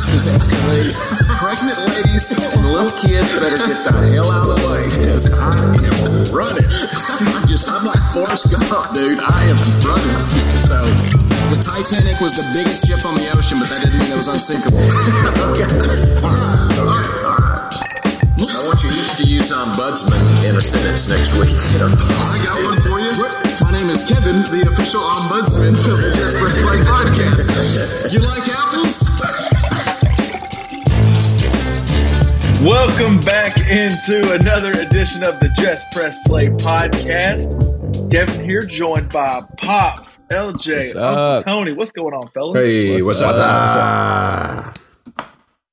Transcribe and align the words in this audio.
Was 0.00 0.24
escalating. 0.26 0.96
Pregnant 1.38 1.78
ladies 1.92 2.24
and 2.32 2.64
little 2.72 2.90
kids 2.98 3.30
better 3.36 3.60
get 3.68 3.84
the 3.84 3.92
hell 4.16 4.32
out 4.32 4.48
of 4.48 4.56
the 4.56 4.60
way 4.66 4.88
because 4.88 5.28
I 5.28 5.54
am 5.76 6.24
running. 6.32 6.66
I'm 7.36 7.44
just, 7.46 7.68
I'm 7.68 7.84
like 7.84 8.00
Forrest 8.10 8.48
Gump, 8.48 8.64
dude. 8.96 9.20
I 9.20 9.44
am 9.52 9.60
running. 9.84 10.16
So, 10.66 10.82
the 11.52 11.60
Titanic 11.62 12.16
was 12.18 12.34
the 12.34 12.48
biggest 12.56 12.88
ship 12.88 13.04
on 13.04 13.14
the 13.20 13.28
ocean, 13.36 13.60
but 13.60 13.68
that 13.68 13.84
didn't 13.84 14.00
mean 14.00 14.10
it 14.10 14.18
was 14.18 14.26
unsinkable. 14.26 14.82
okay. 15.52 15.68
All 16.24 16.32
right, 16.32 17.06
all 17.20 17.36
right. 17.36 17.70
I 18.40 18.60
want 18.66 18.80
you 18.82 18.90
each 18.90 19.14
to 19.20 19.24
use 19.28 19.52
um, 19.52 19.68
ombudsman 19.76 20.16
in 20.48 20.56
a 20.56 20.64
sentence 20.64 21.06
next 21.12 21.36
week. 21.36 21.52
I 21.78 22.40
got 22.40 22.56
one 22.64 22.80
for 22.82 22.96
you. 22.98 23.12
My 23.60 23.70
name 23.70 23.92
is 23.92 24.02
Kevin, 24.02 24.42
the 24.48 24.64
official 24.64 25.04
um, 25.04 25.28
ombudsman 25.28 25.76
of 25.76 25.96
the 26.02 26.10
Just 26.16 26.40
Press 26.40 26.56
Play 26.64 26.80
podcast. 26.88 27.46
You 28.10 28.24
like 28.26 28.48
apples? 28.48 28.99
Welcome 32.62 33.20
back 33.20 33.56
into 33.70 34.34
another 34.34 34.72
edition 34.72 35.24
of 35.24 35.40
the 35.40 35.50
Just 35.56 35.90
Press 35.92 36.14
Play 36.26 36.48
podcast. 36.48 38.10
Kevin 38.10 38.44
here, 38.44 38.60
joined 38.60 39.10
by 39.10 39.40
Pops, 39.62 40.20
LJ, 40.30 40.74
What's 40.74 40.94
Uncle? 40.94 41.42
Tony. 41.42 41.72
What's 41.72 41.92
going 41.92 42.12
on, 42.12 42.28
fellas? 42.28 42.54
Hey, 42.58 43.00
what's, 43.00 43.22
up? 43.22 43.34
Ah. 43.38 44.74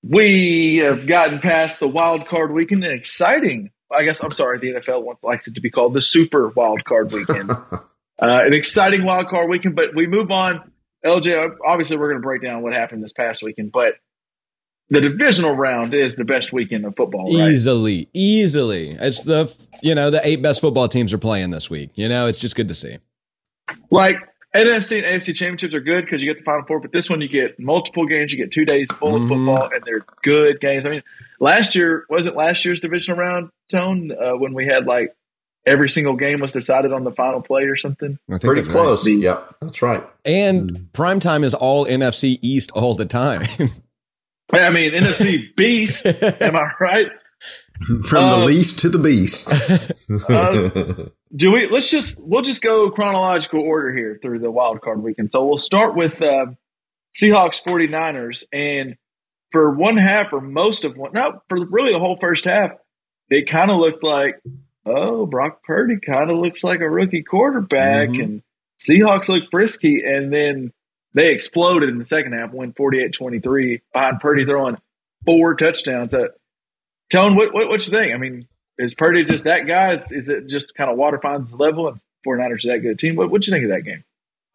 We 0.01 0.77
have 0.77 1.05
gotten 1.05 1.39
past 1.39 1.81
the 1.81 1.89
wild 1.89 2.25
card 2.25 2.53
weekend. 2.53 2.85
An 2.85 2.91
exciting, 2.93 3.71
I 3.91 4.03
guess, 4.03 4.23
I'm 4.23 4.31
sorry, 4.31 4.59
the 4.59 4.79
NFL 4.79 5.03
wants 5.03 5.21
likes 5.25 5.45
it 5.47 5.55
to 5.55 5.61
be 5.61 5.69
called 5.69 5.93
the 5.93 6.01
Super 6.01 6.47
Wild 6.47 6.85
Card 6.85 7.11
Weekend. 7.11 7.51
uh, 7.51 7.81
an 8.19 8.53
exciting 8.53 9.03
wild 9.03 9.27
card 9.27 9.49
weekend, 9.49 9.75
but 9.75 9.93
we 9.93 10.07
move 10.07 10.31
on. 10.31 10.71
LJ, 11.03 11.57
obviously, 11.65 11.97
we're 11.97 12.11
going 12.11 12.21
to 12.21 12.25
break 12.25 12.41
down 12.41 12.61
what 12.61 12.71
happened 12.71 13.03
this 13.03 13.11
past 13.11 13.43
weekend, 13.43 13.73
but 13.73 13.95
the 14.89 15.01
divisional 15.01 15.53
round 15.53 15.93
is 15.93 16.15
the 16.15 16.25
best 16.25 16.53
weekend 16.53 16.85
of 16.85 16.95
football, 16.95 17.25
right? 17.25 17.51
Easily, 17.51 18.09
easily. 18.13 18.91
It's 18.91 19.23
the 19.23 19.53
you 19.81 19.95
know 19.95 20.09
the 20.09 20.21
eight 20.25 20.41
best 20.41 20.61
football 20.61 20.87
teams 20.87 21.11
are 21.13 21.17
playing 21.17 21.49
this 21.51 21.69
week. 21.69 21.91
You 21.95 22.07
know, 22.09 22.27
it's 22.27 22.37
just 22.37 22.55
good 22.55 22.67
to 22.69 22.75
see. 22.75 22.97
Like 23.91 24.17
NFC 24.55 25.03
and 25.03 25.21
AFC 25.21 25.35
championships 25.35 25.73
are 25.73 25.81
good 25.81 26.05
because 26.05 26.21
you 26.21 26.31
get 26.33 26.39
the 26.39 26.43
final 26.45 26.65
four, 26.65 26.79
but 26.79 26.91
this 26.91 27.09
one 27.09 27.21
you 27.21 27.27
get 27.27 27.59
multiple 27.59 28.05
games, 28.07 28.31
you 28.31 28.37
get 28.37 28.51
two 28.51 28.65
days 28.65 28.87
full 28.91 29.15
of 29.15 29.23
Mhm. 29.23 29.27
football, 29.29 29.69
and 29.73 29.83
they're 29.83 30.05
good 30.23 30.59
games. 30.61 30.85
I 30.85 30.89
mean, 30.89 31.03
last 31.39 31.75
year 31.75 32.05
wasn't 32.09 32.35
last 32.37 32.63
year's 32.65 32.79
divisional 32.79 33.19
round 33.19 33.49
tone 33.69 34.11
uh, 34.11 34.31
when 34.37 34.53
we 34.53 34.65
had 34.65 34.85
like 34.85 35.13
every 35.65 35.89
single 35.89 36.15
game 36.15 36.39
was 36.39 36.53
decided 36.53 36.93
on 36.93 37.03
the 37.03 37.11
final 37.11 37.41
play 37.41 37.63
or 37.63 37.75
something. 37.75 38.17
I 38.29 38.33
think 38.33 38.41
Pretty 38.43 38.61
that's 38.61 38.73
right. 38.73 38.81
close. 38.81 39.05
Yep, 39.07 39.55
that's 39.61 39.81
right. 39.81 40.03
And 40.23 40.87
prime 40.93 41.19
time 41.19 41.43
is 41.43 41.53
all 41.53 41.85
NFC 41.85 42.39
East 42.41 42.71
all 42.71 42.95
the 42.95 43.05
time. 43.05 43.41
I 44.51 44.69
mean, 44.69 44.93
NFC 44.93 45.55
beast, 45.55 46.05
am 46.41 46.55
I 46.55 46.71
right? 46.79 47.07
From 48.07 48.23
Uh, 48.23 48.39
the 48.39 48.45
least 48.45 48.79
to 48.79 48.89
the 48.89 48.97
beast. 48.99 49.47
Uh, 50.29 50.69
Do 51.35 51.51
we? 51.51 51.67
Let's 51.69 51.91
just 51.91 52.17
we'll 52.19 52.41
just 52.41 52.61
go 52.61 52.89
chronological 52.91 53.59
order 53.59 53.93
here 53.93 54.17
through 54.21 54.39
the 54.39 54.49
wild 54.49 54.79
card 54.81 55.03
weekend. 55.03 55.31
So 55.33 55.45
we'll 55.45 55.57
start 55.57 55.95
with 55.97 56.21
uh, 56.21 56.45
Seahawks 57.15 57.61
49ers, 57.61 58.45
and 58.53 58.95
for 59.51 59.73
one 59.75 59.97
half 59.97 60.31
or 60.31 60.39
most 60.39 60.85
of 60.85 60.95
one, 60.95 61.11
no, 61.13 61.41
for 61.49 61.65
really 61.65 61.91
the 61.91 61.99
whole 61.99 62.15
first 62.15 62.45
half, 62.45 62.71
it 63.29 63.49
kind 63.49 63.69
of 63.69 63.77
looked 63.79 64.01
like 64.01 64.39
oh 64.85 65.25
Brock 65.25 65.61
Purdy 65.65 65.97
kind 65.99 66.31
of 66.31 66.37
looks 66.37 66.63
like 66.63 66.79
a 66.79 66.89
rookie 66.89 67.23
quarterback, 67.23 68.09
Mhm. 68.09 68.23
and 68.23 68.41
Seahawks 68.87 69.27
look 69.27 69.43
frisky, 69.51 70.03
and 70.05 70.31
then 70.31 70.71
they 71.17 71.31
exploded 71.33 71.89
in 71.89 71.97
the 71.97 72.05
second 72.05 72.33
half, 72.33 72.51
win 72.51 72.73
48-23 72.73 73.81
behind 73.93 74.19
Purdy 74.19 74.45
throwing 74.45 74.77
four 75.25 75.55
touchdowns. 75.55 76.13
Uh, 76.13 76.27
Tone, 77.09 77.35
what, 77.35 77.53
what 77.53 77.69
what 77.69 77.85
you 77.85 77.91
think? 77.91 78.13
I 78.13 78.17
mean, 78.17 78.41
is 78.77 78.93
Purdy 78.93 79.23
just 79.23 79.45
that 79.45 79.65
guy? 79.65 79.93
Is, 79.93 80.11
is 80.11 80.29
it 80.29 80.47
just 80.47 80.75
kind 80.75 80.89
of 80.91 80.97
water 80.97 81.19
finds 81.19 81.53
level 81.53 81.87
and 81.87 81.99
49ers 82.25 82.65
are 82.65 82.73
that 82.73 82.79
good 82.79 82.99
team? 82.99 83.15
What 83.15 83.31
what 83.31 83.47
you 83.47 83.53
think 83.53 83.63
of 83.63 83.71
that 83.71 83.83
game? 83.83 84.03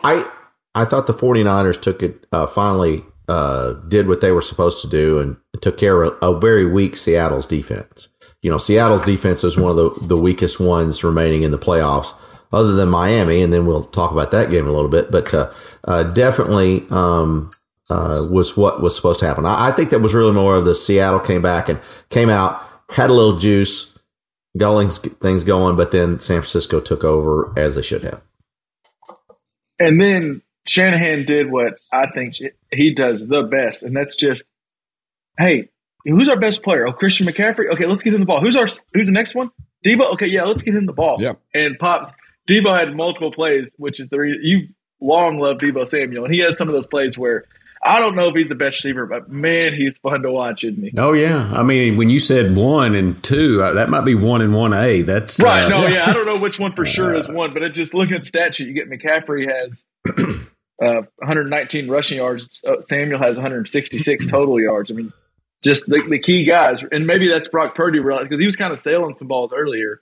I 0.03 0.29
I 0.75 0.85
thought 0.85 1.07
the 1.07 1.15
49ers 1.15 1.81
took 1.81 2.03
it 2.03 2.27
uh, 2.33 2.47
finally 2.47 3.05
uh, 3.29 3.75
did 3.89 4.09
what 4.09 4.21
they 4.21 4.33
were 4.33 4.43
supposed 4.43 4.81
to 4.83 4.89
do 4.89 5.19
and 5.19 5.37
took 5.61 5.79
care 5.79 6.03
of 6.03 6.19
a 6.23 6.39
very 6.39 6.67
weak 6.67 6.97
Seattle's 6.97 7.47
defense. 7.47 8.09
You 8.43 8.51
know, 8.51 8.59
Seattle's 8.59 9.03
defense 9.03 9.45
is 9.45 9.57
one 9.57 9.71
of 9.71 9.77
the, 9.77 10.07
the 10.07 10.17
weakest 10.17 10.59
ones 10.59 11.05
remaining 11.05 11.43
in 11.43 11.53
the 11.53 11.59
playoffs, 11.59 12.13
other 12.53 12.73
than 12.73 12.89
Miami, 12.89 13.43
and 13.43 13.53
then 13.53 13.67
we'll 13.67 13.85
talk 13.85 14.13
about 14.13 14.31
that 14.33 14.51
game 14.51 14.67
a 14.67 14.73
little 14.73 14.91
bit. 14.91 15.11
But 15.11 15.33
uh, 15.33 15.53
uh, 15.85 16.03
definitely 16.15 16.87
um, 16.91 17.51
uh, 17.91 18.27
was 18.31 18.57
what 18.57 18.83
was 18.83 18.95
supposed 18.95 19.21
to 19.21 19.27
happen. 19.27 19.47
I, 19.47 19.69
I 19.69 19.73
think 19.73 19.91
that 19.91 20.01
was 20.01 20.15
really 20.15 20.33
more 20.33 20.57
of 20.57 20.65
the 20.65 20.75
Seattle 20.75 21.21
came 21.21 21.43
back 21.43 21.69
and 21.69 21.81
came 22.11 22.29
out, 22.29 22.63
had 22.91 23.11
a 23.11 23.15
little 23.15 23.39
juice, 23.39 23.99
got 24.57 24.73
all 24.73 24.79
things, 24.79 24.99
things 24.99 25.45
going, 25.45 25.77
but 25.77 25.93
then 25.93 26.21
San 26.21 26.41
Francisco 26.41 26.81
took 26.81 27.05
over 27.05 27.53
as 27.57 27.75
they 27.75 27.83
should 27.83 28.03
have. 28.03 28.21
And 29.81 30.01
then 30.01 30.43
Shanahan 30.67 31.25
did 31.25 31.51
what 31.51 31.75
I 31.93 32.07
think 32.11 32.35
he 32.71 32.95
does 32.95 33.27
the 33.27 33.43
best, 33.43 33.83
and 33.83 33.97
that's 33.97 34.15
just, 34.15 34.45
hey, 35.39 35.71
who's 36.05 36.29
our 36.29 36.39
best 36.39 36.63
player? 36.63 36.87
Oh, 36.87 36.93
Christian 36.93 37.27
McCaffrey. 37.27 37.69
Okay, 37.73 37.87
let's 37.87 38.03
get 38.03 38.15
him 38.15 38.21
the 38.21 38.27
ball. 38.27 38.41
Who's 38.41 38.57
our 38.57 38.69
who's 38.95 39.07
the 39.07 39.13
next 39.13 39.35
one? 39.35 39.51
Debo. 39.85 40.13
Okay, 40.13 40.27
yeah, 40.27 40.45
let's 40.45 40.63
get 40.63 40.75
him 40.75 40.87
the 40.87 40.93
ball. 40.93 41.17
Yep. 41.21 41.41
And 41.55 41.79
pops. 41.79 42.13
Debo 42.49 42.77
had 42.79 42.95
multiple 42.95 43.33
plays, 43.33 43.71
which 43.77 44.01
is 44.01 44.09
the 44.09 44.19
reason 44.19 44.41
you 44.43 44.69
long 45.01 45.39
loved 45.39 45.61
Debo 45.61 45.87
Samuel, 45.87 46.25
and 46.25 46.35
he 46.35 46.41
has 46.41 46.57
some 46.57 46.69
of 46.69 46.75
those 46.75 46.87
plays 46.87 47.17
where 47.19 47.45
I 47.85 47.99
don't 48.01 48.15
know 48.15 48.29
if 48.29 48.37
he's 48.37 48.49
the 48.49 48.55
best 48.55 48.77
receiver, 48.85 49.07
but 49.07 49.29
man, 49.29 49.75
he's 49.75 49.99
fun 49.99 50.23
to 50.23 50.31
watch, 50.31 50.63
isn't 50.63 50.81
he? 50.83 50.93
Oh 50.97 51.13
yeah, 51.15 51.51
I 51.53 51.63
mean, 51.65 51.97
when 51.97 52.11
you 52.11 52.21
said 52.21 52.55
one 52.55 52.95
and 52.95 53.23
two, 53.25 53.61
uh, 53.63 53.73
that 53.75 53.91
might 53.91 54.05
be 54.05 54.15
one 54.15 54.41
and 54.41 54.55
one 54.55 54.73
A. 54.73 55.03
That's 55.03 55.41
Right. 55.43 55.65
uh, 55.65 55.69
No, 55.69 55.87
yeah. 55.89 56.05
I 56.07 56.13
don't 56.13 56.27
know 56.27 56.39
which 56.39 56.61
one 56.61 56.75
for 56.75 56.87
sure 56.87 57.15
is 57.15 57.29
one, 57.29 57.53
but 57.53 57.63
it 57.63 57.75
just 57.75 57.93
looking 57.95 58.15
at 58.15 58.21
the 58.23 58.27
stat 58.27 58.55
sheet, 58.55 58.69
you 58.69 58.75
get 58.75 58.89
McCaffrey 58.89 59.49
has 59.53 59.85
uh, 60.81 61.03
119 61.17 61.89
rushing 61.89 62.19
yards. 62.19 62.61
Uh, 62.67 62.81
Samuel 62.83 63.19
has 63.21 63.33
166 63.35 64.27
total 64.29 64.61
yards. 64.61 64.91
I 64.91 64.95
mean, 64.95 65.13
just 65.63 65.87
the, 65.87 66.03
the 66.09 66.19
key 66.19 66.45
guys. 66.45 66.85
And 66.91 67.07
maybe 67.07 67.29
that's 67.29 67.49
Brock 67.49 67.75
Purdy 67.75 67.99
realized 67.99 68.29
because 68.29 68.41
he 68.41 68.47
was 68.47 68.57
kind 68.57 68.73
of 68.73 68.79
sailing 68.81 69.17
some 69.17 69.29
balls 69.29 69.53
earlier. 69.53 70.01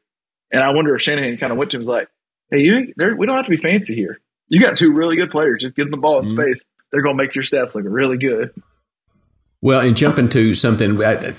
And 0.52 0.62
I 0.62 0.70
wonder 0.72 0.94
if 0.94 1.02
Shanahan 1.02 1.36
kind 1.38 1.52
of 1.52 1.58
went 1.58 1.70
to 1.70 1.76
him 1.76 1.82
and 1.82 1.88
was 1.88 1.96
like, 1.96 2.08
hey, 2.50 2.60
you, 2.60 2.92
we 2.96 3.26
don't 3.26 3.36
have 3.36 3.44
to 3.46 3.50
be 3.50 3.56
fancy 3.56 3.94
here. 3.94 4.20
You 4.48 4.60
got 4.60 4.76
two 4.76 4.92
really 4.92 5.16
good 5.16 5.30
players. 5.30 5.62
Just 5.62 5.76
give 5.76 5.86
them 5.86 5.92
the 5.92 5.96
ball 5.98 6.18
in 6.20 6.26
Mm-hmm. 6.26 6.40
space. 6.40 6.64
They're 6.92 7.02
going 7.02 7.16
to 7.16 7.22
make 7.22 7.34
your 7.36 7.44
stats 7.44 7.74
look 7.76 7.84
really 7.86 8.18
good. 8.18 8.50
Well, 9.62 9.80
and 9.80 9.94
jumping 9.94 10.30
to 10.30 10.54
something 10.54 11.02
uh, 11.04 11.32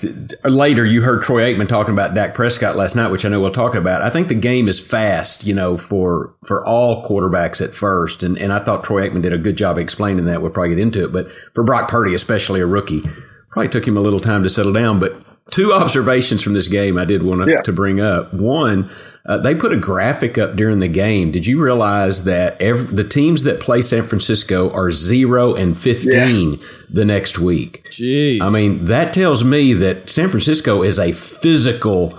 later, 0.44 0.84
you 0.84 1.02
heard 1.02 1.24
Troy 1.24 1.52
Aikman 1.52 1.68
talking 1.68 1.92
about 1.92 2.14
Dak 2.14 2.34
Prescott 2.34 2.76
last 2.76 2.94
night, 2.94 3.10
which 3.10 3.24
I 3.24 3.28
know 3.28 3.40
we'll 3.40 3.50
talk 3.50 3.74
about. 3.74 4.00
I 4.00 4.10
think 4.10 4.28
the 4.28 4.36
game 4.36 4.68
is 4.68 4.78
fast, 4.78 5.44
you 5.44 5.52
know, 5.54 5.76
for 5.76 6.36
for 6.46 6.64
all 6.64 7.04
quarterbacks 7.04 7.60
at 7.60 7.74
first, 7.74 8.22
and 8.22 8.38
and 8.38 8.52
I 8.52 8.60
thought 8.60 8.84
Troy 8.84 9.08
Aikman 9.08 9.22
did 9.22 9.32
a 9.32 9.38
good 9.38 9.56
job 9.56 9.76
explaining 9.76 10.24
that. 10.26 10.40
We'll 10.40 10.52
probably 10.52 10.68
get 10.76 10.78
into 10.78 11.02
it, 11.04 11.12
but 11.12 11.32
for 11.52 11.64
Brock 11.64 11.90
Purdy, 11.90 12.14
especially 12.14 12.60
a 12.60 12.66
rookie, 12.66 13.02
probably 13.50 13.68
took 13.70 13.88
him 13.88 13.96
a 13.96 14.00
little 14.00 14.20
time 14.20 14.44
to 14.44 14.48
settle 14.48 14.72
down. 14.72 15.00
But 15.00 15.16
two 15.50 15.72
observations 15.74 16.44
from 16.44 16.52
this 16.54 16.68
game 16.68 16.96
I 16.98 17.04
did 17.04 17.24
want 17.24 17.42
to, 17.44 17.50
Yeah. 17.50 17.62
to 17.62 17.72
bring 17.72 18.00
up. 18.00 18.32
One, 18.32 18.88
uh, 19.24 19.38
they 19.38 19.54
put 19.54 19.72
a 19.72 19.76
graphic 19.76 20.36
up 20.36 20.56
during 20.56 20.80
the 20.80 20.88
game. 20.88 21.30
Did 21.30 21.46
you 21.46 21.62
realize 21.62 22.24
that 22.24 22.60
every, 22.60 22.86
the 22.86 23.04
teams 23.04 23.44
that 23.44 23.60
play 23.60 23.80
San 23.80 24.02
Francisco 24.02 24.70
are 24.72 24.90
zero 24.90 25.54
and 25.54 25.78
fifteen 25.78 26.58
the 26.90 27.04
next 27.04 27.38
week? 27.38 27.84
Jeez. 27.90 28.40
I 28.40 28.50
mean, 28.50 28.86
that 28.86 29.14
tells 29.14 29.44
me 29.44 29.74
that 29.74 30.10
San 30.10 30.28
Francisco 30.28 30.82
is 30.82 30.98
a 30.98 31.12
physical, 31.12 32.18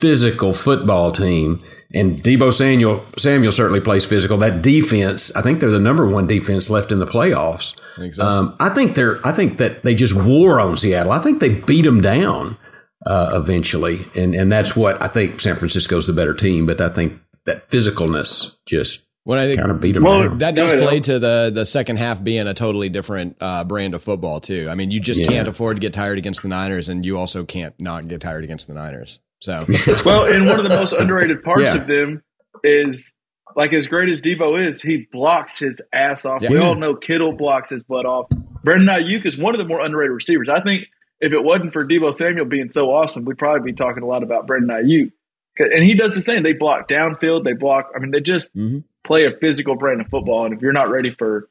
physical 0.00 0.52
football 0.52 1.10
team. 1.10 1.62
And 1.94 2.22
Debo 2.22 2.52
Samuel, 2.52 3.04
Samuel 3.16 3.52
certainly 3.52 3.80
plays 3.80 4.04
physical. 4.04 4.36
That 4.38 4.60
defense, 4.62 5.34
I 5.34 5.42
think 5.42 5.60
they're 5.60 5.70
the 5.70 5.78
number 5.78 6.06
one 6.06 6.26
defense 6.26 6.68
left 6.68 6.92
in 6.92 6.98
the 6.98 7.06
playoffs. 7.06 7.74
I 7.96 8.00
think 8.00 8.14
so. 8.14 8.24
Um, 8.24 8.56
I 8.60 8.68
think 8.68 8.94
they're. 8.94 9.24
I 9.26 9.32
think 9.32 9.58
that 9.58 9.82
they 9.82 9.94
just 9.94 10.14
wore 10.14 10.60
on 10.60 10.76
Seattle. 10.76 11.12
I 11.12 11.20
think 11.20 11.40
they 11.40 11.48
beat 11.48 11.82
them 11.82 12.00
down 12.00 12.58
uh, 13.06 13.30
eventually, 13.34 14.00
and 14.14 14.34
and 14.34 14.50
that's 14.52 14.76
what 14.76 15.02
I 15.02 15.08
think. 15.08 15.40
San 15.40 15.56
Francisco's 15.56 16.06
the 16.06 16.12
better 16.12 16.34
team, 16.34 16.66
but 16.66 16.80
I 16.80 16.88
think 16.88 17.20
that 17.44 17.68
physicalness 17.68 18.56
just 18.66 19.02
When 19.24 19.38
I 19.38 19.46
think 19.46 19.58
kind 19.60 19.70
of 19.70 19.80
beat 19.80 19.92
them 19.92 20.02
Well, 20.04 20.22
down. 20.28 20.38
that 20.38 20.54
does 20.54 20.72
play 20.72 21.00
to 21.00 21.18
the 21.18 21.50
the 21.54 21.64
second 21.64 21.98
half 21.98 22.22
being 22.22 22.46
a 22.46 22.54
totally 22.54 22.88
different 22.88 23.36
uh, 23.40 23.64
brand 23.64 23.94
of 23.94 24.02
football 24.02 24.40
too. 24.40 24.68
I 24.70 24.74
mean, 24.74 24.90
you 24.90 25.00
just 25.00 25.20
Yeah. 25.20 25.28
can't 25.28 25.48
afford 25.48 25.76
to 25.76 25.80
get 25.80 25.92
tired 25.92 26.18
against 26.18 26.42
the 26.42 26.48
Niners, 26.48 26.88
and 26.88 27.04
you 27.06 27.16
also 27.18 27.44
can't 27.44 27.74
not 27.80 28.08
get 28.08 28.20
tired 28.20 28.44
against 28.44 28.66
the 28.68 28.74
Niners. 28.74 29.20
So 29.40 29.64
Well, 30.04 30.24
and 30.26 30.46
one 30.46 30.58
of 30.58 30.64
the 30.64 30.70
most 30.76 30.92
underrated 30.92 31.42
parts 31.42 31.74
Yeah. 31.74 31.80
of 31.80 31.86
them 31.86 32.22
is 32.64 33.12
like 33.54 33.72
as 33.72 33.86
great 33.86 34.08
as 34.08 34.20
Debo 34.20 34.66
is, 34.66 34.82
he 34.82 35.06
blocks 35.12 35.58
his 35.58 35.80
ass 35.92 36.24
off. 36.26 36.42
Yeah. 36.42 36.50
We 36.50 36.58
all 36.58 36.74
know 36.74 36.94
Kittle 36.94 37.32
blocks 37.32 37.70
his 37.70 37.82
butt 37.82 38.04
off. 38.06 38.26
Brandon 38.64 38.88
Aiyuk 38.88 39.24
is 39.24 39.38
one 39.38 39.54
of 39.54 39.58
the 39.58 39.64
more 39.64 39.80
underrated 39.80 40.12
receivers. 40.12 40.48
I 40.48 40.60
think 40.60 40.84
if 41.20 41.32
it 41.32 41.42
wasn't 41.42 41.72
for 41.72 41.86
Debo 41.86 42.14
Samuel 42.14 42.44
being 42.46 42.70
so 42.72 42.92
awesome, 42.92 43.24
we'd 43.24 43.38
probably 43.38 43.72
be 43.72 43.76
talking 43.76 44.02
a 44.02 44.06
lot 44.06 44.22
about 44.22 44.46
Brandon 44.46 44.70
Aiyuk. 44.70 45.12
And 45.58 45.82
he 45.82 45.94
does 45.94 46.14
the 46.14 46.20
same. 46.20 46.42
They 46.42 46.52
block 46.52 46.86
downfield. 46.88 47.44
They 47.44 47.54
block. 47.54 47.90
I 47.96 47.98
mean, 47.98 48.10
they 48.10 48.20
just 48.20 48.54
Mhm. 48.54 48.84
play 49.04 49.24
a 49.24 49.30
physical 49.32 49.74
brand 49.76 50.02
of 50.02 50.08
football. 50.08 50.44
And 50.44 50.52
if 50.54 50.60
you're 50.60 50.72
not 50.74 50.90
ready 50.90 51.10
for 51.10 51.48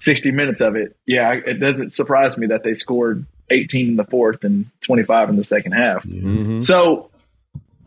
60 0.00 0.30
minutes 0.32 0.60
of 0.60 0.74
it, 0.76 0.96
yeah, 1.06 1.32
it 1.32 1.60
doesn't 1.60 1.94
surprise 1.94 2.36
me 2.36 2.48
that 2.48 2.64
they 2.64 2.74
scored 2.74 3.24
18 3.50 3.88
in 3.90 3.96
the 3.96 4.04
fourth 4.04 4.42
and 4.44 4.66
25 4.80 5.28
in 5.30 5.36
the 5.36 5.44
second 5.44 5.72
half. 5.72 6.02
mhm. 6.04 6.62
So 6.64 7.10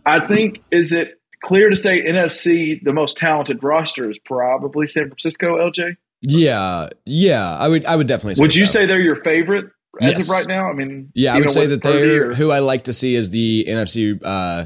I 0.05 0.21
think 0.21 0.61
is 0.71 0.93
it 0.93 1.19
clear 1.41 1.69
to 1.69 1.75
say 1.75 2.01
NFC 2.05 2.75
the 2.81 2.93
most 2.93 3.17
talented 3.17 3.61
roster 3.61 4.09
is 4.09 4.17
probably 4.17 4.87
San 4.87 5.07
Francisco, 5.07 5.57
LJ? 5.57 5.97
yeah, 6.21 6.87
yeah, 7.05 7.57
I 7.57 7.67
would 7.67 7.85
I 7.85 7.95
would 7.97 8.07
definitely. 8.07 8.35
say 8.35 8.41
Would 8.41 8.55
you 8.55 8.65
so. 8.67 8.79
say 8.79 8.85
they're 8.85 8.99
your 9.01 9.17
favorite 9.23 9.65
as 10.01 10.13
Yes. 10.13 10.23
of 10.23 10.29
right 10.29 10.47
now? 10.47 10.69
I 10.69 10.73
mean, 10.73 11.11
Yeah, 11.13 11.35
I 11.35 11.39
would 11.39 11.51
say 11.51 11.65
that 11.67 11.81
they're 11.83 12.31
or- 12.31 12.33
who 12.35 12.51
I 12.51 12.59
like 12.59 12.85
to 12.85 12.93
see 12.93 13.15
as 13.15 13.29
the 13.29 13.65
NFC 13.67 14.19
uh, 14.23 14.65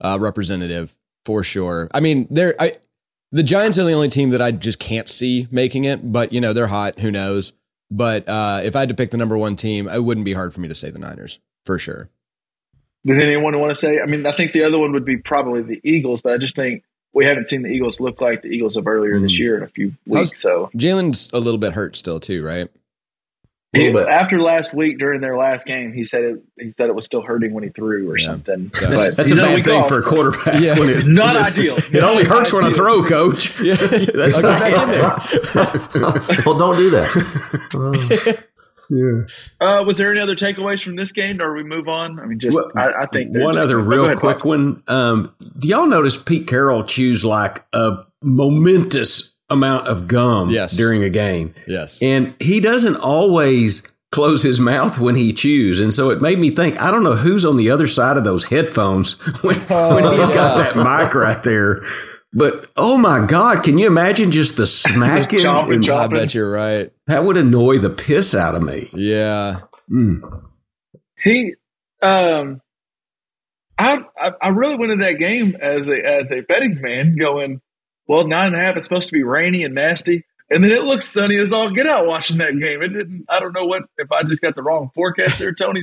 uh, 0.00 0.18
representative 0.20 0.96
for 1.24 1.42
sure. 1.44 1.88
I 1.92 2.00
mean, 2.00 2.26
they're 2.30 2.54
I, 2.60 2.72
the 3.32 3.42
Giants 3.42 3.78
are 3.78 3.84
the 3.84 3.92
only 3.92 4.08
team 4.08 4.30
that 4.30 4.42
I 4.42 4.50
just 4.52 4.78
can't 4.78 5.08
see 5.08 5.46
making 5.50 5.84
it, 5.84 6.12
but 6.12 6.32
you 6.32 6.40
know 6.40 6.52
they're 6.52 6.66
hot. 6.66 6.98
Who 6.98 7.10
knows? 7.10 7.52
But 7.90 8.28
uh, 8.28 8.60
if 8.64 8.76
I 8.76 8.80
had 8.80 8.88
to 8.90 8.94
pick 8.94 9.10
the 9.10 9.16
number 9.16 9.36
one 9.36 9.56
team, 9.56 9.88
it 9.88 10.02
wouldn't 10.04 10.24
be 10.24 10.32
hard 10.32 10.54
for 10.54 10.60
me 10.60 10.68
to 10.68 10.74
say 10.74 10.90
the 10.90 10.98
Niners 10.98 11.38
for 11.66 11.78
sure. 11.78 12.08
Does 13.04 13.18
anyone 13.18 13.58
want 13.58 13.70
to 13.70 13.76
say? 13.76 13.98
I 14.00 14.06
mean, 14.06 14.26
I 14.26 14.36
think 14.36 14.52
the 14.52 14.64
other 14.64 14.78
one 14.78 14.92
would 14.92 15.04
be 15.04 15.16
probably 15.16 15.62
the 15.62 15.80
Eagles, 15.82 16.20
but 16.20 16.32
I 16.34 16.38
just 16.38 16.54
think 16.54 16.84
we 17.12 17.24
haven't 17.24 17.48
seen 17.48 17.62
the 17.62 17.68
Eagles 17.68 17.98
look 17.98 18.20
like 18.20 18.42
the 18.42 18.48
Eagles 18.48 18.76
of 18.76 18.86
earlier 18.86 19.18
this 19.18 19.32
Mhm. 19.32 19.38
year 19.38 19.56
in 19.56 19.62
a 19.62 19.68
few 19.68 19.94
How's- 20.08 20.28
weeks. 20.30 20.40
So 20.42 20.70
Jalen's 20.76 21.28
a 21.32 21.40
little 21.40 21.58
bit 21.58 21.72
hurt 21.72 21.96
still 21.96 22.20
too, 22.20 22.44
right? 22.44 22.68
A 23.72 23.78
little 23.78 24.00
bit. 24.00 24.08
after 24.08 24.40
last 24.40 24.74
week 24.74 24.98
during 24.98 25.20
their 25.20 25.36
last 25.36 25.64
game, 25.64 25.92
he 25.92 26.02
said 26.02 26.24
it. 26.24 26.42
He 26.58 26.70
said 26.70 26.88
it 26.88 26.94
was 26.94 27.04
still 27.06 27.22
hurting 27.22 27.54
when 27.54 27.62
he 27.62 27.70
threw 27.70 28.10
or 28.10 28.18
Yeah. 28.18 28.26
something. 28.26 28.70
Yeah. 28.82 28.88
That's, 28.88 29.08
But 29.10 29.16
that's 29.16 29.30
a 29.30 29.34
he's 29.34 29.42
bad 29.42 29.64
thing 29.64 29.80
off, 29.80 29.88
for 29.88 29.94
a 29.94 29.98
so- 29.98 30.10
quarterback. 30.10 30.60
Yeah. 30.60 30.76
when 30.78 30.88
it, 30.88 31.06
Not 31.06 31.36
ideal. 31.36 31.76
it 31.78 32.02
only 32.02 32.24
hurts 32.24 32.52
when 32.52 32.64
I 32.64 32.72
throw, 32.72 33.04
coach. 33.04 33.60
Yeah, 33.62 33.74
That's 33.76 34.36
I'll 34.36 34.42
back 34.42 34.72
in 34.72 34.90
there. 36.32 36.42
well, 36.44 36.58
don't 36.58 36.76
do 36.76 36.90
that. 36.90 38.44
Uh, 39.60 39.84
was 39.86 39.98
there 39.98 40.10
any 40.10 40.18
other 40.20 40.34
takeaways 40.34 40.82
from 40.82 40.96
this 40.96 41.12
game, 41.12 41.40
or 41.40 41.54
we 41.54 41.62
move 41.62 41.86
on? 41.86 42.18
I 42.18 42.26
mean, 42.26 42.40
just 42.40 42.56
Well, 42.56 42.72
I, 42.74 43.02
I 43.02 43.06
think 43.06 43.30
One 43.36 43.54
just- 43.54 43.64
other 43.64 43.78
real 43.78 44.06
ahead, 44.06 44.16
quick 44.18 44.38
Pops. 44.38 44.48
one. 44.48 44.82
Um, 44.88 45.32
do 45.60 45.68
y'all 45.68 45.86
notice 45.86 46.16
Pete 46.16 46.48
Carroll 46.48 46.82
chews 46.82 47.24
like 47.24 47.64
a 47.72 47.98
momentous 48.20 49.36
amount 49.50 49.86
of 49.88 50.06
gum 50.08 50.50
Yes. 50.50 50.76
during 50.76 51.02
a 51.02 51.10
game? 51.10 51.54
Yes. 51.66 51.98
And 52.02 52.34
he 52.40 52.60
doesn't 52.60 52.96
always 52.96 53.82
close 54.12 54.42
his 54.42 54.58
mouth 54.58 54.98
when 54.98 55.14
he 55.14 55.32
chews. 55.32 55.80
And 55.80 55.94
so 55.94 56.10
it 56.10 56.20
made 56.20 56.38
me 56.38 56.50
think, 56.50 56.80
I 56.80 56.90
don't 56.90 57.04
know 57.04 57.14
who's 57.14 57.44
on 57.44 57.56
the 57.56 57.70
other 57.70 57.86
side 57.86 58.16
of 58.16 58.24
those 58.24 58.44
headphones 58.44 59.12
when, 59.42 59.56
when 59.60 60.04
he's 60.04 60.28
got 60.30 60.56
that 60.58 60.76
mic 60.76 61.14
right 61.14 61.42
there. 61.44 61.82
But 62.32 62.70
oh 62.76 62.96
my 62.96 63.26
God, 63.26 63.62
can 63.64 63.76
you 63.78 63.86
imagine 63.86 64.30
just 64.30 64.56
the 64.56 64.66
smacking? 64.66 65.40
chomping, 65.40 65.74
And 65.86 65.90
I 65.90 66.06
bet 66.06 66.32
you're 66.34 66.50
right. 66.50 66.92
that 67.06 67.24
would 67.24 67.36
annoy 67.36 67.78
the 67.78 67.90
piss 67.90 68.34
out 68.34 68.54
of 68.54 68.62
me. 68.62 68.88
Yeah. 68.92 69.60
Mm. 69.90 70.44
He, 71.18 71.54
um, 72.02 72.60
I, 73.78 74.02
I 74.16 74.32
I 74.42 74.48
really 74.48 74.76
went 74.76 74.92
into 74.92 75.04
that 75.06 75.14
game 75.18 75.56
as 75.60 75.88
a 75.88 75.92
as 75.94 76.30
a 76.30 76.40
betting 76.42 76.80
man, 76.80 77.16
going, 77.18 77.60
well, 78.10 78.26
nine 78.26 78.48
and 78.48 78.56
a 78.56 78.58
half. 78.58 78.76
It's 78.76 78.86
supposed 78.86 79.08
to 79.08 79.12
be 79.12 79.22
rainy 79.22 79.62
and 79.62 79.72
nasty, 79.72 80.24
and 80.50 80.64
then 80.64 80.72
it 80.72 80.82
looks 80.82 81.06
sunny 81.06 81.36
as 81.36 81.52
all 81.52 81.70
get 81.70 81.88
out 81.88 82.08
watching 82.08 82.38
that 82.38 82.58
game. 82.58 82.82
It 82.82 82.88
didn't. 82.88 83.26
I 83.28 83.38
don't 83.38 83.52
know 83.52 83.66
what 83.66 83.84
if 83.98 84.10
I 84.10 84.24
just 84.24 84.42
got 84.42 84.56
the 84.56 84.64
wrong 84.64 84.90
forecast 84.96 85.38
there, 85.38 85.54
Tony. 85.54 85.82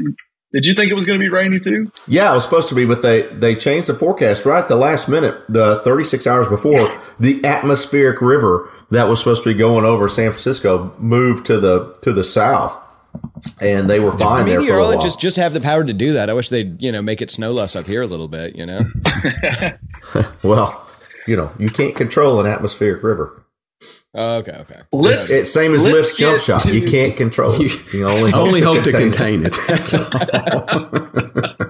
Did 0.51 0.65
you 0.65 0.73
think 0.73 0.91
it 0.91 0.93
was 0.93 1.05
going 1.05 1.19
to 1.19 1.23
be 1.23 1.29
rainy 1.29 1.61
too? 1.61 1.89
Yeah, 2.05 2.31
it 2.31 2.35
was 2.35 2.43
supposed 2.43 2.67
to 2.67 2.75
be, 2.75 2.85
but 2.85 3.01
they 3.01 3.21
they 3.27 3.55
changed 3.55 3.87
the 3.87 3.93
forecast 3.93 4.45
right 4.45 4.59
at 4.59 4.67
the 4.67 4.75
last 4.75 5.07
minute, 5.07 5.41
the 5.47 5.79
36 5.85 6.27
hours 6.27 6.49
before. 6.49 7.01
The 7.17 7.43
atmospheric 7.45 8.21
river 8.21 8.69
that 8.91 9.07
was 9.07 9.19
supposed 9.19 9.43
to 9.43 9.53
be 9.53 9.57
going 9.57 9.85
over 9.85 10.09
San 10.09 10.31
Francisco 10.31 10.93
moved 10.97 11.45
to 11.45 11.61
the 11.61 11.95
to 12.01 12.11
the 12.11 12.25
south, 12.25 12.77
and 13.61 13.89
they 13.89 14.01
were 14.01 14.11
fine 14.11 14.47
there 14.47 14.59
for 14.59 14.65
a 14.65 14.79
while. 14.79 14.89
Meteorologists 14.89 15.21
just 15.21 15.37
have 15.37 15.53
the 15.53 15.61
power 15.61 15.85
to 15.85 15.93
do 15.93 16.11
that. 16.13 16.29
I 16.29 16.33
wish 16.33 16.49
they'd, 16.49 16.81
you 16.81 16.91
know, 16.91 17.01
make 17.01 17.21
it 17.21 17.31
snow 17.31 17.53
less 17.53 17.73
up 17.73 17.87
here 17.87 18.01
a 18.01 18.07
little 18.07 18.27
bit, 18.27 18.57
you 18.57 18.65
know? 18.65 18.81
well, 20.43 20.86
you 21.27 21.35
know, 21.35 21.51
you 21.59 21.69
can't 21.69 21.95
control 21.95 22.39
an 22.39 22.47
atmospheric 22.47 23.03
river. 23.03 23.43
Oh, 24.13 24.37
okay, 24.37 24.53
okay. 24.61 24.79
Let's 24.91 25.29
It's 25.29 25.51
same 25.53 25.75
as 25.75 25.85
let's 25.85 26.15
jump 26.17 26.39
shot. 26.41 26.61
to- 26.63 26.73
You 26.75 26.87
can't 26.89 27.15
control 27.15 27.51
it. 27.61 27.93
You 27.93 28.07
only 28.07 28.31
hope, 28.31 28.47
Only 28.47 28.61
hope 28.61 28.83
to 28.85 28.91
contain 28.91 29.45
it. 29.45 29.53
it. 29.55 29.67
That's 29.67 29.93
all. 29.93 30.09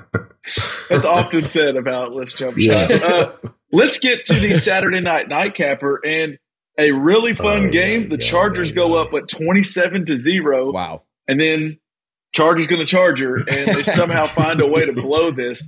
That's 0.89 1.04
often 1.06 1.42
said 1.42 1.75
about 1.75 2.13
let's 2.15 2.38
jump 2.38 2.56
Yeah. 2.57 2.88
shot. 2.88 3.04
Uh, 3.04 3.31
let's 3.74 4.00
get 4.00 4.25
to 4.27 4.33
the 4.33 4.56
Saturday 4.56 5.01
night 5.01 5.27
nightcapper 5.27 6.00
and 6.06 6.38
a 6.80 6.92
really 6.92 7.33
fun 7.36 7.68
Oh, 7.68 7.71
game. 7.71 8.04
yeah, 8.04 8.07
the 8.15 8.24
yeah, 8.24 8.30
Chargers 8.30 8.69
yeah, 8.69 8.75
go 8.75 8.95
yeah. 8.95 9.01
up 9.01 9.13
at 9.13 9.27
twenty-seven 9.27 10.06
to 10.06 10.18
zero, 10.19 10.71
Wow. 10.71 11.04
and 11.27 11.39
then 11.42 11.80
Chargers 12.33 12.68
going 12.68 12.80
to 12.80 12.86
Charger, 12.86 13.36
and 13.36 13.68
they 13.75 13.83
somehow 13.83 14.24
find 14.27 14.62
a 14.62 14.68
way 14.71 14.86
to 14.86 14.94
blow 14.94 15.31
this. 15.31 15.68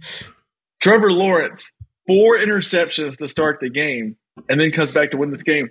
Trevor 0.81 1.11
Lawrence 1.11 1.73
four 2.09 2.39
interceptions 2.39 3.17
to 3.17 3.29
start 3.29 3.59
the 3.61 3.69
game, 3.69 4.15
and 4.49 4.59
then 4.59 4.71
comes 4.71 4.91
back 4.91 5.11
to 5.11 5.17
win 5.17 5.29
this 5.31 5.43
game. 5.43 5.69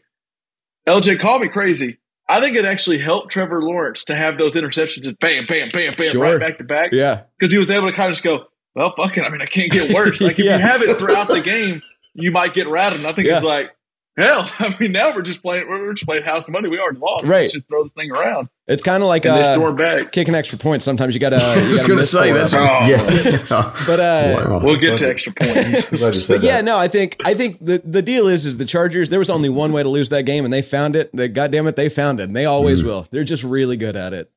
LJ, 0.88 1.20
call 1.20 1.38
me 1.40 1.48
crazy. 1.48 1.98
I 2.28 2.40
think 2.40 2.56
it 2.56 2.64
actually 2.64 2.98
helped 2.98 3.32
Trevor 3.32 3.60
Lawrence 3.62 4.04
to 4.04 4.14
have 4.14 4.38
those 4.38 4.54
interceptions 4.54 5.02
just 5.02 5.18
bam, 5.18 5.44
bam, 5.46 5.68
bam, 5.72 5.90
bam, 5.96 6.06
Sure. 6.12 6.22
right 6.22 6.38
back 6.40 6.58
to 6.58 6.64
back 6.64 6.92
Yeah. 6.92 7.22
because 7.38 7.52
he 7.52 7.58
was 7.58 7.70
able 7.70 7.90
to 7.90 7.96
kind 7.96 8.10
of 8.10 8.14
just 8.14 8.22
go, 8.24 8.44
well, 8.74 8.92
fuck 8.96 9.16
it. 9.16 9.22
I 9.24 9.30
mean, 9.30 9.40
I 9.42 9.46
can't 9.46 9.70
get 9.72 9.92
worse. 9.92 10.20
Like 10.20 10.38
if 10.38 10.44
Yeah. 10.44 10.58
you 10.58 10.62
have 10.62 10.82
it 10.82 10.96
throughout 10.98 11.28
the 11.28 11.40
game, 11.40 11.82
you 12.14 12.30
might 12.30 12.54
get 12.54 12.68
rattled. 12.68 13.00
And 13.00 13.08
I 13.08 13.12
think 13.12 13.26
Yeah. 13.28 13.36
it's 13.38 13.44
like, 13.44 13.70
hell. 14.18 14.50
I 14.58 14.76
mean, 14.78 14.92
now 14.92 15.14
we're 15.14 15.22
just 15.22 15.40
playing. 15.42 15.68
We're 15.68 15.92
just 15.94 16.06
playing 16.06 16.24
house 16.24 16.48
money. 16.48 16.68
We 16.70 16.78
already 16.78 16.98
lost. 16.98 17.24
Right. 17.24 17.42
Let's 17.42 17.52
just 17.54 17.68
throw 17.68 17.82
this 17.84 17.92
thing 17.92 18.10
around 18.10 18.48
It's 18.66 18.82
kind 18.82 19.02
of 19.02 19.08
like 19.08 19.24
and 19.24 19.36
they 19.36 19.42
uh, 19.42 19.54
storm 19.54 19.76
back. 19.76 20.12
kicking 20.12 20.34
extra 20.34 20.58
points. 20.58 20.84
Sometimes 20.84 21.14
you 21.14 21.20
got 21.20 21.30
to. 21.30 21.36
I 21.42 21.70
was 21.70 21.84
going 21.84 21.98
to 21.98 22.04
say 22.06 22.32
that's 22.32 22.52
Oh, 22.52 22.58
Yeah, 22.58 23.72
But 23.86 24.00
uh, 24.00 24.44
Wow. 24.48 24.60
We'll 24.62 24.76
get 24.80 24.98
to 24.98 25.08
extra 25.08 25.32
points. 25.32 25.88
Glad 25.90 26.14
you 26.14 26.20
said 26.20 26.40
But 26.40 26.46
yeah, 26.46 26.60
no, 26.60 26.76
I 26.76 26.88
think 26.88 27.16
I 27.24 27.34
think 27.34 27.64
the 27.64 27.78
the 27.84 28.02
deal 28.02 28.26
is 28.28 28.44
is 28.44 28.56
the 28.56 28.66
Chargers. 28.66 29.08
There 29.08 29.18
was 29.18 29.30
only 29.30 29.48
one 29.48 29.72
way 29.72 29.82
to 29.82 29.88
lose 29.88 30.08
that 30.10 30.24
game, 30.24 30.44
and 30.44 30.52
they 30.52 30.62
found 30.62 30.96
it. 30.96 31.10
They 31.14 31.28
goddamn 31.28 31.66
it, 31.66 31.76
they 31.76 31.88
found 31.88 32.20
it. 32.20 32.24
And 32.24 32.36
they 32.36 32.44
always 32.44 32.82
will. 32.82 33.06
They're 33.10 33.24
just 33.24 33.44
really 33.44 33.76
good 33.76 33.96
at 33.96 34.12
it. 34.12 34.30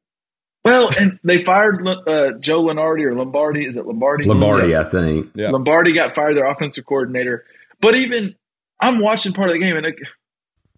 well, 0.64 0.90
and 1.00 1.20
they 1.24 1.44
fired 1.44 1.86
uh, 1.88 2.38
Joe 2.40 2.64
Lenardi 2.64 3.04
or 3.06 3.16
Lombardi. 3.16 3.66
Is 3.66 3.76
it 3.76 3.86
Lombardi? 3.86 4.26
Lombardi, 4.26 4.76
I 4.76 4.84
think. 4.84 5.32
Yeah. 5.34 5.50
Lombardi 5.50 5.94
got 5.94 6.14
fired, 6.14 6.38
their 6.38 6.46
offensive 6.46 6.86
coordinator. 6.86 7.46
But 7.82 7.96
even 7.96 8.36
I'm 8.82 9.00
watching 9.00 9.34
part 9.34 9.50
of 9.50 9.54
the 9.54 9.60
game, 9.60 9.78
and 9.78 9.86
it, 9.86 9.96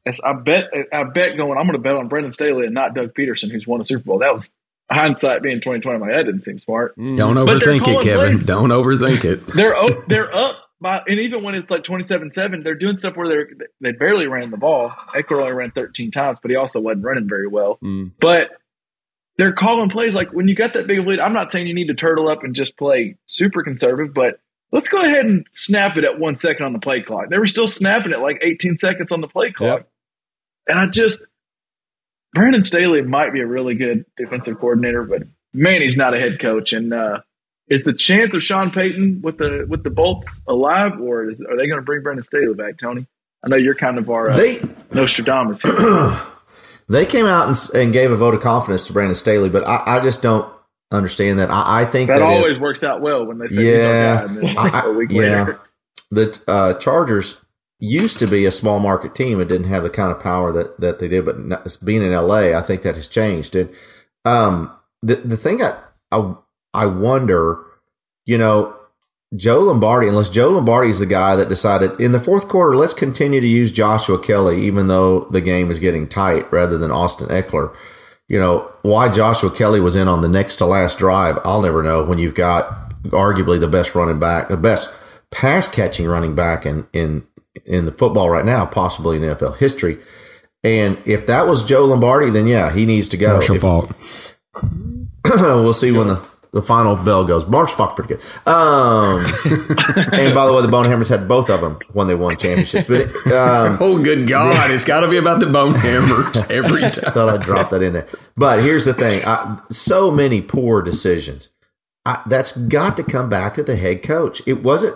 as 0.05 0.19
I 0.24 0.33
bet, 0.33 0.65
I 0.91 1.03
bet 1.03 1.38
going, 1.38 1.57
I'm 1.57 1.65
going 1.65 1.74
to 1.74 1.79
bet 1.79 1.95
on 1.95 2.10
Brandon 2.10 2.33
Staley 2.33 2.65
and 2.65 2.74
not 2.74 2.93
Doug 2.93 3.13
Pederson, 3.13 3.51
who's 3.51 3.65
won 3.65 3.81
a 3.81 3.86
Super 3.86 4.03
Bowl. 4.03 4.19
That 4.19 4.33
was 4.33 4.51
hindsight 4.91 5.41
being 5.41 5.57
2020. 5.57 5.95
I'm 5.95 6.01
like, 6.01 6.12
that 6.12 6.25
didn't 6.25 6.43
seem 6.43 6.60
smart. 6.60 6.98
Mm. 6.98 7.17
Don't 7.17 7.36
overthink 7.36 7.77
it, 7.77 7.83
calling 7.83 8.01
Kevin. 8.01 8.27
plays. 8.27 8.43
Don't 8.43 8.69
overthink 8.69 9.25
it. 9.25 9.48
They're 9.55 9.75
up, 9.75 10.05
they're 10.07 10.36
up 10.36 10.57
by, 10.81 11.01
and 11.07 11.19
even 11.22 11.43
when 11.43 11.55
it's 11.55 11.72
like 11.72 11.83
27-7, 11.83 12.63
they're 12.63 12.75
doing 12.75 12.98
stuff 12.98 13.15
where 13.15 13.29
they're 13.29 13.50
they 13.79 13.93
barely 13.93 14.27
ran 14.27 14.51
the 14.51 14.57
ball. 14.57 14.89
Ekeler 14.89 15.41
only 15.41 15.53
ran 15.53 15.72
13 15.72 16.12
times, 16.12 16.38
but 16.41 16.51
he 16.51 16.57
also 16.57 16.81
wasn't 16.81 17.05
running 17.05 17.29
very 17.29 17.48
well. 17.48 17.79
Mm. 17.81 18.12
But 18.19 18.50
they're 19.38 19.53
calling 19.53 19.89
plays 19.89 20.13
like 20.13 20.31
when 20.31 20.48
you 20.48 20.55
got 20.55 20.74
that 20.74 20.88
big 20.88 21.00
of 21.00 21.07
lead. 21.07 21.19
I'm 21.19 21.33
not 21.33 21.51
saying 21.51 21.67
you 21.67 21.74
need 21.74 21.88
to 21.88 21.95
turtle 21.95 22.29
up 22.29 22.43
and 22.43 22.53
just 22.53 22.77
play 22.77 23.17
super 23.25 23.63
conservative, 23.63 24.13
but 24.13 24.39
let's 24.74 24.89
go 24.89 25.01
ahead 25.01 25.25
and 25.25 25.46
snap 25.51 25.98
it 25.98 26.03
at 26.03 26.20
one 26.20 26.36
second 26.36 26.65
on 26.65 26.74
the 26.74 26.80
play 26.80 27.01
clock. 27.01 27.30
They 27.30 27.38
were 27.38 27.48
still 27.48 27.68
snapping 27.68 28.12
it 28.12 28.20
like 28.20 28.39
18 28.42 28.77
seconds 28.77 29.12
on 29.12 29.22
the 29.22 29.27
play 29.27 29.51
clock. 29.51 29.80
Yep. 29.80 29.89
And 30.68 30.80
I 30.80 30.88
just, 30.88 31.22
Brandon 32.34 32.65
Staley 32.65 33.03
might 33.03 33.32
be 33.32 33.39
a 33.39 33.46
really 33.46 33.75
good 33.75 34.06
defensive 34.18 34.60
coordinator, 34.60 35.03
but 35.03 35.24
man, 35.53 35.82
he's 35.82 35.96
not 35.96 36.15
a 36.15 36.20
head 36.20 36.39
coach. 36.39 36.74
And 36.74 36.92
uh, 36.92 37.20
is 37.68 37.84
the 37.84 37.94
chance 37.94 38.34
of 38.34 38.42
Sean 38.42 38.72
Payton 38.72 39.22
with 39.22 39.38
the 39.38 39.65
with 39.70 39.84
the 39.84 39.92
Bolts 39.92 40.42
alive, 40.48 41.00
or 41.00 41.30
is, 41.30 41.39
are 41.42 41.56
they 41.56 41.68
going 41.68 41.80
to 41.80 41.86
bring 41.86 42.01
Brandon 42.01 42.24
Staley 42.24 42.56
back, 42.56 42.77
Tony? 42.77 43.06
I 43.46 43.50
know 43.50 43.58
you're 43.58 43.75
kind 43.75 44.00
of 44.00 44.10
our 44.10 44.32
uh, 44.32 44.36
They 44.36 44.62
Nostradamus 44.92 45.62
here. 45.62 46.22
they 46.89 47.06
came 47.06 47.25
out 47.25 47.48
and, 47.48 47.84
and 47.84 47.94
gave 47.94 48.12
a 48.12 48.15
vote 48.15 48.34
of 48.34 48.42
confidence 48.42 48.88
to 48.88 48.94
Brandon 48.94 49.15
Staley, 49.15 49.50
but 49.50 49.68
I, 49.68 49.98
I 49.98 50.00
just 50.01 50.22
don't 50.22 50.51
understand 50.93 51.39
that. 51.39 51.50
I, 51.51 51.81
I 51.81 51.85
think 51.85 52.07
That 52.09 52.19
that, 52.19 52.29
if- 52.29 52.38
always 52.38 52.59
works 52.59 52.83
out 52.83 53.01
well 53.01 53.25
when 53.25 53.38
they 53.39 53.47
say 53.47 53.77
Yeah. 53.77 54.27
he's 54.27 54.38
our 54.38 54.53
guy, 54.53 54.57
and 54.57 54.57
then 54.57 54.57
I- 54.57 54.81
a 54.85 54.93
week 54.93 55.12
yeah. 55.12 55.19
later. 55.19 55.59
the 56.12 56.43
uh, 56.47 56.73
Chargers, 56.75 57.43
used 57.79 58.17
to 58.19 58.27
be 58.27 58.45
a 58.45 58.51
small 58.51 58.79
market 58.79 59.13
team. 59.13 59.41
It 59.41 59.50
didn't 59.50 59.67
have 59.67 59.83
the 59.83 59.89
kind 59.89 60.09
of 60.09 60.19
power 60.21 60.53
that, 60.53 60.79
that 60.79 61.00
they 61.00 61.09
did, 61.09 61.25
but 61.25 61.38
not, 61.39 61.77
being 61.83 62.01
in 62.01 62.13
LA, 62.13 62.57
I 62.57 62.62
think 62.62 62.83
that 62.83 62.95
has 62.95 63.09
changed. 63.09 63.55
And 63.57 63.69
um, 64.23 64.71
the 65.01 65.15
the 65.15 65.35
thing 65.35 65.62
I, 65.62 65.77
I 66.09 66.33
I 66.73 66.85
wonder, 66.85 67.62
you 68.25 68.38
know, 68.38 68.73
Joe 69.35 69.59
Lombardi, 69.62 70.07
unless 70.07 70.29
Joe 70.29 70.51
Lombardi 70.51 70.91
is 70.91 71.00
the 71.00 71.05
guy 71.05 71.35
that 71.35 71.50
decided 71.50 72.00
in 72.00 72.13
the 72.13 72.21
fourth 72.21 72.47
quarter, 72.47 72.77
let's 72.77 72.93
continue 72.93 73.41
to 73.41 73.47
use 73.47 73.71
Joshua 73.73 74.17
Kelly, 74.21 74.62
even 74.62 74.88
though 74.88 75.21
the 75.31 75.41
game 75.41 75.69
is 75.69 75.79
getting 75.79 76.07
tight, 76.07 76.50
rather 76.53 76.77
than 76.77 76.89
Austin 76.91 77.27
Ekeler. 77.29 77.75
You 78.34 78.40
know, 78.40 78.72
why 78.82 79.10
Joshua 79.10 79.52
Kelly 79.52 79.80
was 79.80 79.96
in 79.96 80.08
on 80.08 80.24
the 80.24 80.28
next 80.28 80.56
to 80.56 80.66
last 80.66 80.98
drive, 80.98 81.38
I'll 81.46 81.62
never 81.62 81.84
know 81.84 82.04
when 82.04 82.18
you've 82.18 82.34
got 82.34 82.92
arguably 83.04 83.60
the 83.60 83.68
best 83.68 83.94
running 83.94 84.18
back, 84.18 84.48
the 84.48 84.58
best 84.58 84.92
pass 85.30 85.68
catching 85.72 86.08
running 86.08 86.34
back 86.34 86.66
in, 86.66 86.88
in, 86.94 87.28
in 87.63 87.86
the 87.86 87.92
football 87.92 88.32
right 88.32 88.44
now, 88.44 88.66
possibly 88.66 89.18
in 89.18 89.22
NFL 89.22 89.58
history. 89.58 90.00
And 90.63 90.98
if 91.06 91.28
that 91.28 91.46
was 91.46 91.63
Joe 91.63 91.86
Lombardi, 91.86 92.32
then 92.32 92.48
yeah, 92.48 92.74
he 92.74 92.88
needs 92.88 93.08
to 93.10 93.18
go. 93.18 93.34
Marshall 93.34 93.56
If- 93.58 93.62
Faulk. 93.62 93.92
we'll 95.25 95.75
see 95.75 95.92
when 95.92 96.08
the, 96.08 96.28
the 96.53 96.62
final 96.62 96.95
bell 96.95 97.25
goes. 97.25 97.45
Marsh 97.48 97.72
Faulk's 97.72 97.95
pretty 97.95 98.13
good. 98.15 98.24
Um, 98.48 99.25
and 100.13 100.36
by 100.36 100.45
the 100.45 100.53
way, 100.55 100.62
the 100.62 100.72
Bonehammers 100.72 101.10
had 101.10 101.27
both 101.27 101.50
of 101.50 101.62
them 101.62 101.79
when 101.91 102.07
they 102.07 102.15
won 102.15 102.38
championships. 102.38 102.88
But 102.88 103.07
um, 103.33 103.77
Oh, 103.81 104.01
good 104.01 104.27
God! 104.27 104.72
It's 104.72 104.86
got 104.86 105.01
to 105.01 105.07
be 105.10 105.17
about 105.17 105.39
the 105.39 105.48
bone 105.48 105.74
hammers 105.74 106.50
every 106.50 106.81
time. 106.81 107.03
I 107.07 107.10
thought 107.12 107.29
I'd 107.29 107.41
drop 107.41 107.72
that 107.72 107.81
in 107.81 107.93
there. 107.93 108.07
But 108.38 108.62
here's 108.62 108.86
the 108.86 108.93
thing: 108.93 109.24
I, 109.25 109.60
so 109.72 110.12
many 110.12 110.41
poor 110.41 110.81
decisions. 110.81 111.50
I, 112.05 112.22
that's 112.27 112.55
got 112.55 112.98
to 112.98 113.03
come 113.03 113.29
back 113.29 113.55
to 113.55 113.63
the 113.63 113.75
head 113.75 114.03
coach. 114.03 114.41
It 114.45 114.63
wasn't. 114.63 114.95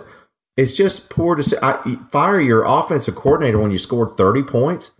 It's 0.56 0.72
just 0.72 1.10
poor 1.10 1.34
decision. 1.34 2.06
Fire 2.10 2.40
your 2.40 2.64
offensive 2.64 3.14
coordinator 3.16 3.58
when 3.58 3.70
you 3.72 3.78
scored 3.78 4.16
thirty 4.16 4.42
points. 4.42 4.92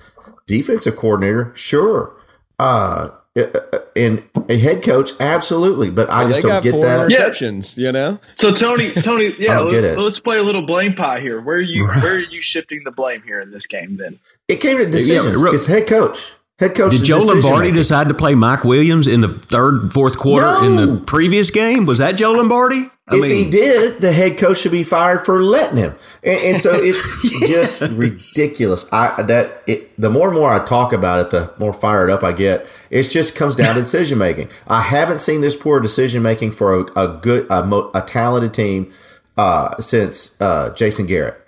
Defensive 0.47 0.97
coordinator, 0.97 1.53
sure. 1.55 2.17
Uh, 2.59 3.11
Uh, 3.37 3.61
and 3.95 4.23
a 4.49 4.57
head 4.59 4.83
coach, 4.83 5.13
absolutely. 5.21 5.91
But 5.91 6.11
I 6.11 6.21
Well, 6.21 6.29
just 6.29 6.43
they 6.43 6.49
don't 6.49 6.57
got 6.57 6.63
get 6.63 6.71
four 6.73 6.83
that. 6.85 7.09
interceptions. 7.09 7.77
You 7.77 7.93
know, 7.93 8.19
So 8.37 8.53
Tony, 8.53 8.93
Tony, 9.03 9.35
yeah, 9.39 9.55
don't 9.55 9.71
get 9.71 9.83
let, 9.85 9.99
us 9.99 10.19
play 10.19 10.39
a 10.39 10.43
little 10.43 10.63
blame 10.67 10.95
pie 10.95 11.21
here. 11.21 11.41
Where 11.41 11.57
are 11.57 11.61
you? 11.61 11.87
Where 11.87 12.15
are 12.15 12.19
you 12.19 12.43
shifting 12.43 12.83
the 12.85 12.91
blame 12.91 13.23
here 13.23 13.41
in 13.41 13.51
this 13.51 13.67
game? 13.67 13.97
Then 13.97 14.19
It 14.49 14.57
came 14.57 14.79
to 14.79 14.87
decisions. 14.91 15.41
real- 15.43 15.55
it's 15.55 15.67
head 15.67 15.87
coach. 15.87 16.33
Head 16.59 16.75
coach. 16.75 16.91
Did 16.91 17.05
Joe 17.05 17.21
decision 17.21 17.43
Lombardi 17.43 17.69
maker. 17.69 17.77
decide 17.77 18.09
to 18.09 18.15
play 18.15 18.35
Mike 18.35 18.65
Williams 18.65 19.07
in 19.07 19.21
the 19.21 19.29
third, 19.29 19.93
fourth 19.93 20.19
quarter 20.19 20.65
in 20.65 20.75
the 20.75 21.01
previous 21.07 21.51
game? 21.53 21.87
Was 21.87 21.99
that 21.99 22.13
Joe 22.17 22.33
Lombardi? 22.33 22.87
I 23.11 23.17
if 23.17 23.25
he 23.25 23.51
did, 23.51 24.01
the 24.01 24.13
head 24.13 24.37
coach 24.37 24.59
should 24.59 24.73
be 24.73 24.85
fired 24.85 25.25
for 25.25 25.43
letting 25.43 25.79
him. 25.79 25.95
And, 26.23 26.39
and 26.41 26.61
so 26.61 26.75
it's 26.75 27.23
just 27.49 27.81
ridiculous. 27.93 28.87
I 28.93 29.23
that 29.23 29.63
it, 29.67 29.99
the 29.99 30.11
more 30.11 30.29
and 30.29 30.37
more 30.37 30.51
I 30.51 30.65
talk 30.65 30.93
about 30.93 31.21
it, 31.21 31.31
the 31.31 31.53
more 31.59 31.73
fired 31.73 32.11
up 32.11 32.23
I 32.23 32.33
get. 32.33 32.67
It 32.91 33.05
just 33.05 33.35
comes 33.35 33.57
down 33.57 33.77
to 33.77 33.81
decision 33.89 34.19
making. 34.19 34.51
I 34.67 34.83
haven't 34.83 35.21
seen 35.21 35.41
this 35.41 35.57
poor 35.57 35.81
decision 35.81 36.23
making 36.23 36.53
for 36.53 36.81
a, 36.81 37.05
a 37.05 37.19
good, 37.21 37.47
a, 37.51 37.91
a 37.95 38.03
talented 38.07 38.53
team 38.53 38.93
uh, 39.37 39.79
since 39.81 40.39
uh, 40.41 40.75
Jason 40.75 41.07
Garrett. 41.07 41.41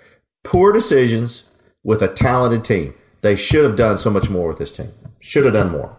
Poor 0.44 0.72
decisions 0.72 1.50
with 1.84 2.00
a 2.02 2.08
talented 2.08 2.64
team. 2.64 2.94
They 3.20 3.36
should 3.36 3.64
have 3.64 3.76
done 3.76 3.98
so 3.98 4.10
much 4.10 4.30
more 4.30 4.48
with 4.48 4.58
this 4.58 4.72
team. 4.72 4.88
Should 5.18 5.44
have 5.44 5.52
done 5.52 5.70
more. 5.70 5.94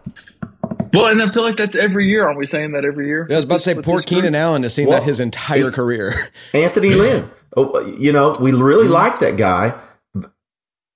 Well, 0.92 1.06
and 1.06 1.22
I 1.22 1.30
feel 1.30 1.42
like 1.42 1.56
that's 1.56 1.76
every 1.76 2.08
year. 2.08 2.26
Aren't 2.26 2.38
we 2.38 2.46
saying 2.46 2.72
that 2.72 2.84
every 2.84 3.06
year? 3.06 3.26
Yeah, 3.28 3.36
I 3.36 3.38
was 3.38 3.44
about 3.44 3.54
to 3.56 3.60
say 3.60 3.74
poor 3.74 3.96
this 3.96 4.04
group? 4.04 4.22
Keenan 4.22 4.34
Allen 4.34 4.62
has 4.62 4.74
seen 4.74 4.88
Well, 4.88 5.00
that 5.00 5.06
his 5.06 5.20
entire 5.20 5.70
career. 5.70 6.30
Anthony 6.54 6.90
Lynn. 6.90 7.30
Oh, 7.56 7.84
you 7.98 8.12
know, 8.12 8.36
we 8.40 8.52
really 8.52 8.84
mm-hmm. 8.84 8.94
like 8.94 9.18
that 9.20 9.36
guy. 9.36 9.78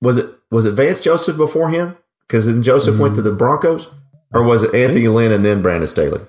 Was 0.01 0.19
it 0.19 0.31
was 0.51 0.67
it 0.67 0.73
Vance 0.73 1.01
Joseph 1.01 1.37
before 1.37 1.71
him? 1.71 1.97
Because 2.27 2.47
then 2.47 2.63
Joseph 2.63 2.99
went 2.99 3.15
to 3.15 3.23
the 3.23 3.33
Broncos, 3.33 3.89
or 4.33 4.43
was 4.43 4.63
it 4.63 4.75
Anthony 4.75 5.09
Lynn 5.09 5.33
and 5.33 5.45
then 5.45 5.63
Brandon 5.63 5.87
Staley? 5.87 6.21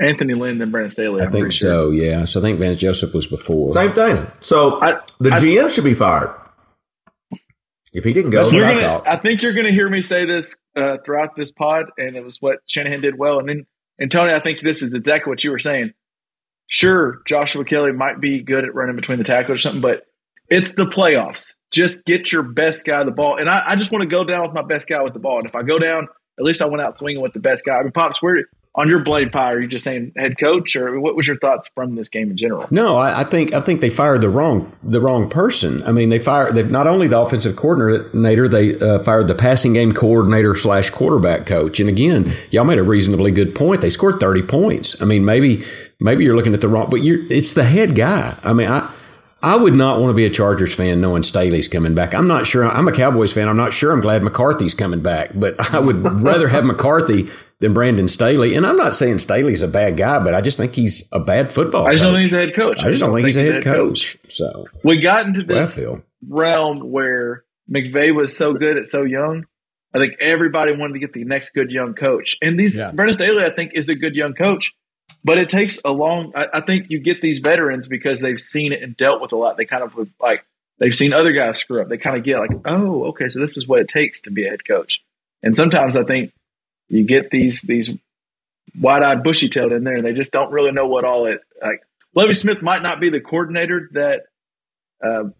Anthony 0.00 0.34
Lynn 0.34 0.60
and 0.60 0.72
Brandon 0.72 0.90
Staley. 0.90 1.20
I 1.20 1.26
I'm 1.26 1.32
think 1.32 1.42
pretty 1.44 1.56
sure. 1.56 1.70
so. 1.70 1.90
Yeah. 1.90 2.24
So 2.24 2.40
I 2.40 2.42
think 2.42 2.58
Vance 2.58 2.78
Joseph 2.78 3.14
was 3.14 3.26
before. 3.26 3.72
Same 3.72 3.92
thing. 3.92 4.30
So 4.40 4.80
I- 4.80 5.00
the 5.20 5.32
I- 5.32 5.38
GM 5.38 5.70
should 5.70 5.84
be 5.84 5.94
fired 5.94 6.34
if 7.92 8.04
he 8.04 8.12
didn't 8.12 8.30
go. 8.30 8.48
You're 8.48 8.64
I 8.64 8.72
gonna, 8.72 8.82
thought. 8.82 9.08
I 9.08 9.16
think 9.16 9.42
you're 9.42 9.52
going 9.52 9.66
to 9.66 9.72
hear 9.72 9.88
me 9.88 10.02
say 10.02 10.24
this 10.24 10.56
uh, 10.76 10.98
throughout 11.04 11.36
this 11.36 11.50
pod, 11.50 11.86
and 11.98 12.16
it 12.16 12.24
was 12.24 12.38
what 12.40 12.58
Shanahan 12.66 13.00
did 13.00 13.18
well. 13.18 13.38
And 13.38 13.48
then, 13.48 13.66
and 13.98 14.10
Tony, 14.10 14.32
I 14.32 14.40
think 14.40 14.60
this 14.60 14.82
is 14.82 14.94
exactly 14.94 15.30
what 15.30 15.44
you 15.44 15.50
were 15.50 15.58
saying. 15.58 15.92
Sure, 16.66 17.20
Joshua 17.26 17.64
Kelly 17.64 17.92
might 17.92 18.20
be 18.20 18.42
good 18.42 18.64
at 18.64 18.74
running 18.74 18.96
between 18.96 19.18
the 19.18 19.24
tackles 19.24 19.58
or 19.58 19.60
something, 19.60 19.82
but 19.82 20.04
it's 20.48 20.72
the 20.72 20.86
playoffs. 20.86 21.52
Just 21.70 22.04
get 22.04 22.32
your 22.32 22.42
best 22.42 22.84
guy 22.84 23.04
the 23.04 23.10
ball, 23.10 23.38
and 23.38 23.48
I, 23.48 23.62
I 23.66 23.76
just 23.76 23.92
want 23.92 24.02
to 24.02 24.08
go 24.08 24.24
down 24.24 24.42
with 24.42 24.52
my 24.52 24.62
best 24.62 24.88
guy 24.88 25.02
with 25.02 25.12
the 25.12 25.18
ball. 25.18 25.38
And 25.38 25.46
if 25.46 25.54
I 25.54 25.62
go 25.62 25.78
down, 25.78 26.08
at 26.38 26.44
least 26.44 26.62
I 26.62 26.66
went 26.66 26.82
out 26.86 26.96
swinging 26.96 27.22
with 27.22 27.32
the 27.32 27.40
best 27.40 27.64
guy. 27.64 27.76
I 27.76 27.82
mean, 27.82 27.92
pops, 27.92 28.22
where 28.22 28.46
on 28.74 28.88
your 28.88 29.00
blade 29.00 29.32
pie? 29.32 29.52
Are 29.52 29.60
you 29.60 29.68
just 29.68 29.84
saying 29.84 30.12
head 30.16 30.38
coach, 30.38 30.76
or 30.76 30.98
what 30.98 31.14
was 31.14 31.26
your 31.26 31.36
thoughts 31.38 31.68
from 31.74 31.94
this 31.94 32.08
game 32.08 32.30
in 32.30 32.36
general? 32.36 32.66
No, 32.70 32.96
I, 32.96 33.20
I 33.20 33.24
think 33.24 33.52
I 33.52 33.60
think 33.60 33.80
they 33.80 33.90
fired 33.90 34.22
the 34.22 34.28
wrong 34.28 34.72
the 34.82 35.00
wrong 35.00 35.28
person. 35.28 35.82
I 35.84 35.92
mean, 35.92 36.08
they 36.08 36.18
fired 36.18 36.54
they 36.54 36.62
not 36.62 36.86
only 36.86 37.06
the 37.06 37.18
offensive 37.18 37.56
coordinator, 37.56 38.48
they 38.48 38.78
uh, 38.78 39.02
fired 39.02 39.28
the 39.28 39.34
passing 39.34 39.74
game 39.74 39.92
coordinator 39.92 40.54
slash 40.54 40.90
quarterback 40.90 41.46
coach. 41.46 41.80
And 41.80 41.88
again, 41.88 42.32
y'all 42.50 42.64
made 42.64 42.78
a 42.78 42.82
reasonably 42.82 43.30
good 43.30 43.54
point. 43.54 43.82
They 43.82 43.90
scored 43.90 44.20
thirty 44.20 44.42
points. 44.42 45.00
I 45.02 45.04
mean, 45.04 45.24
maybe 45.24 45.64
maybe 46.00 46.24
you're 46.24 46.36
looking 46.36 46.54
at 46.54 46.62
the 46.62 46.68
wrong, 46.68 46.88
but 46.88 47.02
you're 47.02 47.20
it's 47.30 47.52
the 47.52 47.64
head 47.64 47.94
guy. 47.94 48.36
I 48.42 48.52
mean, 48.52 48.68
I. 48.68 48.90
I 49.44 49.56
would 49.56 49.74
not 49.74 49.98
want 49.98 50.10
to 50.10 50.14
be 50.14 50.24
a 50.24 50.30
Chargers 50.30 50.72
fan 50.72 51.00
knowing 51.00 51.24
Staley's 51.24 51.66
coming 51.66 51.96
back. 51.96 52.14
I'm 52.14 52.28
not 52.28 52.46
sure. 52.46 52.64
I'm 52.64 52.86
a 52.86 52.92
Cowboys 52.92 53.32
fan. 53.32 53.48
I'm 53.48 53.56
not 53.56 53.72
sure 53.72 53.90
I'm 53.90 54.00
glad 54.00 54.22
McCarthy's 54.22 54.72
coming 54.72 55.00
back, 55.00 55.32
but 55.34 55.74
I 55.74 55.80
would 55.80 55.96
rather 56.22 56.46
have 56.46 56.64
McCarthy 56.64 57.28
than 57.62 57.72
Brandon 57.72 58.08
Staley. 58.08 58.54
And 58.54 58.66
I'm 58.66 58.76
not 58.76 58.94
saying 58.94 59.20
Staley's 59.20 59.62
a 59.62 59.68
bad 59.68 59.96
guy, 59.96 60.22
but 60.22 60.34
I 60.34 60.40
just 60.40 60.58
think 60.58 60.74
he's 60.74 61.08
a 61.12 61.20
bad 61.20 61.52
football 61.52 61.86
I 61.86 61.92
just 61.92 62.04
don't 62.04 62.14
think 62.14 62.24
he's 62.24 62.34
a 62.34 62.40
head 62.40 62.54
coach. 62.54 62.78
I 62.80 62.90
just 62.90 63.00
don't 63.00 63.14
think 63.14 63.24
he's 63.24 63.36
a 63.36 63.42
head 63.42 63.64
coach. 63.64 64.18
So 64.28 64.66
We 64.82 65.00
got 65.00 65.26
into 65.26 65.44
this 65.44 65.82
realm 66.28 66.90
where 66.90 67.44
McVay 67.70 68.14
was 68.14 68.36
so 68.36 68.52
good 68.52 68.76
at 68.76 68.88
so 68.88 69.04
young. 69.04 69.46
I 69.94 69.98
think 69.98 70.14
everybody 70.20 70.74
wanted 70.74 70.94
to 70.94 70.98
get 70.98 71.12
the 71.12 71.24
next 71.24 71.50
good 71.50 71.70
young 71.70 71.94
coach. 71.94 72.36
And 72.42 72.58
these 72.58 72.78
Yeah. 72.78 72.90
Brandon 72.90 73.16
Staley, 73.16 73.44
I 73.44 73.54
think, 73.54 73.72
is 73.74 73.88
a 73.88 73.94
good 73.94 74.16
young 74.16 74.34
coach. 74.34 74.72
But 75.24 75.38
it 75.38 75.48
takes 75.48 75.78
a 75.84 75.92
long 75.92 76.32
I, 76.34 76.48
I 76.54 76.60
think 76.62 76.86
you 76.90 76.98
get 76.98 77.22
these 77.22 77.38
veterans 77.38 77.86
because 77.86 78.20
they've 78.20 78.40
seen 78.40 78.72
it 78.72 78.82
and 78.82 78.96
dealt 78.96 79.22
with 79.22 79.32
a 79.32 79.36
lot. 79.36 79.56
They 79.56 79.66
kind 79.66 79.84
of 79.84 79.96
like 80.20 80.44
they've 80.78 80.94
seen 80.94 81.12
other 81.12 81.32
guys 81.32 81.58
screw 81.58 81.80
up. 81.80 81.88
They 81.88 81.98
kind 81.98 82.16
of 82.16 82.24
get 82.24 82.40
like, 82.40 82.50
oh, 82.64 83.04
okay, 83.10 83.28
so 83.28 83.38
this 83.38 83.56
is 83.56 83.68
what 83.68 83.78
it 83.78 83.88
takes 83.88 84.22
to 84.22 84.32
be 84.32 84.46
a 84.46 84.50
head 84.50 84.64
coach. 84.64 85.00
And 85.42 85.54
sometimes 85.54 85.96
I 85.96 86.02
think 86.02 86.32
you 86.92 87.04
get 87.04 87.30
these 87.30 87.62
these 87.62 87.90
wide 88.80 89.02
eyed 89.02 89.22
bushy 89.22 89.48
tailed 89.48 89.72
in 89.72 89.84
there 89.84 89.96
and 89.96 90.06
they 90.06 90.12
just 90.12 90.32
don't 90.32 90.52
really 90.52 90.72
know 90.72 90.86
what 90.86 91.04
all 91.04 91.26
it 91.26 91.40
like 91.60 91.82
Lovie 92.14 92.34
Smith 92.34 92.62
might 92.62 92.82
not 92.82 93.00
be 93.00 93.10
the 93.10 93.20
coordinator 93.20 93.88
that 93.92 94.24
uh, 95.02 95.30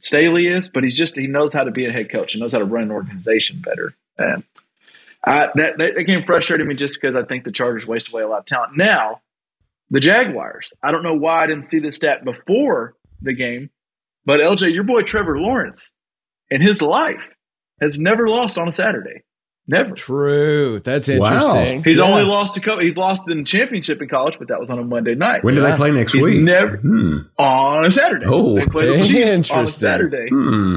Staley 0.00 0.46
is, 0.46 0.68
but 0.68 0.84
he's 0.84 0.94
just 0.94 1.16
he 1.16 1.26
knows 1.26 1.52
how 1.52 1.64
to 1.64 1.70
be 1.70 1.86
a 1.86 1.92
head 1.92 2.10
coach 2.10 2.34
and 2.34 2.40
knows 2.40 2.52
how 2.52 2.58
to 2.58 2.64
run 2.64 2.84
an 2.84 2.90
organization 2.90 3.60
better. 3.60 3.94
And 4.18 4.44
I, 5.24 5.48
that 5.54 5.78
that 5.78 6.04
game 6.06 6.24
frustrated 6.24 6.66
me 6.66 6.74
just 6.74 7.00
because 7.00 7.16
I 7.16 7.24
think 7.24 7.44
the 7.44 7.52
Chargers 7.52 7.86
waste 7.86 8.10
away 8.10 8.22
a 8.22 8.28
lot 8.28 8.40
of 8.40 8.46
talent. 8.46 8.76
Now, 8.76 9.22
the 9.90 10.00
Jaguars. 10.00 10.72
I 10.82 10.92
don't 10.92 11.02
know 11.02 11.14
why 11.14 11.42
I 11.42 11.46
didn't 11.46 11.64
see 11.64 11.78
this 11.78 11.96
stat 11.96 12.24
before 12.24 12.94
the 13.22 13.32
game, 13.32 13.70
but 14.24 14.40
LJ, 14.40 14.72
your 14.72 14.84
boy 14.84 15.02
Trevor 15.02 15.38
Lawrence, 15.38 15.90
in 16.50 16.60
his 16.60 16.82
life, 16.82 17.30
has 17.80 17.98
never 17.98 18.28
lost 18.28 18.58
on 18.58 18.68
a 18.68 18.72
Saturday. 18.72 19.22
Never. 19.70 19.94
True. 19.94 20.80
That's 20.80 21.08
interesting. 21.10 21.38
Wow. 21.40 21.56
interesting. 21.58 21.84
He's 21.84 21.98
Yeah. 21.98 22.04
only 22.06 22.22
lost 22.24 22.56
a 22.56 22.60
couple. 22.60 22.80
he's 22.80 22.96
lost 22.96 23.22
in 23.28 23.38
the 23.38 23.44
championship 23.44 24.00
in 24.00 24.08
college, 24.08 24.36
but 24.38 24.48
that 24.48 24.58
was 24.58 24.70
on 24.70 24.78
a 24.78 24.82
Monday 24.82 25.14
night. 25.14 25.44
When 25.44 25.54
do 25.54 25.60
Yeah. 25.60 25.70
they 25.72 25.76
play 25.76 25.90
next 25.90 26.14
He's 26.14 26.24
week? 26.26 26.42
never 26.42 26.78
Hmm. 26.78 27.18
on 27.38 27.84
a 27.84 27.90
Saturday. 27.90 28.24
Oh, 28.26 28.54
they 28.56 28.64
play 28.66 28.98
the 28.98 29.06
Chiefs 29.06 29.50
on 29.50 29.64
a. 29.64 29.66
Saturday. 29.68 30.28
Hmm. 30.30 30.76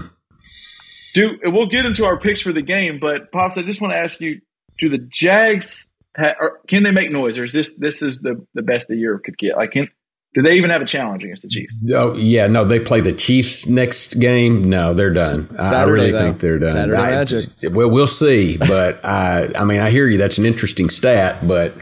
Do 1.13 1.37
we'll 1.45 1.67
get 1.67 1.85
into 1.85 2.05
our 2.05 2.19
picks 2.19 2.41
for 2.41 2.53
the 2.53 2.61
game, 2.61 2.97
but 2.99 3.31
pops, 3.31 3.57
I 3.57 3.63
just 3.63 3.81
want 3.81 3.93
to 3.93 3.97
ask 3.97 4.19
you: 4.21 4.41
Do 4.79 4.89
the 4.89 4.97
Jags 4.97 5.87
ha, 6.17 6.33
or 6.39 6.59
can 6.67 6.83
they 6.83 6.91
make 6.91 7.11
noise, 7.11 7.37
or 7.37 7.43
is 7.45 7.53
this 7.53 7.73
this 7.73 8.01
is 8.01 8.19
the 8.19 8.45
the 8.53 8.61
best 8.61 8.87
the 8.87 8.95
year 8.95 9.19
could 9.23 9.37
get? 9.37 9.57
Like, 9.57 9.71
can 9.71 9.87
do 10.33 10.41
they 10.41 10.53
even 10.53 10.69
have 10.69 10.81
a 10.81 10.85
challenge 10.85 11.23
against 11.23 11.41
the 11.43 11.49
Chiefs? 11.49 11.75
Oh 11.93 12.15
yeah, 12.15 12.47
no, 12.47 12.63
they 12.63 12.79
play 12.79 13.01
the 13.01 13.11
Chiefs 13.11 13.67
next 13.67 14.19
game. 14.19 14.69
No, 14.69 14.93
they're 14.93 15.13
done. 15.13 15.53
I- 15.59 15.75
I 15.75 15.83
really 15.83 16.11
though. 16.11 16.19
think 16.19 16.39
they're 16.39 16.59
done. 16.59 16.69
Saturday 16.69 16.97
I- 17.01 17.11
Magic. 17.11 17.45
Well, 17.71 17.89
we'll 17.89 18.07
see, 18.07 18.57
but 18.57 19.03
I, 19.05 19.49
I 19.55 19.63
mean, 19.65 19.79
I 19.81 19.89
hear 19.91 20.07
you. 20.07 20.17
That's 20.17 20.37
an 20.37 20.45
interesting 20.45 20.89
stat, 20.89 21.45
but 21.47 21.73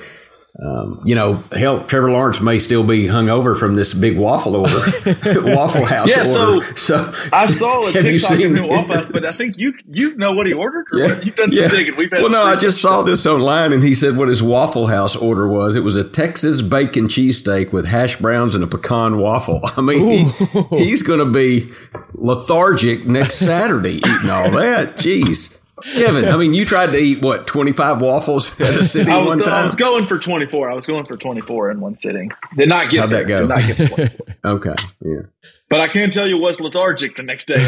Um, 0.61 0.99
you 1.05 1.15
know, 1.15 1.41
hell, 1.53 1.81
Trevor 1.85 2.11
Lawrence 2.11 2.41
may 2.41 2.59
still 2.59 2.83
be 2.83 3.05
hungover 3.05 3.57
from 3.57 3.75
this 3.75 3.93
big 3.93 4.17
waffle 4.17 4.57
order, 4.57 4.75
Waffle 5.55 5.85
House 5.85 6.09
Yeah, 6.09 6.25
so- 6.25 6.55
order. 6.55 6.75
So, 6.77 7.13
I 7.31 7.45
saw 7.45 7.87
a 7.87 7.91
Have 7.93 8.05
you 8.05 8.19
TikTok 8.19 8.31
of 8.31 8.37
seen- 8.39 8.67
Waffle 8.67 8.95
House, 8.95 9.07
but 9.09 9.27
I 9.27 9.31
think 9.31 9.57
you 9.57 9.73
you 9.89 10.17
know 10.17 10.33
what 10.33 10.47
he 10.47 10.53
ordered. 10.53 10.87
Or 10.91 11.03
what? 11.03 11.25
You've 11.25 11.35
done 11.37 11.53
some 11.53 11.63
Yeah. 11.63 11.69
digging. 11.69 11.95
We've 11.95 12.11
had 12.11 12.21
well, 12.21 12.29
no, 12.29 12.41
I 12.41 12.55
just 12.55 12.81
saw 12.81 13.03
this 13.03 13.25
online, 13.25 13.71
and 13.71 13.81
he 13.83 13.95
said 13.95 14.17
what 14.17 14.27
his 14.27 14.43
Waffle 14.43 14.87
House 14.87 15.15
order 15.15 15.47
was. 15.47 15.75
It 15.75 15.83
was 15.85 15.95
a 15.95 16.03
Texas 16.03 16.61
bacon 16.61 17.07
cheesesteak 17.07 17.71
with 17.71 17.85
hash 17.85 18.17
browns 18.17 18.53
and 18.53 18.63
a 18.63 18.67
pecan 18.67 19.17
waffle. 19.17 19.61
I 19.77 19.79
mean, 19.81 20.05
he, 20.27 20.77
he's 20.77 21.03
going 21.03 21.19
to 21.19 21.25
be 21.25 21.71
lethargic 22.15 23.05
next 23.05 23.35
Saturday 23.35 23.95
eating 23.97 24.29
all 24.29 24.51
that. 24.51 24.97
Jeez. 24.97 25.55
Kevin, 25.83 26.25
I 26.25 26.38
mean, 26.38 26.53
you 26.53 26.65
tried 26.65 26.91
to 26.93 26.98
eat 26.98 27.21
what 27.21 27.48
twenty 27.48 27.71
five 27.71 28.01
waffles 28.01 28.59
at 28.62 28.75
a 28.75 28.83
city 28.83 29.09
I 29.12 29.17
was, 29.19 29.27
one 29.27 29.39
time. 29.39 29.53
I 29.53 29.63
was 29.63 29.75
going 29.75 30.05
for 30.05 30.17
24. 30.17 30.69
I 30.69 30.74
was 30.74 30.86
going 30.86 31.03
for 31.05 31.17
24 31.17 31.71
in 31.71 31.79
one 31.79 31.95
sitting. 31.95 32.31
Did 32.55 32.69
not 32.69 32.89
get 32.89 33.01
How'd 33.01 33.12
there. 33.12 33.24
that 33.24 33.27
go? 33.27 33.48
Did 33.48 33.50
not 33.50 34.00
get 34.01 34.21
Okay, 34.45 34.75
yeah. 35.01 35.21
But 35.69 35.81
I 35.81 35.88
can't 35.88 36.12
tell 36.13 36.27
you 36.27 36.38
was 36.38 36.59
lethargic 36.59 37.15
the 37.15 37.24
next 37.24 37.48
day. 37.48 37.59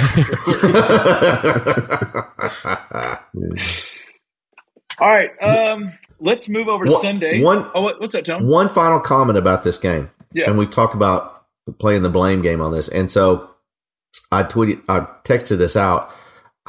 All 5.00 5.10
right. 5.10 5.32
Um, 5.42 5.94
let's 6.20 6.48
move 6.50 6.68
over 6.68 6.86
to 6.86 6.92
One- 6.92 7.02
Sunday. 7.02 7.42
one- 7.42 7.70
oh, 7.74 7.82
what, 7.82 8.00
what's 8.00 8.14
that, 8.14 8.26
Tom? 8.26 8.48
One 8.48 8.70
final 8.70 9.00
comment 9.00 9.38
about 9.38 9.64
this 9.64 9.78
game. 9.78 10.10
Yeah. 10.34 10.50
And 10.50 10.58
we 10.58 10.68
talked 10.68 10.94
about 10.94 11.44
playing 11.80 12.04
the 12.04 12.10
blame 12.10 12.42
game 12.42 12.62
on 12.62 12.72
this. 12.72 12.88
And 12.88 13.12
so 13.12 13.50
I 14.32 14.44
tweeted, 14.44 14.82
I 14.88 15.02
texted 15.24 15.58
this 15.58 15.76
out. 15.76 16.10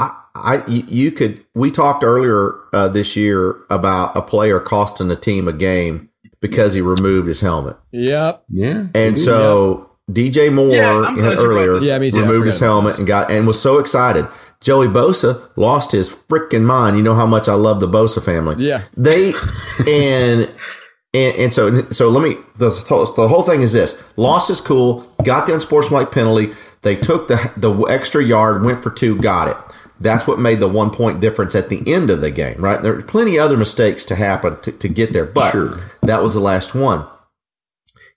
I, 0.02 0.16
I, 0.34 0.66
you 0.66 0.84
you 0.88 1.12
could, 1.12 1.44
we 1.54 1.70
talked 1.70 2.02
earlier 2.04 2.54
uh, 2.72 2.88
this 2.88 3.16
year 3.16 3.56
about 3.70 4.16
a 4.16 4.22
player 4.22 4.60
costing 4.60 5.10
a 5.10 5.16
team 5.16 5.46
a 5.48 5.52
game 5.52 6.08
because 6.40 6.74
he 6.74 6.80
removed 6.80 7.28
his 7.28 7.40
helmet. 7.40 7.76
Yep. 7.92 8.44
Yeah. 8.48 8.86
And 8.94 9.18
so 9.18 9.90
DJ 10.10 10.52
Moore 10.52 10.74
Yeah, 10.74 10.96
I'm 10.96 11.14
glad 11.14 11.24
had 11.24 11.32
you 11.32 11.36
brought 11.36 11.46
earlier 11.46 11.78
Yeah, 11.80 11.98
me 11.98 12.10
too. 12.10 12.20
Removed 12.20 12.46
his 12.46 12.58
helmet 12.60 12.92
this. 12.92 12.98
and 12.98 13.06
got 13.06 13.30
and 13.30 13.46
was 13.46 13.60
so 13.60 13.78
excited. 13.78 14.26
Joey 14.60 14.86
Bosa 14.86 15.50
lost 15.56 15.92
his 15.92 16.08
freaking 16.08 16.62
mind. 16.62 16.96
You 16.96 17.02
know 17.02 17.14
how 17.14 17.26
much 17.26 17.48
I 17.48 17.54
love 17.54 17.80
the 17.80 17.88
Bosa 17.88 18.22
family. 18.24 18.56
Yeah. 18.64 18.82
They 18.96 19.32
and 19.88 20.50
and, 21.14 21.36
and 21.36 21.52
so 21.52 21.90
so 21.90 22.08
let 22.08 22.22
me 22.22 22.36
the, 22.56 22.70
the 23.16 23.28
whole 23.28 23.42
thing 23.42 23.62
is 23.62 23.72
this: 23.72 24.02
loss 24.16 24.50
is 24.50 24.60
cool. 24.60 25.00
Got 25.24 25.46
the 25.46 25.54
unsportsmanlike 25.54 26.10
penalty. 26.10 26.52
They 26.82 26.96
took 26.96 27.28
the 27.28 27.52
the 27.56 27.72
extra 27.84 28.22
yard, 28.24 28.64
went 28.64 28.82
for 28.82 28.90
two, 28.90 29.18
got 29.18 29.48
it. 29.48 29.56
That's 30.02 30.26
what 30.26 30.38
made 30.38 30.60
the 30.60 30.68
one 30.68 30.90
point 30.90 31.20
difference 31.20 31.54
at 31.54 31.68
the 31.68 31.82
end 31.92 32.10
of 32.10 32.20
the 32.20 32.30
game, 32.30 32.60
right? 32.60 32.82
There 32.82 32.92
were 32.94 33.02
plenty 33.02 33.36
of 33.36 33.44
other 33.44 33.56
mistakes 33.56 34.04
to 34.06 34.14
happen 34.16 34.60
to, 34.62 34.72
to 34.72 34.88
get 34.88 35.12
there, 35.12 35.24
but 35.26 35.52
Sure. 35.52 35.78
that 36.02 36.22
was 36.22 36.34
the 36.34 36.40
last 36.40 36.74
one. 36.74 37.06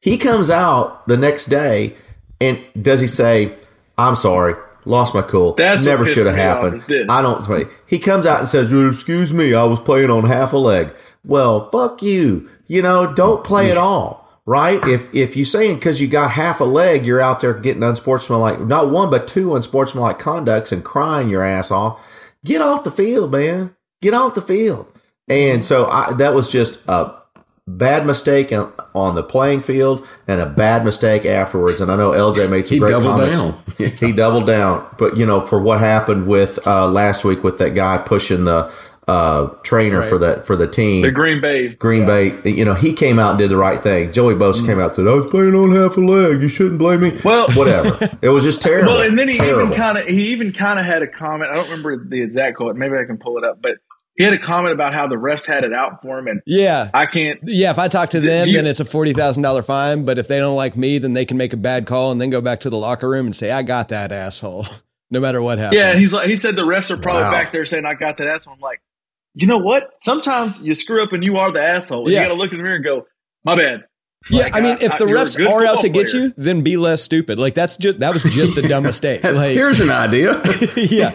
He 0.01 0.18
comes 0.18 0.50
out 0.51 1.08
the 1.08 1.18
next 1.18 1.46
day 1.46 1.96
and 2.42 2.60
does 2.80 3.00
he 3.01 3.08
say, 3.08 3.56
I'm 3.98 4.15
sorry, 4.15 4.56
lost 4.86 5.15
my 5.15 5.22
cool. 5.22 5.54
That's 5.54 5.86
what 5.86 5.92
Never 5.92 6.06
should 6.06 6.25
have 6.27 6.36
me 6.36 6.42
off 6.44 6.63
happened. 6.63 7.10
I 7.10 7.22
don't 7.22 7.70
he 7.88 8.00
comes 8.00 8.25
out 8.25 8.39
and 8.39 8.50
says, 8.50 8.72
well, 8.72 8.89
excuse 8.89 9.34
me, 9.34 9.54
I 9.54 9.63
was 9.63 9.80
playing 9.80 10.10
on 10.12 10.25
half 10.25 10.54
a 10.54 10.58
leg. 10.58 10.94
Well, 11.24 11.70
fuck 11.72 12.04
you. 12.04 12.50
You 12.68 12.82
know, 12.82 13.13
don't 13.13 13.44
play 13.44 13.72
at 13.72 13.77
all. 13.77 14.25
Right? 14.48 14.84
If 14.88 15.14
if 15.14 15.36
you 15.36 15.44
saying 15.44 15.78
because 15.78 16.00
you 16.00 16.08
got 16.08 16.30
half 16.32 16.60
a 16.60 16.66
leg, 16.66 17.04
you're 17.06 17.20
out 17.22 17.40
there 17.40 17.54
getting 17.54 17.82
unsportsmanlike, 17.82 18.60
not 18.62 18.92
one 18.92 19.10
but 19.10 19.28
two 19.28 19.56
unsportsmanlike 19.56 20.20
conducts 20.20 20.72
and 20.72 20.84
crying 20.84 21.30
your 21.30 21.44
ass 21.44 21.72
off. 21.72 22.00
Get 22.44 22.62
off 22.62 22.84
the 22.84 22.92
field, 22.92 23.32
man. 23.32 23.75
Get 24.04 24.14
off 24.14 24.36
the 24.36 24.42
field. 24.44 24.92
And 25.28 25.66
so 25.66 25.88
I, 25.90 26.14
that 26.14 26.36
was 26.36 26.52
just 26.52 26.88
a 26.88 27.16
bad 27.68 28.06
mistake 28.06 28.52
on- 28.54 29.16
the 29.16 29.24
playing 29.24 29.62
field 29.64 30.06
and 30.28 30.40
a 30.40 30.46
bad 30.46 30.86
mistake 30.86 31.25
afterwards. 31.25 31.82
And 31.82 31.92
I 31.92 31.96
know 31.96 32.12
LJ 32.12 32.48
made 32.52 32.68
some 32.68 32.75
He 32.75 32.80
great 32.80 32.92
doubled 32.92 33.20
comments. 33.20 33.36
down. 33.80 33.92
he 33.98 34.12
doubled 34.12 34.46
down. 34.46 34.88
But 35.00 35.18
you 35.18 35.25
know, 35.25 35.44
for 35.48 35.60
what 35.60 35.80
happened 35.80 36.28
with 36.28 36.60
uh, 36.68 36.88
last 36.88 37.25
week 37.25 37.44
with 37.44 37.58
that 37.58 37.74
guy 37.74 37.98
pushing 37.98 38.46
the 38.46 38.72
uh, 39.07 39.47
trainer 39.63 40.01
for 40.03 40.17
that 40.19 40.47
for 40.47 40.55
the 40.55 40.67
team, 40.67 41.01
The 41.03 41.12
Green 41.12 41.39
Bay. 41.41 41.69
Green 41.69 42.05
Bay, 42.05 42.33
you 42.50 42.65
know, 42.65 42.74
he 42.74 42.93
came 42.93 43.19
out 43.19 43.31
and 43.31 43.39
did 43.39 43.50
the 43.51 43.57
right 43.57 43.81
thing. 43.81 44.12
Joey 44.12 44.33
Bosa 44.33 44.65
came 44.65 44.79
out 44.79 44.85
and 44.88 44.93
said, 44.95 45.07
"I 45.07 45.13
was 45.13 45.29
playing 45.29 45.53
on 45.55 45.75
half 45.75 45.97
a 45.97 46.01
leg. 46.01 46.41
You 46.41 46.47
shouldn't 46.47 46.79
blame 46.79 47.01
me." 47.01 47.19
Well- 47.24 47.47
whatever. 47.55 47.97
It 48.21 48.29
was 48.29 48.43
just 48.43 48.62
terrible. 48.63 48.93
Well, 48.95 49.01
and 49.07 49.17
then 49.17 49.27
he 49.27 49.38
terrible. 49.38 49.67
even 49.74 49.77
kind 49.77 49.97
of 49.97 50.05
he 50.07 50.27
even 50.29 50.53
kind 50.53 50.79
of 50.79 50.85
had 50.85 51.01
a 51.03 51.07
comment. 51.07 51.51
I 51.51 51.55
don't 51.55 51.65
remember 51.69 52.03
the 52.07 52.21
exact 52.21 52.57
quote. 52.57 52.75
Maybe 52.75 52.95
I 52.97 53.05
can 53.05 53.17
pull 53.17 53.38
it 53.38 53.43
up, 53.43 53.62
but 53.62 53.77
he 54.17 54.24
had 54.24 54.33
a 54.33 54.39
comment 54.39 54.74
about 54.74 54.93
how 54.93 55.07
the 55.07 55.17
refs 55.17 55.45
had 55.45 55.63
it 55.65 55.74
out 55.74 56.01
for 56.01 56.17
him, 56.17 56.27
and 56.27 56.41
Yeah. 56.47 56.89
I 56.93 57.05
can't. 57.05 57.38
Yeah, 57.43 57.71
if 57.71 57.77
I 57.77 57.89
talk 57.89 58.12
to 58.12 58.19
them, 58.21 58.47
you- 58.47 58.53
then 58.55 58.65
it's 58.65 58.79
a 58.79 58.85
forty 58.85 59.13
thousand 59.13 59.43
dollar 59.43 59.62
fine. 59.62 60.05
But 60.05 60.17
if 60.17 60.27
they 60.27 60.39
don't 60.39 60.55
like 60.55 60.75
me, 60.77 60.98
then 60.98 61.13
they 61.13 61.25
can 61.25 61.37
make 61.37 61.53
a 61.53 61.57
bad 61.57 61.85
call 61.85 62.11
and 62.11 62.20
then 62.20 62.29
go 62.31 62.41
back 62.41 62.61
to 62.61 62.70
the 62.70 62.77
locker 62.77 63.07
room 63.09 63.25
and 63.27 63.35
say, 63.35 63.51
"I 63.51 63.61
got 63.61 63.89
that 63.89 64.11
asshole," 64.11 64.65
no 65.11 65.20
matter 65.20 65.41
what 65.41 65.57
happens. 65.59 65.79
Yeah, 65.79 65.91
and 65.91 66.00
he's 66.00 66.13
like 66.13 66.27
he 66.29 66.37
said 66.37 66.55
the 66.55 66.63
refs 66.63 66.89
are 66.91 66.98
probably 66.98 67.24
Wow. 67.24 67.31
back 67.31 67.51
there 67.51 67.65
saying 67.65 67.85
I 67.85 67.94
got 67.94 68.18
that 68.18 68.27
asshole. 68.27 68.53
I'm 68.55 68.59
like, 68.61 68.81
you 69.35 69.45
know 69.48 69.57
what? 69.59 69.83
Sometimes 70.01 70.59
you 70.61 70.74
screw 70.75 71.03
up 71.03 71.13
and 71.13 71.24
you 71.24 71.37
are 71.37 71.51
the 71.51 71.61
asshole. 71.61 72.09
Yeah. 72.09 72.21
You 72.21 72.27
got 72.29 72.33
to 72.33 72.39
look 72.39 72.51
in 72.51 72.57
the 72.57 72.63
mirror 72.63 72.75
and 72.77 72.83
go, 72.83 73.05
my 73.43 73.55
bad. 73.55 73.83
yeah. 74.31 74.50
I 74.53 74.61
mean, 74.61 74.77
if 74.81 74.98
the 74.98 75.05
you're 75.05 75.17
refs 75.19 75.37
are 75.39 75.65
out 75.67 75.81
to 75.81 75.87
football 75.87 76.03
get 76.03 76.13
you, 76.13 76.33
then 76.37 76.63
be 76.63 76.77
less 76.77 77.03
stupid. 77.03 77.37
Like 77.37 77.53
that's 77.53 77.77
just 77.77 78.00
that 78.00 78.11
was 78.13 78.24
just 78.24 78.57
a 78.57 78.67
dumb 78.67 78.83
mistake. 78.91 79.24
Like, 79.24 79.51
Here's 79.51 79.79
an 79.81 79.91
idea. 79.91 80.33
yeah, 80.75 81.11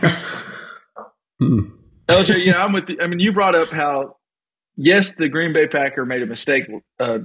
LJ, 2.08 2.44
yeah, 2.44 2.64
I'm 2.64 2.72
with. 2.72 2.88
You. 2.88 2.98
I 3.00 3.06
mean, 3.06 3.18
you 3.20 3.32
brought 3.32 3.54
up 3.54 3.70
how 3.70 4.16
yes, 4.76 5.14
the 5.14 5.28
Green 5.28 5.52
Bay 5.52 5.66
Packer 5.66 6.04
made 6.04 6.22
a 6.22 6.26
mistake 6.26 6.64
uh, 6.98 7.18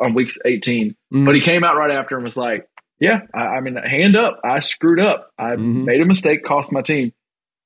on 0.00 0.14
weeks 0.14 0.38
18, 0.44 0.94
Mhm. 1.12 1.24
but 1.24 1.34
he 1.34 1.40
came 1.40 1.64
out 1.64 1.76
right 1.76 1.90
after 1.90 2.16
and 2.16 2.24
was 2.24 2.36
like, 2.36 2.68
"Yeah, 3.00 3.20
I, 3.34 3.38
I 3.40 3.60
mean, 3.60 3.76
hand 3.76 4.16
up, 4.16 4.40
I 4.44 4.60
screwed 4.60 5.00
up, 5.00 5.30
I 5.38 5.56
Mhm. 5.56 5.84
made 5.84 6.00
a 6.00 6.06
mistake, 6.06 6.44
cost 6.44 6.72
my 6.72 6.82
team." 6.82 7.12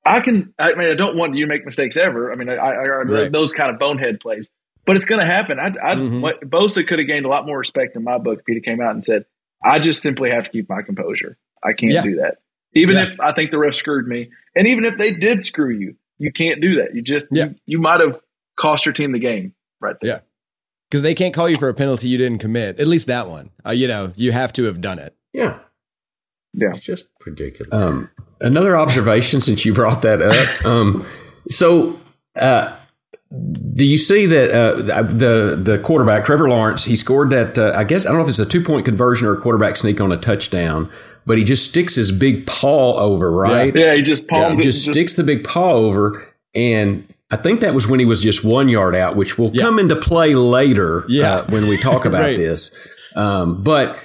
I 0.05 0.21
can. 0.21 0.53
I 0.57 0.75
mean, 0.75 0.89
I 0.89 0.93
don't 0.95 1.15
want 1.17 1.35
you 1.35 1.45
to 1.45 1.49
make 1.49 1.65
mistakes 1.65 1.97
ever. 1.97 2.31
I 2.31 2.35
mean, 2.35 2.49
I, 2.49 2.55
I, 2.55 2.71
I 2.71 2.85
Right. 3.03 3.31
those 3.31 3.51
kind 3.53 3.71
of 3.71 3.79
bonehead 3.79 4.19
plays, 4.19 4.49
but 4.85 4.95
it's 4.95 5.05
going 5.05 5.19
to 5.21 5.27
happen. 5.27 5.59
I, 5.59 5.67
I 5.67 5.95
Mhm. 5.95 6.21
what, 6.21 6.41
Bosa 6.41 6.87
could 6.87 6.99
have 6.99 7.07
gained 7.07 7.25
a 7.25 7.29
lot 7.29 7.45
more 7.45 7.57
respect 7.57 7.95
in 7.95 8.03
my 8.03 8.17
book 8.17 8.39
if 8.39 8.45
he 8.55 8.61
came 8.61 8.81
out 8.81 8.91
and 8.91 9.03
said, 9.03 9.25
"I 9.63 9.79
just 9.79 10.01
simply 10.01 10.31
have 10.31 10.45
to 10.45 10.49
keep 10.49 10.69
my 10.69 10.81
composure. 10.81 11.37
I 11.63 11.73
can't 11.73 11.91
Yeah. 11.93 12.03
do 12.03 12.15
that." 12.17 12.37
Even 12.73 12.95
Yeah. 12.95 13.03
if 13.13 13.19
I 13.19 13.33
think 13.33 13.51
the 13.51 13.57
ref 13.59 13.75
screwed 13.75 14.07
me, 14.07 14.29
and 14.55 14.67
even 14.67 14.85
if 14.85 14.97
they 14.97 15.11
did 15.11 15.43
screw 15.43 15.69
you, 15.75 15.95
you 16.17 16.31
can't 16.31 16.61
do 16.61 16.75
that. 16.75 16.95
You 16.95 17.01
just 17.01 17.27
Yeah. 17.31 17.45
you, 17.45 17.55
you 17.65 17.79
might 17.79 17.99
have 17.99 18.19
cost 18.57 18.85
your 18.85 18.93
team 18.93 19.11
the 19.11 19.19
game 19.19 19.53
right 19.81 19.95
there. 20.01 20.09
Yeah. 20.11 20.19
because 20.89 21.03
they 21.03 21.13
can't 21.13 21.33
call 21.35 21.47
you 21.47 21.55
for 21.57 21.69
a 21.69 21.73
penalty 21.73 22.07
you 22.07 22.17
didn't 22.17 22.39
commit. 22.39 22.79
At 22.79 22.87
least 22.87 23.05
that 23.07 23.27
one. 23.27 23.51
Uh, 23.65 23.71
you 23.71 23.87
know, 23.87 24.11
you 24.15 24.31
have 24.31 24.51
to 24.53 24.63
have 24.63 24.81
done 24.81 24.97
it. 24.97 25.13
yeah, 25.33 25.59
Yeah. 26.53 26.69
it's 26.69 26.79
just 26.79 27.07
ridiculous. 27.25 27.71
Um, 27.71 28.09
another 28.41 28.75
observation 28.77 29.41
since 29.47 29.65
you 29.65 29.73
brought 29.73 30.01
that 30.01 30.21
up. 30.21 30.65
Um, 30.65 31.05
so, 31.49 31.99
uh, 32.35 32.75
do 33.75 33.85
you 33.85 33.97
see 33.97 34.25
that 34.25 34.49
uh, 34.51 35.03
the 35.03 35.55
the 35.61 35.77
quarterback 35.79 36.25
Trevor 36.25 36.49
Lawrence 36.49 36.85
he 36.85 36.95
scored 36.95 37.29
that 37.29 37.57
uh, 37.59 37.73
I 37.75 37.83
guess 37.83 38.05
I 38.05 38.09
don't 38.09 38.17
know 38.17 38.23
if 38.23 38.29
it's 38.29 38.39
a 38.39 38.45
two 38.45 38.63
point 38.63 38.85
conversion 38.85 39.27
or 39.27 39.33
a 39.33 39.39
quarterback 39.39 39.77
sneak 39.77 40.01
on 40.01 40.11
a 40.11 40.17
touchdown, 40.17 40.89
but 41.27 41.37
he 41.37 41.43
just 41.43 41.69
sticks 41.69 41.93
his 41.95 42.11
big 42.11 42.47
paw 42.47 42.97
over 42.99 43.31
right. 43.31 43.73
Yeah, 43.75 43.93
he 43.95 44.01
just 44.01 44.27
palms 44.27 44.55
He 44.55 44.61
it. 44.61 44.63
just 44.63 44.83
sticks 44.89 45.13
the 45.13 45.23
big 45.23 45.43
paw 45.43 45.73
over, 45.73 46.27
and 46.55 47.07
I 47.29 47.35
think 47.35 47.59
that 47.59 47.75
was 47.75 47.87
when 47.87 47.99
he 47.99 48.05
was 48.07 48.23
just 48.23 48.43
one 48.43 48.67
yard 48.67 48.95
out, 48.95 49.15
which 49.15 49.37
will 49.37 49.51
Yeah. 49.53 49.61
come 49.61 49.77
into 49.77 49.95
play 49.95 50.33
later 50.33 51.05
Yeah. 51.07 51.35
uh, 51.35 51.45
when 51.49 51.67
we 51.69 51.77
talk 51.77 52.05
about 52.05 52.21
Right. 52.21 52.37
this. 52.37 52.71
Um, 53.15 53.61
but 53.63 53.95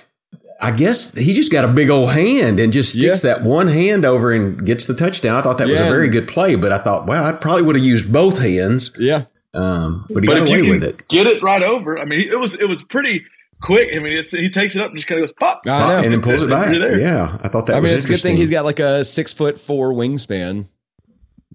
I 0.64 0.70
guess 0.70 1.14
he 1.14 1.32
just 1.34 1.52
got 1.52 1.64
a 1.64 1.68
big 1.68 1.90
old 1.90 2.10
hand 2.12 2.58
and 2.58 2.72
just 2.72 2.92
sticks 2.98 3.22
Yeah. 3.22 3.34
that 3.34 3.42
one 3.44 3.68
hand 3.68 4.04
over 4.04 4.32
and 4.32 4.64
gets 4.64 4.86
the 4.86 4.94
touchdown. 4.94 5.36
I 5.36 5.42
thought 5.42 5.58
that 5.58 5.68
was 5.68 5.78
a 5.80 5.84
very 5.84 6.08
good 6.08 6.26
play, 6.26 6.54
but 6.56 6.72
I 6.72 6.78
thought, 6.78 7.06
wow, 7.06 7.24
I 7.24 7.32
probably 7.32 7.62
would 7.62 7.76
have 7.76 7.84
used 7.84 8.12
both 8.12 8.38
hands, 8.38 8.90
Yeah, 8.98 9.24
um, 9.52 10.06
but 10.10 10.22
he 10.22 10.26
but 10.28 10.34
got 10.38 10.42
if 10.42 10.48
away 10.48 10.60
can 10.62 10.70
with 10.70 10.82
it. 10.84 11.06
get 11.08 11.26
it 11.26 11.42
right 11.42 11.62
over, 11.62 11.98
I 11.98 12.04
mean, 12.04 12.20
it 12.20 12.38
was 12.40 12.54
it 12.54 12.68
was 12.68 12.82
pretty 12.82 13.24
quick. 13.62 13.88
I 13.94 13.98
mean, 13.98 14.12
it's, 14.12 14.30
he 14.32 14.50
takes 14.50 14.74
it 14.76 14.82
up 14.82 14.88
and 14.88 14.96
just 14.98 15.06
kind 15.08 15.20
of 15.22 15.28
goes 15.28 15.34
pop, 15.38 15.60
I 15.66 15.88
know. 15.88 15.98
And 16.04 16.12
then 16.12 16.20
pulls 16.22 16.42
it 16.42 16.50
back. 16.50 16.74
Yeah, 16.74 17.38
I 17.42 17.48
thought 17.48 17.66
that 17.66 17.76
I 17.76 17.80
was 17.80 17.90
mean, 17.90 17.96
it's 17.96 18.04
a 18.06 18.08
good 18.08 18.20
thing 18.20 18.36
he's 18.36 18.50
got 18.50 18.64
like 18.64 18.80
a 18.80 19.04
six 19.04 19.32
foot 19.32 19.58
four 19.58 19.92
wingspan. 19.92 20.66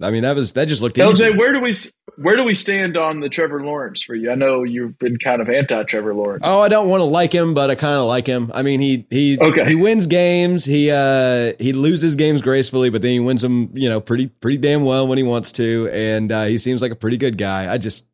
I 0.01 0.12
mean, 0.12 0.23
that 0.23 0.35
was 0.35 0.53
that 0.53 0.67
just 0.67 0.81
looked 0.81 0.97
easy. 0.97 1.25
LJ, 1.25 1.38
where 1.38 1.51
do 1.53 1.59
we 1.59 1.75
where 2.15 2.35
do 2.35 2.43
we 2.43 2.55
stand 2.55 2.95
on 2.97 3.19
the 3.19 3.29
Trevor 3.29 3.63
Lawrence 3.63 4.01
for 4.03 4.15
you? 4.15 4.31
I 4.31 4.35
know 4.35 4.63
you've 4.63 4.97
been 4.97 5.17
kind 5.17 5.41
of 5.41 5.49
anti 5.49 5.83
Trevor 5.83 6.13
Lawrence. 6.13 6.41
Oh, 6.45 6.62
I 6.62 6.69
don't 6.69 6.88
want 6.89 7.01
to 7.01 7.05
like 7.05 7.33
him, 7.33 7.53
but 7.53 7.69
I 7.69 7.75
kind 7.75 7.95
of 7.99 8.07
like 8.07 8.25
him. 8.27 8.51
I 8.53 8.62
mean, 8.62 8.79
he 8.79 9.05
he 9.09 9.38
Okay. 9.39 9.65
he 9.67 9.75
wins 9.75 10.07
games. 10.07 10.63
He 10.65 10.89
uh 10.91 11.53
he 11.59 11.73
loses 11.73 12.15
games 12.15 12.41
gracefully, 12.41 12.89
but 12.89 13.01
then 13.01 13.12
he 13.12 13.19
wins 13.19 13.41
them, 13.41 13.71
you 13.73 13.89
know, 13.89 13.99
pretty 13.99 14.27
pretty 14.27 14.57
damn 14.57 14.85
well 14.85 15.07
when 15.07 15.17
he 15.17 15.23
wants 15.23 15.51
to. 15.53 15.89
And 15.91 16.31
uh, 16.31 16.45
he 16.45 16.57
seems 16.57 16.81
like 16.81 16.91
a 16.91 16.95
pretty 16.95 17.17
good 17.17 17.38
guy. 17.38 17.71
I 17.71 17.77
just, 17.77 18.05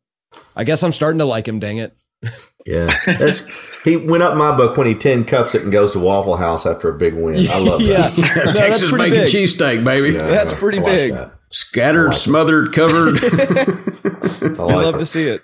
I 0.56 0.64
guess 0.64 0.82
I'm 0.82 0.92
starting 0.92 1.18
to 1.20 1.24
like 1.24 1.46
him. 1.46 1.58
Dang 1.60 1.78
it. 1.78 1.96
Yeah, 2.68 2.98
that's 3.06 3.46
he 3.84 3.96
went 3.96 4.24
up 4.24 4.36
my 4.36 4.56
book 4.56 4.76
when 4.76 4.88
he 4.88 4.96
ten 4.96 5.24
cups 5.24 5.54
it 5.54 5.62
and 5.62 5.70
goes 5.70 5.92
to 5.92 6.00
Waffle 6.00 6.36
House 6.36 6.66
after 6.66 6.88
a 6.88 6.98
big 6.98 7.14
win. 7.14 7.48
I 7.48 7.60
love 7.60 7.80
yeah, 7.80 8.08
that. 8.08 8.44
No, 8.46 8.52
Texas 8.54 8.90
pretty 8.90 9.10
bacon 9.10 9.26
big. 9.26 9.32
cheesesteak, 9.32 9.84
baby. 9.84 10.10
Yeah, 10.16 10.26
That's 10.26 10.52
pretty 10.52 10.80
like 10.80 10.86
big. 10.92 11.12
that. 11.12 11.34
Scattered, 11.56 12.06
I 12.06 12.08
like 12.08 12.16
it. 12.16 12.20
smothered, 12.20 12.72
covered. 12.72 13.16
I 14.58 14.62
I 14.62 14.64
like 14.66 14.84
love 14.84 14.94
it. 14.96 14.98
to 14.98 15.06
see 15.06 15.24
it. 15.24 15.42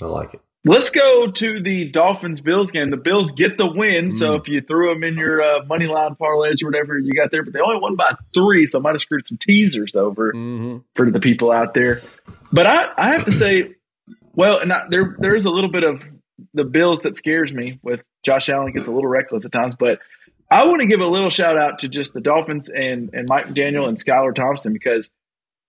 I 0.00 0.04
like 0.06 0.34
it. 0.34 0.40
Let's 0.64 0.90
go 0.90 1.30
to 1.30 1.60
the 1.60 1.90
Dolphins 1.90 2.40
Bills 2.40 2.70
game. 2.72 2.90
The 2.90 2.96
Bills 2.96 3.30
get 3.32 3.56
the 3.56 3.66
win. 3.66 4.14
So 4.16 4.32
Mm. 4.36 4.40
if 4.40 4.48
you 4.48 4.60
threw 4.60 4.92
them 4.92 5.02
in 5.04 5.16
your 5.16 5.40
uh, 5.40 5.64
money 5.66 5.86
line 5.86 6.14
parlays 6.20 6.62
or 6.62 6.66
whatever 6.66 6.98
you 6.98 7.10
got 7.12 7.30
there, 7.30 7.42
but 7.42 7.52
they 7.52 7.60
only 7.60 7.80
won 7.80 7.96
by 7.96 8.14
three. 8.34 8.66
So 8.66 8.78
I 8.78 8.82
might 8.82 8.92
have 8.94 9.00
screwed 9.00 9.26
some 9.26 9.38
teasers 9.38 9.94
over 9.94 10.32
Mhm. 10.32 10.82
for 10.94 11.10
the 11.10 11.20
people 11.20 11.50
out 11.50 11.74
there. 11.74 12.02
But 12.52 12.66
I, 12.66 12.90
I 12.96 13.12
have 13.12 13.24
to 13.26 13.32
say, 13.32 13.76
well, 14.34 14.58
and 14.58 14.72
I, 14.72 14.84
there 14.90 15.16
there 15.18 15.34
is 15.34 15.46
a 15.46 15.50
little 15.50 15.70
bit 15.70 15.84
of 15.84 16.02
the 16.54 16.64
Bills 16.64 17.02
that 17.02 17.16
scares 17.16 17.52
me 17.52 17.78
with 17.82 18.00
Josh 18.24 18.48
Allen 18.48 18.72
gets 18.72 18.86
a 18.88 18.90
little 18.92 19.08
reckless 19.08 19.44
at 19.44 19.52
times, 19.52 19.74
but 19.78 20.00
I 20.50 20.66
want 20.66 20.80
to 20.80 20.86
give 20.86 21.00
a 21.00 21.06
little 21.06 21.30
shout 21.30 21.58
out 21.58 21.80
to 21.80 21.88
just 21.88 22.14
the 22.14 22.20
Dolphins 22.20 22.68
and, 22.68 23.10
and 23.12 23.26
Mike 23.28 23.46
McDaniel 23.46 23.86
and 23.88 23.98
Skylar 24.02 24.34
Thompson 24.34 24.72
because 24.72 25.10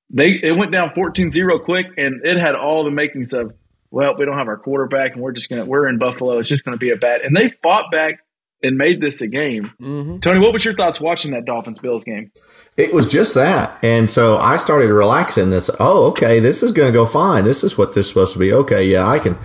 they 0.10 0.32
it 0.32 0.58
went 0.58 0.72
down 0.72 0.90
14-0 0.92 1.64
quick 1.66 1.88
and 1.98 2.26
it 2.26 2.38
had 2.38 2.56
all 2.56 2.84
the 2.84 2.92
makings 2.92 3.34
of 3.34 3.54
well, 3.92 4.16
we 4.18 4.26
don't 4.26 4.38
have 4.38 4.48
our 4.48 4.58
quarterback 4.58 5.14
and 5.14 5.22
we're 5.22 5.32
just 5.32 5.50
gonna 5.50 5.66
we're 5.66 5.88
in 5.88 5.98
Buffalo. 5.98 6.38
It's 6.38 6.48
just 6.50 6.64
gonna 6.66 6.78
be 6.78 6.92
a 6.92 6.96
bad 6.96 7.22
and 7.22 7.36
they 7.36 7.50
fought 7.50 7.92
back 7.92 8.20
and 8.62 8.78
made 8.78 9.00
this 9.00 9.22
a 9.22 9.28
game. 9.28 9.72
Mhm. 9.82 10.22
Tony, 10.22 10.40
what 10.40 10.52
was 10.52 10.66
your 10.66 10.76
thoughts 10.76 11.00
watching 11.00 11.32
that 11.32 11.46
Dolphins 11.46 11.80
Bills 11.80 12.04
game? 12.04 12.32
It 12.76 12.94
was 12.94 13.08
just 13.08 13.34
that. 13.36 13.78
And 13.82 14.10
so 14.10 14.38
I 14.38 14.58
started 14.58 14.92
relaxing 14.92 15.50
this. 15.50 15.70
Oh, 15.80 16.08
okay, 16.08 16.40
this 16.42 16.62
is 16.62 16.72
going 16.74 16.90
to 16.90 16.94
go 16.94 17.06
fine. 17.06 17.46
This 17.46 17.64
is 17.64 17.78
what 17.78 17.94
this 17.94 18.06
is 18.06 18.10
supposed 18.10 18.34
to 18.34 18.40
be. 18.40 18.52
Okay, 18.52 18.84
yeah, 18.86 19.08
I 19.08 19.20
can, 19.20 19.38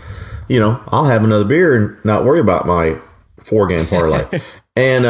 you 0.48 0.58
know, 0.58 0.80
I'll 0.88 1.04
have 1.04 1.22
another 1.22 1.44
beer 1.44 1.76
and 1.76 1.96
not 2.04 2.24
worry 2.24 2.40
about 2.40 2.66
my 2.66 2.96
four 3.44 3.68
game 3.68 3.86
parlay. 3.86 4.24
and 4.76 5.04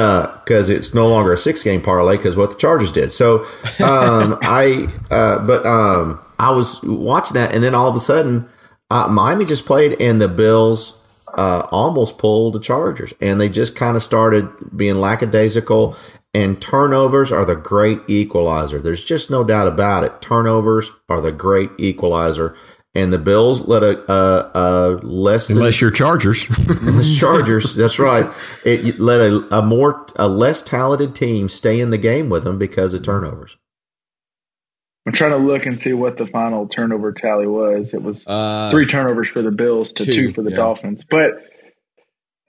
because 0.45 0.69
it's 0.69 0.93
no 0.95 1.09
longer 1.09 1.33
a 1.33 1.39
six 1.39 1.63
game 1.63 1.81
parlay 1.81 2.17
because 2.17 2.37
what 2.37 2.51
the 2.51 2.57
Chargers 2.57 2.93
did. 2.93 3.13
So 3.13 3.45
um, 3.83 4.39
I, 4.43 4.89
uh, 5.11 5.47
but 5.47 5.65
um, 5.65 6.21
I 6.39 6.51
was 6.51 6.83
watching 6.83 7.35
that 7.35 7.55
and 7.55 7.65
then 7.65 7.75
all 7.75 7.89
of 7.89 7.95
a 7.95 8.01
sudden 8.01 8.49
uh, 8.91 9.09
Miami 9.09 9.45
just 9.45 9.67
played 9.67 10.01
and 10.01 10.21
the 10.21 10.29
Bills 10.29 11.01
uh, 11.37 11.67
almost 11.71 12.19
pulled 12.19 12.55
the 12.55 12.61
Chargers, 12.61 13.13
and 13.21 13.41
they 13.41 13.49
just 13.49 13.77
kind 13.77 13.97
of 13.97 14.03
started 14.03 14.49
being 14.77 14.97
lackadaisical. 14.97 15.97
And 16.33 16.61
turnovers 16.61 17.31
are 17.31 17.45
the 17.45 17.55
great 17.55 18.01
equalizer. 18.09 18.83
There's 18.83 19.05
just 19.05 19.31
no 19.31 19.45
doubt 19.45 19.69
about 19.69 20.03
it. 20.03 20.21
Turnovers 20.21 20.91
are 21.09 21.21
the 21.21 21.31
great 21.31 21.71
equalizer. 21.79 22.57
And 22.97 23.13
the 23.13 23.19
Bills 23.19 23.67
let 23.67 23.83
a, 23.83 24.11
a, 24.13 24.51
a 24.55 24.89
less 25.03 25.49
than 25.49 25.57
Unless 25.57 25.81
you're 25.81 25.91
Chargers. 25.91 26.47
the 26.49 27.17
Chargers. 27.19 27.75
That's 27.75 27.99
right. 27.99 28.33
It 28.65 29.01
let 29.01 29.19
a, 29.21 29.59
a 29.59 29.63
more 29.63 30.07
a 30.15 30.29
less 30.29 30.63
talented 30.63 31.15
team 31.15 31.49
stay 31.49 31.81
in 31.81 31.91
the 31.91 31.99
game 31.99 32.29
with 32.29 32.45
them 32.45 32.57
because 32.57 32.95
of 32.95 33.03
turnovers. 33.03 33.57
I'm 35.07 35.13
trying 35.13 35.33
to 35.33 35.39
look 35.39 35.67
and 35.67 35.79
see 35.79 35.93
what 35.93 36.17
the 36.17 36.27
final 36.27 36.67
turnover 36.69 37.13
tally 37.13 37.47
was. 37.49 37.93
It 37.93 38.03
was 38.03 38.25
Uh, 38.27 38.71
three 38.71 38.87
turnovers 38.87 39.29
for 39.29 39.43
the 39.43 39.51
Bills 39.51 39.93
to 39.95 40.05
two, 40.05 40.15
two, 40.15 40.31
for 40.31 40.43
the 40.43 40.51
yeah. 40.51 40.57
Dolphins. 40.57 41.05
But 41.05 41.33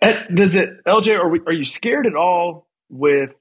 uh, 0.02 0.14
does 0.34 0.56
it, 0.56 0.70
LJ? 0.86 1.18
Are 1.20 1.28
we, 1.28 1.40
are 1.48 1.54
you 1.54 1.66
scared 1.66 2.06
at 2.06 2.16
all 2.16 2.68
with 2.90 3.32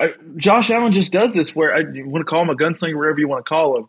uh, 0.00 0.08
Josh 0.36 0.70
Allen? 0.70 0.92
Just 0.92 1.12
does 1.12 1.34
this 1.34 1.54
where 1.54 1.74
I, 1.74 1.80
you 1.80 2.08
want 2.08 2.24
to 2.24 2.30
call 2.30 2.42
him 2.42 2.50
a 2.50 2.56
gunslinger, 2.56 2.96
whatever 2.96 3.18
you 3.18 3.28
want 3.28 3.44
to 3.44 3.48
call 3.48 3.76
him. 3.76 3.88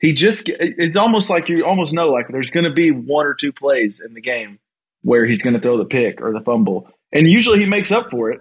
He 0.00 0.12
just 0.14 0.48
it's 0.48 0.96
almost 0.96 1.28
like 1.30 1.48
you 1.48 1.64
almost 1.66 1.92
know 1.92 2.08
like 2.10 2.28
there's 2.28 2.50
going 2.50 2.64
to 2.64 2.72
be 2.72 2.90
one 2.90 3.26
or 3.26 3.34
two 3.34 3.52
plays 3.52 4.00
in 4.00 4.14
the 4.14 4.20
game 4.20 4.58
where 5.02 5.26
he's 5.26 5.42
going 5.42 5.54
to 5.54 5.60
throw 5.60 5.76
the 5.78 5.84
pick 5.84 6.20
or 6.22 6.32
the 6.32 6.40
fumble, 6.40 6.88
and 7.12 7.28
usually 7.28 7.58
he 7.58 7.66
makes 7.66 7.92
up 7.92 8.10
for 8.10 8.30
it. 8.30 8.40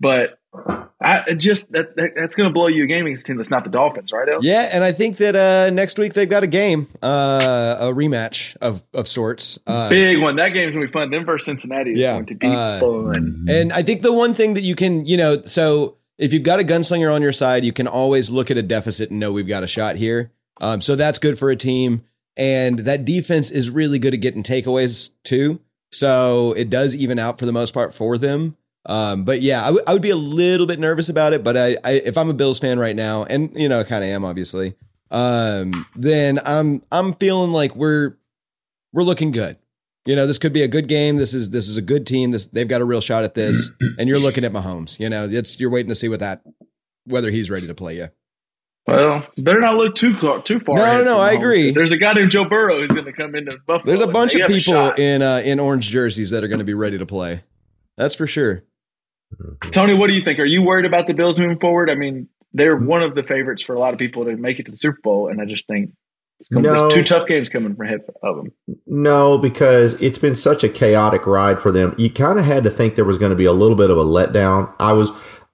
But 0.00 0.38
I 1.00 1.34
just 1.36 1.70
that, 1.72 1.96
that 1.96 2.10
that's 2.16 2.36
going 2.36 2.48
to 2.48 2.52
blow 2.52 2.68
you 2.68 2.84
a 2.84 2.86
game 2.86 3.06
against 3.06 3.24
a 3.24 3.26
team 3.26 3.36
that's 3.38 3.50
not 3.50 3.64
the 3.64 3.70
Dolphins, 3.70 4.12
right? 4.12 4.28
El? 4.28 4.38
Yeah, 4.42 4.68
and 4.72 4.84
I 4.84 4.92
think 4.92 5.16
that 5.18 5.34
uh, 5.34 5.70
next 5.70 5.98
week 5.98 6.14
they've 6.14 6.28
got 6.28 6.42
a 6.44 6.46
game, 6.46 6.86
uh, 7.02 7.76
a 7.80 7.86
rematch 7.86 8.56
of 8.60 8.82
of 8.94 9.08
sorts. 9.08 9.58
Uh, 9.66 9.88
Big 9.88 10.20
one. 10.20 10.36
That 10.36 10.50
game's 10.50 10.74
gonna 10.74 10.86
be 10.86 10.92
fun. 10.92 11.10
Them 11.10 11.24
versus 11.24 11.46
Cincinnati 11.46 11.92
is 11.92 11.98
Yeah. 11.98 12.12
going 12.14 12.26
to 12.26 12.34
be 12.36 12.46
Uh, 12.46 12.78
fun. 12.80 13.46
And 13.48 13.72
I 13.72 13.82
think 13.82 14.02
the 14.02 14.12
one 14.12 14.32
thing 14.34 14.54
that 14.54 14.62
you 14.62 14.76
can, 14.76 15.06
you 15.06 15.16
know, 15.16 15.42
so 15.42 15.96
if 16.18 16.32
you've 16.32 16.44
got 16.44 16.60
a 16.60 16.64
gunslinger 16.64 17.12
on 17.12 17.20
your 17.22 17.32
side, 17.32 17.64
you 17.64 17.72
can 17.72 17.86
always 17.88 18.30
look 18.30 18.50
at 18.50 18.56
a 18.56 18.62
deficit 18.62 19.10
and 19.10 19.18
know 19.18 19.32
we've 19.32 19.48
got 19.48 19.64
a 19.64 19.68
shot 19.68 19.96
here. 19.96 20.30
Um, 20.60 20.80
so 20.80 20.96
that's 20.96 21.18
good 21.18 21.38
for 21.38 21.50
a 21.50 21.56
team. 21.56 22.04
And 22.36 22.80
that 22.80 23.04
defense 23.04 23.50
is 23.50 23.70
really 23.70 23.98
good 23.98 24.14
at 24.14 24.20
getting 24.20 24.42
takeaways 24.42 25.10
too. 25.22 25.60
So 25.92 26.52
it 26.56 26.70
does 26.70 26.96
even 26.96 27.18
out 27.18 27.38
for 27.38 27.46
the 27.46 27.52
most 27.52 27.72
part 27.72 27.94
for 27.94 28.18
them. 28.18 28.56
Um, 28.86 29.24
but 29.24 29.40
yeah, 29.40 29.64
I 29.64 29.70
would- 29.92 30.02
be 30.02 30.10
a 30.10 30.16
little 30.16 30.66
bit 30.66 30.78
nervous 30.78 31.08
about 31.08 31.32
it. 31.32 31.42
But 31.44 31.56
I, 31.56 31.76
I 31.84 31.92
if 31.92 32.18
I'm 32.18 32.28
a 32.28 32.34
Bills 32.34 32.58
fan 32.58 32.78
right 32.78 32.96
now, 32.96 33.24
and 33.24 33.50
you 33.54 33.68
know, 33.68 33.82
kind 33.84 34.04
of 34.04 34.10
am 34.10 34.24
obviously, 34.24 34.74
um, 35.10 35.86
then 35.94 36.38
I'm 36.44 36.82
I'm 36.92 37.14
feeling 37.14 37.50
like 37.50 37.74
we're 37.76 38.16
we're 38.92 39.04
looking 39.04 39.30
good. 39.30 39.56
You 40.04 40.16
know, 40.16 40.26
this 40.26 40.36
could 40.36 40.52
be 40.52 40.60
a 40.62 40.68
good 40.68 40.86
game. 40.88 41.16
This 41.16 41.32
is 41.32 41.50
this 41.50 41.68
is 41.68 41.78
a 41.78 41.82
good 41.82 42.06
team. 42.06 42.32
This 42.32 42.46
they've 42.48 42.68
got 42.68 42.82
a 42.82 42.84
real 42.84 43.00
shot 43.00 43.24
at 43.24 43.34
this. 43.34 43.70
and 43.98 44.06
you're 44.08 44.18
looking 44.18 44.44
at 44.44 44.52
Mahomes. 44.52 44.98
You 45.00 45.08
know, 45.08 45.26
it's 45.30 45.58
you're 45.58 45.70
waiting 45.70 45.88
to 45.88 45.94
see 45.94 46.08
what 46.08 46.20
that 46.20 46.42
whether 47.06 47.30
he's 47.30 47.48
ready 47.50 47.66
to 47.66 47.74
play 47.74 47.96
you. 47.96 48.08
Well, 48.86 49.26
better 49.38 49.60
not 49.60 49.76
look 49.76 49.94
too 49.94 50.18
far, 50.20 50.42
too 50.42 50.58
far. 50.58 50.76
No, 50.76 50.82
ahead 50.84 51.04
no, 51.06 51.14
no, 51.14 51.20
I 51.20 51.32
Mahomes. 51.34 51.38
agree. 51.38 51.70
There's 51.70 51.92
a 51.92 51.96
guy 51.96 52.12
named 52.12 52.30
Joe 52.30 52.44
Burrow 52.48 52.80
who's 52.80 52.88
going 52.90 53.06
to 53.06 53.12
come 53.12 53.34
into 53.34 53.52
Buffalo. 53.66 53.86
There's 53.86 54.02
a 54.02 54.06
bunch 54.06 54.34
of 54.34 54.46
people 54.46 54.90
in 54.92 55.22
uh, 55.22 55.40
in 55.44 55.58
orange 55.58 55.88
jerseys 55.88 56.30
that 56.30 56.44
are 56.44 56.48
going 56.48 56.58
to 56.58 56.64
be 56.66 56.74
ready 56.74 56.98
to 56.98 57.06
play. 57.06 57.44
That's 57.96 58.14
for 58.14 58.26
sure. 58.26 58.64
Tony, 59.72 59.94
what 59.94 60.08
do 60.08 60.12
you 60.12 60.22
think? 60.22 60.38
Are 60.38 60.44
you 60.44 60.62
worried 60.62 60.84
about 60.86 61.06
the 61.06 61.14
Bills 61.14 61.38
moving 61.38 61.58
forward? 61.58 61.88
I 61.90 61.94
mean, 61.94 62.28
they're 62.52 62.76
one 62.76 63.02
of 63.02 63.14
the 63.14 63.22
favorites 63.22 63.62
for 63.62 63.74
a 63.74 63.78
lot 63.80 63.92
of 63.94 63.98
people 63.98 64.26
to 64.26 64.36
make 64.36 64.58
it 64.58 64.66
to 64.66 64.70
the 64.70 64.76
Super 64.76 65.00
Bowl, 65.02 65.28
and 65.28 65.40
I 65.40 65.44
just 65.46 65.66
think 65.66 65.92
it's 66.40 66.48
gonna, 66.48 66.68
No. 66.68 66.82
there's 66.82 66.94
two 66.94 67.04
tough 67.04 67.26
games 67.26 67.48
coming 67.48 67.74
from 67.74 67.86
ahead 67.86 68.00
of 68.22 68.36
them. 68.36 68.52
No, 68.86 69.38
because 69.38 69.94
it's 70.00 70.18
been 70.18 70.34
such 70.36 70.62
a 70.62 70.68
chaotic 70.68 71.26
ride 71.26 71.58
for 71.58 71.72
them. 71.72 71.94
You 71.98 72.10
kind 72.10 72.38
of 72.38 72.44
had 72.44 72.64
to 72.64 72.70
think 72.70 72.94
there 72.96 73.04
was 73.04 73.18
going 73.18 73.30
to 73.30 73.36
be 73.36 73.46
a 73.46 73.52
little 73.52 73.76
bit 73.76 73.90
of 73.90 73.96
a 73.98 74.04
letdown. 74.04 74.72
I 74.78 74.92
was, 74.92 75.10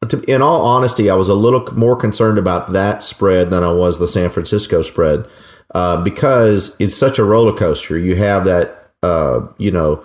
to, 0.09 0.23
in 0.23 0.43
all 0.43 0.63
honesty, 0.65 1.11
I 1.11 1.15
was 1.15 1.29
a 1.29 1.35
little 1.35 1.75
more 1.75 1.97
concerned 1.97 2.39
about 2.39 2.73
that 2.73 3.03
spread 3.03 3.51
than 3.51 3.63
I 3.63 3.73
was 3.73 3.99
the 3.99 4.09
San 4.09 4.31
Francisco 4.31 4.83
spread 4.83 5.27
uh, 5.75 6.03
because 6.03 6.77
it's 6.79 6.95
such 6.95 7.19
a 7.19 7.25
roller 7.25 7.57
coaster. 7.57 7.99
You 7.99 8.17
have 8.17 8.45
that, 8.47 8.91
uh, 9.03 9.47
you 9.59 9.71
know, 9.71 10.03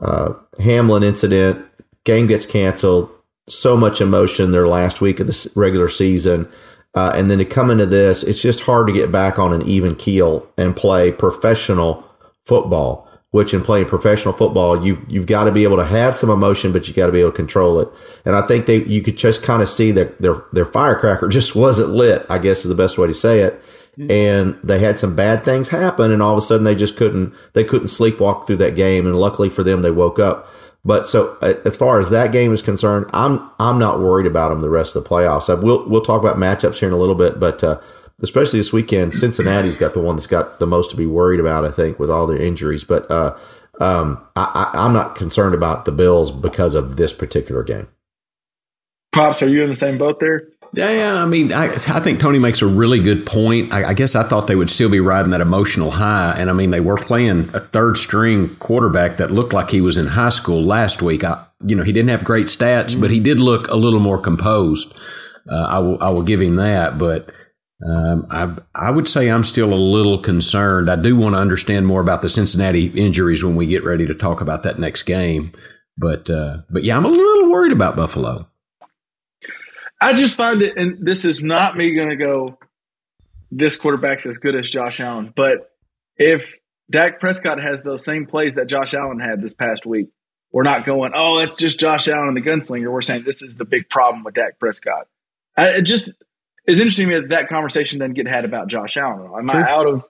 uh, 0.00 0.34
Hamlin 0.58 1.02
incident, 1.02 1.64
game 2.04 2.26
gets 2.26 2.46
canceled, 2.46 3.10
so 3.48 3.76
much 3.76 4.00
emotion 4.00 4.52
their 4.52 4.68
last 4.68 5.00
week 5.00 5.20
of 5.20 5.26
the 5.26 5.52
regular 5.56 5.88
season. 5.88 6.48
Uh, 6.94 7.12
and 7.14 7.30
then 7.30 7.38
to 7.38 7.44
come 7.44 7.70
into 7.70 7.86
this, 7.86 8.22
it's 8.22 8.42
just 8.42 8.60
hard 8.60 8.86
to 8.88 8.92
get 8.92 9.12
back 9.12 9.38
on 9.38 9.52
an 9.52 9.62
even 9.62 9.94
keel 9.94 10.48
and 10.58 10.76
play 10.76 11.12
professional 11.12 12.04
football. 12.46 13.08
Which 13.32 13.54
in 13.54 13.62
playing 13.62 13.86
professional 13.86 14.34
football, 14.34 14.84
you've 14.84 14.98
you've 15.08 15.26
got 15.26 15.44
to 15.44 15.52
be 15.52 15.62
able 15.62 15.76
to 15.76 15.84
have 15.84 16.16
some 16.16 16.30
emotion, 16.30 16.72
but 16.72 16.88
you 16.88 16.94
got 16.94 17.06
to 17.06 17.12
be 17.12 17.20
able 17.20 17.30
to 17.30 17.36
control 17.36 17.78
it. 17.78 17.88
And 18.24 18.34
I 18.34 18.44
think 18.44 18.66
they 18.66 18.82
you 18.82 19.02
could 19.02 19.16
just 19.16 19.44
kind 19.44 19.62
of 19.62 19.68
see 19.68 19.92
that 19.92 20.20
their 20.20 20.44
their 20.52 20.66
firecracker 20.66 21.28
just 21.30 21.54
wasn't 21.54 21.90
lit. 21.90 22.26
I 22.28 22.38
guess 22.38 22.64
is 22.64 22.68
the 22.68 22.74
best 22.74 22.98
way 22.98 23.06
to 23.06 23.14
say 23.14 23.40
it. 23.40 23.62
And 24.08 24.58
they 24.64 24.78
had 24.78 24.98
some 24.98 25.14
bad 25.14 25.44
things 25.44 25.68
happen, 25.68 26.10
and 26.10 26.22
all 26.22 26.32
of 26.32 26.38
a 26.38 26.40
sudden 26.40 26.64
they 26.64 26.74
just 26.74 26.96
couldn't 26.96 27.34
they 27.52 27.64
couldn't 27.64 27.88
sleepwalk 27.88 28.46
through 28.46 28.56
that 28.56 28.74
game. 28.74 29.06
And 29.06 29.20
luckily 29.20 29.50
for 29.50 29.62
them, 29.62 29.82
they 29.82 29.90
woke 29.90 30.18
up. 30.18 30.48
But 30.84 31.06
so 31.06 31.36
as 31.64 31.76
far 31.76 32.00
as 32.00 32.08
that 32.10 32.32
game 32.32 32.52
is 32.52 32.62
concerned, 32.62 33.06
I'm 33.12 33.50
I'm 33.58 33.78
not 33.78 34.00
worried 34.00 34.26
about 34.26 34.48
them 34.48 34.62
the 34.62 34.70
rest 34.70 34.96
of 34.96 35.04
the 35.04 35.08
playoffs. 35.08 35.50
I, 35.50 35.60
we'll 35.60 35.86
we'll 35.88 36.00
talk 36.00 36.22
about 36.22 36.36
matchups 36.36 36.78
here 36.78 36.88
in 36.88 36.94
a 36.94 36.98
little 36.98 37.14
bit, 37.14 37.38
but 37.38 37.62
uh, 37.62 37.80
especially 38.22 38.58
this 38.58 38.72
weekend, 38.72 39.14
Cincinnati's 39.14 39.76
got 39.76 39.94
the 39.94 40.00
one 40.00 40.16
that's 40.16 40.26
got 40.26 40.58
the 40.58 40.66
most 40.66 40.90
to 40.90 40.96
be 40.96 41.06
worried 41.06 41.40
about. 41.40 41.64
I 41.64 41.70
think 41.70 41.98
with 41.98 42.10
all 42.10 42.26
their 42.26 42.40
injuries, 42.40 42.84
but 42.84 43.10
uh, 43.10 43.36
um, 43.80 44.24
I, 44.36 44.70
I, 44.74 44.84
I'm 44.84 44.92
not 44.92 45.16
concerned 45.16 45.54
about 45.54 45.84
the 45.84 45.92
Bills 45.92 46.30
because 46.30 46.74
of 46.74 46.96
this 46.96 47.12
particular 47.12 47.62
game. 47.62 47.88
Props, 49.12 49.42
are 49.42 49.48
you 49.48 49.64
in 49.64 49.70
the 49.70 49.76
same 49.76 49.98
boat 49.98 50.20
there? 50.20 50.48
Yeah, 50.72 50.90
yeah. 50.90 51.22
I 51.22 51.26
mean, 51.26 51.52
I, 51.52 51.64
I 51.74 51.98
think 51.98 52.20
Tony 52.20 52.38
makes 52.38 52.62
a 52.62 52.66
really 52.66 53.00
good 53.00 53.26
point. 53.26 53.74
I, 53.74 53.88
I 53.88 53.94
guess 53.94 54.14
I 54.14 54.22
thought 54.22 54.46
they 54.46 54.54
would 54.54 54.70
still 54.70 54.88
be 54.88 55.00
riding 55.00 55.32
that 55.32 55.40
emotional 55.40 55.90
high, 55.90 56.34
and 56.38 56.48
I 56.48 56.52
mean, 56.52 56.70
they 56.70 56.78
were 56.78 56.96
playing 56.96 57.50
a 57.52 57.58
third 57.58 57.96
string 57.98 58.54
quarterback 58.56 59.16
that 59.16 59.32
looked 59.32 59.52
like 59.52 59.70
he 59.70 59.80
was 59.80 59.98
in 59.98 60.06
high 60.06 60.28
school 60.28 60.62
last 60.62 61.02
week. 61.02 61.24
I, 61.24 61.44
you 61.66 61.74
know, 61.74 61.82
he 61.82 61.92
didn't 61.92 62.10
have 62.10 62.22
great 62.22 62.46
stats, 62.46 62.98
but 62.98 63.10
he 63.10 63.18
did 63.18 63.40
look 63.40 63.66
a 63.68 63.76
little 63.76 63.98
more 63.98 64.18
composed. 64.18 64.96
Uh, 65.50 65.66
I 65.68 65.78
will, 65.80 66.00
I 66.00 66.10
will 66.10 66.22
give 66.22 66.40
him 66.40 66.56
that, 66.56 66.98
but. 66.98 67.30
Um, 67.86 68.26
I 68.30 68.56
I 68.74 68.90
would 68.90 69.08
say 69.08 69.30
I'm 69.30 69.44
still 69.44 69.72
a 69.72 69.74
little 69.74 70.18
concerned. 70.18 70.90
I 70.90 70.96
do 70.96 71.16
want 71.16 71.34
to 71.34 71.40
understand 71.40 71.86
more 71.86 72.00
about 72.00 72.22
the 72.22 72.28
Cincinnati 72.28 72.86
injuries 72.86 73.42
when 73.42 73.56
we 73.56 73.66
get 73.66 73.84
ready 73.84 74.06
to 74.06 74.14
talk 74.14 74.40
about 74.40 74.64
that 74.64 74.78
next 74.78 75.04
game. 75.04 75.52
But 75.96 76.28
uh, 76.28 76.58
but 76.68 76.84
yeah, 76.84 76.96
I'm 76.96 77.04
a 77.04 77.08
little 77.08 77.50
worried 77.50 77.72
about 77.72 77.96
Buffalo. 77.96 78.48
I 80.00 80.14
just 80.14 80.36
find 80.36 80.62
that, 80.62 80.76
and 80.76 81.06
this 81.06 81.24
is 81.24 81.42
not 81.42 81.76
me 81.76 81.94
going 81.94 82.10
to 82.10 82.16
go. 82.16 82.58
This 83.50 83.76
quarterback's 83.76 84.26
as 84.26 84.38
good 84.38 84.54
as 84.54 84.70
Josh 84.70 85.00
Allen, 85.00 85.32
but 85.34 85.70
if 86.16 86.54
Dak 86.90 87.18
Prescott 87.18 87.60
has 87.60 87.82
those 87.82 88.04
same 88.04 88.26
plays 88.26 88.54
that 88.54 88.68
Josh 88.68 88.94
Allen 88.94 89.18
had 89.18 89.42
this 89.42 89.54
past 89.54 89.84
week, 89.84 90.10
we're 90.52 90.62
not 90.62 90.86
going, 90.86 91.12
oh, 91.14 91.38
that's 91.38 91.56
just 91.56 91.78
Josh 91.78 92.08
Allen 92.08 92.28
and 92.28 92.36
the 92.36 92.42
gunslinger. 92.42 92.92
We're 92.92 93.02
saying 93.02 93.24
this 93.24 93.42
is 93.42 93.56
the 93.56 93.64
big 93.64 93.88
problem 93.88 94.22
with 94.22 94.34
Dak 94.34 94.58
Prescott. 94.58 95.06
I, 95.56 95.80
just 95.80 96.12
is 96.70 96.78
interesting 96.78 97.08
to 97.08 97.14
me 97.14 97.20
that 97.20 97.28
that 97.30 97.48
conversation 97.48 97.98
doesn't 97.98 98.14
get 98.14 98.26
had 98.28 98.44
about 98.44 98.68
Josh 98.68 98.96
Allen. 98.96 99.30
Am 99.36 99.48
Sure. 99.48 99.64
I 99.66 99.70
out 99.70 99.86
of 99.86 100.04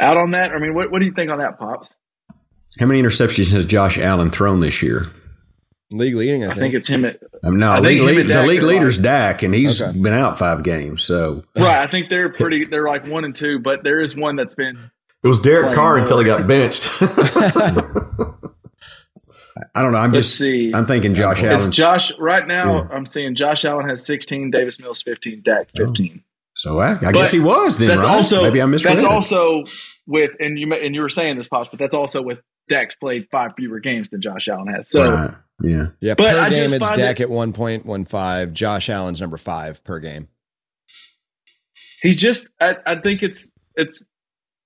out 0.00 0.16
on 0.16 0.32
that? 0.32 0.50
I 0.52 0.58
mean, 0.58 0.74
what, 0.74 0.90
what 0.90 1.00
do 1.00 1.06
you 1.06 1.12
think 1.12 1.30
on 1.30 1.38
that, 1.38 1.58
pops? 1.58 1.94
How 2.80 2.86
many 2.86 3.02
interceptions 3.02 3.52
has 3.52 3.66
Josh 3.66 3.98
Allen 3.98 4.30
thrown 4.30 4.60
this 4.60 4.82
year? 4.82 5.06
League 5.90 6.14
leading, 6.14 6.42
I 6.42 6.46
I 6.46 6.48
think. 6.50 6.60
think 6.60 6.74
it's 6.74 6.86
him. 6.88 7.04
At, 7.04 7.18
Um, 7.44 7.56
no, 7.58 7.70
I 7.72 7.80
league, 7.80 8.00
him 8.00 8.06
lead, 8.06 8.26
the 8.26 8.42
league 8.44 8.62
leader's 8.62 8.96
like- 8.96 9.02
Dak, 9.04 9.42
and 9.42 9.54
he's 9.54 9.82
Okay. 9.82 9.98
been 9.98 10.14
out 10.14 10.38
five 10.38 10.62
games. 10.62 11.02
So 11.02 11.44
right. 11.54 11.86
I 11.86 11.90
think 11.90 12.08
they're 12.08 12.30
pretty. 12.30 12.64
They're 12.64 12.86
like 12.86 13.06
one 13.06 13.24
and 13.26 13.36
two, 13.36 13.58
but 13.58 13.84
there 13.84 14.00
is 14.00 14.16
one 14.16 14.36
that's 14.36 14.54
been. 14.54 14.78
It 15.22 15.28
was 15.28 15.38
Derek 15.40 15.74
Carr 15.74 15.98
until 15.98 16.18
he 16.18 16.24
got 16.24 16.46
benched. 16.48 16.88
I 19.74 19.82
don't 19.82 19.92
know. 19.92 19.98
I'm 19.98 20.12
Let's 20.12 20.28
just 20.28 20.38
see. 20.38 20.72
I'm 20.74 20.86
thinking 20.86 21.14
Josh 21.14 21.42
It's 21.42 21.52
Allen. 21.52 21.70
Josh 21.72 22.12
right 22.18 22.46
now. 22.46 22.74
Yeah. 22.82 22.88
I'm 22.90 23.06
seeing 23.06 23.34
Josh 23.34 23.64
Allen 23.64 23.88
has 23.88 24.04
16, 24.06 24.50
Davis 24.50 24.78
Mills 24.80 25.02
15, 25.02 25.42
Dak 25.44 25.68
15. 25.76 26.22
So 26.54 26.80
I, 26.80 26.92
I 26.92 26.94
But 26.94 27.14
guess 27.14 27.30
he 27.32 27.40
was 27.40 27.78
then, 27.78 27.88
that's 27.88 28.00
right? 28.00 28.08
also 28.16 28.42
Maybe 28.42 28.60
I 28.62 28.66
misread 28.66 28.96
That's 28.96 29.04
also 29.06 29.64
with 30.06 30.32
and 30.38 30.58
you 30.58 30.72
and 30.74 30.94
you 30.94 31.00
were 31.00 31.08
saying 31.08 31.38
this, 31.38 31.48
pops, 31.48 31.68
but 31.70 31.78
that's 31.78 31.94
also 31.94 32.20
with 32.22 32.38
Dak's 32.68 32.94
played 32.94 33.28
five 33.30 33.52
fewer 33.56 33.80
games 33.80 34.10
than 34.10 34.20
Josh 34.22 34.48
Allen 34.48 34.68
has. 34.68 34.90
So 34.90 35.02
right. 35.02 35.34
Yeah. 35.62 35.86
yeah, 36.00 36.14
But 36.14 36.34
per 36.34 36.40
I 36.40 36.50
game 36.50 36.64
it's 36.72 36.78
find 36.78 36.98
Dak 36.98 37.20
at 37.20 37.28
1.15. 37.28 38.52
Josh 38.52 38.88
Allen's 38.90 39.20
number 39.20 39.36
five 39.36 39.82
per 39.84 39.98
game. 40.00 40.28
he 42.02 42.14
just 42.14 42.48
I, 42.60 42.76
I 42.86 42.94
think 42.96 43.22
it's 43.22 43.50
it's 43.74 44.02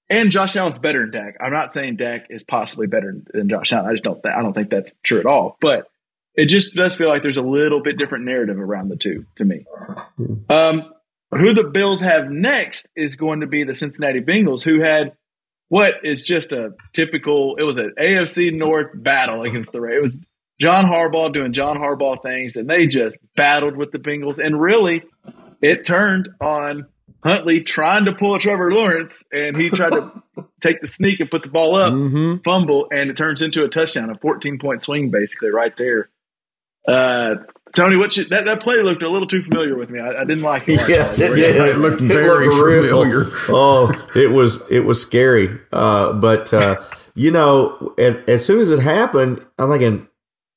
and 0.08 0.30
Josh 0.30 0.56
Allen's 0.56 0.78
better 0.78 1.00
than 1.00 1.10
Dak. 1.10 1.36
I'm 1.40 1.52
not 1.52 1.72
saying 1.72 1.96
Dak 1.96 2.26
is 2.30 2.44
possibly 2.44 2.86
better 2.86 3.16
than 3.32 3.48
Josh 3.48 3.72
Allen. 3.72 3.90
I 3.90 3.92
just 3.92 4.04
don't 4.04 4.24
I 4.24 4.42
don't 4.42 4.52
think 4.52 4.68
that's 4.68 4.92
true 5.02 5.20
at 5.20 5.26
all. 5.26 5.56
But 5.60 5.88
it 6.34 6.46
just 6.46 6.74
does 6.74 6.96
feel 6.96 7.08
like 7.08 7.22
there's 7.22 7.38
a 7.38 7.42
little 7.42 7.82
bit 7.82 7.96
different 7.96 8.24
narrative 8.24 8.58
around 8.58 8.88
the 8.88 8.96
two 8.96 9.26
to 9.36 9.44
me. 9.44 9.64
Um, 10.48 10.92
who 11.30 11.54
the 11.54 11.64
Bills 11.64 12.00
have 12.00 12.30
next 12.30 12.88
is 12.94 13.16
going 13.16 13.40
to 13.40 13.46
be 13.46 13.64
the 13.64 13.74
Cincinnati 13.74 14.20
Bengals, 14.20 14.62
who 14.62 14.80
had 14.80 15.16
what 15.68 15.94
is 16.04 16.22
just 16.22 16.52
a 16.52 16.74
typical. 16.92 17.56
It 17.56 17.64
was 17.64 17.78
an 17.78 17.94
AFC 17.98 18.52
North 18.52 18.90
battle 18.94 19.42
against 19.42 19.72
the 19.72 19.80
Ravens. 19.80 19.98
It 19.98 20.02
was 20.02 20.26
John 20.60 20.84
Harbaugh 20.86 21.32
doing 21.32 21.52
John 21.52 21.78
Harbaugh 21.78 22.22
things, 22.22 22.56
and 22.56 22.68
they 22.68 22.86
just 22.86 23.16
battled 23.34 23.76
with 23.76 23.90
the 23.90 23.98
Bengals. 23.98 24.38
And 24.38 24.60
really, 24.60 25.02
it 25.60 25.86
turned 25.86 26.28
on 26.40 26.86
Huntley 27.26 27.60
trying 27.62 28.04
to 28.06 28.12
pull 28.12 28.34
a 28.34 28.38
Trevor 28.38 28.72
Lawrence, 28.72 29.22
and 29.32 29.56
he 29.56 29.68
tried 29.70 29.90
to 29.92 30.22
take 30.62 30.80
the 30.80 30.86
sneak 30.86 31.20
and 31.20 31.30
put 31.30 31.42
the 31.42 31.48
ball 31.48 31.76
up, 31.76 31.92
Mm-hmm. 31.92 32.42
fumble, 32.44 32.88
and 32.92 33.10
it 33.10 33.16
turns 33.16 33.42
into 33.42 33.64
a 33.64 33.68
touchdown, 33.68 34.10
a 34.10 34.18
14 34.18 34.58
point 34.58 34.82
swing, 34.82 35.10
basically, 35.10 35.50
right 35.50 35.76
there. 35.76 36.08
Uh, 36.86 37.36
Tony, 37.74 37.96
what 37.96 38.16
you, 38.16 38.24
that, 38.26 38.44
that 38.44 38.60
play 38.60 38.76
looked 38.76 39.02
a 39.02 39.08
little 39.10 39.26
too 39.26 39.42
familiar 39.42 39.76
with 39.76 39.90
me. 39.90 39.98
I, 39.98 40.20
I 40.22 40.24
didn't 40.24 40.42
like 40.44 40.68
it. 40.68 40.80
yes, 40.88 41.18
it 41.18 41.30
Really. 41.32 41.40
did. 41.52 41.56
It 41.56 41.78
looked 41.78 42.00
very 42.00 42.48
real. 42.48 42.82
familiar. 42.88 43.24
oh, 43.48 43.92
it 44.14 44.30
was 44.30 44.62
it 44.70 44.80
was 44.84 45.02
scary. 45.02 45.58
Uh, 45.72 46.12
but 46.14 46.54
uh, 46.54 46.80
you 47.14 47.30
know, 47.32 47.92
as, 47.98 48.16
as 48.28 48.46
soon 48.46 48.60
as 48.60 48.70
it 48.70 48.78
happened, 48.80 49.44
I'm 49.58 49.68
thinking, 49.70 50.06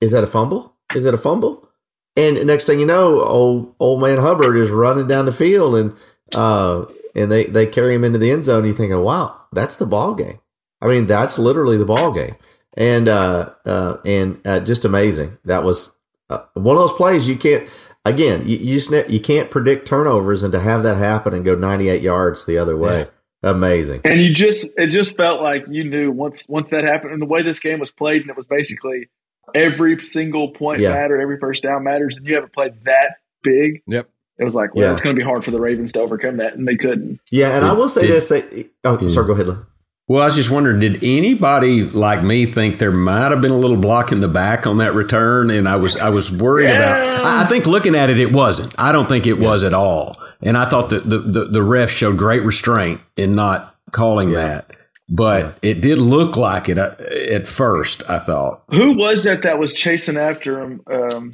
is 0.01 0.11
that 0.11 0.23
a 0.23 0.27
fumble? 0.27 0.75
Is 0.95 1.05
it 1.05 1.13
a 1.13 1.17
fumble? 1.17 1.67
And 2.15 2.45
next 2.45 2.67
thing 2.67 2.79
you 2.79 2.85
know, 2.85 3.21
old 3.23 3.73
old 3.79 3.99
man 4.01 4.17
Hubbard 4.19 4.55
is 4.55 4.69
running 4.69 5.07
down 5.07 5.25
the 5.25 5.33
field, 5.33 5.75
and 5.75 5.95
uh, 6.35 6.85
and 7.15 7.31
they 7.31 7.45
they 7.45 7.65
carry 7.65 7.95
him 7.95 8.03
into 8.03 8.19
the 8.19 8.31
end 8.31 8.45
zone. 8.45 8.65
You're 8.65 8.73
thinking, 8.73 8.99
wow, 8.99 9.39
that's 9.51 9.75
the 9.75 9.85
ball 9.85 10.15
game. 10.15 10.39
I 10.81 10.87
mean, 10.87 11.07
that's 11.07 11.37
literally 11.37 11.77
the 11.77 11.85
ball 11.85 12.11
game, 12.11 12.35
and 12.75 13.07
uh, 13.09 13.51
uh, 13.65 13.97
and 14.05 14.39
uh, 14.45 14.59
just 14.61 14.85
amazing. 14.85 15.37
That 15.45 15.63
was 15.63 15.95
uh, 16.29 16.39
one 16.53 16.75
of 16.75 16.81
those 16.81 16.93
plays 16.93 17.27
you 17.27 17.35
can't. 17.35 17.67
Again, 18.05 18.47
you, 18.47 18.57
you 18.57 18.79
just 18.79 19.09
you 19.09 19.19
can't 19.19 19.51
predict 19.51 19.87
turnovers, 19.87 20.43
and 20.43 20.53
to 20.53 20.59
have 20.59 20.83
that 20.83 20.97
happen 20.97 21.33
and 21.33 21.43
go 21.43 21.53
98 21.55 22.01
yards 22.01 22.45
the 22.45 22.57
other 22.57 22.77
way, 22.77 23.07
amazing. 23.43 24.01
And 24.05 24.21
you 24.21 24.33
just 24.33 24.65
it 24.77 24.87
just 24.87 25.17
felt 25.17 25.41
like 25.41 25.65
you 25.69 25.83
knew 25.83 26.09
once 26.11 26.45
once 26.47 26.69
that 26.69 26.85
happened 26.85 27.11
and 27.13 27.21
the 27.21 27.25
way 27.25 27.41
this 27.43 27.59
game 27.59 27.79
was 27.79 27.91
played 27.91 28.21
and 28.21 28.29
it 28.29 28.37
was 28.37 28.47
basically 28.47 29.09
every 29.53 30.03
single 30.05 30.51
point 30.51 30.79
Yeah. 30.79 30.93
mattered, 30.93 31.19
every 31.21 31.39
first 31.39 31.61
down 31.61 31.83
matters, 31.83 32.15
and 32.17 32.25
you 32.25 32.35
haven't 32.35 32.53
played 32.53 32.73
that 32.85 33.17
big. 33.43 33.81
Yep. 33.87 34.09
It 34.39 34.45
was 34.45 34.55
like, 34.55 34.73
well, 34.73 34.85
Yeah. 34.85 34.91
it's 34.93 35.01
going 35.01 35.15
to 35.15 35.19
be 35.19 35.25
hard 35.25 35.43
for 35.43 35.51
the 35.51 35.59
Ravens 35.59 35.91
to 35.93 35.99
overcome 35.99 36.37
that, 36.37 36.55
and 36.55 36.67
they 36.67 36.75
couldn't. 36.77 37.19
Yeah, 37.31 37.55
and 37.57 37.65
I 37.65 37.73
will 37.73 37.89
say 37.89 38.01
Did- 38.01 38.11
this. 38.11 38.29
They, 38.29 38.67
oh, 38.85 39.07
sorry. 39.09 39.27
Go 39.27 39.33
ahead. 39.33 39.47
Lou. 39.47 39.65
Well, 40.07 40.21
I 40.23 40.25
was 40.25 40.35
just 40.35 40.49
wondering, 40.49 40.79
did 40.79 41.03
anybody 41.03 41.83
like 41.83 42.23
me 42.23 42.47
think 42.47 42.79
there 42.79 42.91
might 42.91 43.29
have 43.29 43.41
been 43.41 43.51
a 43.51 43.57
little 43.59 43.77
block 43.77 44.11
in 44.11 44.21
the 44.21 44.27
back 44.27 44.65
on 44.65 44.77
that 44.77 44.95
return? 44.95 45.51
And 45.51 45.69
I 45.69 45.75
was 45.75 45.97
I 45.97 46.09
was 46.09 46.31
worried 46.31 46.71
about. 46.71 46.99
I, 47.25 47.43
I 47.43 47.45
think 47.45 47.67
looking 47.67 47.93
at 47.93 48.09
it, 48.09 48.17
it 48.19 48.31
wasn't. 48.31 48.73
I 48.79 48.91
don't 48.91 49.07
think 49.07 49.27
it 49.27 49.35
was 49.39 49.63
at 49.63 49.75
all. 49.75 50.17
And 50.41 50.57
I 50.57 50.67
thought 50.67 50.89
that 50.89 51.07
the 51.07 51.19
the, 51.19 51.45
the 51.45 51.61
ref 51.61 51.91
showed 51.91 52.17
great 52.17 52.41
restraint 52.41 53.01
in 53.17 53.35
not 53.35 53.75
calling 53.91 54.31
that. 54.31 54.71
But 55.11 55.57
it 55.61 55.81
did 55.81 55.97
look 55.99 56.37
like 56.37 56.69
it 56.69 56.77
uh, 56.79 56.95
at 57.31 57.47
first. 57.47 58.01
I 58.09 58.17
thought. 58.19 58.63
Who 58.69 58.93
was 58.97 59.23
that 59.25 59.43
that 59.43 59.59
was 59.59 59.73
chasing 59.73 60.17
after 60.17 60.59
him? 60.59 60.81
Um, 60.87 61.33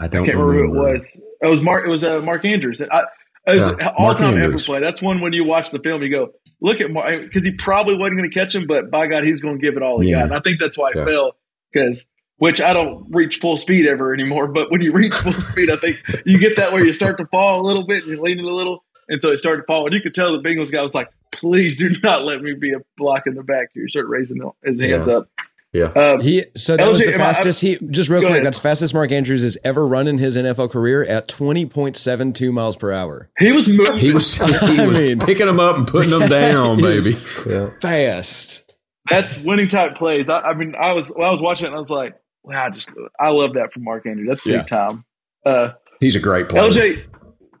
I 0.00 0.04
I 0.04 0.08
don't 0.08 0.24
can't 0.24 0.38
remember 0.38 0.54
who 0.54 0.64
it 0.64 0.92
was. 0.92 1.06
It 1.44 1.50
was 1.50 1.60
Mark. 1.60 1.86
It 1.86 1.90
was 1.90 2.02
uh, 2.04 2.20
Mark 2.20 2.44
Andrews. 2.44 2.80
I, 2.82 3.02
it 3.46 3.56
was 3.56 3.66
Yeah, 3.66 3.92
all 3.96 4.14
time 4.14 4.40
ever 4.40 4.58
play. 4.58 4.80
That's 4.80 5.02
one 5.02 5.20
when 5.20 5.32
you 5.32 5.44
watch 5.44 5.70
the 5.70 5.78
film, 5.78 6.02
you 6.02 6.10
go 6.10 6.32
look 6.60 6.80
at 6.80 6.90
Mark 6.90 7.20
because 7.22 7.44
he 7.44 7.52
probably 7.52 7.94
wasn't 7.96 8.18
going 8.18 8.30
to 8.30 8.34
catch 8.34 8.54
him, 8.54 8.66
but 8.66 8.90
by 8.90 9.06
God, 9.06 9.24
he's 9.24 9.40
going 9.40 9.58
to 9.58 9.62
give 9.62 9.76
it 9.76 9.82
all 9.82 10.00
he 10.00 10.10
Yeah. 10.10 10.20
got. 10.20 10.24
And 10.24 10.32
I 10.34 10.40
think 10.40 10.58
that's 10.60 10.78
why 10.78 10.92
Yeah. 10.94 11.04
fell 11.04 11.36
because. 11.72 12.06
Which 12.38 12.60
I 12.60 12.72
don't 12.72 13.06
reach 13.10 13.36
full 13.38 13.56
speed 13.56 13.86
ever 13.86 14.12
anymore, 14.12 14.48
but 14.48 14.68
when 14.68 14.80
you 14.80 14.90
reach 14.92 15.14
full 15.14 15.32
speed, 15.34 15.70
I 15.70 15.76
think 15.76 16.02
you 16.26 16.36
get 16.36 16.56
that 16.56 16.72
where 16.72 16.84
you 16.84 16.92
start 16.92 17.16
to 17.18 17.26
fall 17.26 17.60
a 17.60 17.64
little 17.64 17.86
bit 17.86 17.98
and 18.02 18.08
you're 18.08 18.20
leaning 18.20 18.44
a 18.44 18.50
little, 18.50 18.82
and 19.08 19.22
so 19.22 19.30
it 19.30 19.38
started 19.38 19.62
to 19.62 19.66
fall. 19.68 19.86
And 19.86 19.94
you 19.94 20.00
could 20.02 20.16
tell 20.16 20.32
the 20.32 20.46
Bengals 20.46 20.72
guy 20.72 20.82
was 20.82 20.96
like, 20.96 21.10
"Please 21.32 21.76
do 21.76 21.90
not 22.02 22.24
let 22.24 22.42
me 22.42 22.52
be 22.54 22.72
a 22.72 22.78
block 22.96 23.28
in 23.28 23.34
the 23.36 23.44
back." 23.44 23.68
here." 23.72 23.84
He 23.84 23.88
started 23.88 24.08
raising 24.08 24.38
his 24.64 24.80
hands 24.80 25.06
Yeah. 25.06 25.18
up. 25.18 25.28
Yeah. 25.74 25.86
Um, 25.86 26.20
He 26.20 26.44
so 26.56 26.76
that 26.76 26.88
was 26.88 27.00
the 27.00 27.08
am 27.12 27.20
I- 27.20 27.24
fastest 27.24 27.60
he 27.60 27.76
just 27.90 28.08
real 28.08 28.20
quick. 28.20 28.30
ahead. 28.30 28.44
That's 28.46 28.58
fastest 28.60 28.94
Mark 28.94 29.10
Andrews 29.10 29.42
has 29.42 29.58
ever 29.64 29.86
run 29.86 30.06
in 30.06 30.18
his 30.18 30.36
NFL 30.36 30.70
career 30.70 31.04
at 31.04 31.26
twenty 31.28 31.66
point 31.66 31.96
seven 31.96 32.32
two 32.32 32.52
miles 32.52 32.76
per 32.76 32.92
hour. 32.92 33.28
he 33.38 33.50
was 33.52 33.68
moving. 33.68 33.96
He 33.98 34.12
was 34.12 34.34
he 34.38 34.42
I 34.78 34.86
was 34.86 34.98
mean- 35.00 35.18
picking 35.18 35.46
them 35.46 35.58
up 35.60 35.76
and 35.76 35.86
putting 35.86 36.10
them 36.10 36.28
down, 36.30 36.80
baby. 36.80 37.18
Yeah. 37.46 37.70
Fast. 37.82 38.74
that's 39.10 39.42
winning 39.42 39.68
type 39.68 39.96
plays. 39.96 40.28
I, 40.28 40.40
I 40.40 40.54
mean, 40.54 40.74
I 40.80 40.92
was 40.92 41.08
when 41.08 41.26
I 41.26 41.30
was 41.32 41.42
watching 41.42 41.64
it, 41.66 41.68
and 41.70 41.76
I 41.76 41.80
was 41.80 41.90
like, 41.90 42.14
wow, 42.44 42.70
just 42.70 42.90
I 43.18 43.30
love 43.30 43.54
that 43.54 43.72
from 43.72 43.82
Mark 43.84 44.06
Andrews. 44.06 44.28
That's 44.28 44.44
big 44.44 44.54
Yeah. 44.54 44.62
time. 44.62 45.04
Uh, 45.44 45.68
He's 46.00 46.14
a 46.16 46.20
great 46.20 46.48
player. 46.48 46.62
LJ, 46.70 47.04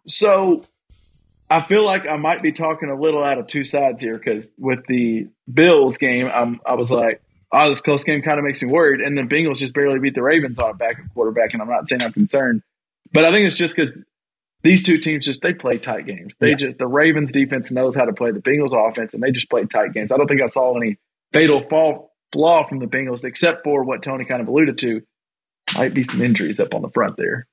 so 0.06 0.64
I 1.50 1.66
feel 1.66 1.84
like 1.84 2.06
I 2.08 2.16
might 2.16 2.42
be 2.42 2.52
talking 2.52 2.88
a 2.90 2.98
little 3.00 3.22
out 3.24 3.38
of 3.38 3.46
two 3.48 3.64
sides 3.64 4.00
here 4.02 4.16
because 4.18 4.48
with 4.58 4.86
the 4.86 5.28
Bills 5.52 5.98
game, 5.98 6.28
I'm, 6.32 6.60
I 6.66 6.74
was 6.74 6.90
like, 6.90 7.20
oh, 7.54 7.68
this 7.70 7.80
close 7.80 8.04
game 8.04 8.20
kind 8.22 8.38
of 8.38 8.44
makes 8.44 8.60
me 8.60 8.68
worried. 8.68 9.00
And 9.00 9.16
then 9.16 9.28
Bengals 9.28 9.58
just 9.58 9.72
barely 9.74 9.98
beat 10.00 10.14
the 10.14 10.22
Ravens 10.22 10.58
on 10.58 10.70
a 10.70 10.74
backup 10.74 11.06
quarterback, 11.14 11.52
and 11.52 11.62
I'm 11.62 11.68
not 11.68 11.88
saying 11.88 12.02
I'm 12.02 12.12
concerned, 12.12 12.62
but 13.12 13.24
I 13.24 13.32
think 13.32 13.46
it's 13.46 13.56
just 13.56 13.74
because 13.76 13.94
these 14.62 14.82
two 14.82 14.98
teams 14.98 15.24
just 15.24 15.40
they 15.42 15.52
play 15.54 15.78
tight 15.78 16.06
games. 16.06 16.34
They 16.40 16.50
Yeah. 16.50 16.56
just 16.56 16.78
the 16.78 16.86
Ravens 16.86 17.32
defense 17.32 17.70
knows 17.70 17.94
how 17.94 18.04
to 18.06 18.12
play 18.12 18.32
the 18.32 18.40
Bengals 18.40 18.72
offense, 18.72 19.14
and 19.14 19.22
they 19.22 19.30
just 19.30 19.48
play 19.48 19.64
tight 19.66 19.92
games. 19.92 20.10
I 20.10 20.16
don't 20.16 20.26
think 20.26 20.42
I 20.42 20.46
saw 20.46 20.76
any 20.76 20.98
fatal 21.32 21.62
fall 21.62 22.12
flaw 22.32 22.66
from 22.66 22.78
the 22.78 22.86
Bengals, 22.86 23.24
except 23.24 23.62
for 23.62 23.84
what 23.84 24.02
Tony 24.02 24.24
kind 24.24 24.42
of 24.42 24.48
alluded 24.48 24.78
to. 24.78 25.02
Might 25.74 25.94
be 25.94 26.02
some 26.02 26.20
injuries 26.20 26.60
up 26.60 26.74
on 26.74 26.82
the 26.82 26.90
front 26.90 27.16
there. 27.16 27.46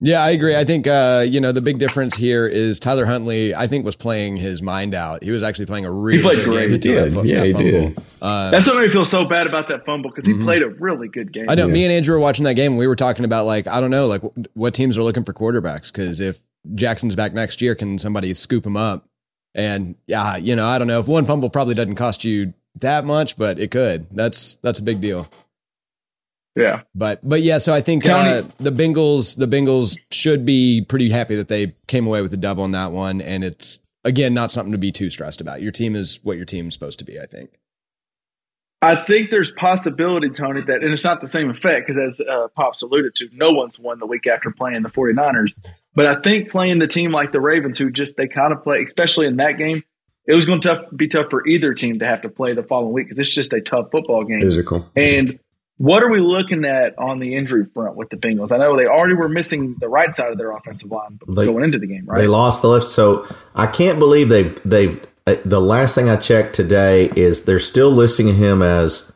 Yeah, 0.00 0.22
I 0.22 0.30
agree. 0.30 0.54
I 0.54 0.64
think 0.64 0.86
uh, 0.86 1.24
you 1.28 1.40
know 1.40 1.50
the 1.50 1.60
big 1.60 1.78
difference 1.78 2.14
here 2.16 2.46
is 2.46 2.78
Tyler 2.78 3.04
Huntley. 3.04 3.52
I 3.54 3.66
think 3.66 3.84
was 3.84 3.96
playing 3.96 4.36
his 4.36 4.62
mind 4.62 4.94
out. 4.94 5.24
He 5.24 5.32
was 5.32 5.42
actually 5.42 5.66
playing 5.66 5.86
a 5.86 5.90
really 5.90 6.22
played 6.22 6.36
good 6.36 6.44
great. 6.44 6.60
game. 6.60 6.68
He 6.68 6.74
until 6.76 6.94
that 6.94 7.04
did. 7.04 7.12
fu- 7.14 7.26
Yeah, 7.26 7.40
that 7.40 7.46
he 7.46 7.52
did. 7.52 7.98
Uh, 8.22 8.50
That's 8.52 8.66
what 8.68 8.76
made 8.76 8.86
me 8.86 8.92
feel 8.92 9.04
so 9.04 9.24
bad 9.24 9.48
about 9.48 9.66
that 9.68 9.84
fumble 9.84 10.10
because 10.10 10.24
he 10.24 10.34
played 10.40 10.62
a 10.62 10.68
really 10.68 11.08
good 11.08 11.32
game. 11.32 11.46
I 11.48 11.56
know. 11.56 11.66
Yeah. 11.66 11.72
Me 11.72 11.84
and 11.84 11.92
Andrew 11.92 12.14
were 12.14 12.20
watching 12.20 12.44
that 12.44 12.54
game. 12.54 12.72
and 12.72 12.78
We 12.78 12.86
were 12.86 12.94
talking 12.96 13.24
about 13.24 13.46
like 13.46 13.66
I 13.66 13.80
don't 13.80 13.90
know, 13.90 14.06
like 14.06 14.22
wh- 14.22 14.56
what 14.56 14.72
teams 14.74 14.96
are 14.96 15.02
looking 15.02 15.24
for 15.24 15.32
quarterbacks 15.32 15.92
because 15.92 16.20
if 16.20 16.40
Jackson's 16.74 17.16
back 17.16 17.32
next 17.34 17.60
year, 17.60 17.74
can 17.74 17.98
somebody 17.98 18.32
scoop 18.34 18.64
him 18.64 18.76
up? 18.76 19.04
And 19.54 19.96
yeah, 20.06 20.36
you 20.36 20.54
know, 20.54 20.66
I 20.66 20.78
don't 20.78 20.86
know 20.86 21.00
if 21.00 21.08
one 21.08 21.26
fumble 21.26 21.50
probably 21.50 21.74
doesn't 21.74 21.96
cost 21.96 22.22
you 22.22 22.54
that 22.80 23.04
much, 23.04 23.36
but 23.36 23.58
it 23.58 23.72
could. 23.72 24.06
That's 24.12 24.56
that's 24.62 24.78
a 24.78 24.82
big 24.82 25.00
deal. 25.00 25.26
Yeah, 26.58 26.82
But 26.94 27.20
but 27.26 27.42
yeah, 27.42 27.58
so 27.58 27.72
I 27.72 27.80
think 27.80 28.04
Tony- 28.04 28.30
uh, 28.30 28.42
the 28.58 28.72
Bengals 28.72 29.36
the 29.36 29.46
Bengals 29.46 29.98
should 30.10 30.44
be 30.44 30.84
pretty 30.86 31.10
happy 31.10 31.36
that 31.36 31.48
they 31.48 31.74
came 31.86 32.06
away 32.06 32.22
with 32.22 32.30
the 32.30 32.36
dub 32.36 32.58
on 32.58 32.72
that 32.72 32.92
one, 32.92 33.20
and 33.20 33.44
it's 33.44 33.80
again 34.04 34.34
not 34.34 34.50
something 34.50 34.72
to 34.72 34.78
be 34.78 34.90
too 34.90 35.10
stressed 35.10 35.40
about. 35.40 35.62
Your 35.62 35.72
team 35.72 35.94
is 35.94 36.20
what 36.22 36.36
your 36.36 36.46
team's 36.46 36.74
supposed 36.74 36.98
to 36.98 37.04
be. 37.04 37.18
I 37.18 37.26
think. 37.26 37.50
I 38.80 39.04
think 39.04 39.30
there's 39.30 39.50
possibility, 39.50 40.30
Tony, 40.30 40.60
that 40.62 40.82
and 40.82 40.92
it's 40.92 41.02
not 41.04 41.20
the 41.20 41.26
same 41.26 41.50
effect 41.50 41.86
because 41.86 42.20
as 42.20 42.20
uh, 42.20 42.48
Pops 42.54 42.82
alluded 42.82 43.14
to, 43.16 43.28
no 43.32 43.50
one's 43.50 43.78
won 43.78 43.98
the 43.98 44.06
week 44.06 44.26
after 44.26 44.52
playing 44.52 44.82
the 44.82 44.88
49ers. 44.88 45.52
But 45.94 46.06
I 46.06 46.20
think 46.20 46.50
playing 46.50 46.78
the 46.78 46.86
team 46.86 47.10
like 47.10 47.32
the 47.32 47.40
Ravens, 47.40 47.78
who 47.78 47.90
just 47.90 48.16
they 48.16 48.28
kind 48.28 48.52
of 48.52 48.62
play, 48.62 48.80
especially 48.84 49.26
in 49.26 49.36
that 49.36 49.58
game, 49.58 49.82
it 50.26 50.34
was 50.34 50.46
going 50.46 50.60
to 50.60 50.86
be 50.94 51.08
tough 51.08 51.26
for 51.30 51.44
either 51.48 51.74
team 51.74 51.98
to 51.98 52.06
have 52.06 52.22
to 52.22 52.28
play 52.28 52.54
the 52.54 52.62
following 52.62 52.92
week 52.92 53.06
because 53.06 53.18
it's 53.18 53.34
just 53.34 53.52
a 53.52 53.60
tough 53.60 53.90
football 53.90 54.22
game. 54.24 54.40
Physical. 54.40 54.88
And 54.94 55.40
what 55.78 56.02
are 56.02 56.10
we 56.10 56.20
looking 56.20 56.64
at 56.64 56.98
on 56.98 57.18
the 57.20 57.34
injury 57.36 57.64
front 57.72 57.96
with 57.96 58.10
the 58.10 58.16
Bengals? 58.16 58.52
I 58.52 58.58
know 58.58 58.76
they 58.76 58.86
already 58.86 59.14
were 59.14 59.28
missing 59.28 59.76
the 59.80 59.88
right 59.88 60.14
side 60.14 60.30
of 60.32 60.38
their 60.38 60.52
offensive 60.52 60.90
line 60.90 61.18
They- 61.26 61.46
going 61.46 61.64
into 61.64 61.78
the 61.78 61.86
game, 61.86 62.04
right? 62.06 62.20
They 62.20 62.26
lost 62.28 62.62
the 62.62 62.68
left, 62.68 62.86
so 62.86 63.26
I 63.54 63.66
can't 63.66 63.98
believe 63.98 64.28
they've 64.28 64.58
they've. 64.64 65.00
uh, 65.26 65.36
The 65.44 65.60
last 65.60 65.94
thing 65.94 66.08
I 66.10 66.16
checked 66.16 66.54
today 66.54 67.10
is 67.16 67.44
they're 67.44 67.58
still 67.60 67.90
listing 67.90 68.34
him 68.34 68.60
as 68.62 69.12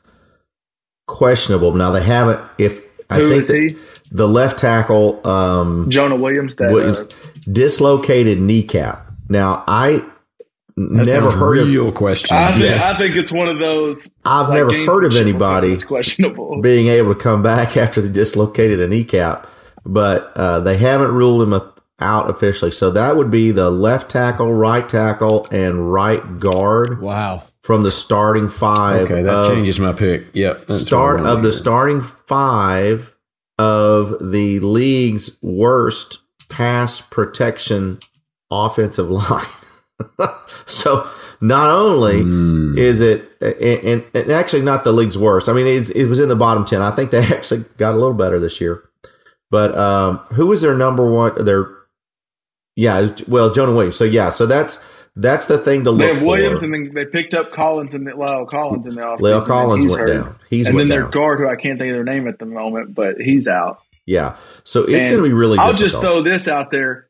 questionable. 1.06 1.72
Now 1.74 1.90
they 1.90 2.02
haven't. 2.02 2.40
If 2.58 2.80
I 3.10 3.18
Who 3.18 3.28
think 3.28 3.42
is 3.42 3.48
that 3.48 3.56
he? 3.58 3.76
the 4.10 4.28
left 4.28 4.58
tackle 4.58 5.26
um, 5.26 5.90
Jonah 5.90 6.16
Williams. 6.16 6.54
That 6.56 6.70
Williams 6.72 7.00
uh, 7.00 7.06
dislocated 7.50 8.40
kneecap. 8.40 9.04
Now 9.28 9.64
I 9.66 10.04
That 10.76 10.90
never 10.92 11.04
sounds 11.04 11.34
heard 11.34 11.58
of. 11.58 11.66
real 11.68 11.92
question. 11.92 12.36
I 12.36 12.52
think 12.52 12.64
Yeah. 12.64 12.90
I 12.94 12.96
think 12.98 13.14
it's 13.16 13.32
one 13.32 13.48
of 13.48 13.58
those. 13.58 14.08
I've 14.24 14.48
like, 14.48 14.56
never 14.58 14.72
heard 14.86 15.04
of 15.04 15.14
anybody 15.16 15.78
questionable. 15.80 16.60
being 16.62 16.88
able 16.88 17.14
to 17.14 17.20
come 17.20 17.42
back 17.42 17.76
after 17.76 18.00
they 18.00 18.08
dislocated 18.10 18.80
a 18.80 18.88
kneecap, 18.88 19.46
but 19.84 20.32
uh, 20.36 20.60
they 20.60 20.76
haven't 20.78 21.12
ruled 21.12 21.42
him 21.42 21.60
out 22.00 22.30
officially. 22.30 22.70
So 22.70 22.90
that 22.92 23.16
would 23.16 23.30
be 23.30 23.50
the 23.52 23.70
left 23.70 24.10
tackle, 24.10 24.52
right 24.52 24.88
tackle, 24.88 25.46
and 25.52 25.92
right 25.92 26.38
guard 26.38 27.00
Wow. 27.00 27.42
from 27.62 27.82
the 27.82 27.90
starting 27.92 28.48
five. 28.48 29.02
Okay, 29.02 29.22
that 29.22 29.32
of- 29.32 29.52
changes 29.52 29.78
my 29.78 29.92
pick. 29.92 30.26
Yep. 30.32 30.70
start 30.70 31.18
what 31.20 31.26
I 31.28 31.32
of 31.32 31.42
the 31.42 31.52
starting 31.52 32.02
five 32.02 33.14
of 33.58 34.30
the 34.32 34.58
league's 34.60 35.38
worst 35.42 36.20
pass 36.48 37.00
protection 37.00 37.98
offensive 38.50 39.10
line. 39.10 39.46
so 40.66 41.08
not 41.40 41.70
only 41.70 42.22
Hmm. 42.22 42.76
is 42.78 43.00
it, 43.00 43.24
and, 43.40 44.04
and 44.14 44.30
actually 44.32 44.62
not 44.62 44.84
the 44.84 44.92
league's 44.92 45.18
worst. 45.18 45.48
I 45.48 45.52
mean, 45.52 45.66
it's, 45.66 45.90
it 45.90 46.06
was 46.06 46.18
in 46.20 46.28
the 46.28 46.36
bottom 46.36 46.64
ten. 46.64 46.80
I 46.82 46.94
think 46.94 47.10
they 47.10 47.18
actually 47.24 47.64
got 47.78 47.94
a 47.94 47.96
little 47.96 48.14
better 48.14 48.38
this 48.38 48.60
year. 48.60 48.82
But 49.50 49.76
um, 49.76 50.18
who 50.34 50.46
was 50.46 50.62
their 50.62 50.76
number 50.76 51.10
one? 51.10 51.44
Their 51.44 51.68
yeah, 52.76 53.14
well, 53.28 53.52
Jonah 53.52 53.72
Williams. 53.72 53.96
So 53.96 54.04
yeah, 54.04 54.30
so 54.30 54.46
that's 54.46 54.82
that's 55.14 55.44
the 55.46 55.58
thing 55.58 55.84
to 55.84 55.90
look 55.90 56.00
They 56.00 56.12
have 56.14 56.22
for. 56.22 56.28
Williams, 56.28 56.62
and 56.62 56.72
then 56.72 56.92
they 56.94 57.04
picked 57.04 57.34
up 57.34 57.52
Collins 57.52 57.92
and 57.92 58.06
La'el 58.06 58.48
Collins 58.48 58.86
in 58.86 58.94
the 58.94 59.02
offseason. 59.02 59.20
Leo 59.20 59.38
and 59.38 59.46
Collins 59.46 59.82
he's 59.84 59.92
went 59.92 60.08
hurt. 60.08 60.14
down. 60.22 60.36
He's 60.48 60.66
and 60.68 60.76
went 60.76 60.88
then 60.88 61.00
their 61.00 61.08
guard, 61.08 61.38
who 61.38 61.48
I 61.50 61.56
can't 61.56 61.78
think 61.78 61.90
of 61.90 61.96
their 61.96 62.04
name 62.04 62.26
at 62.28 62.38
the 62.38 62.46
moment, 62.46 62.94
but 62.94 63.20
he's 63.20 63.46
out. 63.46 63.80
Yeah, 64.06 64.36
so 64.64 64.84
it's 64.84 65.06
going 65.06 65.18
to 65.18 65.22
be 65.22 65.32
really. 65.34 65.58
I'll 65.58 65.72
difficult. 65.72 65.90
just 65.90 66.00
throw 66.00 66.22
this 66.22 66.48
out 66.48 66.70
there. 66.70 67.08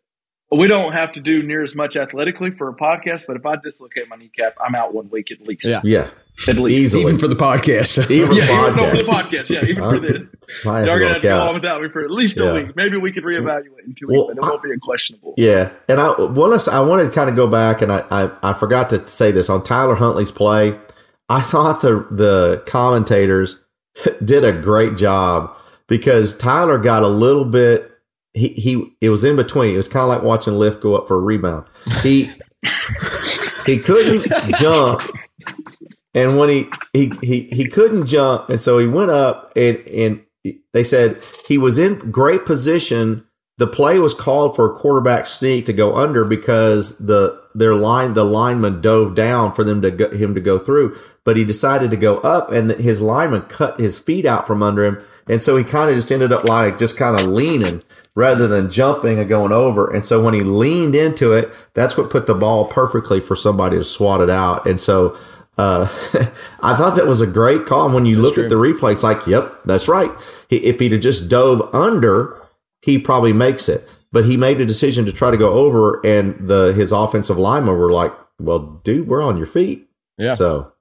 We 0.54 0.66
don't 0.66 0.92
have 0.92 1.12
to 1.12 1.20
do 1.20 1.42
near 1.42 1.62
as 1.62 1.74
much 1.74 1.96
athletically 1.96 2.50
for 2.50 2.68
a 2.68 2.74
podcast, 2.74 3.24
but 3.26 3.36
if 3.36 3.46
I 3.46 3.56
dislocate 3.56 4.08
my 4.08 4.16
kneecap, 4.16 4.54
I'm 4.64 4.74
out 4.74 4.92
one 4.92 5.08
week 5.08 5.30
at 5.30 5.40
least. 5.46 5.64
Yeah. 5.64 5.80
Yeah, 5.82 6.10
At 6.46 6.56
least. 6.56 6.76
easily. 6.76 7.02
even 7.04 7.16
for 7.18 7.26
the 7.26 7.34
podcast. 7.36 8.10
Even 8.10 8.36
Yeah, 8.36 8.46
podcast. 8.46 8.68
even 8.72 8.76
no, 8.76 8.90
for 8.90 8.96
the 8.96 9.02
podcast. 9.02 9.48
Yeah, 9.48 9.64
even 9.64 9.82
for 9.82 9.98
this. 9.98 10.20
Might 10.66 10.82
Y'all 10.84 10.90
are 10.90 10.98
gonna 10.98 11.12
have 11.14 11.22
to 11.22 11.28
go 11.28 11.40
on 11.40 11.54
without 11.54 11.80
me 11.80 11.88
for 11.88 12.04
at 12.04 12.10
least 12.10 12.36
Yeah. 12.38 12.44
a 12.50 12.54
week. 12.54 12.76
Maybe 12.76 12.98
we 12.98 13.12
could 13.12 13.24
reevaluate 13.24 13.86
in 13.86 13.94
two 13.94 14.06
Well, 14.08 14.26
weeks, 14.28 14.34
but 14.38 14.46
it 14.46 14.50
won't 14.50 14.62
be 14.62 14.70
a 14.72 14.78
questionable. 14.78 15.34
Yeah, 15.38 15.70
and 15.88 15.98
I 15.98 16.08
well, 16.20 16.60
I 16.70 16.80
wanted 16.80 17.04
to 17.04 17.10
kind 17.10 17.30
of 17.30 17.36
go 17.36 17.46
back, 17.46 17.80
and 17.80 17.90
I, 17.90 18.04
I 18.10 18.50
I 18.50 18.52
forgot 18.52 18.90
to 18.90 19.08
say 19.08 19.30
this 19.30 19.48
on 19.48 19.64
Tyler 19.64 19.94
Huntley's 19.94 20.30
play. 20.30 20.78
I 21.30 21.40
thought 21.42 21.80
the 21.80 22.06
the 22.10 22.62
commentators 22.66 23.62
did 24.24 24.44
a 24.44 24.52
great 24.52 24.96
job 24.96 25.56
because 25.86 26.36
Tyler 26.36 26.76
got 26.78 27.02
a 27.02 27.08
little 27.08 27.44
bit. 27.46 27.88
He 28.34 28.48
he 28.48 28.96
it 29.00 29.10
was 29.10 29.24
in 29.24 29.36
between. 29.36 29.74
It 29.74 29.78
was 29.78 29.88
kind 29.88 30.04
of 30.04 30.08
like 30.08 30.22
watching 30.22 30.54
Liff 30.54 30.80
go 30.80 30.94
up 30.94 31.08
for 31.08 31.16
a 31.16 31.20
rebound. 31.20 31.66
He 32.02 32.30
he 33.66 33.78
couldn't 33.78 34.26
jump, 34.58 35.02
and 36.14 36.38
when 36.38 36.48
he 36.48 36.68
he 36.92 37.12
he 37.22 37.42
he 37.52 37.66
couldn't 37.66 38.06
jump, 38.06 38.48
and 38.48 38.60
so 38.60 38.78
he 38.78 38.86
went 38.86 39.10
up, 39.10 39.52
and 39.56 39.76
and 39.88 40.24
they 40.72 40.84
said 40.84 41.22
he 41.46 41.58
was 41.58 41.78
in 41.78 42.10
great 42.10 42.46
position 42.46 43.26
the 43.58 43.66
play 43.66 43.98
was 43.98 44.14
called 44.14 44.56
for 44.56 44.66
a 44.70 44.74
quarterback 44.74 45.26
sneak 45.26 45.66
to 45.66 45.72
go 45.72 45.96
under 45.96 46.24
because 46.24 46.98
the 46.98 47.40
their 47.54 47.74
line 47.74 48.14
the 48.14 48.24
lineman 48.24 48.80
dove 48.80 49.14
down 49.14 49.52
for 49.52 49.62
them 49.62 49.82
to 49.82 49.90
go, 49.90 50.10
him 50.10 50.34
to 50.34 50.40
go 50.40 50.58
through, 50.58 50.98
but 51.22 51.36
he 51.36 51.44
decided 51.44 51.90
to 51.90 51.96
go 51.96 52.18
up, 52.18 52.50
and 52.50 52.70
his 52.72 53.00
lineman 53.00 53.42
cut 53.42 53.78
his 53.78 53.98
feet 53.98 54.24
out 54.24 54.46
from 54.46 54.62
under 54.62 54.84
him, 54.84 55.04
and 55.28 55.42
so 55.42 55.56
he 55.56 55.62
kind 55.62 55.90
of 55.90 55.94
just 55.94 56.10
ended 56.10 56.32
up 56.32 56.44
like 56.44 56.78
just 56.78 56.96
kind 56.96 57.20
of 57.20 57.28
leaning 57.28 57.82
rather 58.14 58.46
than 58.46 58.70
jumping 58.70 59.18
and 59.18 59.28
going 59.28 59.52
over, 59.52 59.90
and 59.90 60.04
so 60.04 60.22
when 60.22 60.34
he 60.34 60.42
leaned 60.42 60.94
into 60.94 61.32
it, 61.32 61.50
that's 61.74 61.96
what 61.96 62.10
put 62.10 62.26
the 62.26 62.34
ball 62.34 62.66
perfectly 62.66 63.20
for 63.20 63.36
somebody 63.36 63.76
to 63.76 63.84
swat 63.84 64.20
it 64.20 64.30
out, 64.30 64.66
and 64.66 64.80
so. 64.80 65.16
Uh, 65.58 65.82
I 66.62 66.78
thought 66.78 66.96
that 66.96 67.06
was 67.06 67.20
a 67.20 67.26
great 67.26 67.66
call. 67.66 67.84
And 67.84 67.94
when 67.94 68.06
you 68.06 68.16
look 68.16 68.38
at 68.38 68.48
the 68.48 68.54
replay, 68.54 68.92
it's 68.92 69.02
like, 69.02 69.26
yep, 69.26 69.52
that's 69.66 69.86
right. 69.86 70.10
He, 70.48 70.56
if 70.64 70.80
he'd 70.80 70.92
have 70.92 71.02
just 71.02 71.28
dove 71.28 71.74
under, 71.74 72.42
he 72.80 72.98
probably 72.98 73.34
makes 73.34 73.68
it. 73.68 73.86
But 74.12 74.26
he 74.26 74.36
made 74.36 74.60
a 74.60 74.66
decision 74.66 75.06
to 75.06 75.12
try 75.12 75.30
to 75.30 75.36
go 75.36 75.54
over, 75.54 76.04
and 76.04 76.36
the 76.46 76.74
his 76.74 76.92
offensive 76.92 77.38
linemen 77.38 77.78
were 77.78 77.92
like, 77.92 78.12
"Well, 78.38 78.80
dude, 78.84 79.08
we're 79.08 79.22
on 79.22 79.38
your 79.38 79.46
feet." 79.46 79.88
Yeah. 80.18 80.34
So, 80.34 80.72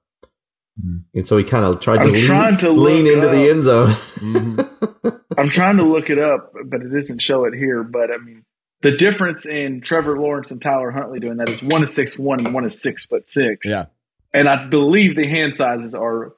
and 1.14 1.26
so 1.26 1.36
he 1.36 1.44
kind 1.44 1.64
of 1.64 1.80
tried 1.80 1.98
I'm 2.00 2.06
to 2.06 2.12
lean, 2.12 2.26
trying 2.26 2.58
to 2.58 2.70
lean 2.70 3.04
look 3.04 3.14
into 3.14 3.28
the 3.28 3.50
end 3.50 3.62
zone. 3.62 3.90
Mhm. 4.16 5.20
I'm 5.36 5.50
trying 5.50 5.76
to 5.78 5.84
look 5.84 6.10
it 6.10 6.18
up, 6.18 6.52
but 6.64 6.82
it 6.82 6.88
doesn't 6.90 7.20
show 7.20 7.44
it 7.44 7.54
here. 7.54 7.82
But 7.82 8.10
I 8.10 8.18
mean, 8.18 8.44
the 8.82 8.96
difference 8.96 9.46
in 9.46 9.80
Trevor 9.80 10.18
Lawrence 10.18 10.50
and 10.50 10.60
Tyler 10.62 10.90
Huntley 10.90 11.20
doing 11.20 11.36
that 11.38 11.48
is 11.48 11.62
one 11.62 11.82
is 11.84 11.94
six 11.94 12.18
one 12.18 12.44
and 12.44 12.54
one 12.54 12.64
is 12.64 12.80
six 12.80 13.04
foot 13.06 13.30
six. 13.30 13.68
Yeah. 13.68 13.86
and 14.34 14.48
I 14.48 14.66
believe 14.68 15.14
the 15.16 15.26
hand 15.26 15.56
sizes 15.56 15.94
are. 15.94 16.32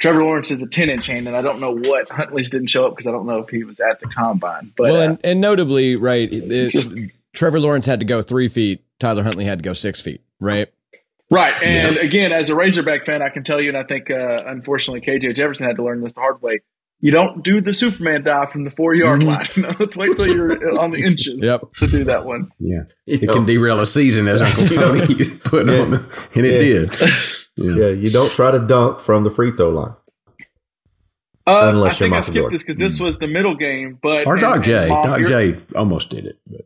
Trevor 0.00 0.24
Lawrence 0.24 0.50
is 0.50 0.60
a 0.60 0.66
ten 0.66 0.90
inch 0.90 1.06
hand, 1.06 1.28
and 1.28 1.36
I 1.36 1.40
don't 1.40 1.60
know 1.60 1.70
what 1.74 2.08
Huntley's 2.08 2.50
didn't 2.50 2.68
show 2.68 2.86
up 2.86 2.92
because 2.96 3.06
I 3.06 3.12
don't 3.12 3.26
know 3.26 3.38
if 3.38 3.48
he 3.48 3.62
was 3.64 3.78
at 3.80 4.00
the 4.00 4.08
combine. 4.08 4.72
But 4.76 4.90
well, 4.90 4.96
uh, 5.00 5.04
and, 5.04 5.18
and 5.24 5.40
notably, 5.40 5.94
right, 5.96 6.28
it- 6.30 6.70
Just- 6.70 6.92
Trevor 7.32 7.60
Lawrence 7.60 7.86
had 7.86 8.00
to 8.00 8.06
go 8.06 8.20
three 8.20 8.48
feet. 8.48 8.82
Tyler 8.98 9.22
Huntley 9.22 9.44
had 9.44 9.60
to 9.60 9.62
go 9.62 9.72
six 9.72 10.00
feet, 10.00 10.20
right? 10.40 10.68
Right. 11.30 11.54
And 11.62 11.96
again, 11.96 12.32
as 12.32 12.50
a 12.50 12.54
Razorback 12.54 13.06
fan, 13.06 13.22
I 13.22 13.28
can 13.30 13.44
tell 13.44 13.60
you, 13.60 13.68
and 13.70 13.78
I 13.78 13.82
think, 13.84 14.10
uh, 14.10 14.44
unfortunately, 14.46 15.00
KJ 15.00 15.34
Jefferson 15.34 15.66
had 15.66 15.76
to 15.76 15.82
learn 15.84 16.02
this 16.02 16.12
the 16.12 16.20
hard 16.20 16.40
way. 16.42 16.60
You 17.00 17.10
don't 17.10 17.42
do 17.42 17.60
the 17.60 17.74
Superman 17.74 18.22
dive 18.24 18.50
from 18.50 18.64
the 18.64 18.70
four 18.70 18.94
yard 18.94 19.22
line. 19.22 19.46
Let's 19.78 19.96
wait 19.96 20.16
till 20.16 20.26
you're 20.26 20.78
on 20.78 20.90
the 20.90 20.98
inches 21.02 21.38
Yep. 21.42 21.72
to 21.78 21.86
do 21.86 22.04
that 22.04 22.24
one. 22.24 22.50
yeah, 22.58 22.82
You 23.06 23.18
it 23.22 23.28
can 23.30 23.44
derail 23.44 23.80
a 23.80 23.86
season, 23.86 24.28
as 24.28 24.40
Uncle 24.42 24.66
Tony 24.66 25.14
put 25.44 25.68
on, 25.68 25.94
and 26.34 26.46
it 26.46 26.52
Yeah. 26.62 26.86
did. 26.88 26.92
Yeah. 27.56 27.74
yeah, 27.76 27.88
you 27.90 28.10
don't 28.10 28.32
try 28.32 28.50
to 28.50 28.58
dunk 28.58 28.98
from 29.00 29.22
the 29.22 29.30
free 29.30 29.52
throw 29.52 29.68
line. 29.70 29.94
Uh, 31.46 31.70
Unless 31.72 31.96
I 31.96 31.98
think 31.98 32.00
you're 32.00 32.06
I 32.06 32.10
Michael 32.10 32.22
skipped 32.24 32.34
Jordan. 32.36 32.52
this 32.54 32.62
because 32.64 32.76
this 32.78 33.00
was 33.00 33.18
the 33.18 33.26
middle 33.28 33.54
game. 33.54 33.98
But 34.02 34.26
Or 34.26 34.32
and- 34.34 34.40
Doc 34.40 34.54
and 34.56 34.64
J. 34.64 34.88
Doc 34.88 35.26
J 35.26 35.56
almost 35.76 36.10
did 36.10 36.26
it. 36.26 36.38
But 36.46 36.62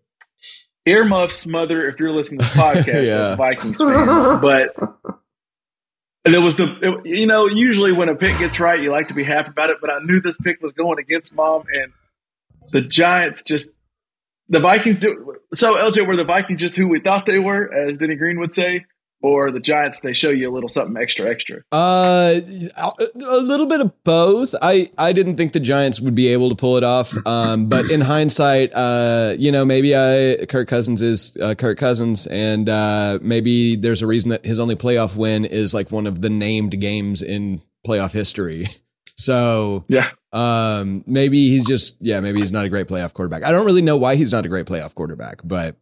Earmuffs 0.88 1.46
mother, 1.46 1.86
if 1.88 1.98
you're 2.00 2.12
listening 2.12 2.40
to 2.40 2.44
this 2.46 2.54
podcast 2.56 3.06
Yeah. 3.06 3.32
a 3.32 3.36
Vikings 3.36 3.82
fan. 3.82 4.40
But 4.40 4.74
and 6.24 6.34
it 6.34 6.38
was 6.38 6.56
the, 6.56 6.66
it- 6.82 7.06
you 7.06 7.26
know, 7.26 7.46
usually 7.46 7.92
when 7.92 8.08
a 8.08 8.14
pick 8.14 8.38
gets 8.38 8.58
right, 8.60 8.80
you 8.80 8.90
like 8.90 9.08
to 9.08 9.14
be 9.14 9.24
happy 9.24 9.50
about 9.50 9.70
it. 9.70 9.78
But 9.80 9.90
I 9.92 9.98
knew 10.02 10.20
this 10.20 10.36
pick 10.38 10.60
was 10.62 10.72
going 10.72 10.98
against 10.98 11.34
mom, 11.34 11.64
and 11.72 11.92
the 12.72 12.80
Giants 12.80 13.42
just, 13.42 13.70
the 14.48 14.60
Vikings 14.60 14.98
do. 15.00 15.36
So, 15.54 15.74
LJ, 15.74 16.06
were 16.06 16.16
the 16.16 16.24
Vikings 16.24 16.60
just 16.60 16.76
who 16.76 16.88
we 16.88 17.00
thought 17.00 17.24
they 17.26 17.38
were, 17.38 17.72
as 17.72 17.98
Denny 17.98 18.16
Green 18.16 18.38
would 18.40 18.54
say? 18.54 18.84
Or 19.20 19.50
the 19.50 19.58
Giants, 19.58 19.98
they 20.00 20.12
show 20.12 20.30
you 20.30 20.48
a 20.48 20.54
little 20.54 20.68
something 20.68 20.96
extra, 21.00 21.28
extra. 21.28 21.62
Uh, 21.72 22.40
a 22.76 23.36
little 23.40 23.66
bit 23.66 23.80
of 23.80 24.04
both. 24.04 24.54
I, 24.62 24.92
I 24.96 25.12
didn't 25.12 25.36
think 25.36 25.52
the 25.52 25.60
Giants 25.60 26.00
would 26.00 26.14
be 26.14 26.28
able 26.28 26.50
to 26.50 26.54
pull 26.54 26.76
it 26.76 26.84
off. 26.84 27.12
Um, 27.26 27.66
but 27.66 27.90
in 27.90 28.00
hindsight, 28.00 28.70
uh, 28.74 29.34
you 29.36 29.50
know, 29.50 29.64
maybe 29.64 29.96
I 29.96 30.44
Kirk 30.48 30.68
Cousins 30.68 31.02
is 31.02 31.36
uh, 31.42 31.54
Kirk 31.56 31.78
Cousins, 31.78 32.28
and 32.28 32.68
uh, 32.68 33.18
maybe 33.20 33.74
there's 33.74 34.02
a 34.02 34.06
reason 34.06 34.30
that 34.30 34.44
his 34.44 34.60
only 34.60 34.76
playoff 34.76 35.16
win 35.16 35.44
is 35.44 35.74
like 35.74 35.90
one 35.90 36.06
of 36.06 36.20
the 36.20 36.30
named 36.30 36.80
games 36.80 37.20
in 37.20 37.60
playoff 37.86 38.12
history. 38.12 38.68
So 39.20 39.84
Yeah. 39.88 40.10
um, 40.32 41.02
maybe 41.04 41.48
he's 41.48 41.66
just 41.66 41.96
yeah, 41.98 42.20
maybe 42.20 42.38
he's 42.38 42.52
not 42.52 42.64
a 42.64 42.68
great 42.68 42.86
playoff 42.86 43.14
quarterback. 43.14 43.42
I 43.42 43.50
don't 43.50 43.66
really 43.66 43.82
know 43.82 43.96
why 43.96 44.14
he's 44.14 44.30
not 44.30 44.46
a 44.46 44.48
great 44.48 44.66
playoff 44.66 44.94
quarterback, 44.94 45.40
but 45.42 45.74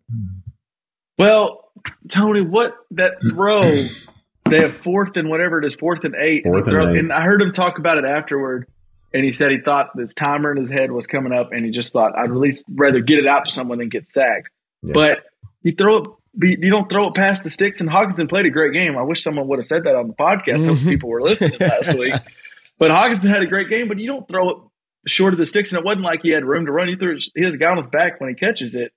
Well, 1.18 1.70
Tony, 2.08 2.40
what 2.40 2.74
that 2.92 3.20
mm. 3.22 3.30
throw? 3.30 3.86
they 4.48 4.62
have 4.62 4.76
fourth 4.78 5.16
and 5.16 5.28
whatever 5.28 5.58
it 5.58 5.64
is, 5.64 5.74
fourth 5.74 6.04
and 6.04 6.14
eight. 6.14 6.44
and, 6.44 6.54
Fourth 6.54 6.66
the 6.66 6.80
and 6.80 6.90
eight. 6.90 6.98
and 6.98 7.12
I 7.12 7.22
heard 7.22 7.42
him 7.42 7.52
talk 7.52 7.78
about 7.78 7.98
it 7.98 8.04
afterward, 8.04 8.68
and 9.12 9.24
he 9.24 9.32
said 9.32 9.50
he 9.50 9.58
thought 9.58 9.90
this 9.94 10.14
timer 10.14 10.52
in 10.52 10.58
his 10.58 10.70
head 10.70 10.92
was 10.92 11.06
coming 11.06 11.32
up, 11.32 11.52
and 11.52 11.64
he 11.64 11.70
just 11.70 11.92
thought 11.92 12.16
I'd 12.16 12.30
at 12.30 12.36
least 12.36 12.64
rather 12.68 13.00
get 13.00 13.18
it 13.18 13.26
out 13.26 13.46
to 13.46 13.50
someone 13.50 13.78
than 13.78 13.88
get 13.88 14.08
sacked. 14.08 14.50
Yeah. 14.82 14.92
But 14.94 15.24
you 15.62 15.72
throw 15.72 15.98
it. 15.98 16.08
You 16.38 16.70
don't 16.70 16.88
throw 16.88 17.08
it 17.08 17.14
past 17.14 17.44
the 17.44 17.50
sticks. 17.50 17.80
And 17.80 17.88
Hockenson 17.88 18.28
played 18.28 18.44
a 18.44 18.50
great 18.50 18.74
game. 18.74 18.96
I 18.96 19.02
wish 19.02 19.22
someone 19.22 19.48
would 19.48 19.58
have 19.58 19.66
said 19.66 19.84
that 19.84 19.94
on 19.94 20.06
the 20.06 20.12
podcast. 20.12 20.64
Hope 20.66 20.76
mm-hmm. 20.76 20.88
people 20.88 21.08
were 21.08 21.22
listening 21.22 21.58
last 21.60 21.98
week. 21.98 22.14
But 22.78 22.90
Hockenson 22.90 23.30
had 23.30 23.40
a 23.40 23.46
great 23.46 23.70
game. 23.70 23.88
But 23.88 23.98
you 23.98 24.06
don't 24.06 24.28
throw 24.28 24.50
it 24.50 24.56
short 25.06 25.32
of 25.32 25.38
the 25.38 25.46
sticks, 25.46 25.72
and 25.72 25.78
it 25.78 25.84
wasn't 25.84 26.04
like 26.04 26.20
he 26.22 26.34
had 26.34 26.44
room 26.44 26.66
to 26.66 26.72
run. 26.72 26.88
He 26.88 26.96
threw. 26.96 27.18
He 27.34 27.42
has 27.42 27.54
a 27.54 27.56
guy 27.56 27.70
on 27.70 27.78
his 27.78 27.86
back 27.86 28.20
when 28.20 28.28
he 28.28 28.34
catches 28.36 28.74
it, 28.74 28.92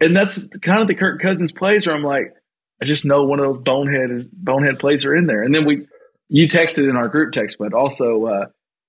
and 0.00 0.16
that's 0.16 0.38
kind 0.62 0.80
of 0.80 0.88
the 0.88 0.94
Kirk 0.94 1.20
Cousins 1.20 1.52
plays 1.52 1.86
where 1.86 1.94
I'm 1.94 2.02
like, 2.02 2.34
I 2.82 2.86
just 2.86 3.04
know 3.04 3.24
one 3.24 3.38
of 3.38 3.46
those 3.46 3.62
bonehead 3.62 4.28
bonehead 4.32 4.78
plays 4.78 5.04
are 5.04 5.14
in 5.14 5.26
there. 5.26 5.42
And 5.42 5.54
then 5.54 5.66
we, 5.66 5.86
you 6.28 6.46
texted 6.48 6.88
in 6.88 6.96
our 6.96 7.08
group 7.08 7.32
text, 7.32 7.56
but 7.58 7.74
also 7.74 8.26
uh, 8.26 8.46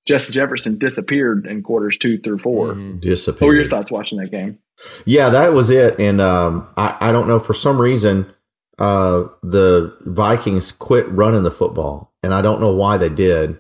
Justin 0.08 0.34
Jefferson 0.34 0.78
disappeared 0.78 1.46
in 1.46 1.64
quarters 1.64 1.98
two 1.98 2.18
through 2.18 2.38
4 2.40 2.74
Disappeared. 3.00 3.42
What 3.42 3.48
were 3.48 3.56
your 3.56 3.70
thoughts 3.70 3.92
watching 3.92 4.20
that 4.20 4.32
game? 4.32 4.60
Yeah, 5.06 5.30
that 5.30 5.54
was 5.54 5.70
it. 5.70 6.00
And 6.00 6.22
um, 6.22 6.68
I, 6.78 6.98
I 7.00 7.12
don't 7.12 7.28
know 7.28 7.40
for 7.40 7.54
some 7.54 7.80
reason 7.80 8.34
uh, 8.80 9.28
the 9.44 9.96
Vikings 10.02 10.72
quit 10.72 11.08
running 11.10 11.44
the 11.44 11.52
football, 11.52 12.14
and 12.24 12.34
I 12.34 12.42
don't 12.42 12.62
know 12.62 12.74
why 12.74 12.98
they 12.98 13.10
did. 13.10 13.60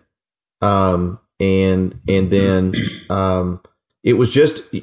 Um, 0.61 1.19
and 1.39 1.99
and 2.07 2.31
then 2.31 2.73
um, 3.09 3.61
it 4.03 4.13
was 4.13 4.31
just 4.31 4.73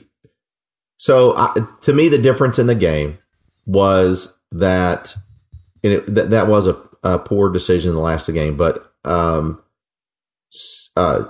so 0.98 1.34
I, 1.36 1.54
to 1.82 1.92
me 1.92 2.08
the 2.08 2.18
difference 2.18 2.58
in 2.58 2.66
the 2.66 2.74
game 2.74 3.18
was 3.64 4.36
that 4.52 5.14
and 5.82 5.94
it, 5.94 6.14
that 6.14 6.30
that 6.30 6.48
was 6.48 6.66
a, 6.66 6.76
a 7.02 7.18
poor 7.18 7.50
decision 7.50 7.90
in 7.90 7.94
the 7.96 8.02
last 8.02 8.30
game, 8.32 8.56
but 8.56 8.92
um, 9.04 9.62
uh, 10.96 11.24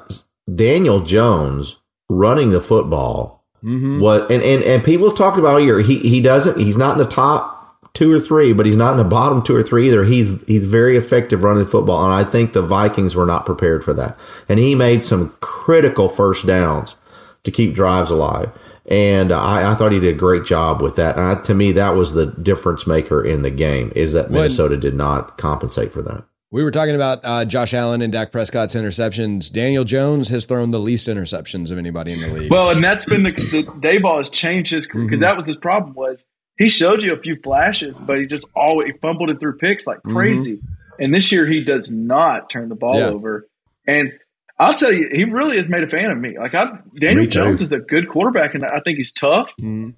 Daniel 0.53 1.01
Jones 1.01 1.77
running 2.09 2.51
the 2.51 2.61
football 2.61 3.39
Mm-hmm. 3.65 3.99
what 3.99 4.31
and, 4.31 4.41
and 4.41 4.63
and 4.63 4.85
people 4.85 5.11
talked 5.11 5.37
about 5.37 5.63
year 5.63 5.81
he 5.81 5.99
he 5.99 6.21
doesn't 6.21 6.59
he's 6.59 6.77
not 6.77 6.93
in 6.93 6.99
the 6.99 7.11
top 7.11 7.93
two 7.93 8.13
or 8.13 8.21
three 8.21 8.53
but 8.53 8.67
he's 8.67 8.77
not 8.77 8.93
in 8.93 8.99
the 8.99 9.05
bottom 9.05 9.43
two 9.43 9.57
or 9.57 9.65
three 9.65 9.89
either. 9.89 10.05
He's 10.05 10.31
he's 10.47 10.65
very 10.65 10.97
effective 10.97 11.43
running 11.43 11.67
football 11.67 12.05
and 12.05 12.15
i 12.15 12.23
think 12.23 12.53
the 12.53 12.63
vikings 12.63 13.17
were 13.17 13.27
not 13.27 13.45
prepared 13.45 13.83
for 13.83 13.93
that. 13.95 14.17
And 14.49 14.61
he 14.61 14.77
made 14.77 15.05
some 15.05 15.37
critical 15.41 16.09
first 16.09 16.47
downs 16.47 16.95
to 17.43 17.51
keep 17.51 17.75
drives 17.75 18.13
alive 18.13 18.53
and 18.91 19.33
I, 19.33 19.73
I 19.73 19.75
thought 19.75 19.93
he 19.93 20.01
did 20.01 20.15
a 20.15 20.19
great 20.19 20.45
job 20.45 20.81
with 20.83 20.97
that 20.97 21.17
and 21.17 21.25
I, 21.25 21.43
to 21.43 21.55
me 21.55 21.73
that 21.73 21.91
was 21.91 22.13
the 22.15 22.27
difference 22.27 22.87
maker 22.87 23.23
in 23.25 23.43
the 23.43 23.51
game 23.51 23.93
is 23.95 24.13
that 24.15 24.25
When- 24.31 24.35
minnesota 24.35 24.77
did 24.77 24.95
not 24.95 25.37
compensate 25.39 25.93
for 25.93 26.03
that 26.03 26.25
We 26.51 26.63
were 26.65 26.71
talking 26.71 26.95
about 26.95 27.21
uh, 27.25 27.45
Josh 27.45 27.75
Allen 27.75 28.01
and 28.01 28.11
Dak 28.11 28.33
Prescott's 28.33 28.75
interceptions. 28.75 29.53
Daniel 29.53 29.85
Jones 29.85 30.31
has 30.31 30.47
thrown 30.47 30.71
the 30.71 30.79
least 30.81 31.07
interceptions 31.07 31.71
of 31.71 31.77
anybody 31.77 32.13
in 32.15 32.21
the 32.23 32.29
league. 32.29 32.51
Well, 32.51 32.71
and 32.71 32.83
that's 32.83 33.05
been 33.05 33.23
the, 33.23 33.33
the 33.33 33.65
Daboll 33.65 34.17
has 34.17 34.31
changed 34.31 34.73
his 34.73 34.87
career 34.87 35.05
because 35.05 35.21
that 35.21 35.37
was 35.37 35.47
his 35.47 35.57
problem 35.57 35.93
was 35.93 36.25
he 36.57 36.71
showed 36.71 37.03
you 37.03 37.13
a 37.13 37.19
few 37.21 37.37
flashes, 37.37 37.95
but 37.99 38.19
he 38.19 38.25
just 38.27 38.47
always 38.57 38.93
he 38.93 38.99
fumbled 38.99 39.29
it 39.29 39.39
through 39.41 39.59
picks 39.59 39.87
like 39.87 40.03
crazy. 40.03 40.61
And 40.99 41.15
this 41.15 41.31
year 41.31 41.47
he 41.47 41.63
does 41.65 41.91
not 41.91 42.49
turn 42.49 42.71
the 42.71 42.75
ball 42.75 42.99
Yeah. 42.99 43.11
over. 43.11 43.47
And 43.87 44.13
I'll 44.59 44.75
tell 44.75 44.93
you, 44.93 45.09
he 45.13 45.25
really 45.25 45.57
has 45.57 45.69
made 45.69 45.83
a 45.85 45.89
fan 45.89 46.11
of 46.11 46.19
me. 46.19 46.37
Like 46.39 46.55
I, 46.55 46.79
Daniel 46.97 47.25
Me. 47.25 47.31
Jones 47.31 47.61
is 47.61 47.73
a 47.73 47.79
good 47.79 48.09
quarterback, 48.09 48.55
and 48.55 48.65
I 48.65 48.81
think 48.81 48.99
he's 48.99 49.13
tough. 49.13 49.51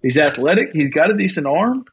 He's 0.02 0.16
athletic. 0.18 0.70
He's 0.72 0.90
got 0.90 1.11
a 1.11 1.16
decent 1.16 1.46
arm. 1.46 1.84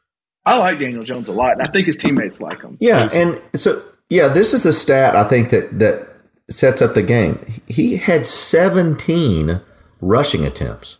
I 0.44 0.56
like 0.56 0.78
Daniel 0.78 1.02
Jones 1.04 1.28
a 1.28 1.32
lot, 1.32 1.52
and 1.52 1.62
I 1.62 1.66
think 1.66 1.86
his 1.86 1.96
teammates 1.96 2.40
like 2.40 2.60
him. 2.62 2.76
Yeah, 2.80 3.08
and 3.12 3.40
so 3.54 3.80
yeah, 4.10 4.28
this 4.28 4.52
is 4.54 4.62
the 4.62 4.72
stat 4.72 5.16
I 5.16 5.24
think 5.24 5.50
that 5.50 5.78
that 5.78 6.08
sets 6.50 6.80
up 6.82 6.94
the 6.94 7.02
game. 7.02 7.38
He 7.66 7.96
had 7.96 8.26
17 8.26 9.60
rushing 10.00 10.44
attempts. 10.44 10.98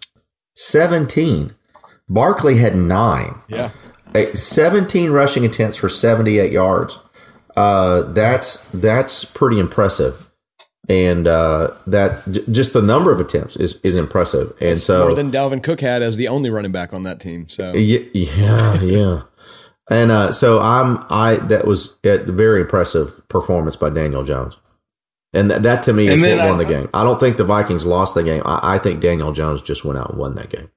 17. 0.55 1.55
Barkley 2.09 2.59
had 2.59 2.77
9. 2.77 3.35
yeah. 3.49 3.71
Eh, 4.15 4.33
17 4.35 5.11
rushing 5.11 5.45
attempts 5.45 5.77
for 5.77 5.89
78 5.91 6.51
yards. 6.51 6.99
Uh, 7.55 8.03
that's 8.13 8.69
that's 8.71 9.25
pretty 9.25 9.59
impressive. 9.61 10.28
And 10.89 11.27
uh, 11.27 11.73
that 11.87 12.23
j- 12.31 12.43
just 12.51 12.73
the 12.73 12.81
number 12.81 13.13
of 13.13 13.21
attempts 13.21 13.57
is 13.57 13.79
is 13.83 13.95
impressive. 13.95 14.57
And 14.61 14.79
so 14.79 15.01
More 15.07 15.15
than 15.15 15.31
Dalvin 15.31 15.63
Cook 15.63 15.81
had 15.81 16.01
as 16.03 16.17
the 16.17 16.29
only 16.29 16.49
running 16.49 16.73
back 16.73 16.95
on 16.95 17.03
that 17.03 17.21
team. 17.21 17.49
So 17.49 17.75
Ye- 17.75 18.09
Yeah, 18.15 18.81
yeah. 18.81 19.23
And 19.91 20.11
uh, 20.11 20.33
so 20.33 20.61
I'm 20.61 21.05
I 21.11 21.37
that 21.49 21.67
was 21.67 21.99
a 22.05 22.19
very 22.19 22.63
impressive 22.63 23.27
performance 23.29 23.77
by 23.77 23.91
Daniel 23.91 24.25
Jones. 24.25 24.57
And 25.35 25.51
that, 25.51 25.63
that 25.63 25.83
to 25.85 25.93
me 25.93 26.09
is 26.09 26.23
what 26.23 26.29
then 26.29 26.49
won 26.49 26.57
the 26.59 26.65
game. 26.65 26.89
I 26.95 27.05
don't 27.05 27.21
think 27.21 27.37
the 27.37 27.45
Vikings 27.45 27.85
lost 27.85 28.15
the 28.15 28.23
game. 28.23 28.43
I, 28.47 28.77
I 28.77 28.79
think 28.79 29.01
Daniel 29.03 29.33
Jones 29.33 29.61
just 29.61 29.85
went 29.85 29.99
out 29.99 30.11
and 30.11 30.19
won 30.19 30.35
that 30.37 30.49
game. 30.49 30.71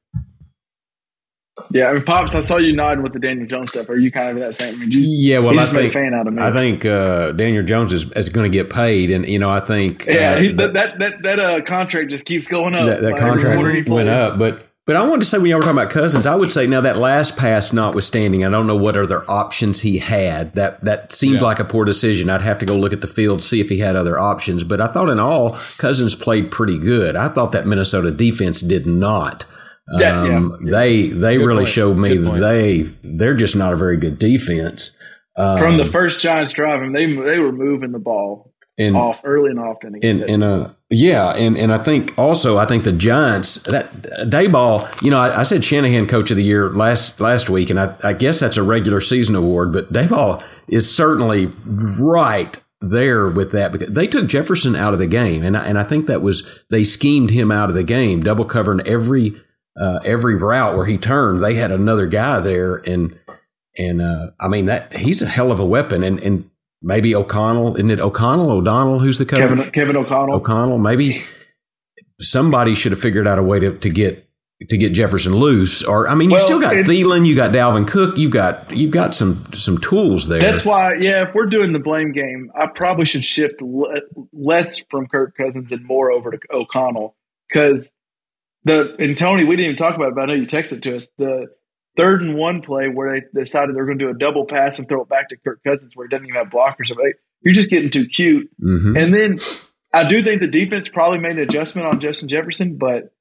Yeah, 1.71 1.87
I 1.87 1.93
mean, 1.93 2.03
pops. 2.03 2.33
I 2.33 2.41
saw 2.41 2.57
you 2.57 2.73
nodding 2.75 3.03
with 3.03 3.13
the 3.13 3.19
Daniel 3.19 3.45
Jones 3.45 3.69
stuff. 3.71 3.89
Are 3.89 3.97
you 3.97 4.11
kind 4.11 4.29
of 4.37 4.43
that 4.43 4.55
same? 4.55 4.75
I 4.75 4.77
mean, 4.77 4.91
you, 4.91 4.99
Yeah, 5.01 5.39
well, 5.39 5.59
I 5.59 5.65
think 5.65 5.91
a 5.91 5.93
fan 5.93 6.13
out 6.13 6.25
of 6.27 6.33
me. 6.33 6.41
I 6.41 6.51
think 6.51 6.85
uh, 6.85 7.33
Daniel 7.33 7.63
Jones 7.63 7.91
is, 7.93 8.11
is 8.13 8.29
going 8.29 8.49
to 8.49 8.57
get 8.57 8.69
paid, 8.69 9.11
and 9.11 9.27
you 9.27 9.37
know, 9.37 9.49
I 9.49 9.59
think 9.59 10.05
Yeah, 10.05 10.33
uh, 10.35 10.39
he, 10.39 10.51
that 10.53 10.73
that 10.73 10.99
that, 10.99 11.21
that 11.23 11.39
uh, 11.39 11.61
contract 11.65 12.09
just 12.09 12.25
keeps 12.25 12.47
going 12.47 12.73
up. 12.73 12.85
that, 12.85 13.01
that 13.01 13.17
contract 13.17 13.89
went 13.89 14.07
up. 14.09 14.39
But 14.39 14.65
but 14.87 14.95
I 14.95 15.03
wanted 15.03 15.19
to 15.19 15.25
say 15.25 15.37
when 15.37 15.47
y'all 15.47 15.57
were 15.59 15.63
talking 15.63 15.77
about 15.77 15.91
Cousins, 15.91 16.25
I 16.25 16.35
would 16.35 16.51
say 16.51 16.67
now 16.67 16.81
that 16.81 16.97
last 16.97 17.37
pass 17.37 17.71
notwithstanding, 17.73 18.43
I 18.45 18.49
don't 18.49 18.65
know 18.65 18.75
what 18.77 18.95
other 18.97 19.29
options 19.29 19.81
he 19.81 19.99
had. 19.99 20.55
That 20.55 20.83
that 20.85 21.11
seemed 21.11 21.35
Yeah. 21.35 21.41
like 21.41 21.59
a 21.59 21.65
poor 21.65 21.83
decision. 21.83 22.29
I'd 22.29 22.41
have 22.41 22.59
to 22.59 22.65
go 22.65 22.75
look 22.77 22.93
at 22.93 23.01
the 23.01 23.07
field 23.07 23.43
see 23.43 23.59
if 23.59 23.67
he 23.69 23.79
had 23.79 23.95
other 23.97 24.17
options. 24.17 24.63
But 24.63 24.79
I 24.79 24.87
thought 24.87 25.09
in 25.09 25.19
all, 25.19 25.51
Cousins 25.77 26.15
played 26.15 26.49
pretty 26.49 26.77
good. 26.79 27.15
I 27.17 27.27
thought 27.27 27.51
that 27.51 27.67
Minnesota 27.67 28.09
defense 28.09 28.61
did 28.61 28.87
not. 28.87 29.45
Yeah, 29.99 30.21
Um, 30.21 30.57
yeah. 30.63 30.71
They 30.71 31.07
they 31.07 31.37
Good 31.37 31.45
really 31.45 31.63
point. 31.63 31.69
showed 31.69 31.97
me 31.97 32.17
they 32.17 32.89
they're 33.03 33.35
just 33.35 33.55
not 33.55 33.73
a 33.73 33.75
very 33.75 33.97
good 33.97 34.17
defense. 34.19 34.91
From 35.35 35.63
Um, 35.63 35.77
the 35.77 35.85
first 35.91 36.19
Giants 36.19 36.53
drive, 36.53 36.81
mean, 36.81 36.91
they 36.93 37.05
they 37.05 37.39
were 37.39 37.51
moving 37.51 37.91
the 37.91 37.99
ball 37.99 38.53
and 38.77 38.95
off 38.95 39.19
early 39.23 39.49
and 39.51 39.59
often. 39.59 39.99
and 40.01 40.21
and 40.21 40.43
uh 40.43 40.69
yeah 40.89 41.31
and 41.35 41.57
and 41.57 41.73
I 41.73 41.77
think 41.77 42.13
also 42.17 42.57
I 42.57 42.65
think 42.65 42.83
the 42.85 42.91
Giants 42.93 43.55
that 43.63 43.91
Daboll 44.27 44.87
you 45.03 45.11
know 45.11 45.19
I, 45.19 45.41
I 45.41 45.43
said 45.43 45.63
Shanahan 45.65 46.07
Coach 46.07 46.31
of 46.31 46.37
the 46.37 46.43
Year 46.43 46.69
last 46.69 47.19
last 47.19 47.49
week 47.49 47.69
and 47.69 47.79
I, 47.79 47.95
I 48.03 48.13
guess 48.13 48.39
that's 48.39 48.57
a 48.57 48.63
regular 48.63 49.01
season 49.01 49.35
award 49.35 49.73
but 49.73 49.91
Daboll 49.91 50.41
is 50.69 50.93
certainly 50.93 51.47
right 51.65 52.57
there 52.79 53.27
with 53.27 53.51
that 53.51 53.71
because 53.71 53.89
they 53.89 54.07
took 54.07 54.27
Jefferson 54.27 54.75
out 54.75 54.93
of 54.93 54.99
the 54.99 55.07
game 55.07 55.43
and 55.43 55.55
I, 55.57 55.65
and 55.65 55.77
I 55.77 55.83
think 55.83 56.07
that 56.07 56.21
was 56.21 56.63
they 56.69 56.83
schemed 56.83 57.29
him 57.29 57.51
out 57.51 57.69
of 57.69 57.75
the 57.75 57.83
game 57.83 58.23
double 58.23 58.45
covering 58.45 58.85
every 58.87 59.35
uh, 59.79 59.99
every 60.03 60.35
route 60.35 60.75
where 60.75 60.85
he 60.85 60.97
turned 60.97 61.39
they 61.43 61.53
had 61.55 61.71
another 61.71 62.07
guy 62.07 62.39
there 62.39 62.75
and 62.77 63.17
and 63.77 64.01
uh, 64.01 64.31
I 64.39 64.47
mean 64.47 64.65
that 64.65 64.93
he's 64.93 65.21
a 65.21 65.27
hell 65.27 65.51
of 65.51 65.59
a 65.59 65.65
weapon 65.65 66.03
and 66.03 66.19
and 66.19 66.49
maybe 66.81 67.15
O'Connell 67.15 67.75
isn't 67.75 67.89
it 67.91 67.99
O'Connell 67.99 68.51
O'Donnell 68.51 68.99
who's 68.99 69.17
the 69.17 69.25
coach 69.25 69.39
Kevin 69.39 69.71
Kevin 69.71 69.95
O'Connell. 69.95 70.35
O'Connell. 70.35 70.77
Maybe 70.77 71.23
somebody 72.19 72.75
should 72.75 72.91
have 72.91 73.01
figured 73.01 73.27
out 73.27 73.39
a 73.39 73.43
way 73.43 73.59
to, 73.59 73.77
to 73.77 73.89
get 73.89 74.27
to 74.69 74.77
get 74.77 74.93
Jefferson 74.93 75.33
loose. 75.35 75.83
Or 75.83 76.07
I 76.07 76.13
mean, 76.13 76.29
you 76.29 76.35
Well, 76.35 76.45
still 76.45 76.61
got 76.61 76.75
it- 76.77 76.85
Thielen, 76.85 77.25
you 77.25 77.35
got 77.35 77.51
Dalvin 77.51 77.87
Cook, 77.87 78.17
you've 78.17 78.31
got 78.31 78.69
you've 78.75 78.91
got 78.91 79.15
some 79.15 79.43
some 79.53 79.77
tools 79.79 80.27
there. 80.27 80.39
That's 80.41 80.63
why, 80.65 80.93
yeah. 80.95 81.27
If 81.27 81.33
we're 81.33 81.47
doing 81.47 81.73
the 81.73 81.79
blame 81.79 82.11
game, 82.11 82.51
I 82.55 82.67
probably 82.67 83.05
should 83.05 83.25
shift 83.25 83.61
le- 83.61 84.01
less 84.33 84.77
from 84.91 85.07
Kirk 85.07 85.35
Cousins 85.35 85.71
and 85.71 85.83
more 85.85 86.11
over 86.11 86.31
to 86.31 86.37
O'Connell 86.51 87.15
because 87.49 87.91
the 88.63 88.95
and 88.99 89.17
Tony, 89.17 89.43
we 89.43 89.55
didn't 89.55 89.65
even 89.73 89.75
talk 89.77 89.95
about 89.95 90.09
it, 90.09 90.15
but 90.15 90.21
I 90.21 90.25
know 90.27 90.33
you 90.33 90.45
texted 90.47 90.83
to 90.83 90.95
us 90.97 91.09
the 91.17 91.47
third 91.97 92.21
and 92.21 92.35
one 92.35 92.61
play 92.61 92.87
where 92.87 93.19
they 93.19 93.41
decided 93.41 93.75
they're 93.75 93.85
going 93.85 93.99
to 93.99 94.05
do 94.05 94.11
a 94.11 94.17
double 94.17 94.45
pass 94.45 94.79
and 94.79 94.87
throw 94.87 95.01
it 95.01 95.09
back 95.09 95.29
to 95.29 95.37
Kirk 95.37 95.59
Cousins 95.65 95.95
where 95.95 96.07
he 96.07 96.09
doesn't 96.09 96.25
even 96.27 96.35
have 96.41 96.51
blockers. 96.51 96.89
You're 97.41 97.53
just 97.53 97.69
getting 97.69 97.89
too 97.89 98.05
cute. 98.05 98.49
Mhm. 98.63 99.01
And 99.01 99.13
then 99.13 99.37
I 99.93 100.07
do 100.07 100.21
think 100.21 100.41
the 100.41 100.47
defense 100.47 100.87
probably 100.89 101.19
made 101.19 101.33
an 101.33 101.39
adjustment 101.39 101.87
on 101.87 101.99
Justin 101.99 102.29
Jefferson, 102.29 102.77
but 102.77 103.11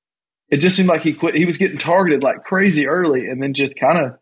it 0.51 0.59
just 0.59 0.77
seemed 0.77 0.89
like 0.89 1.03
he 1.03 1.15
quit. 1.15 1.35
He 1.35 1.47
was 1.47 1.59
getting 1.59 1.79
targeted 1.79 2.23
like 2.23 2.45
crazy 2.45 2.87
early, 2.87 3.27
and 3.27 3.43
then 3.43 3.55
just 3.55 3.79
kind 3.79 3.99
of 3.99 4.19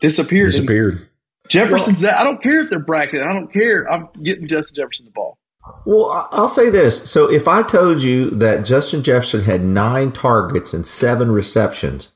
disappeared. 0.00 0.46
And 0.46 0.52
Disappeared. 0.52 1.08
Jefferson's 1.48 2.00
that. 2.02 2.18
I 2.20 2.24
don't 2.24 2.42
care 2.42 2.60
if 2.60 2.70
they're 2.70 2.78
bracketed. 2.78 3.22
I 3.22 3.32
don't 3.32 3.50
care. 3.52 3.90
I'm 3.90 4.08
getting 4.22 4.48
Justin 4.48 4.76
Jefferson 4.76 5.06
the 5.06 5.12
ball. 5.12 5.37
Well, 5.86 6.06
I- 6.10 6.28
I'll 6.32 6.48
say 6.48 6.70
this. 6.70 7.10
So 7.10 7.30
if 7.30 7.46
I 7.48 7.62
told 7.62 8.02
you 8.02 8.30
that 8.30 8.64
Justin 8.66 9.02
Jefferson 9.02 9.42
had 9.44 9.64
nine 9.64 10.12
targets 10.12 10.72
and 10.74 10.86
seven 10.86 11.30
receptions, 11.30 12.12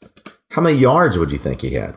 how 0.51 0.63
many 0.63 0.77
yards 0.79 1.19
would 1.19 1.33
you 1.33 1.39
think 1.39 1.61
he 1.63 1.71
had? 1.75 1.97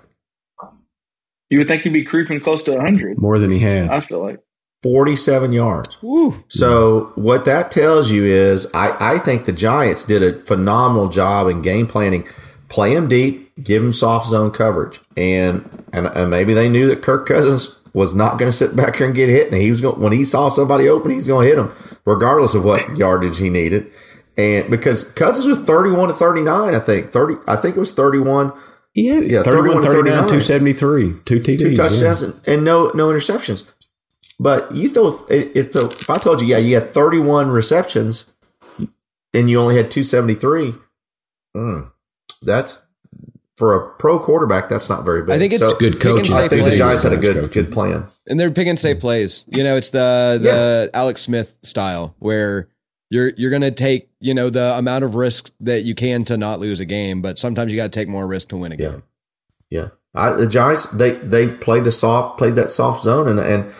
You 1.49 1.59
would 1.59 1.67
think 1.67 1.83
he'd 1.83 1.93
be 1.93 2.03
creeping 2.05 2.39
close 2.41 2.63
to 2.63 2.71
100. 2.71 3.17
More 3.19 3.37
than 3.37 3.51
he 3.51 3.59
had. 3.59 3.89
I 3.89 3.99
feel 4.01 4.21
like. 4.23 4.39
47 4.83 5.51
yards. 5.51 5.97
Woo. 6.01 6.43
So 6.47 7.11
what 7.15 7.45
that 7.45 7.71
tells 7.71 8.11
you 8.11 8.23
is 8.23 8.67
I, 8.73 9.15
I 9.15 9.19
think 9.19 9.45
the 9.45 9.51
Giants 9.51 10.03
did 10.03 10.21
a 10.21 10.39
phenomenal 10.45 11.09
job 11.09 11.47
in 11.47 11.61
game 11.61 11.87
planning. 11.87 12.27
Play 12.69 12.93
him 12.95 13.07
deep, 13.07 13.51
give 13.63 13.81
him 13.83 13.93
soft 13.93 14.27
zone 14.27 14.51
coverage. 14.51 14.99
And 15.17 15.67
and, 15.93 16.07
and 16.07 16.29
maybe 16.29 16.53
they 16.53 16.69
knew 16.69 16.87
that 16.87 17.01
Kirk 17.01 17.25
Cousins 17.27 17.74
was 17.95 18.13
not 18.13 18.37
going 18.37 18.51
to 18.51 18.55
sit 18.55 18.75
back 18.75 18.97
here 18.97 19.07
and 19.07 19.15
get 19.15 19.29
hit. 19.29 19.51
And 19.51 19.59
he 19.59 19.71
was 19.71 19.79
going 19.79 19.99
when 19.99 20.11
he 20.11 20.25
saw 20.25 20.49
somebody 20.49 20.89
open, 20.89 21.11
he's 21.11 21.27
going 21.27 21.47
to 21.47 21.49
hit 21.49 21.57
him, 21.57 21.73
regardless 22.05 22.53
of 22.53 22.65
what 22.65 22.97
yardage 22.97 23.39
he 23.39 23.49
needed. 23.49 23.89
And 24.37 24.69
because 24.69 25.05
Cousins 25.13 25.45
was 25.45 25.61
31 25.61 26.09
to 26.09 26.13
39, 26.13 26.75
I 26.75 26.79
think. 26.79 27.09
30 27.09 27.37
I 27.47 27.55
think 27.55 27.77
it 27.77 27.79
was 27.79 27.93
31, 27.93 28.51
Yeah, 28.93 29.19
Yeah, 29.19 29.43
31, 29.43 29.81
31, 29.81 29.83
39, 29.83 30.27
39. 30.27 30.27
273, 30.27 31.13
two 31.23 31.39
TDs. 31.39 31.59
two 31.59 31.69
yeah. 31.69 31.75
touchdowns 31.75 32.21
and, 32.21 32.41
and 32.45 32.63
no 32.65 32.89
no 32.89 33.07
interceptions. 33.07 33.65
But 34.37 34.75
you 34.75 34.89
throw 34.89 35.17
if, 35.29 35.71
so 35.71 35.85
if 35.85 36.09
I 36.09 36.17
told 36.17 36.41
you, 36.41 36.47
yeah, 36.47 36.57
you 36.57 36.75
had 36.75 36.93
31 36.93 37.49
receptions 37.49 38.33
and 39.33 39.49
you 39.49 39.57
only 39.57 39.77
had 39.77 39.89
273, 39.89 40.75
mm, 41.55 41.91
that's 42.41 42.84
for 43.57 43.73
a 43.73 43.89
pro 43.97 44.19
quarterback, 44.19 44.67
that's 44.69 44.89
not 44.89 45.05
very 45.05 45.21
big. 45.21 45.31
I 45.31 45.37
think 45.39 45.53
it's 45.53 45.63
So, 45.67 45.77
Good 45.77 45.93
picking 45.93 46.17
coaching. 46.17 46.33
I 46.33 46.37
safe 46.37 46.49
think 46.51 46.65
the. 46.69 46.77
Giants 46.77 47.03
had 47.03 47.13
a 47.13 47.17
good 47.17 47.35
coaching. 47.35 47.63
good 47.63 47.71
plan. 47.71 48.05
and 48.27 48.39
they're 48.39 48.51
picking 48.51 48.77
safe 48.77 48.99
plays. 48.99 49.45
You 49.47 49.63
know, 49.63 49.77
it's 49.77 49.89
the 49.91 50.39
the 50.41 50.89
Alex 50.93 51.21
Smith 51.21 51.57
style 51.61 52.15
where 52.19 52.67
you're 53.09 53.31
you're 53.37 53.49
going 53.51 53.61
to 53.61 53.71
take 53.71 54.09
you 54.19 54.33
know 54.33 54.49
the 54.49 54.77
amount 54.77 55.03
of 55.05 55.15
risk 55.15 55.51
that 55.61 55.83
you 55.83 55.95
can 55.95 56.25
to 56.25 56.37
not 56.37 56.59
lose 56.59 56.79
a 56.79 56.85
game, 56.85 57.21
but 57.21 57.39
sometimes 57.39 57.71
you 57.71 57.77
got 57.77 57.91
to 57.91 57.97
take 57.99 58.07
more 58.09 58.27
risk 58.27 58.49
to 58.49 58.57
win 58.57 58.71
a 58.71 58.75
Yeah. 58.75 58.89
game. 58.89 59.03
Yeah, 59.69 59.87
I, 60.13 60.31
the 60.33 60.47
Giants 60.47 60.87
they 60.91 61.11
they 61.11 61.47
played 61.47 61.83
the 61.85 61.91
soft 61.91 62.37
played 62.37 62.55
that 62.55 62.69
soft 62.69 63.03
zone 63.03 63.27
and 63.27 63.39
and 63.39 63.71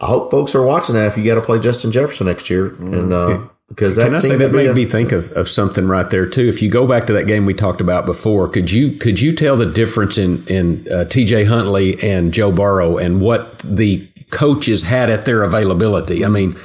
I 0.00 0.06
hope 0.06 0.30
folks 0.30 0.54
are 0.54 0.62
watching 0.64 0.94
that 0.94 1.06
if 1.06 1.16
you 1.18 1.24
got 1.24 1.34
to 1.34 1.40
play 1.42 1.58
Justin 1.58 1.90
Jefferson 1.92 2.26
next 2.28 2.48
year 2.50 2.68
and 2.78 3.12
uh, 3.12 3.40
because 3.68 3.96
that 3.96 4.06
Can 4.06 4.14
I 4.14 4.18
say 4.20 4.36
that 4.36 4.52
made 4.52 4.70
a- 4.70 4.74
me 4.74 4.84
think 4.86 5.12
of, 5.12 5.30
of 5.32 5.48
something 5.48 5.86
right 5.88 6.08
there 6.08 6.26
too? 6.26 6.48
If 6.48 6.62
you 6.62 6.70
go 6.70 6.86
back 6.86 7.06
to 7.08 7.12
that 7.12 7.26
game 7.26 7.46
we 7.46 7.54
talked 7.54 7.80
about 7.80 8.06
before, 8.06 8.48
could 8.48 8.70
you 8.70 8.92
could 8.92 9.20
you 9.20 9.34
tell 9.34 9.56
the 9.56 9.66
difference 9.66 10.16
in 10.18 10.44
in 10.46 10.86
uh, 10.90 11.04
T.J. 11.04 11.44
Huntley 11.44 12.00
and 12.02 12.32
Joe 12.32 12.50
Burrow 12.50 12.96
and 12.98 13.20
what 13.20 13.58
the 13.60 14.06
coaches 14.30 14.84
had 14.84 15.10
at 15.10 15.26
their 15.26 15.42
availability? 15.42 16.24
I 16.24 16.28
mean, 16.28 16.58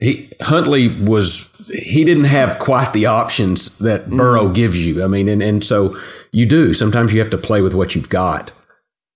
he 0.00 0.30
Huntley 0.40 0.88
was 0.88 1.48
he 1.72 2.04
didn't 2.04 2.24
have 2.24 2.58
quite 2.58 2.92
the 2.92 3.06
options 3.06 3.78
that 3.78 4.10
Burrow 4.10 4.48
gives 4.48 4.84
you. 4.84 5.04
I 5.04 5.06
mean, 5.06 5.28
and 5.28 5.42
and 5.42 5.62
so 5.64 5.96
you 6.32 6.44
do 6.46 6.74
sometimes 6.74 7.12
you 7.12 7.20
have 7.20 7.30
to 7.30 7.38
play 7.38 7.62
with 7.62 7.74
what 7.74 7.94
you've 7.94 8.08
got. 8.08 8.52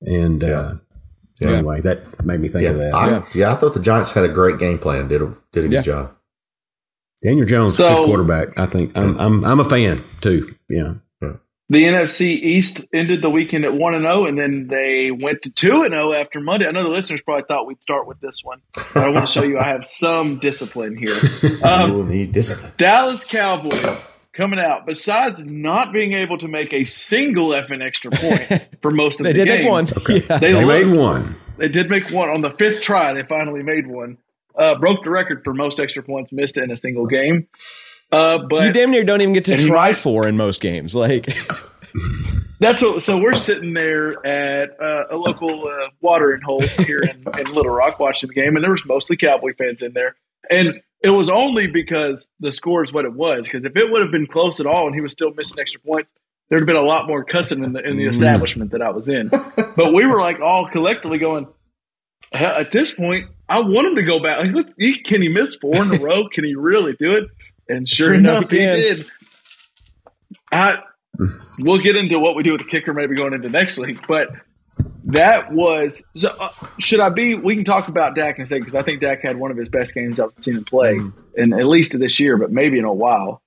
And 0.03 0.43
uh, 0.45 0.74
anyway, 1.40 1.80
that 1.82 2.24
made 2.24 2.40
me 2.40 2.49
think 2.49 2.64
yeah, 2.64 2.70
of 2.70 2.78
that. 2.78 2.95
I, 2.95 3.24
yeah. 3.34 3.53
I 3.53 3.57
thought 3.57 3.74
the 3.74 3.80
Giants 3.80 4.12
had 4.12 4.24
a 4.24 4.28
great 4.28 4.59
game 4.59 4.78
plan. 4.78 5.09
Did 5.09 5.22
a 5.22 5.34
did 5.53 5.64
a 5.64 5.68
good 5.68 5.72
Yeah. 5.74 5.82
job. 5.82 6.14
Daniel 7.23 7.47
Jones, 7.47 7.77
So- 7.77 7.87
good 7.89 8.05
quarterback. 8.05 8.59
I 8.59 8.66
think 8.66 8.97
I'm 8.97 9.18
I'm 9.18 9.45
I'm 9.45 9.61
a 9.61 9.64
fan 9.64 10.05
too. 10.20 10.55
Yeah. 10.68 10.95
The 11.68 11.85
NFC 11.85 12.27
East 12.39 12.83
ended 12.93 13.23
the 13.23 13.31
weekend 13.31 13.64
at 13.64 13.73
one 13.73 13.95
and 13.95 14.05
zero, 14.05 14.27
and 14.27 14.37
then 14.39 14.66
they 14.68 15.11
went 15.11 15.41
to 15.43 15.51
two 15.51 15.85
and 15.85 15.95
zero 15.95 16.12
after 16.12 16.39
Monday. 16.39 16.66
I 16.66 16.70
know 16.70 16.83
the 16.83 16.91
listeners 16.91 17.23
probably 17.25 17.45
thought 17.49 17.66
we'd 17.66 17.81
start 17.81 18.07
with 18.07 18.20
this 18.20 18.41
one, 18.43 18.59
but 18.75 18.97
I 18.99 19.09
want 19.09 19.27
to 19.27 19.33
show 19.33 19.43
you 19.43 19.59
I 19.59 19.68
have 19.68 19.87
some 19.87 20.37
discipline 20.37 20.99
here. 20.99 21.14
Um, 21.64 21.91
Ooh, 21.93 22.05
the 22.07 22.27
discipline. 22.27 22.73
Dallas 22.77 23.25
Cowboys 23.25 24.05
coming 24.35 24.59
out. 24.59 24.85
Besides 24.85 25.43
not 25.45 25.95
being 25.95 26.12
able 26.12 26.37
to 26.39 26.49
make 26.49 26.75
a 26.75 26.85
single 26.85 27.51
effing 27.51 27.83
extra 27.83 28.11
point 28.11 28.68
for 28.83 28.91
most 28.91 29.20
of 29.20 29.25
They 29.25 29.33
the 29.33 29.45
did 29.45 29.47
game, 29.47 29.62
make 29.62 29.70
one. 29.70 29.87
Yeah. 30.09 30.39
They, 30.39 30.53
They 30.53 30.64
made 30.66 30.89
one. 30.91 31.37
They 31.57 31.68
did 31.68 31.89
make 31.89 32.11
one 32.11 32.29
on 32.29 32.43
the 32.43 32.51
fifth 32.51 32.83
try. 32.83 33.14
They 33.14 33.23
finally 33.23 33.62
made 33.62 33.87
one. 33.87 34.18
Uh, 34.57 34.74
broke 34.78 35.03
the 35.05 35.11
record 35.11 35.42
for 35.44 35.55
most 35.55 35.80
extra 35.80 36.03
points 36.03 36.30
missed 36.32 36.57
in 36.57 36.70
a 36.70 36.76
single 36.76 37.07
game. 37.07 37.48
Uh, 38.11 38.38
but 38.46 38.64
You 38.64 38.72
damn 38.72 38.90
near 38.90 39.05
don't 39.05 39.20
even 39.22 39.32
get 39.32 39.46
to 39.46 39.57
try 39.57 39.88
might- 39.88 39.96
four 39.96 40.28
in 40.28 40.36
most 40.36 40.61
games. 40.61 40.94
Like, 40.94 41.26
That's 42.59 42.82
what. 42.82 43.03
So 43.03 43.18
we're 43.18 43.36
sitting 43.36 43.72
there 43.74 44.24
at 44.24 44.80
uh, 44.80 45.05
a 45.11 45.16
local 45.16 45.66
uh, 45.66 45.88
watering 46.00 46.42
hole 46.42 46.61
here 46.61 47.00
in, 47.00 47.24
in 47.40 47.46
Little 47.55 47.72
Rock 47.72 47.98
watching 47.98 48.28
the 48.28 48.34
game, 48.34 48.55
and 48.57 48.62
there 48.62 48.70
was 48.70 48.84
mostly 48.86 49.16
Cowboy 49.16 49.55
fans 49.59 49.82
in 49.82 49.92
there. 49.92 50.14
And 50.48 50.80
it 51.03 51.11
was 51.11 51.28
only 51.28 51.66
because 51.66 52.28
the 52.38 52.53
score 52.53 52.84
is 52.84 52.92
what 52.92 53.05
it 53.05 53.12
was. 53.12 53.46
Because 53.46 53.64
if 53.64 53.76
it 53.76 53.90
would 53.90 54.03
have 54.03 54.12
been 54.12 54.26
close 54.28 54.61
at 54.61 54.66
all, 54.66 54.86
and 54.86 54.94
he 54.94 55.00
was 55.00 55.11
still 55.12 55.32
missing 55.34 55.59
extra 55.59 55.80
points, 55.80 56.12
there'd 56.48 56.61
have 56.61 56.66
been 56.66 56.76
a 56.76 56.82
lot 56.82 57.09
more 57.09 57.24
cussing 57.24 57.64
in 57.64 57.72
the 57.72 57.80
in 57.80 57.96
the 57.96 58.07
establishment 58.07 58.70
that 58.72 58.82
I 58.82 58.90
was 58.90 59.09
in. 59.09 59.30
But 59.74 59.94
we 59.94 60.05
were 60.07 60.20
like 60.20 60.38
all 60.40 60.68
collectively 60.68 61.18
going. 61.18 61.48
"Hell, 62.35 62.55
At 62.57 62.72
this 62.72 62.95
point, 62.95 63.26
I 63.49 63.61
want 63.61 63.89
him 63.89 63.97
to 63.97 64.03
go 64.03 64.20
back. 64.20 64.53
Like, 64.53 64.66
he, 64.78 64.99
can 65.01 65.22
he 65.22 65.28
miss 65.28 65.57
four 65.57 65.76
in 65.76 65.95
a 65.95 65.99
row? 66.03 66.28
Can 66.28 66.45
he 66.45 66.55
really 66.55 66.95
do 66.95 67.16
it? 67.16 67.24
And 67.68 67.89
sure, 67.89 68.07
Sure 68.09 68.14
enough, 68.14 68.51
he 68.51 68.59
he 68.59 68.64
did. 68.64 69.07
I 70.51 70.83
we'll 71.59 71.83
get 71.83 71.97
into 71.97 72.18
what 72.18 72.37
we 72.37 72.43
do 72.43 72.53
with 72.53 72.62
the 72.62 72.68
kicker 72.68 72.93
maybe 72.93 73.14
going 73.14 73.33
into 73.33 73.49
next 73.49 73.78
week, 73.78 73.99
but 74.09 74.28
that 75.05 75.53
was 75.53 76.05
so, 76.16 76.28
uh, 76.41 76.51
should 76.78 77.01
I 77.01 77.11
be 77.11 77.35
we 77.35 77.55
can 77.55 77.64
talk 77.64 77.89
about 77.89 78.14
Dak 78.14 78.37
in 78.37 78.43
a 78.43 78.47
second 78.47 78.64
because 78.64 78.74
I 78.74 78.83
think 78.83 79.01
Dak 79.01 79.20
had 79.22 79.37
one 79.37 79.51
of 79.51 79.57
his 79.57 79.68
best 79.68 79.95
games 79.95 80.18
I've 80.18 80.30
seen 80.41 80.57
him 80.57 80.64
play 80.64 80.99
and 81.37 81.55
at 81.55 81.66
least 81.66 81.99
this 81.99 82.20
year, 82.20 82.37
but 82.37 82.51
maybe 82.51 82.78
in 82.78 82.85
a 82.85 82.93
while. 82.93 83.43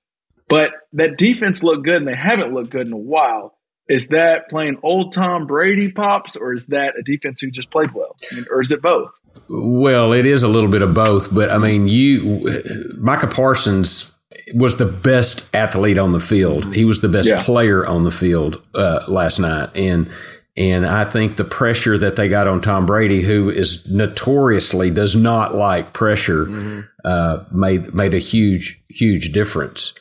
But 0.48 0.72
that 0.92 1.16
defense 1.16 1.62
looked 1.62 1.84
good 1.84 1.96
and 1.96 2.06
they 2.06 2.14
haven't 2.14 2.52
looked 2.52 2.70
good 2.70 2.86
in 2.86 2.92
a 2.92 2.98
while. 2.98 3.55
Is 3.88 4.08
that 4.08 4.48
playing 4.48 4.78
old 4.82 5.12
Tom 5.12 5.46
Brady 5.46 5.90
pops 5.90 6.34
or 6.36 6.52
is 6.54 6.66
that 6.66 6.94
a 6.98 7.02
defense 7.02 7.40
who 7.40 7.50
just 7.50 7.70
played 7.70 7.92
well? 7.92 8.16
I 8.32 8.34
mean, 8.36 8.44
or 8.50 8.60
is 8.62 8.70
it 8.70 8.82
both? 8.82 9.10
Well, 9.48 10.12
it 10.12 10.26
is 10.26 10.42
a 10.42 10.48
little 10.48 10.70
bit 10.70 10.82
of 10.82 10.92
both, 10.94 11.32
but 11.32 11.50
I 11.50 11.58
mean, 11.58 11.86
you, 11.86 12.62
Micah 12.98 13.26
Parsons 13.28 14.12
was 14.54 14.76
the 14.78 14.86
best 14.86 15.48
athlete 15.54 15.98
on 15.98 16.12
the 16.12 16.20
field. 16.20 16.74
He 16.74 16.84
was 16.84 17.00
the 17.00 17.08
best 17.08 17.28
Yeah. 17.28 17.42
player 17.42 17.86
on 17.86 18.04
the 18.04 18.10
field 18.10 18.60
uh, 18.74 19.00
last 19.08 19.38
night, 19.38 19.70
and 19.76 20.08
and 20.56 20.86
I 20.86 21.04
think 21.04 21.36
the 21.36 21.44
pressure 21.44 21.98
that 21.98 22.16
they 22.16 22.28
got 22.28 22.48
on 22.48 22.62
Tom 22.62 22.86
Brady, 22.86 23.20
who 23.22 23.50
is 23.50 23.86
notoriously 23.90 24.90
does 24.90 25.14
not 25.14 25.54
like 25.54 25.92
pressure, 25.92 26.84
uh, 27.04 27.44
made 27.52 27.94
made 27.94 28.14
a 28.14 28.18
huge 28.18 28.80
huge 28.88 29.32
difference. 29.32 29.92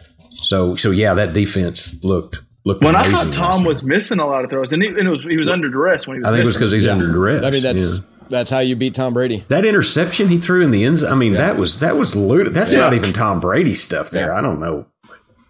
So 0.43 0.75
so 0.75 0.91
yeah, 0.91 1.13
that 1.13 1.33
defense 1.33 1.95
looked 2.03 2.41
looked 2.65 2.83
When 2.83 2.95
I 2.95 3.09
thought 3.11 3.31
Tom 3.31 3.63
was 3.63 3.83
missing 3.83 4.19
a 4.19 4.25
lot 4.27 4.43
of 4.43 4.49
throws, 4.49 4.73
and 4.73 4.81
he, 4.83 4.89
and 4.89 4.99
it 4.99 5.09
was, 5.09 5.23
he 5.23 5.37
was 5.37 5.47
under 5.47 5.69
duress 5.69 6.07
when 6.07 6.17
he 6.17 6.21
was 6.21 6.27
I 6.27 6.31
think 6.31 6.41
it 6.43 6.47
was 6.47 6.55
because 6.55 6.71
he's 6.71 6.87
under 6.87 7.07
duress. 7.07 7.45
I 7.45 7.51
mean, 7.51 7.63
that's 7.63 7.99
Yeah. 7.99 8.05
that's 8.29 8.49
how 8.49 8.59
you 8.59 8.75
beat 8.75 8.95
Tom 8.95 9.13
Brady. 9.13 9.43
That 9.47 9.63
interception 9.65 10.27
he 10.27 10.37
threw 10.39 10.61
in 10.61 10.71
the 10.71 10.83
end 10.83 10.97
zone. 10.99 11.11
I 11.11 11.15
mean, 11.15 11.33
that 11.33 11.57
was 11.57 11.79
that 11.79 11.95
was 11.95 12.15
lewd. 12.15 12.53
That's 12.53 12.73
Yeah. 12.73 12.79
not 12.79 12.93
even 12.93 13.13
Tom 13.13 13.39
Brady 13.39 13.73
stuff 13.73 14.09
there. 14.09 14.27
Yeah. 14.27 14.37
I 14.37 14.41
don't 14.41 14.59
know. 14.59 14.87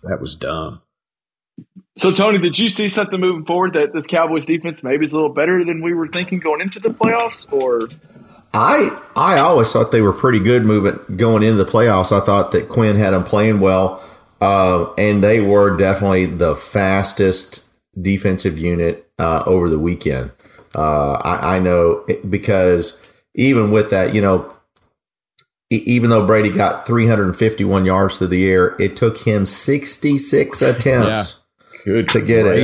That 0.03 0.21
was 0.21 0.35
dumb. 0.35 0.81
So, 1.97 2.11
Tony, 2.11 2.39
did 2.39 2.59
you 2.59 2.67
see 2.67 2.89
something 2.89 3.19
moving 3.19 3.45
forward 3.45 3.73
that 3.73 3.93
this 3.93 4.05
Cowboys 4.05 4.45
defense 4.45 4.83
maybe 4.83 5.05
is 5.05 5.13
a 5.13 5.15
little 5.15 5.33
better 5.33 5.63
than 5.63 5.81
we 5.81 5.93
were 5.93 6.07
thinking 6.09 6.39
going 6.39 6.59
into 6.59 6.79
the 6.81 6.89
playoffs? 6.89 7.51
Or 7.53 7.87
I 8.53 8.89
I 9.15 9.39
always 9.39 9.71
thought 9.71 9.91
they 9.93 10.01
were 10.01 10.11
pretty 10.11 10.39
good 10.39 10.65
moving 10.65 10.99
going 11.17 11.41
into 11.41 11.63
the 11.63 11.69
playoffs. 11.69 12.11
I 12.11 12.19
thought 12.23 12.51
that 12.51 12.67
Quinn 12.67 12.97
had 12.97 13.11
them 13.11 13.23
playing 13.23 13.61
well, 13.61 14.03
uh, 14.41 14.93
and 14.97 15.23
they 15.23 15.41
were 15.41 15.75
definitely 15.77 16.25
the 16.25 16.55
fastest 16.55 17.65
defensive 17.99 18.59
unit 18.59 19.09
uh, 19.19 19.43
over 19.45 19.69
the 19.69 19.79
weekend. 19.79 20.31
Uh, 20.73 21.13
I, 21.13 21.55
I 21.55 21.59
know 21.59 22.03
it, 22.07 22.29
because 22.29 23.01
even 23.33 23.71
with 23.71 23.89
that, 23.91 24.13
you 24.13 24.21
know, 24.21 24.53
e- 25.71 25.83
even 25.85 26.09
though 26.09 26.25
Brady 26.25 26.49
got 26.49 26.85
351 26.85 27.85
yards 27.85 28.17
through 28.17 28.27
the 28.27 28.45
air, 28.45 28.75
it 28.79 28.97
took 28.97 29.19
him 29.19 29.45
66 29.45 30.61
attempts 30.61 31.43
Good 31.85 32.09
to 32.09 32.21
get 32.21 32.45
it. 32.45 32.57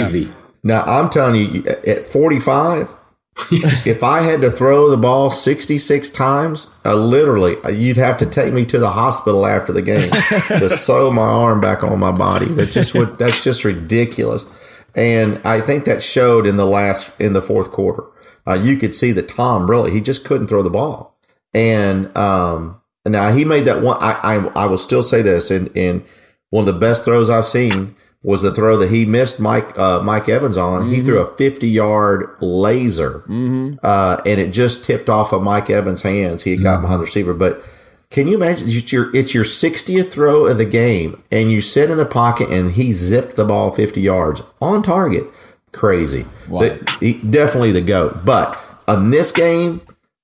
Now 0.63 0.83
I'm 0.83 1.09
telling 1.09 1.35
you, 1.35 1.65
at 1.67 2.05
45, 2.05 2.89
if 3.51 4.03
I 4.03 4.21
had 4.21 4.41
to 4.41 4.51
throw 4.51 4.89
the 4.89 4.97
ball 4.97 5.31
66 5.31 6.09
times, 6.11 6.73
uh, 6.85 6.95
literally, 6.95 7.57
uh, 7.63 7.69
you'd 7.69 7.97
have 7.97 8.17
to 8.19 8.25
take 8.25 8.53
me 8.53 8.65
to 8.65 8.77
the 8.77 8.91
hospital 8.91 9.45
after 9.45 9.71
the 9.71 9.81
game 9.81 10.11
to 10.47 10.69
sew 10.77 11.11
my 11.11 11.23
arm 11.23 11.61
back 11.61 11.83
on 11.83 11.99
my 11.99 12.11
body. 12.11 12.45
That 12.45 12.71
just 12.71 12.93
would, 12.93 13.17
that's 13.17 13.43
just 13.43 13.63
ridiculous. 13.63 14.45
And 14.95 15.39
I 15.45 15.61
think 15.61 15.85
that 15.85 16.03
showed 16.03 16.45
in 16.45 16.57
the 16.57 16.65
last 16.65 17.13
in 17.19 17.33
the 17.33 17.41
fourth 17.41 17.71
quarter. 17.71 18.03
Uh, 18.45 18.55
you 18.55 18.75
could 18.77 18.93
see 18.93 19.11
that 19.13 19.29
Tom 19.29 19.69
really 19.69 19.91
he 19.91 20.01
just 20.01 20.25
couldn't 20.25 20.47
throw 20.47 20.61
the 20.61 20.69
ball. 20.69 21.17
And 21.53 22.15
um, 22.17 22.81
now 23.05 23.31
he 23.31 23.45
made 23.45 23.65
that 23.65 23.81
one. 23.81 23.97
I 24.01 24.11
I, 24.11 24.63
I 24.63 24.65
will 24.65 24.77
still 24.77 25.03
say 25.03 25.21
this, 25.21 25.49
and 25.51 25.75
and 25.77 26.03
one 26.49 26.67
of 26.67 26.73
the 26.73 26.79
best 26.79 27.05
throws 27.05 27.29
I've 27.29 27.45
seen 27.45 27.95
was 28.23 28.41
the 28.43 28.53
throw 28.53 28.77
that 28.77 28.91
he 28.91 29.05
missed 29.05 29.39
Mike 29.39 29.77
uh, 29.77 30.01
Mike 30.03 30.29
Evans 30.29 30.57
on. 30.57 30.89
He 30.89 31.01
threw 31.01 31.19
a 31.19 31.35
50 31.37 31.67
yard 31.67 32.35
laser, 32.39 33.23
uh, 33.83 34.21
and 34.25 34.39
it 34.39 34.51
just 34.51 34.85
tipped 34.85 35.09
off 35.09 35.33
of 35.33 35.41
Mike 35.43 35.69
Evans' 35.69 36.03
hands. 36.03 36.43
He 36.43 36.51
had 36.51 36.61
got 36.63 36.81
behind 36.81 36.99
the 36.99 37.05
receiver, 37.05 37.33
but. 37.33 37.63
Can 38.09 38.27
you 38.27 38.35
imagine? 38.35 38.67
It's 38.67 38.91
your 38.91 39.15
it's 39.15 39.33
your 39.33 39.45
60th 39.45 40.11
throw 40.11 40.45
of 40.45 40.57
the 40.57 40.65
game, 40.65 41.23
and 41.31 41.49
you 41.49 41.61
sit 41.61 41.89
in 41.89 41.95
the 41.95 42.05
pocket, 42.05 42.49
and 42.49 42.71
he 42.73 42.91
zipped 42.91 43.37
the 43.37 43.45
ball 43.45 43.71
50 43.71 44.01
yards 44.01 44.41
on 44.61 44.83
target. 44.83 45.23
Crazy. 45.71 46.25
The- 46.67 46.97
he- 46.99 47.21
definitely 47.21 47.71
the 47.71 47.79
goat. 47.79 48.25
But 48.25 48.59
on 48.85 49.11
this 49.11 49.31
game, 49.31 49.79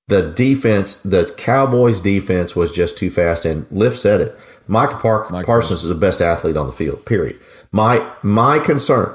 the 0.08 0.20
defense, 0.20 1.00
the 1.00 1.32
Cowboys' 1.38 2.02
defense 2.02 2.54
was 2.54 2.72
just 2.72 2.98
too 2.98 3.10
fast. 3.10 3.46
And 3.46 3.64
Liff 3.70 3.98
said 3.98 4.20
it. 4.20 4.38
Micah 4.66 4.96
Park, 4.96 5.30
Parsons 5.46 5.82
is 5.82 5.88
the 5.88 5.94
best 5.94 6.20
athlete 6.20 6.58
on 6.58 6.66
the 6.66 6.72
field. 6.74 7.06
Period. 7.06 7.36
My 7.72 8.10
my 8.22 8.58
concern 8.58 9.14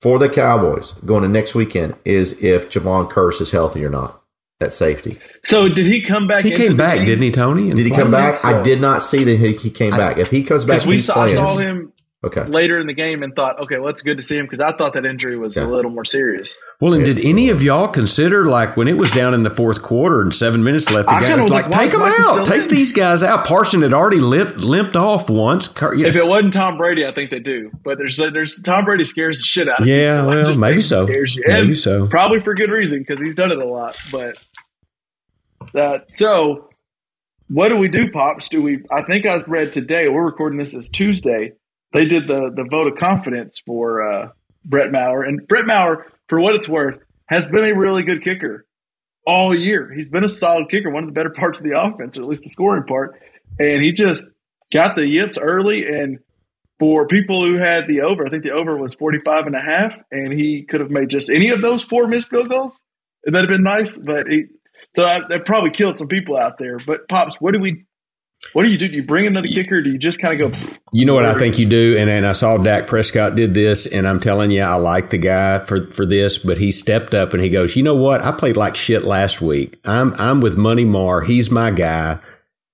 for 0.00 0.18
the 0.18 0.28
Cowboys 0.28 0.92
going 1.06 1.22
to 1.22 1.28
next 1.28 1.54
weekend 1.54 1.94
is 2.04 2.42
if 2.42 2.68
Jayron 2.70 3.08
Kearse 3.10 3.40
is 3.40 3.50
healthy 3.50 3.84
or 3.84 3.90
not 3.90 4.20
at 4.60 4.72
safety. 4.72 5.18
so, 5.44 5.68
did 5.68 5.86
he 5.86 6.02
come 6.02 6.26
back? 6.26 6.44
He 6.44 6.52
into 6.52 6.62
came 6.62 6.72
the 6.72 6.78
back, 6.78 6.96
game? 6.98 7.06
didn't 7.06 7.22
he, 7.22 7.30
Tony? 7.32 7.70
Did 7.72 7.84
he 7.86 7.90
come 7.90 8.10
back? 8.10 8.36
so. 8.36 8.48
I 8.48 8.62
did 8.62 8.80
not 8.80 9.02
see 9.02 9.24
that 9.24 9.36
he, 9.36 9.52
he 9.54 9.70
came 9.70 9.90
back. 9.90 10.18
If 10.18 10.30
he 10.30 10.44
comes 10.44 10.64
back, 10.64 10.76
Because 10.76 10.86
we 10.86 10.94
he's 10.96 11.06
saw, 11.06 11.20
I 11.20 11.28
saw 11.28 11.56
him 11.56 11.92
Okay. 12.24 12.44
later 12.44 12.78
in 12.78 12.86
the 12.86 12.92
game 12.92 13.24
and 13.24 13.34
thought, 13.34 13.60
okay, 13.64 13.78
well, 13.78 13.88
it's 13.88 14.02
good 14.02 14.16
to 14.16 14.22
see 14.22 14.36
him 14.38 14.46
because 14.46 14.60
I 14.60 14.76
thought 14.76 14.92
that 14.92 15.04
injury 15.04 15.36
was 15.36 15.56
a 15.56 15.66
little 15.66 15.90
more 15.90 16.04
serious. 16.04 16.56
Well, 16.80 16.94
and 16.94 17.04
did 17.04 17.18
any 17.18 17.50
of 17.50 17.60
y'all 17.62 17.88
consider 17.88 18.44
like 18.44 18.76
when 18.76 18.86
it 18.86 18.96
was 18.96 19.10
down 19.10 19.34
in 19.34 19.42
the 19.42 19.50
fourth 19.50 19.82
quarter 19.82 20.20
and 20.20 20.32
seven 20.32 20.62
minutes 20.62 20.88
left 20.88 21.08
to 21.08 21.16
I 21.16 21.20
go, 21.20 21.26
kinda 21.26 21.52
like, 21.52 21.64
like, 21.64 21.72
take 21.72 21.86
is 21.86 21.92
them 21.94 22.02
out, 22.02 22.46
take 22.46 22.62
in? 22.62 22.68
these 22.68 22.92
guys 22.92 23.24
out. 23.24 23.44
Parson 23.44 23.82
had 23.82 23.92
already 23.92 24.20
limped, 24.20 24.60
limped 24.60 24.94
off 24.94 25.28
once. 25.28 25.68
Yeah. 25.82 26.06
If 26.06 26.14
it 26.14 26.24
wasn't 26.24 26.52
Tom 26.52 26.76
Brady, 26.76 27.04
I 27.04 27.12
think 27.12 27.30
they 27.30 27.40
do. 27.40 27.70
But 27.84 27.98
there's 27.98 28.20
uh, 28.20 28.30
there's 28.32 28.56
Tom 28.64 28.84
Brady 28.84 29.04
scares 29.04 29.38
the 29.38 29.44
shit 29.44 29.68
out 29.68 29.80
of 29.80 29.88
Yeah, 29.88 30.20
people. 30.20 30.30
I 30.30 30.42
well, 30.44 30.58
maybe 30.58 30.80
so. 30.80 31.08
Maybe 31.08 31.74
so. 31.74 32.06
Probably 32.06 32.38
for 32.40 32.54
good 32.54 32.70
reason 32.70 33.00
because 33.00 33.18
he's 33.20 33.34
done 33.34 33.50
it 33.50 33.58
a 33.58 33.66
lot. 33.66 33.98
But 34.12 34.40
that 35.72 36.14
so, 36.14 36.68
what 37.48 37.68
do 37.70 37.76
we 37.78 37.88
do, 37.88 38.12
pops? 38.12 38.48
Do 38.48 38.62
we? 38.62 38.84
I 38.92 39.02
think 39.02 39.26
I've 39.26 39.48
read 39.48 39.72
today. 39.72 40.08
We're 40.08 40.24
recording 40.24 40.60
this 40.60 40.72
as 40.72 40.88
Tuesday. 40.88 41.54
They 41.92 42.06
did 42.06 42.26
the 42.26 42.50
the 42.54 42.66
vote 42.70 42.88
of 42.88 42.98
confidence 42.98 43.60
for 43.64 44.02
uh, 44.02 44.28
Brett 44.64 44.90
Maher, 44.90 45.22
and 45.22 45.46
Brett 45.46 45.66
Maher, 45.66 46.06
for 46.28 46.40
what 46.40 46.54
it's 46.54 46.68
worth, 46.68 46.98
has 47.26 47.50
been 47.50 47.64
a 47.64 47.74
really 47.78 48.02
good 48.02 48.22
kicker 48.22 48.66
all 49.26 49.54
year. 49.54 49.92
He's 49.94 50.08
been 50.08 50.24
a 50.24 50.28
solid 50.28 50.70
kicker, 50.70 50.90
one 50.90 51.04
of 51.04 51.08
the 51.08 51.14
better 51.14 51.30
parts 51.36 51.58
of 51.58 51.64
the 51.64 51.78
offense, 51.78 52.16
or 52.16 52.22
at 52.22 52.28
least 52.28 52.42
the 52.44 52.50
scoring 52.50 52.84
part. 52.84 53.20
And 53.58 53.82
he 53.82 53.92
just 53.92 54.24
got 54.72 54.96
the 54.96 55.06
yips 55.06 55.38
early 55.38 55.84
and 55.86 56.18
for 56.82 57.06
people 57.06 57.46
who 57.46 57.58
had 57.58 57.86
the 57.86 58.00
over, 58.00 58.26
I 58.26 58.30
think 58.30 58.42
the 58.42 58.50
over 58.50 58.76
was 58.76 58.94
45 58.94 59.46
and 59.46 59.54
a 59.54 59.62
half, 59.62 59.96
and 60.10 60.32
he 60.32 60.64
could 60.64 60.80
have 60.80 60.90
made 60.90 61.10
just 61.10 61.30
any 61.30 61.50
of 61.50 61.62
those 61.62 61.84
four 61.84 62.08
missed 62.08 62.28
field 62.28 62.48
goals. 62.48 62.82
That'd 63.24 63.48
have 63.48 63.56
been 63.56 63.62
nice, 63.62 63.96
but 63.96 64.26
he, 64.26 64.46
so 64.96 65.04
I, 65.04 65.20
that 65.28 65.46
probably 65.46 65.70
killed 65.70 65.98
some 65.98 66.08
people 66.08 66.36
out 66.36 66.58
there. 66.58 66.78
But 66.84 67.06
pops, 67.08 67.36
what 67.38 67.54
do 67.54 67.62
we? 67.62 67.84
What 68.52 68.64
do 68.64 68.70
you 68.70 68.76
do? 68.76 68.88
Do 68.88 68.96
you 68.96 69.04
bring 69.04 69.26
another 69.26 69.46
kicker? 69.46 69.80
do 69.80 69.90
you 69.90 69.98
just 69.98 70.20
kind 70.20 70.40
of 70.40 70.52
go? 70.52 70.58
You 70.92 71.06
know 71.06 71.14
what 71.14 71.24
I 71.24 71.38
think 71.38 71.58
you 71.58 71.66
do, 71.66 71.96
and 71.98 72.10
and 72.10 72.26
I 72.26 72.32
saw 72.32 72.58
Dak 72.58 72.86
Prescott 72.86 73.34
did 73.34 73.54
this, 73.54 73.86
and 73.86 74.06
I'm 74.06 74.20
telling 74.20 74.50
you, 74.50 74.62
I 74.62 74.74
like 74.74 75.10
the 75.10 75.18
guy 75.18 75.60
for 75.60 75.90
for 75.90 76.04
this, 76.04 76.38
but 76.38 76.58
he 76.58 76.72
stepped 76.72 77.14
up 77.14 77.32
and 77.32 77.42
he 77.42 77.48
goes, 77.48 77.76
you 77.76 77.82
know 77.82 77.96
what? 77.96 78.20
I 78.20 78.32
played 78.32 78.56
like 78.56 78.76
shit 78.76 79.04
last 79.04 79.40
week. 79.40 79.78
I'm 79.84 80.12
I'm 80.18 80.40
with 80.40 80.58
Money 80.58 80.84
Maher. 80.84 81.22
He's 81.22 81.50
my 81.50 81.70
guy 81.70 82.18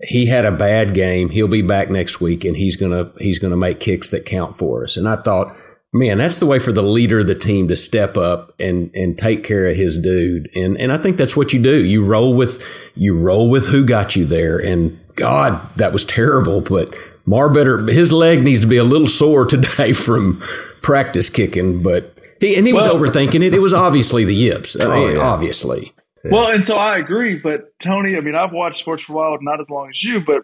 he 0.00 0.26
had 0.26 0.44
a 0.44 0.52
bad 0.52 0.94
game. 0.94 1.30
He'll 1.30 1.48
be 1.48 1.62
back 1.62 1.90
next 1.90 2.20
week, 2.20 2.44
and 2.44 2.56
he's 2.56 2.76
gonna 2.76 3.10
he's 3.18 3.38
gonna 3.38 3.56
make 3.56 3.80
kicks 3.80 4.10
that 4.10 4.24
count 4.24 4.56
for 4.56 4.84
us. 4.84 4.96
And 4.96 5.08
I 5.08 5.16
thought, 5.16 5.54
man, 5.92 6.18
that's 6.18 6.38
the 6.38 6.46
way 6.46 6.58
for 6.58 6.72
the 6.72 6.82
leader 6.82 7.20
of 7.20 7.26
the 7.26 7.34
team 7.34 7.68
to 7.68 7.76
step 7.76 8.16
up 8.16 8.54
and 8.60 8.94
and 8.94 9.18
take 9.18 9.44
care 9.44 9.66
of 9.66 9.76
his 9.76 9.98
dude. 9.98 10.50
And 10.54 10.76
and 10.78 10.92
I 10.92 10.98
think 10.98 11.16
that's 11.16 11.36
what 11.36 11.52
you 11.52 11.60
do. 11.60 11.84
You 11.84 12.04
roll 12.04 12.34
with 12.34 12.62
you 12.94 13.18
roll 13.18 13.50
with 13.50 13.68
who 13.68 13.84
got 13.84 14.16
you 14.16 14.24
there. 14.24 14.58
And 14.58 14.98
God, 15.16 15.60
that 15.76 15.92
was 15.92 16.04
terrible. 16.04 16.60
But 16.60 16.94
better 17.26 17.86
his 17.86 18.12
leg 18.12 18.42
needs 18.42 18.60
to 18.60 18.66
be 18.66 18.76
a 18.76 18.84
little 18.84 19.08
sore 19.08 19.44
today 19.46 19.92
from 19.94 20.42
practice 20.82 21.30
kicking. 21.30 21.82
But 21.82 22.16
he 22.40 22.56
and 22.56 22.66
he 22.66 22.72
was 22.72 22.86
well, 22.86 22.96
overthinking 22.96 23.42
it. 23.42 23.54
It 23.54 23.62
was 23.62 23.74
obviously 23.74 24.24
the 24.24 24.34
yips. 24.34 24.78
I 24.78 24.84
mean, 24.84 24.92
oh, 24.92 25.08
yeah. 25.08 25.18
Obviously. 25.18 25.94
Well, 26.24 26.50
and 26.50 26.66
so 26.66 26.76
I 26.76 26.98
agree, 26.98 27.36
but 27.36 27.78
Tony, 27.80 28.16
I 28.16 28.20
mean, 28.20 28.34
I've 28.34 28.52
watched 28.52 28.80
sports 28.80 29.04
for 29.04 29.12
a 29.12 29.16
while, 29.16 29.38
not 29.40 29.60
as 29.60 29.70
long 29.70 29.88
as 29.88 30.02
you, 30.02 30.20
but 30.20 30.42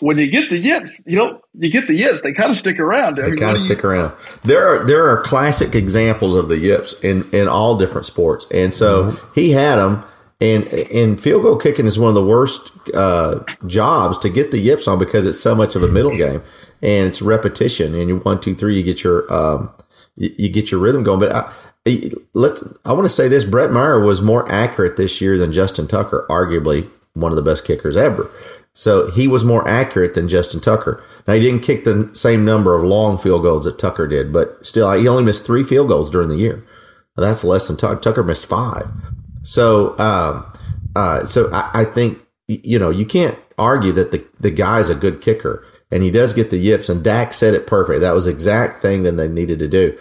when 0.00 0.18
you 0.18 0.30
get 0.30 0.50
the 0.50 0.58
yips, 0.58 1.00
you 1.06 1.16
know, 1.16 1.40
you 1.54 1.70
get 1.70 1.86
the 1.86 1.94
yips. 1.94 2.20
They 2.22 2.32
kind 2.32 2.50
of 2.50 2.56
stick 2.56 2.78
around. 2.78 3.16
They 3.16 3.34
kind 3.36 3.56
of 3.56 3.60
stick 3.60 3.84
around. 3.84 4.12
There 4.42 4.66
are 4.66 4.86
there 4.86 5.08
are 5.08 5.22
classic 5.22 5.74
examples 5.74 6.34
of 6.34 6.48
the 6.48 6.58
yips 6.58 7.00
in 7.02 7.28
in 7.32 7.48
all 7.48 7.76
different 7.76 8.06
sports, 8.06 8.46
and 8.50 8.74
so 8.74 9.12
mm-hmm. 9.12 9.32
he 9.34 9.52
had 9.52 9.76
them. 9.76 10.04
And 10.38 10.64
and 10.68 11.18
field 11.18 11.44
goal 11.44 11.56
kicking 11.56 11.86
is 11.86 11.98
one 11.98 12.10
of 12.10 12.14
the 12.14 12.26
worst 12.26 12.70
uh, 12.92 13.42
jobs 13.66 14.18
to 14.18 14.28
get 14.28 14.50
the 14.50 14.58
yips 14.58 14.86
on 14.86 14.98
because 14.98 15.26
it's 15.26 15.40
so 15.40 15.54
much 15.54 15.74
of 15.76 15.82
a 15.82 15.88
middle 15.88 16.14
game 16.14 16.42
and 16.82 17.08
it's 17.08 17.22
repetition. 17.22 17.94
And 17.94 18.08
you 18.08 18.18
one 18.18 18.40
two 18.40 18.54
three, 18.54 18.76
you 18.76 18.82
get 18.82 19.02
your 19.02 19.32
um, 19.32 19.70
you, 20.16 20.34
you 20.36 20.48
get 20.48 20.70
your 20.70 20.80
rhythm 20.80 21.02
going. 21.02 21.20
But 21.20 21.34
I, 21.34 22.12
let's 22.34 22.64
I 22.84 22.92
want 22.92 23.04
to 23.04 23.10
say 23.10 23.28
this 23.28 23.44
Brett 23.44 23.70
Maher 23.70 24.00
was 24.00 24.20
more 24.22 24.50
accurate 24.50 24.96
this 24.96 25.20
year 25.20 25.38
than 25.38 25.52
Justin 25.52 25.86
Tucker, 25.86 26.26
arguably 26.28 26.88
one 27.14 27.32
of 27.32 27.36
the 27.36 27.42
best 27.42 27.64
kickers 27.64 27.96
ever. 27.96 28.30
So 28.76 29.10
he 29.10 29.26
was 29.26 29.42
more 29.42 29.66
accurate 29.66 30.12
than 30.12 30.28
Justin 30.28 30.60
Tucker. 30.60 31.02
Now 31.26 31.32
he 31.32 31.40
didn't 31.40 31.62
kick 31.62 31.84
the 31.84 32.10
same 32.12 32.44
number 32.44 32.74
of 32.74 32.82
long 32.82 33.16
field 33.16 33.40
goals 33.40 33.64
that 33.64 33.78
Tucker 33.78 34.06
did, 34.06 34.34
but 34.34 34.66
still 34.66 34.92
he 34.92 35.08
only 35.08 35.24
missed 35.24 35.46
three 35.46 35.64
field 35.64 35.88
goals 35.88 36.10
during 36.10 36.28
the 36.28 36.36
year. 36.36 36.62
that's 37.16 37.42
less 37.42 37.68
than 37.68 37.78
Tucker. 37.78 37.98
Tucker 37.98 38.22
missed 38.22 38.44
five. 38.44 38.86
So 39.44 39.98
um, 39.98 40.44
uh, 40.94 41.24
so 41.24 41.50
I, 41.54 41.70
I 41.72 41.84
think 41.86 42.18
you 42.48 42.78
know 42.78 42.90
you 42.90 43.06
can't 43.06 43.38
argue 43.56 43.92
that 43.92 44.10
the 44.10 44.22
the 44.40 44.50
guy's 44.50 44.90
a 44.90 44.94
good 44.94 45.22
kicker 45.22 45.64
and 45.90 46.02
he 46.02 46.10
does 46.10 46.34
get 46.34 46.50
the 46.50 46.58
yips 46.58 46.90
and 46.90 47.02
Dak 47.02 47.32
said 47.32 47.54
it 47.54 47.66
perfect. 47.66 48.02
That 48.02 48.14
was 48.14 48.26
exact 48.26 48.82
thing 48.82 49.04
that 49.04 49.12
they 49.12 49.26
needed 49.26 49.58
to 49.60 49.68
do. 49.68 49.96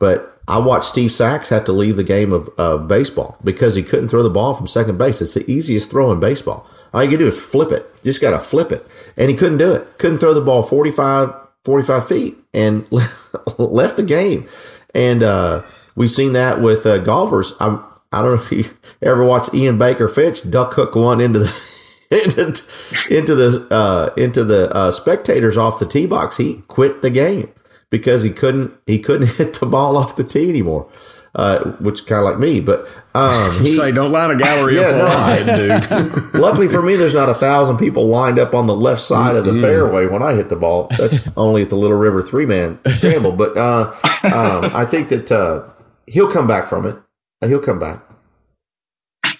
But 0.00 0.36
I 0.48 0.58
watched 0.58 0.86
Steve 0.88 1.12
Sax 1.12 1.48
have 1.50 1.64
to 1.66 1.72
leave 1.72 1.96
the 1.96 2.02
game 2.02 2.32
of 2.32 2.50
uh, 2.58 2.78
baseball 2.78 3.38
because 3.44 3.76
he 3.76 3.84
couldn't 3.84 4.08
throw 4.08 4.24
the 4.24 4.30
ball 4.30 4.54
from 4.54 4.66
second 4.66 4.98
base. 4.98 5.22
It's 5.22 5.34
the 5.34 5.48
easiest 5.48 5.92
throw 5.92 6.10
in 6.10 6.18
baseball. 6.18 6.68
All 6.92 7.02
you 7.02 7.10
can 7.10 7.18
do 7.18 7.26
is 7.26 7.40
flip 7.40 7.72
it. 7.72 7.86
Just 8.02 8.20
got 8.20 8.30
to 8.30 8.38
flip 8.38 8.72
it. 8.72 8.86
And 9.16 9.30
he 9.30 9.36
couldn't 9.36 9.58
do 9.58 9.72
it. 9.74 9.98
Couldn't 9.98 10.18
throw 10.18 10.34
the 10.34 10.40
ball 10.40 10.62
45, 10.62 11.34
45 11.64 12.08
feet 12.08 12.36
and 12.54 12.86
left 13.58 13.96
the 13.96 14.02
game. 14.02 14.48
And 14.94 15.22
uh, 15.22 15.62
we've 15.94 16.12
seen 16.12 16.32
that 16.34 16.60
with 16.60 16.86
uh, 16.86 16.98
golfers. 16.98 17.54
I, 17.60 17.82
I 18.12 18.22
don't 18.22 18.36
know 18.36 18.42
if 18.42 18.52
you 18.52 18.64
ever 19.02 19.24
watched 19.24 19.54
Ian 19.54 19.78
Baker 19.78 20.08
Finch 20.08 20.48
duck 20.48 20.74
hook 20.74 20.94
one 20.94 21.20
into 21.20 21.40
the 21.40 21.60
into, 22.10 22.62
into 23.10 23.34
the 23.34 23.66
uh, 23.70 24.14
into 24.16 24.44
the 24.44 24.72
uh, 24.72 24.90
spectators 24.90 25.56
off 25.56 25.78
the 25.78 25.86
tee 25.86 26.06
box. 26.06 26.36
He 26.36 26.62
quit 26.68 27.02
the 27.02 27.10
game 27.10 27.52
because 27.90 28.22
he 28.22 28.30
couldn't 28.30 28.72
he 28.86 28.98
couldn't 28.98 29.30
hit 29.36 29.54
the 29.54 29.66
ball 29.66 29.96
off 29.96 30.16
the 30.16 30.24
tee 30.24 30.48
anymore. 30.48 30.88
Uh, 31.36 31.72
which 31.80 32.06
kind 32.06 32.20
of 32.20 32.24
like 32.24 32.38
me, 32.38 32.60
but 32.60 32.88
um, 33.14 33.60
he, 33.60 33.76
say 33.76 33.92
don't 33.92 34.10
line 34.10 34.30
a 34.30 34.36
gallery 34.36 34.76
yeah, 34.76 34.88
up 34.88 35.46
no, 35.46 35.56
dude. 35.56 36.34
Luckily 36.34 36.66
for 36.66 36.80
me, 36.80 36.96
there's 36.96 37.12
not 37.12 37.28
a 37.28 37.34
thousand 37.34 37.76
people 37.76 38.06
lined 38.06 38.38
up 38.38 38.54
on 38.54 38.66
the 38.66 38.74
left 38.74 39.02
side 39.02 39.36
of 39.36 39.44
the 39.44 39.52
mm 39.52 39.60
fairway 39.60 40.06
when 40.06 40.22
I 40.22 40.32
hit 40.32 40.48
the 40.48 40.56
ball. 40.56 40.88
That's 40.96 41.28
only 41.36 41.60
at 41.60 41.68
the 41.68 41.76
Little 41.76 41.98
River 41.98 42.22
three 42.22 42.46
man 42.46 42.78
scramble. 42.86 43.32
But 43.32 43.54
uh, 43.54 43.94
um, 44.22 44.70
I 44.74 44.86
think 44.86 45.10
that 45.10 45.30
uh, 45.30 45.68
he'll 46.06 46.30
come 46.30 46.46
back 46.46 46.68
from 46.68 46.86
it. 46.86 46.96
He'll 47.46 47.60
come 47.60 47.78
back. 47.78 48.02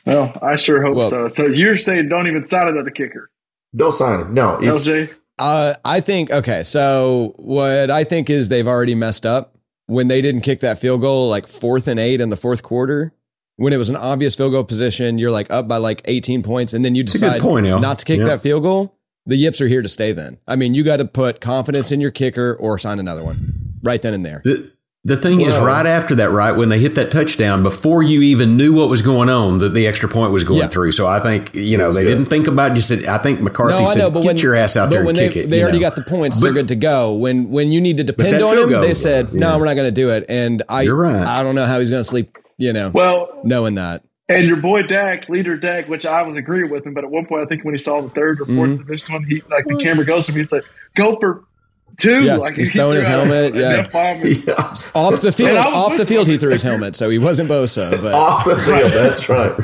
Well, 0.04 0.36
I 0.42 0.56
sure 0.56 0.82
hope 0.82 0.96
well, 0.96 1.08
so. 1.08 1.28
So 1.28 1.46
you're 1.46 1.78
saying 1.78 2.10
don't 2.10 2.26
even 2.26 2.46
sign 2.46 2.68
another 2.68 2.90
kicker? 2.90 3.30
Don't 3.74 3.92
sign 3.92 4.20
him. 4.20 4.34
No, 4.34 4.58
LJ. 4.60 5.14
Uh, 5.38 5.72
I 5.82 6.00
think 6.00 6.30
okay. 6.30 6.62
So 6.62 7.32
what 7.36 7.90
I 7.90 8.04
think 8.04 8.28
is 8.28 8.50
they've 8.50 8.68
already 8.68 8.94
messed 8.94 9.24
up 9.24 9.55
when 9.86 10.08
they 10.08 10.20
didn't 10.20 10.42
kick 10.42 10.60
that 10.60 10.78
field 10.78 11.00
goal, 11.00 11.28
like 11.28 11.46
fourth 11.46 11.88
and 11.88 11.98
eight 11.98 12.20
in 12.20 12.28
the 12.28 12.36
fourth 12.36 12.62
quarter. 12.62 13.12
When 13.58 13.72
it 13.72 13.78
was 13.78 13.88
an 13.88 13.96
obvious 13.96 14.34
field 14.34 14.52
goal 14.52 14.64
position, 14.64 15.16
you're 15.16 15.30
like 15.30 15.50
up 15.50 15.66
by 15.66 15.78
like 15.78 16.02
18 16.04 16.42
points, 16.42 16.74
and 16.74 16.84
then 16.84 16.94
you 16.94 17.02
decide 17.02 17.40
point, 17.40 17.66
not 17.66 17.98
to 18.00 18.04
kick 18.04 18.18
yeah. 18.18 18.26
that 18.26 18.42
field 18.42 18.62
goal. 18.62 18.98
The 19.24 19.36
yips 19.36 19.60
are 19.60 19.66
here 19.66 19.80
to 19.82 19.88
stay. 19.88 20.12
Then 20.12 20.38
I 20.46 20.56
mean, 20.56 20.74
you 20.74 20.84
got 20.84 20.98
to 20.98 21.06
put 21.06 21.40
confidence 21.40 21.90
in 21.90 22.00
your 22.00 22.10
kicker 22.10 22.54
or 22.54 22.78
sign 22.78 22.98
another 22.98 23.24
one 23.24 23.78
right 23.82 24.00
then 24.02 24.12
and 24.12 24.26
there. 24.26 24.42
The, 24.44 24.70
the 25.06 25.16
thing 25.16 25.40
is, 25.40 25.56
right 25.56 25.86
after 25.86 26.16
that, 26.16 26.32
right 26.32 26.50
when 26.50 26.68
they 26.68 26.80
hit 26.80 26.96
that 26.96 27.12
touchdown, 27.12 27.62
before 27.62 28.02
you 28.02 28.22
even 28.22 28.56
knew 28.56 28.72
what 28.72 28.88
was 28.88 29.02
going 29.02 29.28
on, 29.28 29.58
that 29.58 29.68
the 29.68 29.86
extra 29.86 30.08
point 30.08 30.32
was 30.32 30.42
going 30.42 30.62
yeah. 30.62 30.66
through. 30.66 30.90
So 30.90 31.06
I 31.06 31.20
think 31.20 31.54
you 31.54 31.78
know 31.78 31.92
they 31.92 32.02
good. 32.02 32.08
didn't 32.10 32.26
think 32.26 32.48
about 32.48 32.74
just. 32.74 32.90
I 32.90 33.16
think 33.18 33.40
McCarthy 33.40 33.84
no, 33.84 33.86
said, 33.86 33.98
know, 33.98 34.10
"Get 34.10 34.24
when, 34.24 34.36
your 34.38 34.56
ass 34.56 34.76
out 34.76 34.90
there 34.90 35.06
and 35.06 35.16
they, 35.16 35.28
kick 35.28 35.36
it." 35.36 35.50
They 35.50 35.62
already 35.62 35.78
know? 35.78 35.90
got 35.90 35.94
the 35.94 36.02
points; 36.02 36.40
but, 36.40 36.46
they're 36.46 36.54
good 36.54 36.68
to 36.68 36.76
go. 36.76 37.14
When 37.14 37.50
when 37.50 37.70
you 37.70 37.80
need 37.80 37.98
to 37.98 38.04
depend 38.04 38.42
on 38.42 38.58
him, 38.58 38.80
they 38.80 38.94
said, 38.94 39.32
"No, 39.32 39.52
yeah. 39.52 39.58
we're 39.58 39.66
not 39.66 39.74
going 39.74 39.86
to 39.86 39.94
do 39.94 40.10
it." 40.10 40.26
And 40.28 40.64
I, 40.68 40.82
You're 40.82 40.96
right. 40.96 41.24
I 41.24 41.44
don't 41.44 41.54
know 41.54 41.66
how 41.66 41.78
he's 41.78 41.90
going 41.90 42.00
to 42.00 42.08
sleep. 42.08 42.36
You 42.58 42.72
know, 42.72 42.90
well, 42.92 43.40
knowing 43.44 43.76
that. 43.76 44.02
And 44.28 44.44
your 44.44 44.56
boy 44.56 44.82
Dak, 44.82 45.28
leader 45.28 45.56
Dak, 45.56 45.88
which 45.88 46.04
I 46.04 46.22
was 46.22 46.36
agreeing 46.36 46.68
with 46.68 46.84
him, 46.84 46.94
but 46.94 47.04
at 47.04 47.10
one 47.10 47.26
point 47.26 47.42
I 47.42 47.46
think 47.46 47.64
when 47.64 47.74
he 47.74 47.78
saw 47.78 48.00
the 48.00 48.08
third 48.08 48.40
or 48.40 48.46
4th 48.46 48.78
mm-hmm. 48.78 49.12
one, 49.12 49.22
he 49.22 49.40
like 49.42 49.66
the 49.66 49.80
camera 49.80 50.04
goes 50.04 50.26
to 50.26 50.32
him, 50.32 50.38
he's 50.38 50.50
like, 50.50 50.64
"Go 50.96 51.16
for 51.20 51.44
Two, 51.98 52.24
yeah, 52.24 52.36
like 52.36 52.56
he's 52.56 52.70
throwing 52.74 52.98
his 52.98 53.06
helmet. 53.06 53.54
Yeah. 53.54 53.88
yeah. 53.92 54.74
off 54.94 55.20
the 55.20 55.32
field. 55.32 55.56
Off 55.56 55.96
the 55.96 56.06
field, 56.06 56.28
he 56.28 56.36
threw 56.36 56.50
his 56.50 56.62
helmet, 56.62 56.96
so 56.96 57.08
he 57.08 57.18
wasn't 57.18 57.50
Bosa. 57.50 57.90
But 58.06 58.14
off 58.14 58.44
the 58.44 58.56
field, 58.56 58.90
that's 58.92 59.28
right. 59.28 59.54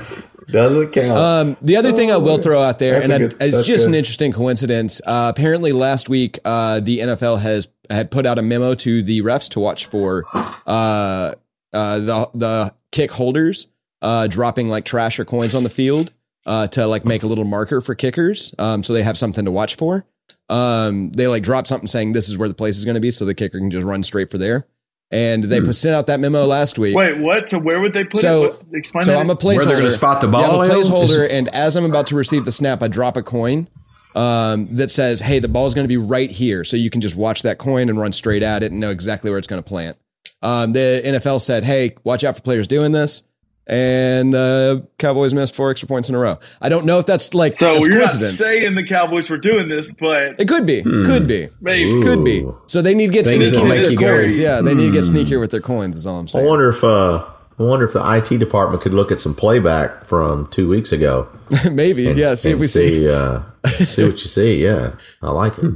Doesn't 0.49 0.93
count. 0.93 1.19
Um, 1.19 1.57
the 1.63 1.77
other 1.77 1.93
thing 1.93 2.11
I 2.11 2.17
will 2.17 2.39
throw 2.39 2.61
out 2.63 2.79
there, 2.79 3.01
that's 3.01 3.11
and 3.11 3.31
good, 3.31 3.43
it's 3.43 3.67
just 3.67 3.85
good. 3.85 3.91
an 3.91 3.95
interesting 3.95 4.33
coincidence. 4.33 5.01
Uh, 5.07 5.33
apparently, 5.35 5.73
last 5.73 6.09
week 6.09 6.39
uh, 6.45 6.81
the 6.81 7.01
NFL 7.01 7.41
has 7.41 7.69
had 7.91 8.11
put 8.11 8.27
out 8.27 8.39
a 8.39 8.43
memo 8.43 8.75
to 8.75 9.03
the 9.03 9.21
refs 9.23 9.49
to 9.51 9.61
watch 9.61 9.87
for 9.87 10.25
uh, 10.35 11.35
uh 11.73 11.99
the 11.99 12.31
the 12.35 12.75
kick 12.91 13.11
holders 13.13 13.69
uh, 14.03 14.27
dropping 14.27 14.69
like 14.69 14.85
trash 14.85 15.19
or 15.19 15.25
coins 15.25 15.55
on 15.55 15.63
the 15.63 15.71
field 15.71 16.13
uh, 16.47 16.67
to 16.69 16.87
like 16.87 17.05
make 17.05 17.23
a 17.23 17.27
little 17.27 17.45
marker 17.45 17.81
for 17.81 17.95
kickers, 17.95 18.55
um, 18.59 18.83
so 18.83 18.93
they 18.93 19.03
have 19.03 19.17
something 19.17 19.45
to 19.45 19.51
watch 19.51 19.77
for 19.77 20.05
um, 20.49 21.11
they 21.13 21.27
like 21.27 21.43
drop 21.43 21.67
something 21.67 21.87
saying 21.87 22.13
this 22.13 22.29
is 22.29 22.39
where 22.39 22.49
the 22.49 22.55
place 22.55 22.79
is 22.79 22.85
going 22.85 22.95
to 22.95 23.01
be, 23.01 23.11
so 23.11 23.25
the 23.25 23.35
kicker 23.35 23.59
can 23.59 23.71
just 23.71 23.85
run 23.85 24.03
straight 24.03 24.31
for 24.31 24.39
there. 24.39 24.67
And 25.11 25.45
they 25.45 25.59
hmm. 25.59 25.73
sent 25.73 25.95
out 25.95 26.07
that 26.07 26.21
memo 26.21 26.47
last 26.47 26.79
week. 26.79 26.97
Wait, 26.97 27.19
what? 27.19 27.49
So 27.49 27.59
where 27.59 27.81
would 27.81 27.93
they 27.93 28.05
put 28.05 28.21
so, 28.21 28.45
it? 28.45 28.53
What, 28.53 28.63
explain 28.73 29.05
so 29.05 29.13
that. 29.13 29.21
I'm 29.21 29.29
a 29.29 29.37
placeholder. 29.37 29.57
Where 29.57 29.67
they're 29.67 29.77
going 29.77 29.85
to 29.85 29.91
spot 29.91 30.23
the 30.23 30.29
ball? 30.29 30.41
Yeah, 30.43 30.49
I'm 30.49 30.71
a 30.71 30.75
placeholder, 30.75 31.29
and 31.31 31.49
as 31.49 31.77
I'm 31.77 31.85
about 31.85 32.07
to 32.09 32.17
receive 32.17 32.45
the 32.45 32.53
snap, 32.53 32.83
I 32.83 32.89
drop 32.89 33.17
a 33.17 33.23
coin 33.23 33.69
um, 34.15 34.67
that 34.77 34.91
says, 34.91 35.21
"Hey, 35.21 35.39
the 35.39 35.49
ball 35.49 35.67
is 35.67 35.75
going 35.75 35.85
to 35.85 35.89
be 35.89 35.99
right 35.99 36.31
here," 36.31 36.65
so 36.65 36.77
you 36.77 36.91
can 36.91 37.01
just 37.01 37.15
watch 37.15 37.43
that 37.43 37.59
coin 37.59 37.89
and 37.89 38.01
run 38.01 38.13
straight 38.13 38.43
at 38.43 38.63
it 38.63 38.73
and 38.73 38.81
know 38.81 38.91
exactly 38.91 39.31
where 39.31 39.39
it's 39.39 39.49
going 39.49 39.63
to 39.63 39.69
plant. 39.69 39.99
Um, 40.41 40.73
the 40.73 41.03
NFL 41.05 41.41
said, 41.41 41.65
"Hey, 41.65 41.97
watch 42.05 42.25
out 42.25 42.37
for 42.37 42.43
players 42.43 42.67
doing 42.67 42.93
this." 42.93 43.23
And 43.67 44.33
the 44.33 44.87
Cowboys 44.99 45.33
missed 45.35 45.55
four 45.55 45.71
extra 45.71 45.87
points 45.87 46.09
in 46.09 46.15
a 46.15 46.19
row. 46.19 46.39
I 46.61 46.69
don't 46.69 46.85
know 46.85 46.99
if 46.99 47.07
that's 47.07 47.33
like 47.33 47.55
so. 47.55 47.75
That's 47.75 47.87
you're 47.87 47.99
not 47.99 48.11
saying 48.11 48.75
the 48.75 48.87
Cowboys 48.87 49.31
were 49.31 49.39
doing 49.39 49.69
this, 49.69 49.93
but 49.93 50.41
it 50.41 50.49
could 50.49 50.67
be, 50.67 50.83
hmm. 50.83 51.05
could 51.05 51.29
be, 51.29 51.49
maybe, 51.61 52.03
could 52.03 52.25
be. 52.25 52.47
So 52.67 52.83
they 52.83 52.95
need 52.95 53.09
to 53.09 53.13
get 53.13 53.27
Things 53.27 53.51
sneaky 53.51 53.69
with 53.69 53.99
their 53.99 54.23
coins. 54.25 54.39
Yeah, 54.39 54.63
they 54.63 54.75
need 54.75 54.87
to 54.87 54.93
get 54.93 55.05
hmm. 55.05 55.17
sneakier 55.17 55.41
with 55.41 55.51
their 55.51 55.61
coins. 55.61 55.97
Is 55.97 56.07
all 56.07 56.19
I'm 56.19 56.29
saying. 56.29 56.45
I 56.45 56.49
wonder 56.49 56.71
if 56.71 56.83
uh, 56.83 57.25
I 57.59 57.63
wonder 57.63 57.85
if 57.85 57.93
the 57.93 58.17
IT 58.17 58.39
department 58.39 58.83
could 58.83 58.95
look 58.95 59.13
at 59.13 59.21
some 59.21 59.35
playback 59.35 60.07
from 60.07 60.49
two 60.49 60.69
weeks 60.69 60.91
ago. 60.91 61.29
maybe, 61.71 62.09
and, 62.09 62.19
yeah. 62.19 62.35
See 62.35 62.51
if 62.51 62.59
we 62.59 62.67
see 62.67 63.01
see, 63.01 63.09
uh, 63.09 63.43
see 63.67 64.03
what 64.05 64.13
you 64.15 64.29
see. 64.29 64.65
Yeah, 64.65 64.97
I 65.23 65.31
like 65.31 65.59
it. 65.59 65.73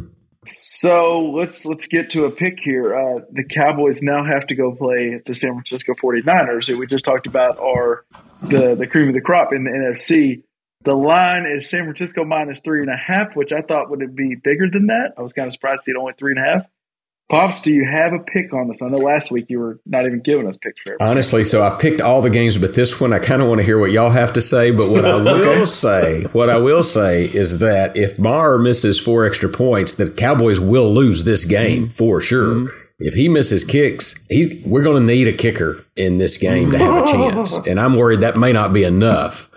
So 0.48 1.32
let's 1.34 1.66
let's 1.66 1.86
get 1.86 2.10
to 2.10 2.24
a 2.24 2.30
pick 2.30 2.58
here. 2.60 2.96
Uh, 2.96 3.20
the 3.30 3.44
Cowboys 3.44 4.02
now 4.02 4.24
have 4.24 4.46
to 4.48 4.54
go 4.54 4.72
play 4.74 5.20
the 5.24 5.34
San 5.34 5.52
Francisco 5.52 5.94
49ers, 5.94 6.66
who 6.66 6.78
we 6.78 6.86
just 6.86 7.04
talked 7.04 7.26
about 7.26 7.58
are 7.58 8.04
the, 8.42 8.74
the 8.74 8.86
cream 8.86 9.08
of 9.08 9.14
the 9.14 9.20
crop 9.20 9.52
in 9.52 9.64
the 9.64 9.70
NFC. 9.70 10.42
The 10.84 10.94
line 10.94 11.46
is 11.46 11.68
San 11.68 11.82
Francisco 11.82 12.24
minus 12.24 12.60
three 12.60 12.80
and 12.80 12.90
a 12.90 12.96
half, 12.96 13.34
which 13.34 13.52
I 13.52 13.60
thought 13.60 13.90
would 13.90 14.14
be 14.14 14.36
bigger 14.36 14.70
than 14.72 14.86
that. 14.86 15.14
I 15.18 15.22
was 15.22 15.32
kind 15.32 15.48
of 15.48 15.52
surprised 15.52 15.80
to 15.80 15.84
see 15.84 15.90
it 15.92 15.96
only 15.96 16.12
three 16.16 16.32
and 16.32 16.44
a 16.44 16.48
half. 16.48 16.66
Pops, 17.28 17.60
do 17.60 17.72
you 17.72 17.84
have 17.84 18.12
a 18.12 18.20
pick 18.20 18.54
on 18.54 18.68
this? 18.68 18.80
I 18.80 18.86
know 18.86 18.98
last 18.98 19.32
week 19.32 19.46
you 19.48 19.58
were 19.58 19.80
not 19.84 20.06
even 20.06 20.20
giving 20.20 20.46
us 20.46 20.56
picks 20.56 20.80
for 20.82 20.92
everything. 20.92 21.08
Honestly, 21.08 21.42
so 21.42 21.60
I 21.60 21.76
picked 21.76 22.00
all 22.00 22.22
the 22.22 22.30
games, 22.30 22.56
but 22.56 22.76
this 22.76 23.00
one 23.00 23.12
I 23.12 23.18
kind 23.18 23.42
of 23.42 23.48
want 23.48 23.58
to 23.58 23.64
hear 23.64 23.80
what 23.80 23.90
y'all 23.90 24.10
have 24.10 24.32
to 24.34 24.40
say. 24.40 24.70
But 24.70 24.90
what 24.90 25.04
I 25.04 25.16
will 25.22 25.66
say, 25.66 26.22
what 26.32 26.48
I 26.48 26.58
will 26.58 26.84
say 26.84 27.24
is 27.24 27.58
that 27.58 27.96
if 27.96 28.16
Maher 28.16 28.58
misses 28.58 29.00
four 29.00 29.24
extra 29.24 29.48
points, 29.48 29.94
the 29.94 30.08
Cowboys 30.08 30.60
will 30.60 30.92
lose 30.94 31.24
this 31.24 31.44
game 31.44 31.88
mm-hmm. 31.88 31.90
for 31.90 32.20
sure. 32.20 32.54
Mm-hmm. 32.54 32.82
If 33.00 33.14
he 33.14 33.28
misses 33.28 33.64
kicks, 33.64 34.14
he's 34.28 34.64
we're 34.64 34.84
going 34.84 35.02
to 35.02 35.06
need 35.06 35.26
a 35.26 35.32
kicker 35.32 35.84
in 35.96 36.18
this 36.18 36.38
game 36.38 36.70
to 36.70 36.78
have 36.78 37.04
a 37.04 37.06
chance, 37.12 37.58
and 37.66 37.80
I'm 37.80 37.96
worried 37.96 38.20
that 38.20 38.36
may 38.36 38.52
not 38.52 38.72
be 38.72 38.84
enough. 38.84 39.50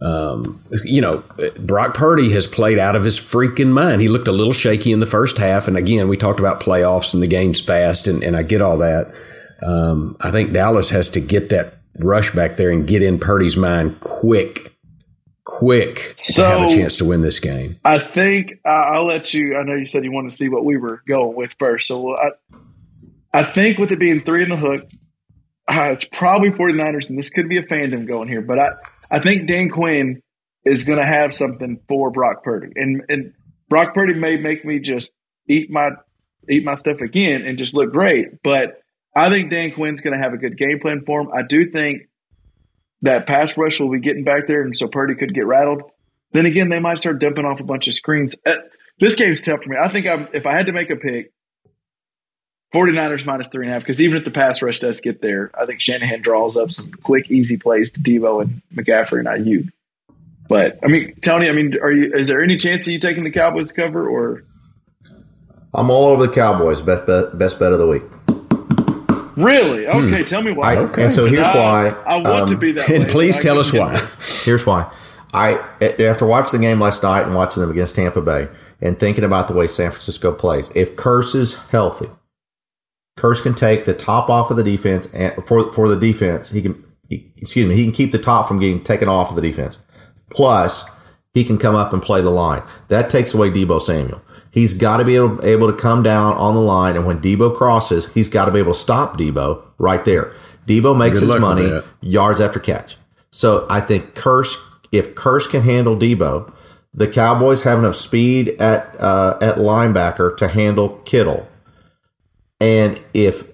Um, 0.00 0.44
you 0.84 1.00
know, 1.00 1.24
Brock 1.58 1.94
Purdy 1.94 2.30
has 2.32 2.46
played 2.46 2.78
out 2.78 2.94
of 2.94 3.02
his 3.04 3.18
freaking 3.18 3.70
mind. 3.70 4.00
He 4.00 4.08
looked 4.08 4.28
a 4.28 4.32
little 4.32 4.52
shaky 4.52 4.92
in 4.92 5.00
the 5.00 5.06
first 5.06 5.38
half. 5.38 5.66
And 5.66 5.76
again, 5.76 6.08
we 6.08 6.16
talked 6.16 6.38
about 6.38 6.60
playoffs 6.60 7.14
and 7.14 7.22
the 7.22 7.26
game's 7.26 7.60
fast, 7.60 8.06
and, 8.06 8.22
and 8.22 8.36
I 8.36 8.42
get 8.44 8.60
all 8.60 8.78
that. 8.78 9.12
Um, 9.60 10.16
I 10.20 10.30
think 10.30 10.52
Dallas 10.52 10.90
has 10.90 11.08
to 11.10 11.20
get 11.20 11.48
that 11.48 11.74
rush 11.98 12.30
back 12.32 12.56
there 12.56 12.70
and 12.70 12.86
get 12.86 13.02
in 13.02 13.18
Purdy's 13.18 13.56
mind 13.56 13.98
quick, 14.00 14.72
quick 15.44 16.14
So- 16.16 16.44
to 16.44 16.48
have 16.60 16.70
a 16.70 16.74
chance 16.74 16.94
to 16.96 17.04
win 17.04 17.22
this 17.22 17.40
game. 17.40 17.80
I 17.84 17.98
think 17.98 18.60
uh, 18.64 18.68
I'll 18.68 19.06
let 19.06 19.34
you. 19.34 19.56
I 19.56 19.64
know 19.64 19.74
you 19.74 19.86
said 19.86 20.04
you 20.04 20.12
wanted 20.12 20.30
to 20.30 20.36
see 20.36 20.48
what 20.48 20.64
we 20.64 20.76
were 20.76 21.02
going 21.08 21.34
with 21.34 21.54
first. 21.58 21.88
So 21.88 22.16
I, 22.16 22.30
I 23.34 23.52
think 23.52 23.78
with 23.78 23.90
it 23.90 23.98
being 23.98 24.20
three 24.20 24.44
in 24.44 24.50
the 24.50 24.56
hook, 24.56 24.82
uh, 25.66 25.90
it's 25.92 26.04
probably 26.12 26.50
49ers, 26.50 27.10
and 27.10 27.18
this 27.18 27.30
could 27.30 27.48
be 27.48 27.56
a 27.58 27.62
fandom 27.62 28.06
going 28.06 28.28
here, 28.28 28.40
but 28.40 28.58
I, 28.60 28.68
I 29.10 29.20
think 29.20 29.46
Dan 29.46 29.70
Quinn 29.70 30.22
is 30.64 30.84
going 30.84 30.98
to 30.98 31.06
have 31.06 31.34
something 31.34 31.80
for 31.88 32.10
Brock 32.10 32.44
Purdy, 32.44 32.72
and 32.76 33.02
and 33.08 33.32
Brock 33.68 33.94
Purdy 33.94 34.14
may 34.14 34.36
make 34.36 34.64
me 34.64 34.80
just 34.80 35.12
eat 35.46 35.70
my 35.70 35.90
eat 36.48 36.64
my 36.64 36.74
stuff 36.74 37.00
again 37.00 37.42
and 37.42 37.58
just 37.58 37.74
look 37.74 37.92
great, 37.92 38.42
but 38.42 38.82
I 39.14 39.30
think 39.30 39.50
Dan 39.50 39.72
Quinn's 39.72 40.00
going 40.00 40.16
to 40.16 40.22
have 40.22 40.32
a 40.32 40.38
good 40.38 40.56
game 40.56 40.78
plan 40.80 41.02
for 41.04 41.20
him. 41.20 41.30
I 41.34 41.42
do 41.42 41.70
think 41.70 42.02
that 43.02 43.26
pass 43.26 43.56
rush 43.56 43.80
will 43.80 43.90
be 43.90 44.00
getting 44.00 44.24
back 44.24 44.46
there, 44.46 44.62
and 44.62 44.76
so 44.76 44.88
Purdy 44.88 45.14
could 45.14 45.34
get 45.34 45.46
rattled. 45.46 45.82
Then 46.32 46.46
again, 46.46 46.68
they 46.68 46.78
might 46.78 46.98
start 46.98 47.20
dumping 47.20 47.44
off 47.44 47.60
a 47.60 47.64
bunch 47.64 47.88
of 47.88 47.94
screens. 47.94 48.34
Uh, 48.44 48.54
this 49.00 49.14
game's 49.14 49.40
tough 49.40 49.62
for 49.62 49.70
me. 49.70 49.76
I 49.80 49.90
think 49.92 50.06
I'm, 50.06 50.28
if 50.32 50.46
I 50.46 50.52
had 50.52 50.66
to 50.66 50.72
make 50.72 50.90
a 50.90 50.96
pick, 50.96 51.32
49ers 52.72 53.24
minus 53.24 53.48
three 53.48 53.66
and 53.66 53.70
a 53.70 53.74
half, 53.74 53.82
because 53.82 54.00
even 54.00 54.16
if 54.16 54.24
the 54.24 54.30
pass 54.30 54.60
rush 54.60 54.78
does 54.78 55.00
get 55.00 55.22
there, 55.22 55.50
I 55.58 55.66
think 55.66 55.80
Shanahan 55.80 56.20
draws 56.20 56.56
up 56.56 56.70
some 56.70 56.90
quick, 56.92 57.30
easy 57.30 57.56
plays 57.56 57.92
to 57.92 58.00
Deebo 58.00 58.42
and 58.42 58.62
McCaffrey 58.74 59.20
and 59.20 59.28
Aiyuk. 59.28 59.70
But 60.48 60.78
I 60.82 60.88
mean, 60.88 61.14
Tony, 61.22 61.48
I 61.48 61.52
mean, 61.52 61.76
are 61.80 61.92
you? 61.92 62.14
Is 62.14 62.28
there 62.28 62.42
any 62.42 62.56
chance 62.56 62.86
of 62.86 62.92
you 62.92 62.98
taking 62.98 63.24
the 63.24 63.30
Cowboys 63.30 63.70
cover 63.72 64.08
or 64.08 64.42
I'm 65.74 65.90
all 65.90 66.06
over 66.06 66.26
the 66.26 66.32
Cowboys. 66.32 66.80
Best 66.80 67.06
bet, 67.06 67.38
best 67.38 67.58
bet 67.58 67.72
of 67.72 67.78
the 67.78 67.86
week. 67.86 68.02
really? 69.36 69.86
Okay, 69.86 70.24
tell 70.24 70.42
me 70.42 70.52
why. 70.52 70.76
I, 70.76 70.84
And 71.00 71.12
so 71.12 71.26
here's 71.26 71.46
I, 71.46 71.56
why. 71.56 71.88
I 72.06 72.16
want 72.16 72.48
to 72.48 72.54
um, 72.54 72.60
be 72.60 72.72
that. 72.72 72.90
And 72.90 73.04
way, 73.04 73.10
please 73.10 73.38
tell 73.38 73.58
us 73.58 73.72
why. 73.72 73.98
Here's 74.44 74.64
why. 74.64 74.90
I 75.34 75.62
after 75.80 76.24
watching 76.24 76.60
the 76.60 76.66
game 76.66 76.80
last 76.80 77.02
night 77.02 77.22
and 77.22 77.34
watching 77.34 77.60
them 77.60 77.70
against 77.70 77.94
Tampa 77.94 78.22
Bay 78.22 78.48
and 78.80 78.98
thinking 78.98 79.24
about 79.24 79.48
the 79.48 79.54
way 79.54 79.66
San 79.66 79.90
Francisco 79.90 80.32
plays, 80.32 80.70
if 80.74 80.96
Kearse 80.96 81.34
is 81.34 81.56
healthy, 81.66 82.08
Kearse 83.18 83.42
can 83.42 83.54
take 83.54 83.84
the 83.84 83.94
top 83.94 84.30
off 84.30 84.50
of 84.50 84.56
the 84.56 84.64
defense 84.64 85.12
and 85.12 85.34
for 85.46 85.72
for 85.72 85.88
the 85.88 85.98
defense, 85.98 86.50
he 86.50 86.62
can 86.62 86.84
he, 87.08 87.32
excuse 87.36 87.68
me, 87.68 87.74
he 87.74 87.84
can 87.84 87.92
keep 87.92 88.12
the 88.12 88.18
top 88.18 88.46
from 88.46 88.58
getting 88.58 88.82
taken 88.82 89.08
off 89.08 89.30
of 89.30 89.36
the 89.36 89.42
defense. 89.42 89.78
Plus, 90.30 90.88
he 91.34 91.44
can 91.44 91.58
come 91.58 91.74
up 91.74 91.92
and 91.92 92.02
play 92.02 92.20
the 92.20 92.30
line. 92.30 92.62
That 92.88 93.10
takes 93.10 93.34
away 93.34 93.50
Deebo 93.50 93.80
Samuel. 93.80 94.22
He's 94.50 94.74
got 94.74 94.96
to 94.98 95.04
be 95.04 95.16
able, 95.16 95.44
able 95.44 95.70
to 95.70 95.76
come 95.76 96.02
down 96.02 96.34
on 96.34 96.54
the 96.54 96.60
line, 96.60 96.96
and 96.96 97.06
when 97.06 97.20
Deebo 97.20 97.54
crosses, 97.56 98.12
he's 98.12 98.28
got 98.28 98.46
to 98.46 98.50
be 98.50 98.58
able 98.58 98.72
to 98.72 98.78
stop 98.78 99.18
Deebo 99.18 99.62
right 99.78 100.04
there. 100.04 100.32
Deebo 100.66 100.96
makes 100.96 101.20
Good 101.20 101.30
his 101.30 101.40
money 101.40 101.82
yards 102.00 102.40
after 102.40 102.58
catch. 102.58 102.96
So 103.30 103.66
I 103.70 103.80
think 103.80 104.14
Kearse, 104.14 104.56
if 104.90 105.14
Kearse 105.14 105.50
can 105.50 105.62
handle 105.62 105.96
Deebo, 105.96 106.52
the 106.94 107.08
Cowboys 107.08 107.62
have 107.62 107.78
enough 107.78 107.94
speed 107.94 108.48
at 108.60 108.98
uh, 108.98 109.38
at 109.40 109.56
linebacker 109.56 110.36
to 110.38 110.48
handle 110.48 111.00
Kittle, 111.04 111.46
and 112.60 113.02
if 113.14 113.50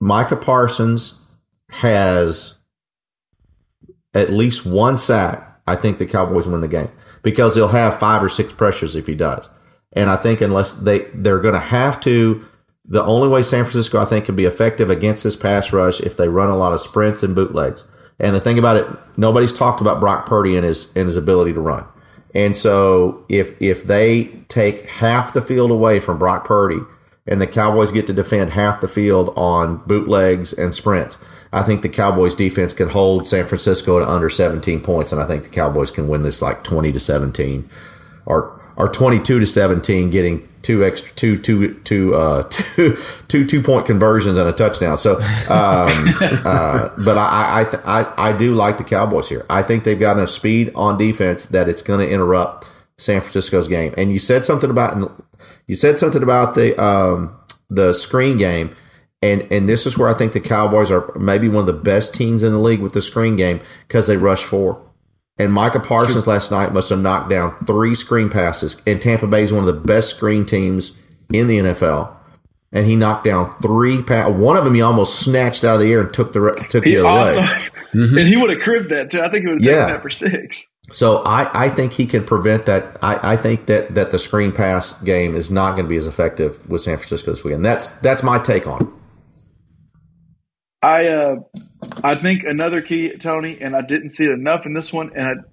Micah 0.00 0.36
Parsons 0.36 1.24
has 1.70 2.58
at 4.14 4.30
least 4.30 4.66
one 4.66 4.98
sack, 4.98 5.60
I 5.66 5.76
think 5.76 5.98
the 5.98 6.06
Cowboys 6.06 6.46
win 6.46 6.60
the 6.60 6.68
game 6.68 6.90
because 7.22 7.54
they'll 7.54 7.68
have 7.68 7.98
five 7.98 8.22
or 8.22 8.28
six 8.28 8.52
pressures 8.52 8.96
if 8.96 9.06
he 9.06 9.14
does. 9.14 9.48
And 9.92 10.10
I 10.10 10.16
think 10.16 10.40
unless 10.40 10.74
they 10.74 11.00
they're 11.14 11.40
going 11.40 11.54
to 11.54 11.60
have 11.60 12.00
to, 12.02 12.44
the 12.84 13.04
only 13.04 13.28
way 13.28 13.42
San 13.42 13.64
Francisco 13.64 14.00
I 14.00 14.04
think 14.04 14.24
can 14.24 14.36
be 14.36 14.44
effective 14.44 14.90
against 14.90 15.24
this 15.24 15.36
pass 15.36 15.72
rush 15.72 16.00
if 16.00 16.16
they 16.16 16.28
run 16.28 16.50
a 16.50 16.56
lot 16.56 16.72
of 16.72 16.80
sprints 16.80 17.22
and 17.22 17.34
bootlegs. 17.34 17.86
And 18.20 18.34
the 18.34 18.40
thing 18.40 18.58
about 18.58 18.76
it, 18.76 18.86
nobody's 19.16 19.52
talked 19.52 19.80
about 19.80 20.00
Brock 20.00 20.26
Purdy 20.26 20.56
and 20.56 20.64
his 20.64 20.94
and 20.96 21.06
his 21.06 21.16
ability 21.16 21.52
to 21.54 21.60
run. 21.60 21.86
And 22.34 22.56
so 22.56 23.24
if 23.28 23.60
if 23.60 23.84
they 23.84 24.24
take 24.48 24.86
half 24.86 25.32
the 25.32 25.42
field 25.42 25.70
away 25.70 26.00
from 26.00 26.18
Brock 26.18 26.44
Purdy 26.44 26.80
and 27.28 27.40
the 27.40 27.46
Cowboys 27.46 27.92
get 27.92 28.06
to 28.08 28.12
defend 28.12 28.50
half 28.50 28.80
the 28.80 28.88
field 28.88 29.32
on 29.36 29.76
bootlegs 29.86 30.52
and 30.52 30.74
sprints, 30.74 31.18
I 31.52 31.62
think 31.62 31.82
the 31.82 31.88
Cowboys 31.88 32.34
defense 32.34 32.72
can 32.72 32.88
hold 32.88 33.28
San 33.28 33.46
Francisco 33.46 33.98
to 33.98 34.08
under 34.08 34.28
17 34.28 34.80
points 34.80 35.12
and 35.12 35.20
I 35.20 35.26
think 35.26 35.44
the 35.44 35.50
Cowboys 35.50 35.90
can 35.90 36.08
win 36.08 36.22
this 36.22 36.42
like 36.42 36.64
20 36.64 36.92
to 36.92 37.00
17 37.00 37.68
or 38.26 38.60
or 38.76 38.88
22 38.88 39.40
to 39.40 39.46
17 39.46 40.10
getting 40.10 40.48
two 40.62 40.84
extra 40.84 41.10
two 41.14 41.38
two 41.38 41.74
two 41.80 42.14
uh 42.14 42.42
two 42.76 42.96
two 43.28 43.46
two 43.46 43.62
point 43.62 43.86
conversions 43.86 44.36
and 44.36 44.48
a 44.48 44.52
touchdown. 44.52 44.98
So 44.98 45.16
um 45.16 45.22
uh 46.44 46.90
but 46.98 47.16
i 47.16 47.60
I, 47.60 47.64
th- 47.64 47.82
I 47.84 48.14
i 48.18 48.36
do 48.36 48.54
like 48.54 48.76
the 48.78 48.84
cowboys 48.84 49.28
here. 49.28 49.46
I 49.48 49.62
think 49.62 49.84
they've 49.84 49.98
got 49.98 50.18
enough 50.18 50.30
speed 50.30 50.72
on 50.74 50.98
defense 50.98 51.46
that 51.46 51.68
it's 51.68 51.82
going 51.82 52.06
to 52.06 52.12
interrupt 52.12 52.68
san 52.98 53.20
francisco's 53.20 53.68
game 53.68 53.94
and 53.96 54.12
you 54.12 54.18
said 54.18 54.44
something 54.44 54.70
about 54.70 55.10
you 55.66 55.74
said 55.74 55.96
something 55.96 56.22
about 56.22 56.54
the 56.54 56.80
um 56.82 57.34
the 57.70 57.92
screen 57.92 58.36
game 58.36 58.74
and 59.22 59.46
and 59.50 59.68
this 59.68 59.86
is 59.86 59.96
where 59.96 60.08
i 60.08 60.14
think 60.14 60.32
the 60.32 60.40
cowboys 60.40 60.90
are 60.90 61.12
maybe 61.18 61.48
one 61.48 61.60
of 61.60 61.66
the 61.66 61.72
best 61.72 62.14
teams 62.14 62.42
in 62.42 62.52
the 62.52 62.58
league 62.58 62.80
with 62.80 62.92
the 62.92 63.02
screen 63.02 63.36
game 63.36 63.60
because 63.86 64.06
they 64.06 64.16
rush 64.16 64.42
four 64.44 64.84
and 65.40 65.52
Micah 65.52 65.78
Parsons 65.78 66.26
last 66.26 66.50
night 66.50 66.72
must 66.72 66.90
have 66.90 66.98
knocked 66.98 67.30
down 67.30 67.54
three 67.64 67.94
screen 67.94 68.28
passes. 68.28 68.82
And 68.88 69.00
Tampa 69.00 69.28
Bay 69.28 69.44
is 69.44 69.52
one 69.52 69.60
of 69.68 69.72
the 69.72 69.80
best 69.80 70.10
screen 70.16 70.44
teams 70.44 70.98
in 71.32 71.46
the 71.46 71.58
NFL. 71.58 72.12
And 72.72 72.84
he 72.86 72.96
knocked 72.96 73.22
down 73.24 73.54
three 73.62 74.02
passes. 74.02 74.34
One 74.36 74.56
of 74.56 74.64
them 74.64 74.74
he 74.74 74.80
almost 74.82 75.20
snatched 75.20 75.62
out 75.62 75.74
of 75.76 75.80
the 75.82 75.92
air 75.92 76.00
and 76.00 76.12
took 76.12 76.32
the 76.32 76.40
took 76.68 76.82
the 76.82 76.90
He, 76.90 76.96
other 76.98 77.38
way. 77.40 77.68
and 77.92 78.26
he 78.28 78.36
would 78.36 78.50
have 78.50 78.58
cribbed 78.62 78.90
that 78.90 79.12
too. 79.12 79.20
I 79.20 79.28
think 79.28 79.44
he 79.44 79.52
would 79.52 79.62
have 79.62 79.72
Yeah. 79.72 79.78
taken 79.86 79.92
that 79.94 80.02
for 80.02 80.10
six. 80.10 80.68
So 80.90 81.22
I, 81.24 81.66
I 81.66 81.68
think 81.68 81.92
he 81.92 82.06
can 82.06 82.24
prevent 82.24 82.66
that. 82.66 82.96
I, 83.02 83.34
I 83.34 83.36
think 83.36 83.66
that, 83.66 83.94
that 83.94 84.10
the 84.10 84.18
screen 84.18 84.52
pass 84.52 85.00
game 85.02 85.34
is 85.34 85.50
not 85.50 85.72
going 85.72 85.84
to 85.84 85.88
be 85.88 85.96
as 85.96 86.06
effective 86.06 86.68
with 86.68 86.80
San 86.80 86.96
Francisco 86.96 87.32
this 87.32 87.44
weekend. 87.44 87.64
That's 87.64 87.88
that's 88.00 88.22
my 88.22 88.38
take 88.38 88.66
on 88.66 88.82
it. 88.82 88.88
I 90.82 91.08
uh, 91.08 91.36
I 92.04 92.14
think 92.14 92.44
another 92.44 92.80
key, 92.80 93.16
Tony, 93.18 93.58
and 93.60 93.76
I 93.76 93.82
didn't 93.82 94.12
see 94.14 94.24
it 94.24 94.30
enough 94.30 94.64
in 94.64 94.74
this 94.74 94.92
one. 94.92 95.10
And 95.14 95.44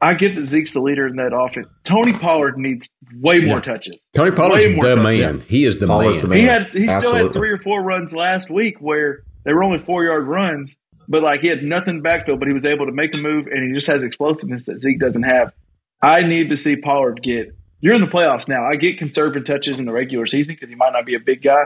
I, 0.00 0.10
I 0.10 0.14
get 0.14 0.36
that 0.36 0.46
Zeke's 0.46 0.74
the 0.74 0.80
leader 0.80 1.06
in 1.06 1.16
that 1.16 1.32
offense. 1.34 1.66
Tony 1.84 2.12
Pollard 2.12 2.56
needs 2.56 2.88
way 3.16 3.40
more 3.40 3.60
touches. 3.60 3.98
Tony 4.14 4.30
Pollard's 4.30 4.66
Way 4.66 4.76
more 4.76 4.84
the 4.84 4.94
touches. 4.94 5.20
man. 5.20 5.40
He 5.48 5.64
is 5.64 5.78
the 5.78 5.88
Pollard's 5.88 6.22
man. 6.22 6.30
the 6.30 6.36
He 6.36 6.42
had 6.44 6.68
he 6.68 6.88
still 6.88 7.14
had 7.14 7.32
three 7.32 7.50
or 7.50 7.58
four 7.58 7.82
runs 7.82 8.14
last 8.14 8.48
week 8.48 8.76
where 8.80 9.24
they 9.44 9.52
were 9.52 9.64
only 9.64 9.80
four 9.80 10.04
yard 10.04 10.26
runs, 10.26 10.76
but 11.08 11.22
like 11.22 11.40
he 11.40 11.48
had 11.48 11.62
nothing 11.62 12.02
backfield, 12.02 12.38
but 12.38 12.48
he 12.48 12.54
was 12.54 12.64
able 12.64 12.86
to 12.86 12.92
make 12.92 13.14
a 13.16 13.18
move, 13.18 13.46
and 13.46 13.66
he 13.66 13.74
just 13.74 13.86
has 13.86 14.02
explosiveness 14.02 14.66
that 14.66 14.80
Zeke 14.80 15.00
doesn't 15.00 15.22
have. 15.24 15.52
I 16.02 16.22
need 16.22 16.50
to 16.50 16.56
see 16.56 16.76
Pollard 16.76 17.22
get. 17.22 17.54
You're 17.80 17.94
in 17.94 18.00
the 18.00 18.08
playoffs 18.08 18.48
now. 18.48 18.64
I 18.64 18.76
get 18.76 18.98
conservative 18.98 19.44
touches 19.44 19.78
in 19.78 19.86
the 19.86 19.92
regular 19.92 20.26
season 20.26 20.54
because 20.54 20.68
he 20.68 20.74
might 20.74 20.92
not 20.92 21.06
be 21.06 21.14
a 21.14 21.20
big 21.20 21.42
guy. 21.42 21.64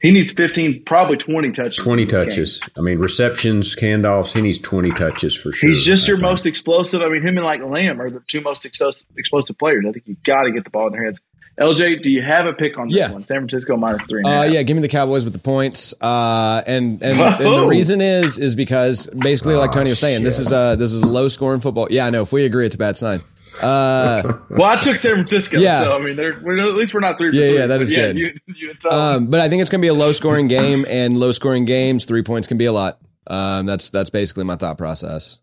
He 0.00 0.10
needs 0.10 0.32
15, 0.32 0.82
probably 0.84 1.16
20 1.16 1.52
touches. 1.52 1.76
20 1.76 2.02
in 2.02 2.08
this 2.08 2.12
game. 2.18 2.28
touches. 2.28 2.62
I 2.76 2.80
mean, 2.80 2.98
receptions, 2.98 3.76
handoffs. 3.76 4.34
He 4.34 4.40
needs 4.40 4.58
20 4.58 4.90
touches 4.90 5.36
for 5.36 5.52
sure. 5.52 5.68
He's 5.68 5.84
just 5.84 6.04
I 6.04 6.08
your 6.08 6.16
think. 6.16 6.24
most 6.28 6.44
explosive. 6.46 7.02
I 7.02 7.08
mean, 7.08 7.22
him 7.22 7.36
and 7.36 7.46
like 7.46 7.62
Lamb 7.62 8.00
are 8.00 8.10
the 8.10 8.20
two 8.26 8.40
most 8.40 8.66
explosive, 8.66 9.06
explosive 9.16 9.56
players. 9.58 9.84
I 9.88 9.92
think 9.92 10.08
you've 10.08 10.22
got 10.24 10.42
to 10.42 10.50
get 10.50 10.64
the 10.64 10.70
ball 10.70 10.88
in 10.88 10.92
their 10.94 11.04
hands. 11.04 11.20
LJ, 11.60 12.02
do 12.02 12.08
you 12.10 12.22
have 12.22 12.46
a 12.46 12.52
pick 12.52 12.78
on 12.78 12.88
this 12.88 12.96
Yeah. 12.96 13.12
one? 13.12 13.26
San 13.26 13.38
Francisco 13.46 13.76
minus 13.76 14.02
three. 14.08 14.22
and 14.24 14.26
Uh, 14.26 14.52
yeah, 14.52 14.62
give 14.62 14.74
me 14.76 14.80
the 14.82 14.88
Cowboys 14.88 15.24
with 15.24 15.34
the 15.34 15.38
points. 15.38 15.92
Uh, 16.00 16.62
and 16.66 17.02
and, 17.02 17.20
and 17.20 17.38
the 17.40 17.66
reason 17.68 18.00
is 18.00 18.38
is 18.38 18.54
because 18.54 19.06
basically, 19.08 19.54
like 19.54 19.70
Tony 19.72 19.90
was 19.90 19.98
saying, 19.98 20.24
this 20.24 20.38
is 20.38 20.50
a 20.50 20.76
this 20.78 20.92
is 20.92 21.02
a 21.02 21.06
low 21.06 21.28
scoring 21.28 21.60
football. 21.60 21.88
Yeah, 21.90 22.06
I 22.06 22.10
know. 22.10 22.22
If 22.22 22.32
we 22.32 22.44
agree, 22.46 22.64
it's 22.66 22.74
a 22.74 22.78
bad 22.78 22.96
sign. 22.96 23.20
Uh, 23.62 24.22
Well, 24.50 24.64
I 24.64 24.80
took 24.80 24.98
San 24.98 25.12
Francisco, 25.12 25.58
Yeah. 25.58 25.82
so 25.82 25.94
I 25.94 25.98
mean, 26.00 26.16
they're, 26.16 26.38
we're, 26.42 26.58
at 26.70 26.74
least 26.74 26.94
we're 26.94 27.00
not 27.00 27.18
three. 27.18 27.30
For 27.30 27.36
Yeah, 27.36 27.48
three, 27.48 27.58
yeah, 27.58 27.66
that 27.66 27.76
but 27.76 27.82
is 27.82 27.90
yeah, 27.90 27.98
good. 28.12 28.16
You, 28.18 28.32
you 28.46 28.74
um, 28.90 29.26
but 29.26 29.40
I 29.40 29.48
think 29.50 29.60
it's 29.60 29.70
going 29.70 29.80
to 29.80 29.84
be 29.84 29.88
a 29.90 29.94
low 29.94 30.12
scoring 30.12 30.48
game, 30.48 30.86
and 30.88 31.18
low 31.18 31.32
scoring 31.32 31.66
games, 31.66 32.06
three 32.06 32.22
points 32.22 32.48
can 32.48 32.56
be 32.56 32.64
a 32.64 32.72
lot. 32.72 32.98
Um, 33.26 33.66
that's 33.66 33.90
that's 33.90 34.08
basically 34.08 34.44
my 34.44 34.56
thought 34.56 34.78
process. 34.78 35.38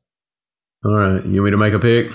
All 0.84 0.96
right. 0.96 1.24
You 1.24 1.42
want 1.44 1.46
me 1.46 1.52
to 1.52 1.58
make 1.58 1.74
a 1.74 1.80
pick? 1.80 2.08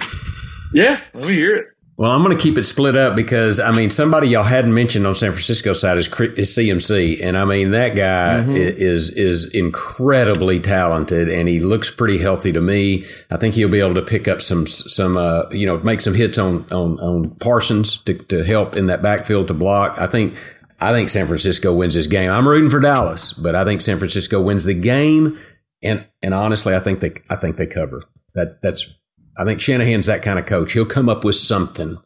Yeah, 0.73 1.01
let 1.15 1.29
me 1.29 1.35
hear 1.35 1.55
it. 1.57 1.67
Well, 1.97 2.11
I'm 2.11 2.25
going 2.25 2.37
to 2.37 2.43
keep 2.43 2.59
it 2.59 2.65
split 2.65 2.97
up 2.97 3.15
because 3.15 3.61
I 3.61 3.71
mean 3.71 3.89
somebody 3.89 4.27
y'all 4.29 4.43
hadn't 4.43 4.75
mentioned 4.75 5.07
on 5.07 5.15
San 5.15 5.31
Francisco 5.31 5.73
side 5.73 5.97
is, 5.97 6.09
is 6.09 6.51
CMC, 6.57 7.23
and 7.23 7.39
I 7.39 7.45
mean 7.45 7.71
that 7.71 7.95
guy 7.95 8.39
i- 8.45 8.49
is 8.53 9.11
is 9.11 9.49
incredibly 9.51 10.59
talented, 10.59 11.29
and 11.29 11.49
he 11.49 11.61
looks 11.61 11.91
pretty 11.93 12.19
healthy 12.19 12.51
to 12.53 12.61
me. 12.61 13.07
I 13.31 13.37
think 13.37 13.55
he'll 13.55 13.69
be 13.71 13.79
able 13.81 13.95
to 13.95 14.03
pick 14.03 14.27
up 14.27 14.43
some 14.43 14.67
some 14.67 15.17
uh, 15.17 15.45
you 15.53 15.67
know 15.67 15.79
make 15.79 16.01
some 16.01 16.15
hits 16.15 16.37
on 16.37 16.65
on 16.73 16.99
on 16.99 17.31
Parsons 17.37 17.99
to, 17.99 18.15
to 18.15 18.43
help 18.43 18.75
in 18.77 18.87
that 18.87 19.01
backfield 19.01 19.47
to 19.49 19.55
block. 19.55 19.97
I 19.97 20.09
think 20.09 20.35
I 20.81 20.91
think 20.91 21.09
San 21.11 21.29
Francisco 21.29 21.73
wins 21.73 21.95
this 21.95 22.09
game. 22.09 22.29
I'm 22.31 22.49
rooting 22.49 22.71
for 22.71 22.81
Dallas, 22.81 23.33
but 23.33 23.55
I 23.55 23.65
think 23.65 23.81
San 23.81 23.99
Francisco 23.99 24.41
wins 24.43 24.65
the 24.65 24.75
game, 24.75 25.39
and 25.81 26.05
and 26.23 26.35
honestly, 26.35 26.75
I 26.75 26.81
think 26.81 26.99
they 26.99 27.13
I 27.31 27.37
think 27.37 27.57
they 27.57 27.67
cover. 27.67 28.03
That 28.35 28.61
that's 28.63 28.93
I 29.37 29.45
think 29.45 29.61
Shanahan's 29.61 30.07
that 30.07 30.23
kind 30.23 30.39
of 30.39 30.47
coach. 30.47 30.73
He'll 30.73 30.87
come 30.87 31.09
up 31.09 31.25
with 31.25 31.37
something, 31.37 31.99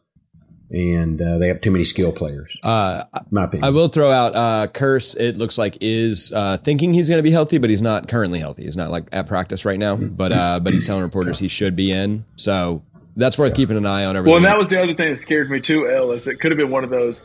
and 0.71 1.21
uh, 1.21 1.37
they 1.37 1.47
have 1.47 1.61
too 1.61 1.71
many 1.71 1.83
skill 1.83 2.11
players. 2.11 2.57
Uh, 2.63 3.03
My 3.29 3.45
opinion. 3.45 3.65
I 3.65 3.69
will 3.71 3.87
throw 3.87 4.11
out 4.11 4.35
uh, 4.35 4.67
Kearse. 4.67 5.15
It 5.19 5.37
looks 5.37 5.57
like 5.57 5.77
is 5.81 6.31
uh, 6.33 6.57
thinking 6.57 6.93
he's 6.93 7.07
going 7.07 7.19
to 7.19 7.23
be 7.23 7.31
healthy, 7.31 7.57
but 7.57 7.69
he's 7.69 7.81
not 7.81 8.07
currently 8.07 8.39
healthy. 8.39 8.63
He's 8.63 8.77
not 8.77 8.91
like 8.91 9.07
at 9.11 9.27
practice 9.27 9.65
right 9.65 9.79
now. 9.79 9.95
But 9.95 10.31
uh, 10.31 10.59
but 10.59 10.73
he's 10.73 10.87
telling 10.87 11.03
reporters 11.03 11.39
he 11.39 11.47
should 11.47 11.75
be 11.75 11.91
in. 11.91 12.25
So 12.35 12.83
that's 13.15 13.37
worth 13.37 13.53
keeping 13.53 13.77
an 13.77 13.85
eye 13.85 14.05
on. 14.05 14.17
Over 14.17 14.27
Well, 14.27 14.37
and 14.37 14.45
that 14.45 14.57
was 14.57 14.69
the 14.69 14.81
other 14.81 14.95
thing 14.95 15.09
that 15.09 15.19
scared 15.19 15.49
me 15.49 15.61
too. 15.61 15.89
L 15.89 16.11
is 16.11 16.25
it 16.27 16.39
could 16.39 16.51
have 16.51 16.57
been 16.57 16.71
one 16.71 16.83
of 16.83 16.89
those 16.89 17.23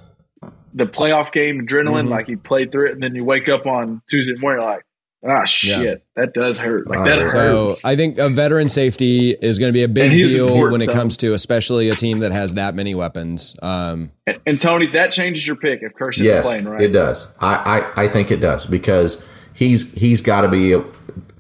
the 0.75 0.87
playoff 0.87 1.33
game 1.33 1.65
adrenaline, 1.67 2.09
like 2.09 2.27
he 2.27 2.37
played 2.37 2.73
through 2.73 2.89
it, 2.89 2.93
and 2.93 3.03
then 3.03 3.15
you 3.15 3.25
wake 3.25 3.49
up 3.49 3.65
on 3.65 4.03
Tuesday 4.11 4.35
morning 4.35 4.65
like, 4.65 4.85
ah, 5.27 5.45
shit, 5.45 6.05
that 6.17 6.35
does 6.35 6.59
hurt. 6.59 6.87
Like 6.87 7.05
that 7.05 7.19
hurts. 7.19 7.33
So 7.33 7.75
I 7.85 7.97
think 7.97 8.19
a 8.19 8.29
veteran 8.29 8.69
safety 8.69 9.31
is 9.31 9.59
going 9.59 9.71
to 9.71 9.77
be 9.77 9.83
a 9.83 9.89
big 9.89 10.11
deal 10.11 10.71
when 10.71 10.83
it 10.83 10.87
though. 10.87 10.93
comes 10.93 11.17
to 11.19 11.35
especially 11.35 11.89
a 11.89 11.95
team 11.95 12.19
that 12.19 12.33
has 12.33 12.55
that 12.55 12.75
many 12.75 12.95
weapons. 12.95 13.57
Um, 13.63 14.11
and, 14.27 14.41
and 14.47 14.61
Tony, 14.61 14.89
that 14.93 15.13
changes 15.13 15.47
your 15.47 15.57
pick 15.57 15.81
if 15.83 15.95
Kirk 15.95 16.15
isn't 16.15 16.25
Yes, 16.25 16.47
playing, 16.47 16.65
right? 16.67 16.81
it 16.83 16.89
does. 16.93 17.33
I, 17.41 17.93
I, 17.97 18.05
I 18.05 18.09
think 18.09 18.31
it 18.31 18.41
does 18.41 18.67
because 18.67 19.27
he's 19.55 19.93
he's 19.95 20.21
got 20.21 20.43
to 20.43 20.49
be 20.49 20.77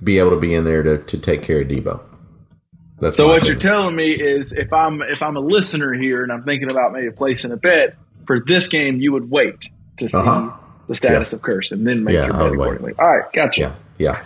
be 0.02 0.18
able 0.18 0.30
to 0.30 0.40
be 0.40 0.54
in 0.54 0.64
there 0.64 0.82
to, 0.82 0.98
to 0.98 1.18
take 1.18 1.42
care 1.42 1.60
of 1.62 1.68
Deebo. 1.68 2.00
That's 3.00 3.16
So 3.16 3.26
my 3.26 3.34
what 3.34 3.44
you're 3.44 3.56
telling 3.56 3.96
me 3.96 4.12
is, 4.12 4.52
if 4.52 4.72
I'm 4.72 5.02
if 5.02 5.22
I'm 5.22 5.36
a 5.36 5.40
listener 5.40 5.92
here 5.94 6.22
and 6.22 6.30
I'm 6.32 6.42
thinking 6.44 6.70
about 6.70 6.92
maybe 6.92 7.10
placing 7.10 7.50
a 7.52 7.56
bet 7.56 7.96
for 8.26 8.40
this 8.46 8.68
game, 8.68 8.98
you 9.00 9.12
would 9.12 9.28
wait 9.30 9.68
to 9.98 10.08
see 10.08 10.16
Uh-huh. 10.16 10.52
The 10.88 10.94
status 10.94 11.32
of 11.32 11.40
Kearse 11.40 11.72
and 11.72 11.86
then 11.86 12.04
make 12.04 12.14
Yeah, 12.14 12.26
your 12.26 12.34
bet 12.34 12.52
accordingly. 12.52 12.92
All 12.98 13.06
right, 13.16 13.32
gotcha. 13.32 13.60
Yeah, 13.60 13.72
yeah. 13.98 14.22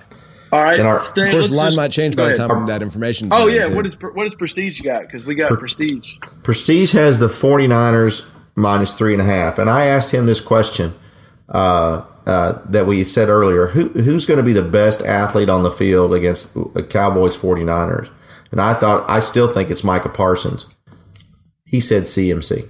All 0.51 0.63
right, 0.63 0.79
And 0.79 0.89
our- 0.89 0.99
stay- 0.99 1.27
of 1.27 1.31
course, 1.33 1.51
line 1.51 1.67
just- 1.69 1.77
might 1.77 1.91
change 1.91 2.17
by 2.17 2.33
the 2.33 2.33
ahead. 2.33 2.49
time 2.49 2.67
that 2.67 2.83
information. 2.83 3.29
Oh 3.31 3.47
yeah, 3.49 3.69
what 3.69 3.85
is 3.87 3.97
what 4.01 4.27
is 4.27 4.35
Prestige 4.35 4.81
got? 4.81 5.03
Because 5.03 5.25
we 5.27 5.35
got 5.35 5.51
Prestige. 5.59 6.15
Prestige 6.43 6.93
has 6.93 7.19
the 7.19 7.29
49ers 7.29 8.25
minus 8.57 8.95
three 8.95 9.13
and 9.13 9.21
a 9.23 9.27
half. 9.27 9.59
And 9.59 9.69
I 9.71 9.85
asked 9.87 10.13
him 10.13 10.27
this 10.27 10.41
question 10.41 10.95
uh, 11.51 12.03
uh, 12.27 12.59
that 12.71 12.87
we 12.87 13.05
said 13.05 13.29
earlier 13.29 13.69
Who, 13.69 13.89
who's 13.91 14.27
going 14.27 14.39
to 14.39 14.43
be 14.45 14.53
the 14.53 14.63
best 14.63 15.03
athlete 15.03 15.49
on 15.49 15.63
the 15.63 15.71
field 15.71 16.13
against 16.15 16.55
the 16.75 16.83
Cowboys 16.83 17.37
49ers? 17.37 18.09
And 18.51 18.61
I 18.61 18.73
thought, 18.75 19.05
I 19.09 19.21
still 19.21 19.47
think 19.49 19.71
it's 19.71 19.85
Micah 19.85 20.09
Parsons. 20.09 20.75
He 21.67 21.81
said 21.81 22.05
CMC. 22.05 22.67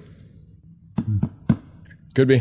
Could 2.14 2.26
be. 2.28 2.40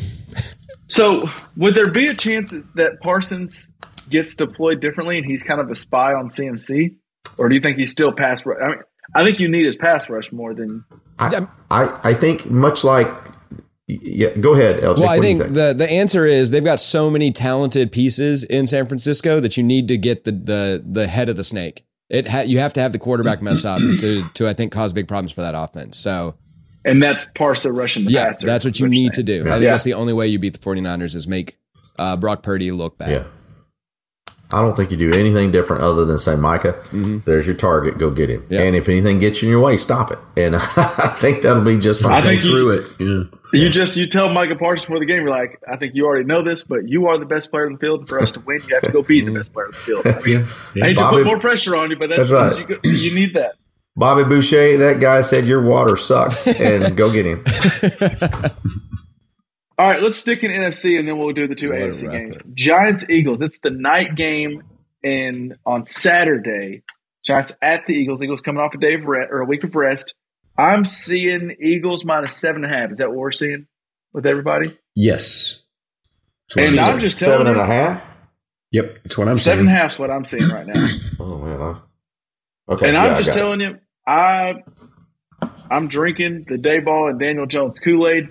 So 0.88 1.20
would 1.56 1.76
there 1.76 1.92
be 1.92 2.08
a 2.08 2.14
chance 2.14 2.54
that 2.76 3.02
Parsons 3.04 3.70
gets 4.10 4.36
deployed 4.36 4.80
differently 4.80 5.18
and 5.18 5.26
he's 5.26 5.44
kind 5.44 5.60
of 5.60 5.70
a 5.70 5.76
spy 5.76 6.14
on 6.14 6.30
CMC, 6.30 6.96
or 7.38 7.50
do 7.50 7.56
you 7.56 7.62
think 7.62 7.78
he's 7.78 7.92
still 7.92 8.12
pass? 8.12 8.46
Rush? 8.46 8.58
I 8.62 8.68
mean, 8.70 8.80
I 9.14 9.24
think 9.24 9.40
you 9.40 9.48
need 9.48 9.66
his 9.66 9.76
pass 9.76 10.10
rush 10.10 10.32
more 10.32 10.54
than 10.54 10.84
I, 11.20 11.48
I, 11.72 12.00
I 12.04 12.14
think 12.14 12.50
much 12.50 12.84
like, 12.84 13.08
yeah, 13.88 14.36
go 14.36 14.54
ahead, 14.54 14.82
LJ. 14.82 15.00
Well, 15.00 15.10
I 15.10 15.18
What 15.18 15.22
do 15.22 15.28
you 15.30 15.38
think, 15.40 15.54
the 15.54 15.74
the 15.74 15.90
answer 15.90 16.26
is 16.26 16.52
they've 16.52 16.64
got 16.64 16.80
so 16.80 17.10
many 17.10 17.32
talented 17.32 17.92
pieces 17.92 18.44
in 18.44 18.68
San 18.68 18.86
Francisco 18.88 19.40
that 19.40 19.56
you 19.56 19.64
need 19.64 19.88
to 19.88 19.98
get 19.98 20.24
the 20.26 20.32
the 20.32 20.84
the 20.86 21.08
head 21.08 21.30
of 21.30 21.36
the 21.36 21.44
snake. 21.44 21.86
It 22.10 22.28
ha- 22.28 22.42
you 22.42 22.60
have 22.60 22.74
to 22.74 22.82
have 22.82 22.92
the 22.94 23.00
quarterback 23.00 23.42
mess 23.42 23.66
up 23.66 23.80
to 23.80 24.28
to 24.34 24.48
I 24.48 24.54
think 24.54 24.72
cause 24.72 24.94
big 24.94 25.08
problems 25.08 25.32
for 25.32 25.42
that 25.42 25.56
offense. 25.56 25.98
So 25.98 26.36
and 26.88 27.04
that's 27.04 27.26
Parsa 27.36 27.72
rushing 27.76 28.06
the 28.06 28.12
yeah, 28.12 28.28
passer. 28.28 28.46
that's 28.48 28.66
what 28.66 28.80
you 28.80 28.86
you're 28.86 28.90
need 28.90 29.10
to 29.14 29.26
saying. 29.26 29.44
do. 29.44 29.50
I 29.50 29.54
think 29.54 29.64
Yeah. 29.64 29.72
that's 29.72 29.84
the 29.84 29.94
only 29.94 30.14
way 30.14 30.28
you 30.28 30.40
beat 30.40 30.54
the 30.54 30.60
49ers 30.60 31.14
is 31.16 31.28
make 31.28 31.58
uh, 32.00 32.16
Brock 32.18 32.42
Purdy 32.44 32.72
look 32.72 32.98
bad. 32.98 33.12
Yeah. 33.12 33.24
I 34.50 34.62
don't 34.62 34.78
think 34.78 34.92
you 34.92 34.98
do 34.98 35.14
anything 35.14 35.52
different 35.52 35.84
other 35.84 36.06
than 36.06 36.18
say, 36.20 36.38
Micah, 36.38 36.82
there's 36.94 37.46
your 37.46 37.56
target. 37.56 37.98
Go 37.98 38.10
get 38.10 38.30
him. 38.30 38.44
Mm-hmm. 38.44 38.54
Yeah. 38.54 38.62
And 38.62 38.78
if 38.78 38.88
anything 38.88 39.20
gets 39.20 39.42
you 39.42 39.50
in 39.50 39.52
your 39.52 39.60
way, 39.62 39.76
stop 39.76 40.10
it. 40.10 40.20
And 40.38 40.56
I 40.78 41.14
think 41.20 41.42
that'll 41.44 41.66
be 41.66 41.78
just 41.80 42.02
fine. 42.02 42.14
I 42.14 42.22
think 42.22 42.42
you- 42.44 42.50
through 42.50 42.70
it. 42.70 42.86
Yeah. 42.98 43.24
You 43.60 43.70
just 43.70 43.98
you 43.98 44.08
tell 44.08 44.30
Micah 44.30 44.56
Parsons 44.56 44.86
before 44.86 45.00
the 45.00 45.06
game, 45.06 45.18
you're 45.24 45.30
like, 45.30 45.62
I 45.70 45.76
think 45.78 45.96
you 45.96 46.06
already 46.06 46.26
know 46.26 46.44
this, 46.44 46.64
but 46.64 46.88
you 46.88 47.08
are 47.08 47.18
the 47.18 47.26
best 47.26 47.50
player 47.52 47.68
in 47.68 47.74
the 47.74 47.80
field. 47.80 48.00
And 48.02 48.10
for 48.10 48.22
us 48.22 48.32
to 48.34 48.40
win, 48.42 48.62
you 48.68 48.76
have 48.76 48.84
to 48.84 48.92
go 48.92 49.04
beat 49.04 49.26
the 49.26 49.32
best 49.40 49.52
player 49.52 49.66
in 49.66 49.72
the 49.72 49.78
field. 49.78 50.08
I, 50.08 50.20
mean, 50.22 50.46
Yeah. 50.76 50.84
I 50.86 50.88
hate 50.88 50.94
to 50.96 51.10
put 51.10 51.26
more 51.26 51.40
pressure 51.40 51.76
on 51.76 51.90
you, 51.92 51.98
but 51.98 52.08
that's, 52.10 52.30
That's 52.30 52.32
right. 52.32 52.70
You, 52.84 52.92
you 52.92 53.16
need 53.16 53.34
that. 53.36 53.56
Bobby 53.98 54.24
Boucher, 54.24 54.78
that 54.78 55.00
guy 55.02 55.22
said 55.22 55.45
your 55.48 55.62
water 55.64 55.98
sucks, 55.98 56.45
and 56.48 56.95
go 56.95 57.12
get 57.12 57.26
him. 57.26 57.43
All 59.80 59.86
right, 59.88 60.02
let's 60.02 60.20
stick 60.20 60.43
in 60.43 60.52
NFC 60.52 60.98
and 60.98 61.08
then 61.08 61.18
we'll 61.20 61.34
do 61.34 61.48
the 61.48 61.54
two 61.56 61.70
What 61.70 61.78
AFC 61.80 62.04
rough 62.08 62.12
games. 62.14 62.43
Giants 62.56 63.06
Eagles. 63.10 63.41
It's 63.41 63.60
the 63.60 63.70
night 63.70 64.16
game 64.16 64.64
in 65.04 65.54
on 65.66 65.86
Saturday. 65.86 66.84
Giants 67.24 67.52
at 67.62 67.86
the 67.86 67.93
Eagles. 67.93 68.24
Eagles 68.24 68.41
coming 68.41 68.62
off 68.64 68.74
a 68.74 68.78
day 68.80 68.95
of 68.95 69.04
rest 69.06 69.30
or 69.32 69.41
a 69.41 69.45
week 69.45 69.64
of 69.64 69.76
rest. 69.76 70.16
I'm 70.58 70.86
seeing 70.86 71.56
Eagles 71.62 72.04
minus 72.06 72.36
seven 72.36 72.64
and 72.64 72.74
a 72.74 72.76
half. 72.76 72.91
Is 72.91 72.98
that 72.98 73.10
what 73.10 73.18
we're 73.18 73.32
seeing 73.32 73.68
with 74.14 74.26
everybody? 74.26 74.70
Yes. 74.95 75.62
That's 76.56 76.72
And 76.72 76.80
I'm 76.80 76.95
I'm 76.95 77.00
just 77.02 77.20
Seven 77.20 77.45
telling 77.45 77.60
and 77.62 77.72
a 77.72 77.74
half? 77.74 78.04
Yep. 78.72 79.04
That's 79.04 79.18
what 79.18 79.28
I'm 79.28 79.38
seven 79.38 79.58
saying. 79.66 79.70
and 79.70 79.78
a 79.78 79.82
half 79.82 79.91
is 79.93 80.00
what 80.00 80.10
I'm 80.10 80.26
seeing 80.26 80.48
right 80.50 80.66
now. 80.66 80.88
Oh, 81.20 81.38
man. 81.38 81.78
Okay. 82.70 82.88
and 82.88 82.95
yeah, 82.95 83.06
I'm 83.06 83.18
just 83.24 83.30
got 83.30 83.38
it. 83.38 83.39
telling 83.39 83.60
you, 83.62 83.78
I 84.08 84.64
I'm 85.70 85.88
drinking 85.89 86.45
the 86.47 86.58
Daboll 86.58 87.10
and 87.10 87.20
Daniel 87.20 87.45
Jones 87.45 87.80
Kool 87.80 88.08
Aid. 88.08 88.30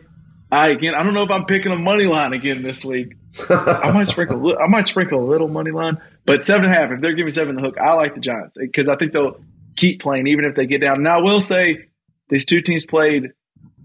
I 0.51 0.71
again, 0.71 0.95
I 0.95 1.03
don't 1.03 1.15
know 1.15 1.23
if 1.23 1.31
I'm 1.31 1.45
picking 1.45 1.73
a 1.73 1.77
money 1.77 2.07
line 2.07 2.33
again 2.33 2.63
this 2.63 2.85
week. 2.85 3.15
I 3.51 3.93
might 3.93 4.09
sprinkle, 4.09 4.39
li- 4.39 4.57
I 4.59 4.69
might 4.69 4.89
sprinkle 4.89 5.23
a 5.23 5.29
little 5.29 5.49
money 5.49 5.71
line, 5.71 5.99
but 6.25 6.47
seven 6.47 6.65
and 6.65 6.75
a 6.75 6.79
half. 6.79 6.91
If 6.93 7.01
they're 7.01 7.15
giving 7.15 7.33
seven 7.33 7.57
the 7.57 7.63
hook, 7.63 7.79
I 7.79 7.93
like 7.93 8.15
the 8.15 8.21
Giants 8.21 8.57
because 8.59 8.89
I 8.89 8.97
think 8.97 9.13
they'll 9.13 9.39
keep 9.77 10.01
playing 10.01 10.29
even 10.29 10.47
if 10.47 10.55
they 10.55 10.67
get 10.67 10.81
down. 10.81 11.03
Now 11.03 11.19
I 11.19 11.23
will 11.23 11.43
say 11.43 11.87
these 12.31 12.47
two 12.47 12.63
teams 12.63 12.85
played 12.85 13.33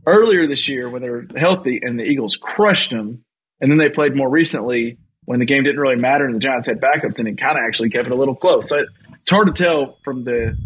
earlier 0.06 0.48
this 0.48 0.70
year 0.70 0.90
when 0.90 1.02
they 1.02 1.10
were 1.10 1.28
healthy, 1.36 1.80
and 1.84 2.00
the 2.00 2.04
Eagles 2.04 2.38
crushed 2.38 2.92
them, 2.92 3.26
and 3.60 3.70
then 3.70 3.78
they 3.78 3.90
played 3.90 4.16
more 4.16 4.30
recently 4.30 4.98
when 5.26 5.40
the 5.40 5.46
game 5.46 5.64
didn't 5.64 5.80
really 5.80 5.96
matter 5.96 6.26
and 6.26 6.36
the 6.36 6.40
Giants 6.40 6.68
had 6.68 6.80
backups, 6.80 7.20
and 7.20 7.28
it 7.28 7.38
kind 7.38 7.58
of 7.58 7.64
actually 7.66 7.90
kept 7.90 8.08
it 8.08 8.14
a 8.14 8.16
little 8.16 8.36
close. 8.36 8.70
So 8.70 8.78
it, 8.78 8.88
it's 9.22 9.30
hard 9.30 9.54
to 9.54 9.64
tell 9.64 9.98
from 10.04 10.24
the 10.24 10.58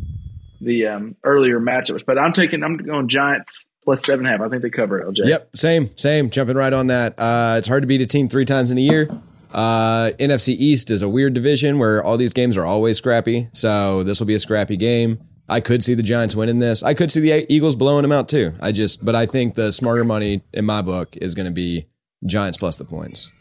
the 0.62 0.88
um, 0.88 1.16
earlier 1.24 1.60
matchups, 1.60 2.06
but 2.06 2.18
I'm 2.18 2.34
taking 2.34 2.64
I'm 2.64 2.78
going 2.78 3.08
Giants 3.08 3.66
plus 3.84 4.04
seven 4.04 4.26
and 4.26 4.36
a 4.36 4.38
half. 4.38 4.46
I 4.46 4.50
think 4.50 4.64
they 4.64 4.70
cover 4.70 5.00
it. 5.00 5.08
LJ. 5.08 5.28
Yep, 5.28 5.56
same, 5.56 5.90
same. 5.98 6.30
Jumping 6.30 6.58
right 6.58 6.74
on 6.74 6.88
that. 6.88 7.14
Uh, 7.18 7.56
it's 7.58 7.68
hard 7.68 7.84
to 7.84 7.88
beat 7.88 8.02
a 8.02 8.06
team 8.06 8.28
three 8.28 8.46
times 8.46 8.72
in 8.72 8.78
a 8.78 8.82
year. 8.82 9.08
Uh, 9.54 10.12
NFC 10.20 10.50
East 10.50 10.92
is 10.92 11.02
a 11.02 11.08
weird 11.08 11.34
division 11.34 11.80
where 11.80 12.04
all 12.04 12.18
these 12.18 12.34
games 12.34 12.58
are 12.58 12.66
always 12.66 12.98
scrappy. 12.98 13.48
So 13.54 14.04
this 14.04 14.20
will 14.20 14.28
be 14.28 14.34
a 14.34 14.40
scrappy 14.40 14.76
game. 14.76 15.20
I 15.48 15.62
could 15.62 15.84
see 15.84 15.94
the 15.94 16.04
Giants 16.04 16.36
winning 16.36 16.60
this. 16.60 16.82
I 16.82 16.94
could 16.94 17.12
see 17.12 17.20
the 17.20 17.52
Eagles 17.54 17.76
blowing 17.76 18.02
them 18.02 18.12
out 18.12 18.28
too. 18.28 18.54
I 18.60 18.72
just, 18.72 19.06
but 19.06 19.16
I 19.16 19.28
think 19.28 19.56
the 19.56 19.72
smarter 19.72 20.04
money 20.04 20.42
in 20.54 20.66
my 20.66 20.82
book 20.82 21.16
is 21.18 21.36
going 21.36 21.46
to 21.46 21.54
be 21.54 21.86
Giants 22.26 22.58
plus 22.58 22.78
the 22.78 22.84
points. 22.84 23.32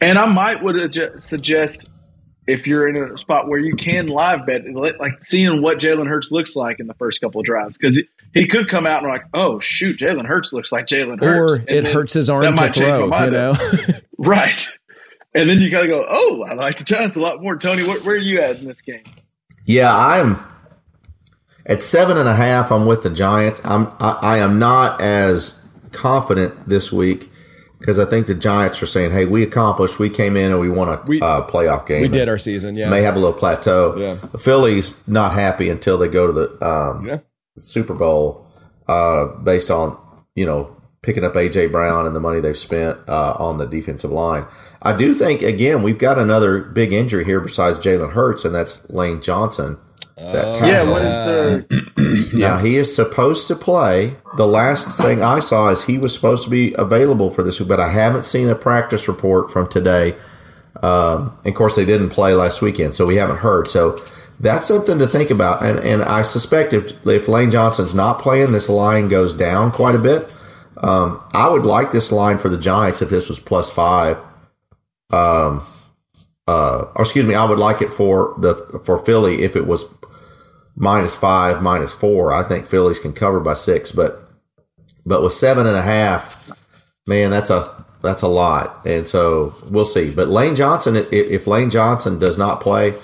And 0.00 0.18
I 0.18 0.26
might 0.26 0.62
would 0.62 0.76
suggest 1.22 1.90
if 2.50 2.66
you're 2.66 2.88
in 2.88 3.12
a 3.12 3.16
spot 3.16 3.48
where 3.48 3.58
you 3.58 3.74
can 3.74 4.08
live 4.08 4.46
bet, 4.46 4.62
like 4.74 5.22
seeing 5.22 5.62
what 5.62 5.78
Jalen 5.78 6.08
Hurts 6.08 6.30
looks 6.30 6.56
like 6.56 6.80
in 6.80 6.86
the 6.86 6.94
first 6.94 7.20
couple 7.20 7.40
of 7.40 7.46
drives, 7.46 7.78
because 7.78 7.96
he, 7.96 8.08
he 8.34 8.46
could 8.48 8.68
come 8.68 8.86
out 8.86 9.02
and 9.02 9.12
like, 9.12 9.22
oh 9.32 9.60
shoot, 9.60 9.98
Jalen 9.98 10.26
Hurts 10.26 10.52
looks 10.52 10.72
like 10.72 10.86
Jalen 10.86 11.20
Hurts, 11.20 11.62
Or 11.62 11.64
And 11.68 11.86
it 11.86 11.92
hurts 11.92 12.12
his 12.12 12.28
arm 12.28 12.42
to 12.42 12.50
might 12.50 12.74
change 12.74 13.08
my 13.08 13.18
throw, 13.18 13.24
you 13.24 13.30
know? 13.30 13.54
right? 14.18 14.68
And 15.32 15.48
then 15.48 15.60
you 15.60 15.70
got 15.70 15.82
to 15.82 15.86
go, 15.86 16.04
oh, 16.08 16.42
I 16.42 16.54
like 16.54 16.78
the 16.78 16.84
Giants 16.84 17.16
a 17.16 17.20
lot 17.20 17.40
more. 17.40 17.56
Tony, 17.56 17.86
where, 17.86 18.00
where 18.00 18.16
are 18.16 18.18
you 18.18 18.40
at 18.40 18.58
in 18.58 18.66
this 18.66 18.82
game? 18.82 19.04
Yeah, 19.64 19.96
I'm 19.96 20.42
at 21.64 21.82
seven 21.82 22.16
and 22.16 22.28
a 22.28 22.34
half. 22.34 22.72
I'm 22.72 22.86
with 22.86 23.04
the 23.04 23.10
Giants. 23.10 23.64
I'm 23.64 23.86
I, 24.00 24.18
I 24.22 24.38
am 24.38 24.58
not 24.58 25.00
as 25.00 25.64
confident 25.92 26.68
this 26.68 26.92
week 26.92 27.29
because 27.80 27.98
I 27.98 28.04
think 28.04 28.26
the 28.28 28.34
Giants 28.34 28.80
are 28.82 28.86
saying, 28.86 29.10
"Hey, 29.10 29.24
we 29.24 29.42
accomplished. 29.42 29.98
We 29.98 30.08
came 30.10 30.36
in 30.36 30.52
and 30.52 30.60
we 30.60 30.68
won 30.70 30.88
a 30.88 31.02
We- 31.06 31.20
uh, 31.20 31.42
playoff 31.48 31.86
game. 31.86 32.02
we 32.02 32.08
did 32.08 32.28
our 32.28 32.38
season, 32.38 32.76
yeah. 32.76 32.88
May 32.90 33.02
have 33.02 33.16
a 33.16 33.18
little 33.18 33.32
plateau. 33.32 33.94
Yeah. 33.96 34.14
The 34.30 34.38
Phillies 34.38 35.02
not 35.08 35.32
happy 35.32 35.68
until 35.70 35.98
they 35.98 36.08
go 36.08 36.26
to 36.28 36.32
the 36.32 36.64
um, 36.66 37.06
Yeah. 37.06 37.18
Super 37.58 37.94
Bowl, 37.94 38.46
uh, 38.86 39.26
based 39.42 39.70
on 39.70 39.96
you 40.36 40.46
know 40.46 40.76
picking 41.02 41.24
up 41.24 41.34
AJ 41.34 41.72
Brown 41.72 42.06
and 42.06 42.14
the 42.14 42.20
money 42.20 42.40
they've 42.40 42.56
spent 42.58 42.98
uh, 43.08 43.34
on 43.38 43.56
the 43.58 43.66
defensive 43.66 44.10
line. 44.10 44.44
I 44.82 44.94
do 44.96 45.14
think 45.14 45.42
again 45.42 45.82
we've 45.82 45.98
got 45.98 46.18
another 46.18 46.60
big 46.60 46.92
injury 46.92 47.24
here 47.24 47.40
besides 47.40 47.78
Jalen 47.78 48.12
Hurts, 48.12 48.44
and 48.44 48.54
that's 48.54 48.88
Lane 48.90 49.20
Johnson. 49.20 49.78
That 50.16 50.62
Oh, 50.62 50.66
Yeah, 50.66 50.90
what 50.90 51.02
is 51.02 51.16
the? 51.66 52.30
Now 52.36 52.58
he 52.58 52.76
is 52.76 52.94
supposed 52.94 53.48
to 53.48 53.56
play. 53.56 54.16
The 54.36 54.46
last 54.46 54.96
thing 55.00 55.22
I 55.22 55.40
saw 55.40 55.68
is 55.68 55.84
he 55.84 55.98
was 55.98 56.14
supposed 56.14 56.44
to 56.44 56.50
be 56.50 56.74
available 56.74 57.30
for 57.30 57.42
this, 57.42 57.58
but 57.60 57.80
I 57.80 57.90
haven't 57.90 58.24
seen 58.24 58.48
a 58.48 58.54
practice 58.54 59.08
report 59.08 59.50
from 59.50 59.68
today. 59.68 60.14
Um, 60.82 61.36
and 61.44 61.52
of 61.52 61.54
course, 61.54 61.76
they 61.76 61.84
didn't 61.84 62.10
play 62.10 62.34
last 62.34 62.62
weekend, 62.62 62.94
so 62.94 63.06
we 63.06 63.16
haven't 63.16 63.38
heard. 63.38 63.66
So 63.68 64.02
that's 64.38 64.66
something 64.66 64.98
to 64.98 65.06
think 65.06 65.30
about. 65.30 65.62
And 65.62 65.78
and 65.80 66.02
I 66.02 66.22
suspect 66.22 66.72
if 66.72 67.06
if 67.06 67.28
Lane 67.28 67.50
Johnson's 67.50 67.94
not 67.94 68.20
playing, 68.20 68.52
this 68.52 68.68
line 68.68 69.08
goes 69.08 69.34
down 69.34 69.72
quite 69.72 69.94
a 69.94 69.98
bit. 69.98 70.34
Um, 70.78 71.20
I 71.34 71.48
would 71.50 71.66
like 71.66 71.92
this 71.92 72.10
line 72.10 72.38
for 72.38 72.48
the 72.48 72.56
Giants 72.56 73.02
if 73.02 73.10
this 73.10 73.28
was 73.28 73.38
plus 73.38 73.70
five. 73.70 74.16
Um, 75.10 75.64
uh, 76.50 76.92
or 76.96 77.02
excuse 77.02 77.24
me, 77.26 77.34
I 77.34 77.44
would 77.44 77.58
like 77.58 77.80
it 77.82 77.90
for 77.90 78.34
the 78.38 78.54
for 78.84 78.98
Philly 79.04 79.42
if 79.42 79.54
it 79.56 79.66
was 79.66 79.84
minus 80.76 81.14
five, 81.14 81.62
minus 81.62 81.92
four. 81.92 82.32
I 82.32 82.42
think 82.48 82.66
Phillies 82.66 82.98
can 82.98 83.12
cover 83.12 83.40
by 83.40 83.54
six, 83.54 83.92
but 83.92 84.28
but 85.06 85.22
with 85.22 85.32
seven 85.32 85.66
and 85.66 85.76
a 85.76 85.82
half, 85.82 86.50
man, 87.06 87.30
that's 87.30 87.50
a 87.50 87.84
that's 88.02 88.22
a 88.22 88.28
lot, 88.28 88.86
and 88.86 89.06
so 89.06 89.54
we'll 89.70 89.84
see. 89.84 90.14
But 90.14 90.28
Lane 90.28 90.54
Johnson, 90.56 90.96
if, 90.96 91.12
if 91.12 91.46
Lane 91.46 91.70
Johnson 91.70 92.18
does 92.18 92.38
not 92.38 92.60
play, 92.62 92.94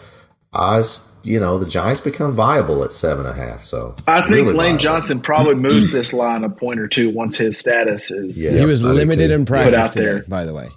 I 0.53 0.81
s- 0.81 1.07
you 1.23 1.39
know 1.39 1.59
the 1.59 1.67
Giants 1.67 2.01
become 2.01 2.33
viable 2.33 2.83
at 2.83 2.93
seven 2.93 3.27
and 3.27 3.39
a 3.39 3.43
half. 3.47 3.65
So 3.65 3.95
I 4.07 4.21
think 4.23 4.31
really 4.31 4.53
Lane 4.55 4.57
viable. 4.57 4.79
Johnson 4.79 5.21
probably 5.21 5.55
moves 5.57 5.93
this 5.93 6.13
line 6.13 6.45
a 6.45 6.51
point 6.51 6.81
or 6.81 6.89
two 6.89 7.11
once 7.11 7.37
his 7.37 7.59
status 7.59 8.11
is. 8.11 8.41
Yeah. 8.41 8.53
he 8.53 8.65
was 8.65 8.83
limited 8.83 9.31
in 9.31 9.45
practice 9.45 9.77
out 9.79 9.93
today, 9.93 10.07
there. 10.07 10.25
by 10.27 10.47
the 10.47 10.55
way. 10.55 10.69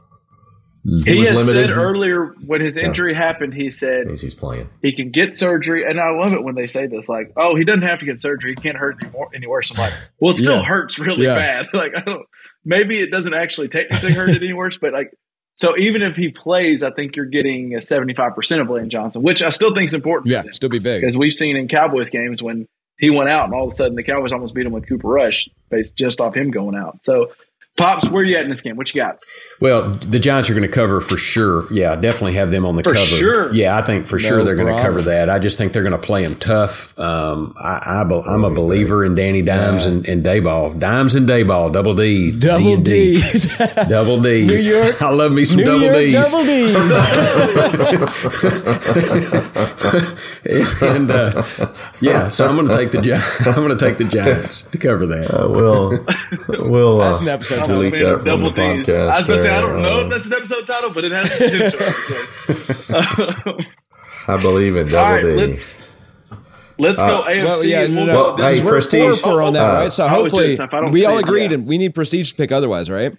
He 0.83 1.19
was 1.19 1.29
has 1.29 1.47
limited. 1.47 1.69
said 1.69 1.77
earlier 1.77 2.33
when 2.45 2.61
his 2.61 2.77
injury 2.77 3.13
happened, 3.13 3.53
he 3.53 3.69
said 3.71 4.07
he's 4.09 4.33
playing. 4.33 4.69
he 4.81 4.93
can 4.93 5.11
get 5.11 5.37
surgery, 5.37 5.83
and 5.83 5.99
I 5.99 6.11
love 6.11 6.33
it 6.33 6.43
when 6.43 6.55
they 6.55 6.67
say 6.67 6.87
this, 6.87 7.09
like, 7.09 7.33
"Oh, 7.35 7.55
he 7.55 7.65
doesn't 7.65 7.81
have 7.83 7.99
to 7.99 8.05
get 8.05 8.21
surgery; 8.21 8.51
he 8.51 8.55
can't 8.55 8.77
hurt 8.77 8.97
any, 9.01 9.11
more, 9.11 9.29
any 9.35 9.45
worse." 9.47 9.71
I'm 9.71 9.77
like, 9.81 9.93
"Well, 10.19 10.31
it 10.33 10.37
still 10.37 10.57
Yeah. 10.57 10.63
hurts 10.63 10.97
really 10.99 11.25
Yeah. 11.25 11.35
bad. 11.35 11.67
Like, 11.73 11.93
I 11.97 12.01
don't. 12.01 12.25
Maybe 12.65 12.99
it 12.99 13.11
doesn't 13.11 13.33
actually 13.33 13.67
technically 13.69 14.13
hurt 14.13 14.29
it 14.29 14.41
any 14.43 14.53
worse, 14.53 14.77
but 14.77 14.93
like, 14.93 15.11
so 15.55 15.77
even 15.77 16.01
if 16.01 16.15
he 16.15 16.29
plays, 16.29 16.83
I 16.83 16.91
think 16.91 17.15
you're 17.15 17.25
getting 17.25 17.75
a 17.75 17.81
75 17.81 18.35
percent 18.35 18.61
of 18.61 18.69
Lane 18.69 18.89
Johnson, 18.89 19.21
which 19.21 19.43
I 19.43 19.49
still 19.49 19.73
think 19.73 19.87
is 19.89 19.93
important. 19.93 20.31
Yeah, 20.31 20.43
still 20.51 20.69
be 20.69 20.79
big. 20.79 21.01
because 21.01 21.17
we've 21.17 21.33
seen 21.33 21.57
in 21.57 21.67
Cowboys 21.67 22.09
games 22.09 22.41
when 22.41 22.67
he 22.97 23.09
went 23.09 23.29
out, 23.29 23.45
and 23.45 23.53
all 23.53 23.65
of 23.67 23.71
a 23.73 23.75
sudden 23.75 23.95
the 23.95 24.03
Cowboys 24.03 24.31
almost 24.31 24.53
beat 24.53 24.65
him 24.65 24.71
with 24.73 24.87
Cooper 24.87 25.07
Rush 25.07 25.49
based 25.69 25.95
just 25.95 26.19
off 26.21 26.35
him 26.35 26.51
going 26.51 26.75
out. 26.75 26.99
So, 27.03 27.31
pops, 27.79 28.07
where 28.09 28.23
you 28.23 28.35
at 28.37 28.43
in 28.43 28.49
this 28.51 28.61
game? 28.61 28.75
What 28.75 28.93
you 28.93 29.01
got? 29.01 29.19
Well, 29.59 29.95
the 29.95 30.19
Giants 30.19 30.49
are 30.49 30.53
going 30.53 30.67
to 30.67 30.73
cover 30.73 31.01
for 31.01 31.17
sure. 31.17 31.71
Yeah, 31.73 31.95
definitely 31.95 32.33
have 32.33 32.51
them 32.51 32.65
on 32.65 32.75
the 32.75 32.83
For 32.83 32.93
cover. 32.93 33.05
sure. 33.07 33.51
Yeah, 33.53 33.75
I 33.77 33.81
think 33.81 34.05
for 34.05 34.19
sure 34.19 34.43
they're 34.43 34.55
going 34.55 34.73
to 34.75 34.81
cover 34.81 35.01
that. 35.01 35.29
I 35.29 35.39
just 35.39 35.57
think 35.57 35.73
they're 35.73 35.83
going 35.83 35.99
to 35.99 36.05
play 36.05 36.23
them 36.25 36.35
tough. 36.35 36.97
Um, 36.99 37.55
I, 37.57 38.03
I, 38.03 38.21
I'm 38.27 38.43
a 38.43 38.51
believer 38.51 39.03
in 39.03 39.15
Danny 39.15 39.41
Dimes 39.41 39.85
and, 39.85 40.07
and 40.07 40.23
Daboll. 40.23 40.77
Dimes 40.79 41.15
and 41.15 41.27
Daboll, 41.27 41.71
double 41.73 41.95
D. 41.95 42.31
Double 42.31 42.63
D 42.63 42.73
and 42.73 42.85
D. 42.85 43.13
D's. 43.21 43.57
Double 43.89 44.21
D's. 44.21 44.67
New 44.67 44.73
York- 44.75 45.01
I 45.01 45.09
love 45.09 45.33
me 45.33 45.45
some 45.45 45.57
New 45.57 45.65
double 45.65 45.81
York 45.81 45.95
D's. 45.95 46.31
Double 46.31 46.45
D's. 46.45 46.75
and 50.81 51.11
uh, 51.11 51.43
yeah, 52.01 52.29
so 52.29 52.47
I'm 52.47 52.55
going 52.55 52.67
to 52.67 52.75
take 52.75 52.91
the 52.91 53.01
Gi- 53.01 53.13
I'm 53.49 53.55
going 53.55 53.77
to 53.77 53.85
take 53.85 53.97
the 53.97 54.05
Giants 54.05 54.63
to 54.63 54.77
cover 54.77 55.05
that. 55.07 55.31
Uh, 55.33 55.49
we'll 55.49 56.69
we'll 56.69 57.01
uh, 57.01 57.09
That's 57.09 57.21
an 57.21 57.27
episode 57.29 57.67
delete 57.69 57.93
that 57.93 58.21
from 58.23 58.43
the 58.43 58.49
Ds. 58.51 58.87
podcast. 58.87 59.09
I 59.09 59.19
was 59.19 59.29
about 59.29 59.35
to 59.37 59.43
say, 59.43 59.49
I 59.49 59.61
don't 59.61 59.81
know 59.81 59.99
Uh, 59.99 60.03
if 60.05 60.09
that's 60.11 60.27
an 60.27 60.33
episode 60.33 60.67
title, 60.67 60.91
but 60.93 61.03
it 61.05 61.11
has 61.11 61.29
potential. 63.29 63.59
I 64.27 64.37
believe 64.41 64.75
in 64.75 64.87
double 64.87 65.15
right, 65.15 65.21
D. 65.23 65.27
let's 65.33 65.83
let's 66.77 67.01
go 67.01 67.23
AFC. 67.23 67.43
Well, 67.45 67.65
yeah, 67.65 67.81
and 67.83 67.95
no, 67.95 68.05
we'll 68.05 68.07
no. 68.07 68.13
Well, 68.23 68.37
go- 68.37 68.43
hey, 68.43 68.49
this 68.49 68.57
is- 68.59 68.63
we're 68.65 68.71
Prestige, 68.73 69.21
four 69.21 69.41
on 69.41 69.53
that, 69.53 69.61
uh, 69.61 69.79
right? 69.83 69.93
So 69.93 70.05
I 70.05 70.09
hopefully 70.09 70.55
just- 70.55 70.73
I 70.73 70.89
we 70.89 71.05
all 71.05 71.17
agreed, 71.17 71.51
yeah. 71.51 71.55
and 71.57 71.67
we 71.67 71.77
need 71.77 71.95
prestige 71.95 72.29
to 72.31 72.35
pick 72.35 72.51
otherwise, 72.51 72.89
right? 72.89 73.15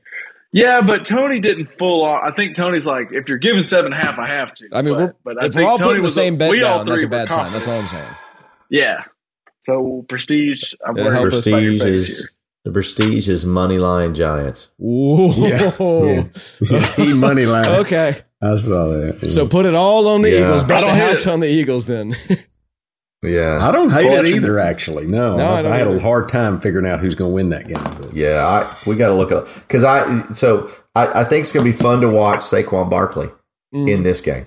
Yeah, 0.53 0.81
but 0.81 1.05
Tony 1.07 1.39
didn't 1.41 1.67
full 1.67 2.05
on. 2.05 2.21
I 2.25 2.35
think 2.35 2.57
Tony's 2.57 2.87
like, 2.87 3.09
if 3.13 3.29
you're 3.29 3.39
giving 3.39 3.65
seven 3.67 3.93
and 3.93 4.03
a 4.03 4.07
half, 4.07 4.19
I 4.19 4.27
have 4.29 4.53
to. 4.55 4.69
I 4.73 4.83
mean, 4.83 4.95
but, 4.95 5.01
we're, 5.25 5.35
but 5.35 5.43
I 5.43 5.47
if 5.47 5.55
we're 5.55 5.65
all 5.65 5.79
Tony 5.79 5.89
putting 5.91 6.03
the 6.03 6.07
was- 6.07 6.15
same 6.15 6.37
bet 6.39 6.53
down, 6.53 6.87
that's 6.87 6.97
a 6.97 6.99
three 7.01 7.07
were 7.07 7.11
bad 7.11 7.31
sign. 7.31 7.53
That's 7.53 7.69
all 7.69 7.79
I'm 7.79 7.87
saying. 7.87 8.09
Yeah. 8.69 9.05
So 9.61 10.05
prestige. 10.09 10.63
I'm 10.87 10.97
Yeah, 10.97 11.05
worried 11.05 11.15
help 11.15 11.27
about 11.29 11.39
us. 11.39 11.47
your 11.47 11.61
Prestige 11.61 11.83
face 11.83 12.09
is 12.09 12.19
here. 12.19 12.29
The 12.65 12.71
Prestige 12.73 13.29
is 13.29 13.47
money 13.47 13.79
line 13.79 14.15
Giants. 14.15 14.71
Ooh. 14.83 15.29
he 16.97 17.15
money 17.15 17.47
line. 17.47 17.67
okay. 17.81 18.21
I 18.43 18.55
saw 18.57 18.87
that. 18.89 19.31
So 19.33 19.47
put 19.47 19.67
it 19.67 19.75
all 19.75 20.07
on 20.09 20.23
the 20.23 20.31
Yeah. 20.31 20.47
Eagles. 20.47 20.65
I 20.65 20.67
Bet 20.67 20.81
the 20.81 20.87
don't 20.87 20.97
hate 20.97 21.09
house 21.09 21.27
on 21.27 21.41
the 21.41 21.49
Eagles 21.49 21.87
then. 21.87 22.15
Yeah, 23.23 23.59
I 23.61 23.71
don't 23.71 23.91
hate 23.91 24.11
it 24.11 24.25
either. 24.25 24.59
Actually, 24.59 25.07
no. 25.07 25.37
No, 25.37 25.45
I 25.45 25.59
I, 25.59 25.63
don't 25.63 25.73
I 25.73 25.77
had 25.77 25.87
either. 25.89 25.99
a 25.99 26.01
hard 26.01 26.31
time 26.31 26.59
figuring 26.59 26.87
out 26.87 27.01
who's 27.01 27.15
going 27.15 27.31
to 27.31 27.35
win 27.35 27.51
that 27.51 27.67
game. 27.69 27.77
But 28.01 28.15
yeah. 28.15 28.47
I 28.47 28.75
we 28.89 28.97
got 28.97 29.09
to 29.09 29.15
look 29.15 29.31
up. 29.31 29.47
because 29.57 29.85
I 29.85 30.27
so 30.33 30.71
I, 30.95 31.21
I 31.21 31.25
think 31.25 31.43
it's 31.43 31.53
going 31.53 31.67
to 31.67 31.71
be 31.71 31.77
fun 31.77 32.01
to 32.01 32.09
watch 32.09 32.41
Saquon 32.41 32.89
Barkley 32.89 33.29
Mm. 33.75 33.91
in 33.93 34.03
this 34.05 34.23
game. 34.23 34.47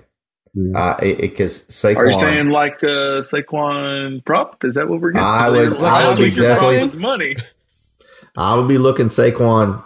Mm. 0.58 0.72
Uh, 0.74 0.96
because 1.20 1.66
Saquon, 1.68 1.96
Are 1.98 2.06
you 2.08 2.14
saying 2.14 2.48
like 2.48 2.82
uh, 2.82 3.22
Saquon 3.22 4.24
prop? 4.24 4.64
Is 4.64 4.74
that 4.74 4.88
what 4.88 5.00
we're 5.00 5.12
getting? 5.12 5.24
I 5.24 5.48
would- 5.50 5.78
last 5.80 6.04
I 6.04 6.08
would 6.08 6.18
week 6.18 6.36
your 6.36 6.46
definitely- 6.46 6.98
money. 6.98 7.36
I 8.36 8.56
would 8.56 8.68
be 8.68 8.78
looking 8.78 9.08
Saquon 9.08 9.84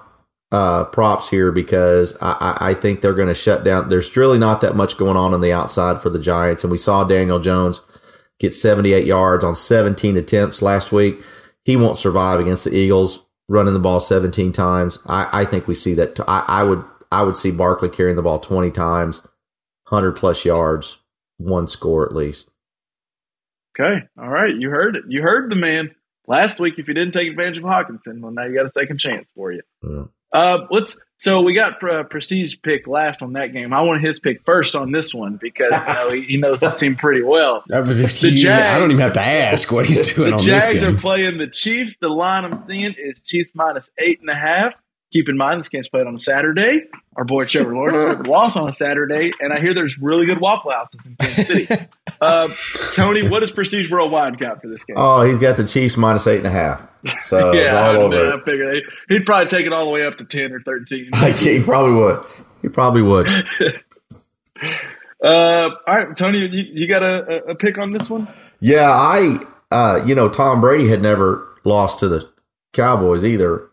uh, 0.51 0.84
props 0.84 1.28
here 1.28 1.53
because 1.53 2.16
I, 2.22 2.57
I, 2.59 2.74
think 2.74 3.01
they're 3.01 3.12
going 3.12 3.28
to 3.28 3.34
shut 3.34 3.64
down. 3.64 3.90
There's 3.90 4.16
really 4.16 4.38
not 4.38 4.62
that 4.62 4.74
much 4.76 4.96
going 4.96 5.16
on 5.16 5.34
on 5.34 5.42
the 5.42 5.53
outside 5.53 6.01
for 6.01 6.09
the 6.09 6.18
Giants, 6.18 6.64
and 6.64 6.70
we 6.70 6.78
saw 6.78 7.05
Daniel 7.05 7.38
Jones 7.38 7.82
get 8.40 8.55
78 8.55 9.05
yards 9.05 9.44
on 9.44 9.55
17 9.55 10.16
attempts 10.16 10.62
last 10.62 10.90
week. 10.90 11.20
He 11.64 11.76
won't 11.76 11.99
survive 11.99 12.40
against 12.40 12.64
the 12.64 12.74
Eagles 12.74 13.26
running 13.49 13.74
the 13.74 13.80
ball 13.80 14.01
17 14.01 14.53
times. 14.53 15.01
I, 15.07 15.42
I 15.42 15.44
think 15.44 15.66
we 15.66 15.74
see 15.74 15.94
that. 15.94 16.16
T- 16.16 16.22
I, 16.26 16.44
I 16.49 16.62
would 16.62 16.82
I 17.11 17.22
would 17.22 17.36
see 17.36 17.51
Barkley 17.51 17.88
carrying 17.88 18.16
the 18.16 18.22
ball 18.22 18.38
20 18.38 18.70
times, 18.70 19.22
100 19.88 20.12
plus 20.12 20.44
yards, 20.44 20.99
one 21.38 21.66
score 21.66 22.07
at 22.07 22.14
least. 22.14 22.51
Okay. 23.78 24.01
All 24.18 24.28
right. 24.28 24.55
You 24.55 24.70
heard 24.70 24.96
it. 24.96 25.05
You 25.09 25.22
heard 25.22 25.51
the 25.51 25.57
man. 25.57 25.94
Last 26.29 26.61
week, 26.61 26.74
if 26.79 26.87
you 26.89 26.95
didn't 26.95 27.12
take 27.14 27.29
advantage 27.29 27.59
of 27.59 27.64
Hockenson, 27.64 28.20
well, 28.20 28.31
now 28.33 28.45
you 28.45 28.55
got 28.55 28.66
a 28.66 28.70
second 28.70 28.99
chance 29.01 29.29
for 29.35 29.51
you. 29.51 29.62
Yeah. 29.83 30.05
Uh, 30.31 30.66
let's. 30.70 30.99
So 31.20 31.41
we 31.41 31.55
got 31.55 31.83
uh, 31.83 32.05
Prestige 32.05 32.57
pick 32.62 32.87
last 32.87 33.22
on 33.22 33.33
that 33.33 33.53
game. 33.53 33.72
I 33.72 33.81
want 33.81 34.03
his 34.03 34.20
pick 34.20 34.43
first 34.43 34.76
on 34.76 34.93
this 34.93 35.12
one 35.14 35.37
because 35.41 35.72
you 35.89 35.95
know, 35.95 36.11
he, 36.12 36.20
he 36.22 36.37
knows 36.37 36.61
his 36.61 36.76
team 36.76 36.95
pretty 36.97 37.22
well. 37.22 37.64
I, 37.72 37.81
was 37.81 37.99
just- 37.99 38.20
The 38.22 38.29
yeah, 38.31 38.76
I 38.76 38.79
don't 38.79 38.91
even 38.91 39.01
have 39.01 39.14
to 39.14 39.20
ask 39.22 39.72
what 39.72 39.87
he's 39.87 40.14
doing 40.14 40.31
The 40.37 40.43
Jags 40.43 40.66
this 40.81 40.83
are 40.85 40.95
playing 40.97 41.39
the 41.39 41.49
Chiefs. 41.49 41.97
The 42.01 42.09
line 42.09 42.45
I'm 42.45 42.64
seeing 42.66 42.95
is 42.99 43.20
Chiefs 43.22 43.53
minus 43.55 43.91
eight 43.99 44.20
and 44.20 44.29
a 44.29 44.35
half. 44.35 44.74
Keep 45.12 45.31
in 45.31 45.39
mind 45.39 45.59
this 45.61 45.70
game's 45.70 45.89
played 45.89 46.07
on 46.07 46.18
Saturday. 46.18 46.83
Our 47.19 47.25
boy 47.25 47.45
Trevor 47.47 47.75
Lawrence 47.75 48.25
lost 48.29 48.57
on 48.57 48.69
a 48.69 48.73
Saturday, 48.73 49.33
and 49.41 49.53
I 49.53 49.59
hear 49.59 49.75
there's 49.75 49.99
really 49.99 50.25
good 50.25 50.39
Waffle 50.41 50.71
Houses 50.71 51.01
in 51.05 51.16
Kansas 51.16 51.47
City. 51.69 51.87
Uh, 52.21 52.49
Tony, 52.95 53.29
what 53.29 53.41
does 53.41 53.51
Prestige 53.51 53.91
Worldwide 53.91 54.39
got 54.39 54.62
for 54.62 54.69
this 54.69 54.85
game? 54.85 54.95
Oh, 54.97 55.23
he's 55.23 55.39
got 55.39 55.57
the 55.57 55.66
Chiefs 55.66 55.97
minus 55.97 56.29
eight 56.29 56.39
and 56.39 56.47
a 56.47 56.51
half. 56.51 56.81
So 57.25 57.51
it's 57.51 57.57
yeah, 57.73 57.89
all 57.89 57.97
I, 57.97 57.97
over. 57.97 58.33
I 58.35 58.75
he- 58.77 58.85
he'd 59.09 59.27
probably 59.27 59.49
take 59.49 59.66
it 59.66 59.73
all 59.73 59.85
the 59.85 59.91
way 59.91 60.07
up 60.07 60.16
to 60.19 60.25
ten 60.25 60.53
or 60.53 60.61
thirteen. 60.61 61.11
he 61.39 61.61
probably 61.64 61.93
would. 61.95 62.25
He 62.62 62.69
probably 62.69 63.03
would. 63.03 63.27
Uh, 65.23 65.71
all 65.87 65.97
right, 65.97 66.16
Tony, 66.16 66.39
you, 66.47 66.64
you 66.73 66.87
got 66.89 67.03
a, 67.03 67.47
a 67.51 67.55
pick 67.57 67.79
on 67.79 67.93
this 67.93 68.09
one? 68.09 68.29
Yeah, 68.61 68.91
I, 68.91 69.45
uh, 69.73 70.05
you 70.07 70.14
know, 70.14 70.29
Tom 70.29 70.61
Brady 70.61 70.89
had 70.89 71.03
never 71.03 71.49
lost 71.64 71.99
to 72.01 72.09
the 72.09 72.29
Cowboys 72.73 73.25
either. 73.25 73.68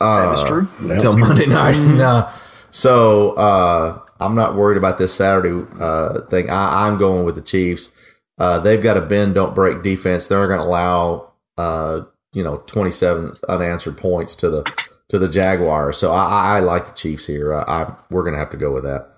Uh, 0.00 0.30
That 0.30 0.38
is 0.38 0.44
true. 0.44 0.68
Until 0.90 1.16
Monday 1.16 1.46
night. 1.46 1.76
And, 1.78 2.00
uh, 2.00 2.30
so 2.70 3.32
uh, 3.32 4.00
I'm 4.20 4.34
not 4.34 4.54
worried 4.56 4.76
about 4.76 4.98
this 4.98 5.14
Saturday 5.14 5.66
uh, 5.80 6.20
thing. 6.22 6.50
I, 6.50 6.86
I'm 6.86 6.98
going 6.98 7.24
with 7.24 7.34
the 7.34 7.42
Chiefs. 7.42 7.92
Uh, 8.38 8.58
they've 8.60 8.82
got 8.82 8.96
a 8.96 9.00
bend, 9.00 9.34
don't 9.34 9.54
break 9.54 9.82
defense. 9.82 10.26
They're 10.26 10.46
going 10.46 10.60
to 10.60 10.64
allow, 10.64 11.32
uh, 11.56 12.02
you 12.32 12.44
know, 12.44 12.58
27 12.66 13.34
unanswered 13.48 13.96
points 13.96 14.36
to 14.36 14.50
the 14.50 14.72
to 15.08 15.18
the 15.18 15.28
Jaguars. 15.28 15.96
So 15.96 16.12
I, 16.12 16.24
I, 16.24 16.56
I 16.56 16.60
like 16.60 16.86
the 16.86 16.92
Chiefs 16.94 17.26
here. 17.26 17.54
I, 17.54 17.62
I 17.62 17.96
we're 18.10 18.22
going 18.22 18.34
to 18.34 18.38
have 18.38 18.50
to 18.50 18.56
go 18.58 18.72
with 18.72 18.84
that. 18.84 19.10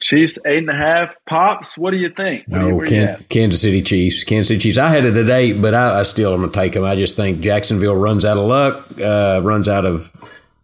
Chiefs 0.00 0.38
eight 0.46 0.58
and 0.58 0.70
a 0.70 0.74
half. 0.74 1.16
Pops, 1.28 1.76
what 1.76 1.90
do 1.90 1.96
you 1.96 2.08
think? 2.10 2.44
What 2.46 2.58
do 2.58 2.64
you, 2.64 2.70
No, 2.70 2.76
where 2.76 2.86
you 2.86 3.16
Kansas 3.28 3.60
City 3.60 3.82
Chiefs. 3.82 4.24
Kansas 4.24 4.48
City 4.48 4.60
Chiefs. 4.60 4.78
I 4.78 4.88
had 4.88 5.04
it 5.04 5.16
at 5.16 5.28
eight, 5.28 5.54
but 5.60 5.74
I, 5.74 6.00
I 6.00 6.02
still 6.04 6.32
am 6.32 6.40
going 6.40 6.52
to 6.52 6.58
take 6.58 6.74
them. 6.74 6.84
I 6.84 6.94
just 6.96 7.16
think 7.16 7.40
Jacksonville 7.40 7.96
runs 7.96 8.24
out 8.24 8.36
of 8.36 8.44
luck, 8.46 8.86
uh, 9.00 9.40
runs 9.42 9.68
out 9.68 9.84
of 9.84 10.12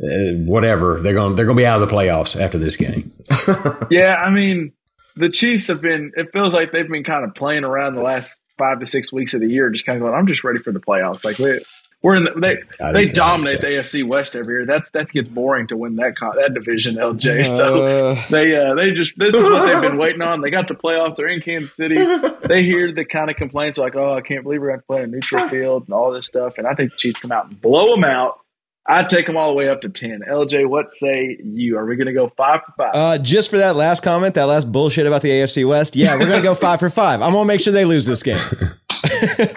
uh, 0.02 0.34
whatever. 0.44 1.00
They're 1.00 1.14
going. 1.14 1.34
They're 1.36 1.46
going 1.46 1.56
to 1.56 1.60
be 1.62 1.66
out 1.66 1.82
of 1.82 1.88
the 1.88 1.94
playoffs 1.94 2.40
after 2.40 2.58
this 2.58 2.76
game. 2.76 3.12
Yeah, 3.90 4.14
I 4.14 4.30
mean, 4.30 4.72
the 5.16 5.28
Chiefs 5.28 5.68
have 5.68 5.80
been. 5.80 6.12
It 6.16 6.30
feels 6.32 6.54
like 6.54 6.72
they've 6.72 6.88
been 6.88 7.04
kind 7.04 7.24
of 7.24 7.34
playing 7.34 7.64
around 7.64 7.94
the 7.94 8.02
last 8.02 8.38
five 8.58 8.80
to 8.80 8.86
six 8.86 9.12
weeks 9.12 9.34
of 9.34 9.40
the 9.40 9.48
year, 9.48 9.68
just 9.70 9.84
kind 9.84 9.96
of 9.96 10.02
going. 10.02 10.14
I'm 10.14 10.26
just 10.26 10.44
ready 10.44 10.58
for 10.60 10.72
the 10.72 10.80
playoffs. 10.80 11.24
Like 11.24 11.38
we 11.38 11.58
We're 12.04 12.16
in 12.16 12.22
the, 12.24 12.32
they 12.32 12.58
I 12.84 12.92
they 12.92 12.98
think 13.04 13.16
so. 13.16 13.22
dominate 13.24 13.60
the 13.62 13.66
AFC 13.66 14.06
West 14.06 14.36
every 14.36 14.56
year. 14.56 14.66
That's 14.66 14.90
that 14.90 15.08
gets 15.10 15.26
boring 15.26 15.68
to 15.68 15.76
win 15.76 15.96
that 15.96 16.14
con- 16.16 16.36
that 16.36 16.52
division, 16.52 16.96
LJ. 16.96 17.46
So 17.46 17.82
Uh, 17.82 18.22
they 18.28 18.54
uh, 18.54 18.74
they 18.74 18.90
just 18.92 19.18
this 19.18 19.34
is 19.34 19.40
what 19.42 19.64
they've 19.66 19.80
been 19.80 19.96
waiting 19.96 20.20
on. 20.20 20.42
They 20.42 20.50
got 20.50 20.68
the 20.68 20.74
playoffs. 20.74 21.16
They're 21.16 21.28
in 21.28 21.40
Kansas 21.40 21.74
City. 21.74 21.94
They 21.96 22.62
hear 22.62 22.92
the 22.92 23.06
kind 23.06 23.30
of 23.30 23.36
complaints 23.36 23.78
like, 23.78 23.96
"Oh, 23.96 24.12
I 24.14 24.20
can't 24.20 24.42
believe 24.42 24.60
we're 24.60 24.68
going 24.68 24.80
to 24.80 24.86
play 24.86 25.02
a 25.02 25.06
neutral 25.06 25.48
field 25.48 25.84
and 25.86 25.94
all 25.94 26.12
this 26.12 26.26
stuff." 26.26 26.58
And 26.58 26.66
I 26.66 26.74
think 26.74 26.90
the 26.92 26.96
Chiefs 26.98 27.18
come 27.20 27.32
out 27.32 27.48
and 27.48 27.58
blow 27.58 27.94
them 27.94 28.04
out. 28.04 28.38
I'd 28.86 29.08
take 29.08 29.26
them 29.26 29.38
all 29.38 29.48
the 29.48 29.54
way 29.54 29.70
up 29.70 29.80
to 29.80 29.88
ten. 29.88 30.20
LJ, 30.28 30.68
what 30.68 30.92
say 30.92 31.38
you? 31.42 31.78
Are 31.78 31.86
we 31.86 31.96
going 31.96 32.06
to 32.08 32.12
go 32.12 32.30
five 32.36 32.60
for 32.66 32.72
five? 32.76 32.90
uh, 32.94 33.16
just 33.16 33.48
for 33.48 33.56
that 33.56 33.76
last 33.76 34.02
comment, 34.02 34.34
that 34.34 34.44
last 34.44 34.70
bullshit 34.70 35.06
about 35.06 35.22
the 35.22 35.30
AFC 35.30 35.66
West. 35.66 35.96
Yeah, 35.96 36.18
we're 36.18 36.26
gonna 36.28 36.42
go 36.42 36.54
five 36.54 36.80
for 36.80 36.90
five. 36.90 37.22
I'm 37.22 37.32
gonna 37.32 37.46
make 37.46 37.60
sure 37.62 37.72
they 37.72 37.86
lose 37.86 38.04
this 38.04 38.22
game. 38.22 38.38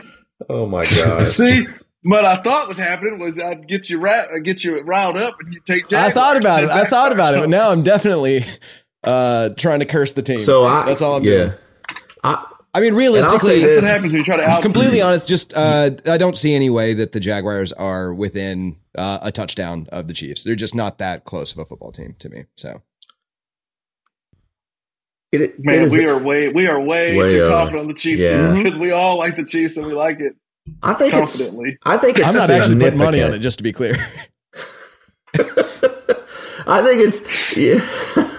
Oh 0.49 0.65
my 0.67 0.85
god! 0.85 1.31
See, 1.33 1.65
what 2.03 2.25
I 2.25 2.41
thought 2.41 2.67
was 2.67 2.77
happening 2.77 3.19
was 3.19 3.37
I'd 3.39 3.67
get 3.67 3.89
you 3.89 3.99
ra- 3.99 4.27
I'd 4.33 4.43
get 4.43 4.63
you 4.63 4.79
riled 4.81 5.17
up 5.17 5.35
and 5.39 5.53
you 5.53 5.59
take. 5.65 5.91
I 5.91 6.09
thought 6.09 6.37
about 6.37 6.63
it. 6.63 6.69
I 6.69 6.85
thought 6.89 7.11
about 7.11 7.33
it, 7.35 7.39
but 7.41 7.49
now 7.49 7.69
I'm 7.69 7.83
definitely 7.83 8.43
uh, 9.03 9.49
trying 9.57 9.79
to 9.79 9.85
curse 9.85 10.13
the 10.13 10.21
team. 10.21 10.39
So 10.39 10.65
I 10.65 10.85
that's 10.85 11.01
all 11.01 11.17
I'm 11.17 11.23
yeah. 11.23 11.31
doing. 11.31 11.53
I, 12.23 12.45
I 12.73 12.81
mean, 12.81 12.93
realistically. 12.93 13.61
That's 13.61 13.77
what 13.77 13.85
happens 13.85 14.11
when 14.13 14.19
you 14.19 14.23
try 14.25 14.37
to 14.37 14.43
out. 14.43 14.61
completely 14.61 15.01
honest, 15.01 15.27
just 15.27 15.53
uh, 15.55 15.89
I 16.05 16.17
don't 16.17 16.37
see 16.37 16.53
any 16.53 16.69
way 16.69 16.93
that 16.93 17.11
the 17.11 17.19
Jaguars 17.19 17.73
are 17.73 18.13
within 18.13 18.77
uh, 18.95 19.17
a 19.23 19.31
touchdown 19.31 19.87
of 19.91 20.07
the 20.07 20.13
Chiefs. 20.13 20.43
They're 20.43 20.55
just 20.55 20.75
not 20.75 20.99
that 20.99 21.23
close 21.23 21.51
of 21.51 21.57
a 21.57 21.65
football 21.65 21.91
team 21.91 22.15
to 22.19 22.29
me. 22.29 22.45
So 22.55 22.81
it, 25.31 25.41
it 25.41 25.55
Man, 25.65 25.81
is- 25.81 25.91
we 25.91 26.05
are 26.05 26.17
way 26.21 26.49
we 26.49 26.67
are 26.67 26.79
way, 26.79 27.17
Way 27.17 27.29
too 27.31 27.41
over. 27.43 27.49
confident 27.55 27.81
on 27.81 27.87
the 27.87 27.93
Chiefs 27.95 28.29
Yeah. 28.31 28.53
because 28.53 28.77
we 28.77 28.91
all 28.91 29.17
like 29.17 29.35
the 29.35 29.45
Chiefs 29.45 29.77
and 29.77 29.85
we 29.85 29.93
like 29.93 30.19
it 30.19 30.35
I 30.83 30.93
think 30.93 31.13
it's. 31.13 31.57
I 31.85 31.97
think 31.97 32.17
it's. 32.17 32.27
I'm 32.27 32.35
not 32.35 32.49
actually 32.49 32.79
putting 32.79 32.99
money 32.99 33.21
on 33.21 33.33
it, 33.33 33.39
just 33.39 33.57
to 33.57 33.63
be 33.63 33.71
clear. 33.73 33.95
I 36.69 36.83
think 36.83 37.07
it's. 37.07 37.55
Yeah. 37.57 37.79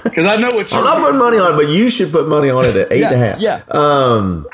Because 0.05 0.27
I 0.27 0.37
know 0.37 0.51
what 0.55 0.71
you're. 0.71 0.81
I'm 0.81 0.85
not 0.85 1.01
putting 1.01 1.19
money 1.19 1.39
on 1.39 1.55
it, 1.55 1.57
but 1.57 1.69
you 1.69 1.91
should 1.91 2.13
put 2.13 2.29
money 2.29 2.51
on 2.51 2.65
it 2.65 2.77
at 2.77 2.93
eight 2.93 3.05
and 3.05 3.15
a 3.15 3.19
half. 3.19 3.41
yeah. 3.41 3.63
Um, 3.71 4.47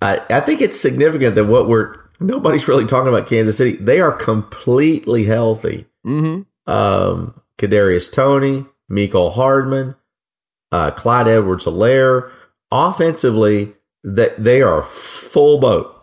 I 0.00 0.20
I 0.30 0.40
think 0.40 0.60
it's 0.60 0.80
significant 0.80 1.34
that 1.34 1.46
what 1.46 1.68
we're 1.68 1.96
nobody's 2.20 2.68
really 2.68 2.86
talking 2.86 3.08
about 3.08 3.26
Kansas 3.26 3.56
City. 3.56 3.72
They 3.76 4.00
are 4.00 4.12
completely 4.12 5.24
healthy. 5.24 5.86
Mm-hmm. 6.06 6.42
Um, 6.70 7.40
Kadarius 7.58 8.12
Toney, 8.12 8.64
Mecole 8.90 9.32
Hardman, 9.32 9.94
uh, 10.72 10.90
Clyde 10.92 11.28
Edwards-Helaire. 11.28 12.30
Offensively, 12.70 13.74
that 14.02 14.42
they 14.42 14.60
are 14.62 14.82
full 14.82 15.58
boat, 15.60 15.93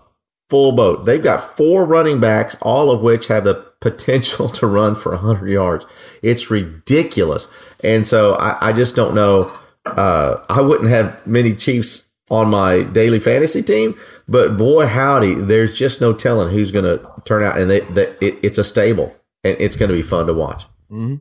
full 0.51 0.73
boat. 0.73 1.05
They've 1.05 1.23
got 1.23 1.55
four 1.55 1.85
running 1.85 2.19
backs, 2.19 2.57
all 2.61 2.91
of 2.91 3.01
which 3.01 3.27
have 3.27 3.45
the 3.45 3.55
potential 3.79 4.49
to 4.59 4.67
run 4.67 4.95
for 4.95 5.13
100 5.13 5.47
yards. 5.47 5.85
It's 6.21 6.51
ridiculous. 6.51 7.47
And 7.83 8.05
so 8.05 8.35
I, 8.35 8.69
I 8.69 8.73
just 8.73 8.95
don't 8.95 9.15
know. 9.15 9.51
Uh, 9.85 10.43
I 10.49 10.59
wouldn't 10.59 10.89
have 10.89 11.25
many 11.25 11.55
Chiefs 11.55 12.09
on 12.29 12.49
my 12.49 12.83
daily 12.83 13.19
fantasy 13.19 13.63
team, 13.63 13.97
but 14.27 14.57
boy, 14.57 14.87
howdy, 14.87 15.35
there's 15.35 15.77
just 15.77 16.01
no 16.01 16.13
telling 16.13 16.53
who's 16.53 16.71
going 16.71 16.85
to 16.85 17.09
turn 17.25 17.43
out. 17.43 17.57
And 17.57 17.69
they, 17.69 17.79
they, 17.79 18.13
it, 18.21 18.39
it's 18.43 18.57
a 18.57 18.63
stable, 18.63 19.15
and 19.43 19.55
it's 19.59 19.77
going 19.77 19.89
to 19.89 19.95
be 19.95 20.03
fun 20.03 20.27
to 20.27 20.33
watch. 20.33 20.63
Mm-hmm. 20.91 21.15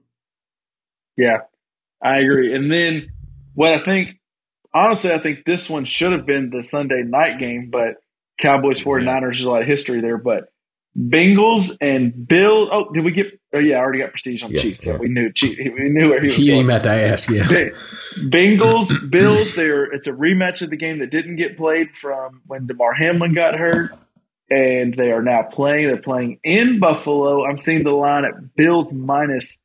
Yeah, 1.17 1.39
I 2.03 2.19
agree. 2.19 2.55
And 2.55 2.71
then 2.71 3.11
what 3.55 3.73
I 3.73 3.83
think, 3.83 4.21
honestly, 4.75 5.13
I 5.13 5.19
think 5.19 5.45
this 5.45 5.71
one 5.71 5.85
should 5.85 6.13
have 6.13 6.27
been 6.27 6.51
the 6.51 6.63
Sunday 6.63 7.03
night 7.03 7.39
game, 7.39 7.71
but 7.71 7.97
Cowboys 8.41 8.83
49ers, 8.83 9.21
there's 9.21 9.45
a 9.45 9.51
lot 9.51 9.63
of 9.63 9.69
history 9.69 10.01
there. 10.01 10.19
But 10.19 10.53
Bengals 10.99 11.77
and 11.81 12.27
Bill. 12.27 12.69
Oh, 12.73 12.91
did 12.93 13.05
we 13.05 13.13
get? 13.13 13.39
Oh, 13.55 13.59
yeah, 13.59 13.77
I 13.77 13.81
already 13.81 14.01
got 14.01 14.11
prestige 14.11 14.43
on 14.43 14.51
Yeah, 14.53 14.63
Chiefs. 14.63 14.85
yeah. 14.87 14.95
So 14.95 14.99
we 14.99 15.09
knew 15.09 15.33
Chief. 15.33 15.59
We 15.59 15.89
knew 15.89 16.09
where 16.11 16.21
he 16.21 16.29
was 16.29 16.39
You 16.39 16.47
going. 16.53 16.59
ain't 16.61 16.69
about 16.71 16.83
to 16.85 16.91
ask, 16.91 17.29
yeah. 17.31 17.43
Bengals, 18.29 19.11
Bills. 19.11 19.55
There, 19.55 19.85
it's 19.85 20.07
a 20.07 20.13
rematch 20.13 20.63
of 20.63 20.71
the 20.71 20.77
game 20.77 20.99
that 20.99 21.11
didn't 21.11 21.37
get 21.37 21.57
played 21.57 21.95
from 21.97 22.43
when 22.47 22.67
Damar 22.67 22.93
Hamlin 22.95 23.35
got 23.35 23.55
hurt, 23.59 23.93
and 24.51 24.95
they 24.95 25.11
are 25.13 25.23
now 25.23 25.43
playing. 25.43 25.87
They're 25.89 25.97
playing 25.97 26.39
in 26.45 26.81
Buffalo. 26.81 27.45
I'm 27.45 27.59
seeing 27.59 27.83
the 27.85 27.91
line 27.93 28.25
at 28.25 28.55
Bills 28.57 28.93
minus 28.93 29.57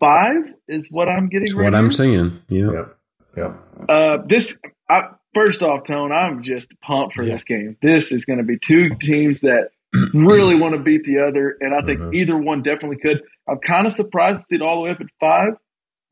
five 0.00 0.52
is 0.68 0.86
what 0.90 1.08
I'm 1.08 1.28
getting. 1.28 1.46
That's 1.46 1.54
right 1.54 1.64
what 1.64 1.74
I'm 1.74 1.90
seeing. 1.90 2.40
Yeah. 2.48 2.70
Yep. 2.72 2.96
Yep. 3.36 3.56
Uh, 3.88 4.18
this 4.26 4.56
I, 4.88 5.02
first 5.34 5.62
off, 5.62 5.84
Tone, 5.84 6.12
I'm 6.12 6.42
just 6.42 6.68
pumped 6.80 7.14
for 7.14 7.24
this 7.24 7.44
game. 7.44 7.76
This 7.82 8.12
is 8.12 8.24
going 8.24 8.38
to 8.38 8.44
be 8.44 8.58
two 8.58 8.90
teams 9.00 9.40
that 9.40 9.70
really 10.12 10.54
want 10.54 10.74
to 10.74 10.80
beat 10.80 11.04
the 11.04 11.20
other, 11.20 11.56
and 11.60 11.74
I 11.74 11.80
think 11.82 12.00
Mhm. 12.00 12.14
either 12.14 12.36
one 12.36 12.62
definitely 12.62 12.96
could. 12.98 13.22
I'm 13.48 13.58
kind 13.58 13.86
of 13.86 13.92
surprised 13.92 14.44
it 14.50 14.62
all 14.62 14.76
the 14.76 14.80
way 14.82 14.90
up 14.90 15.00
at 15.00 15.06
five. 15.20 15.54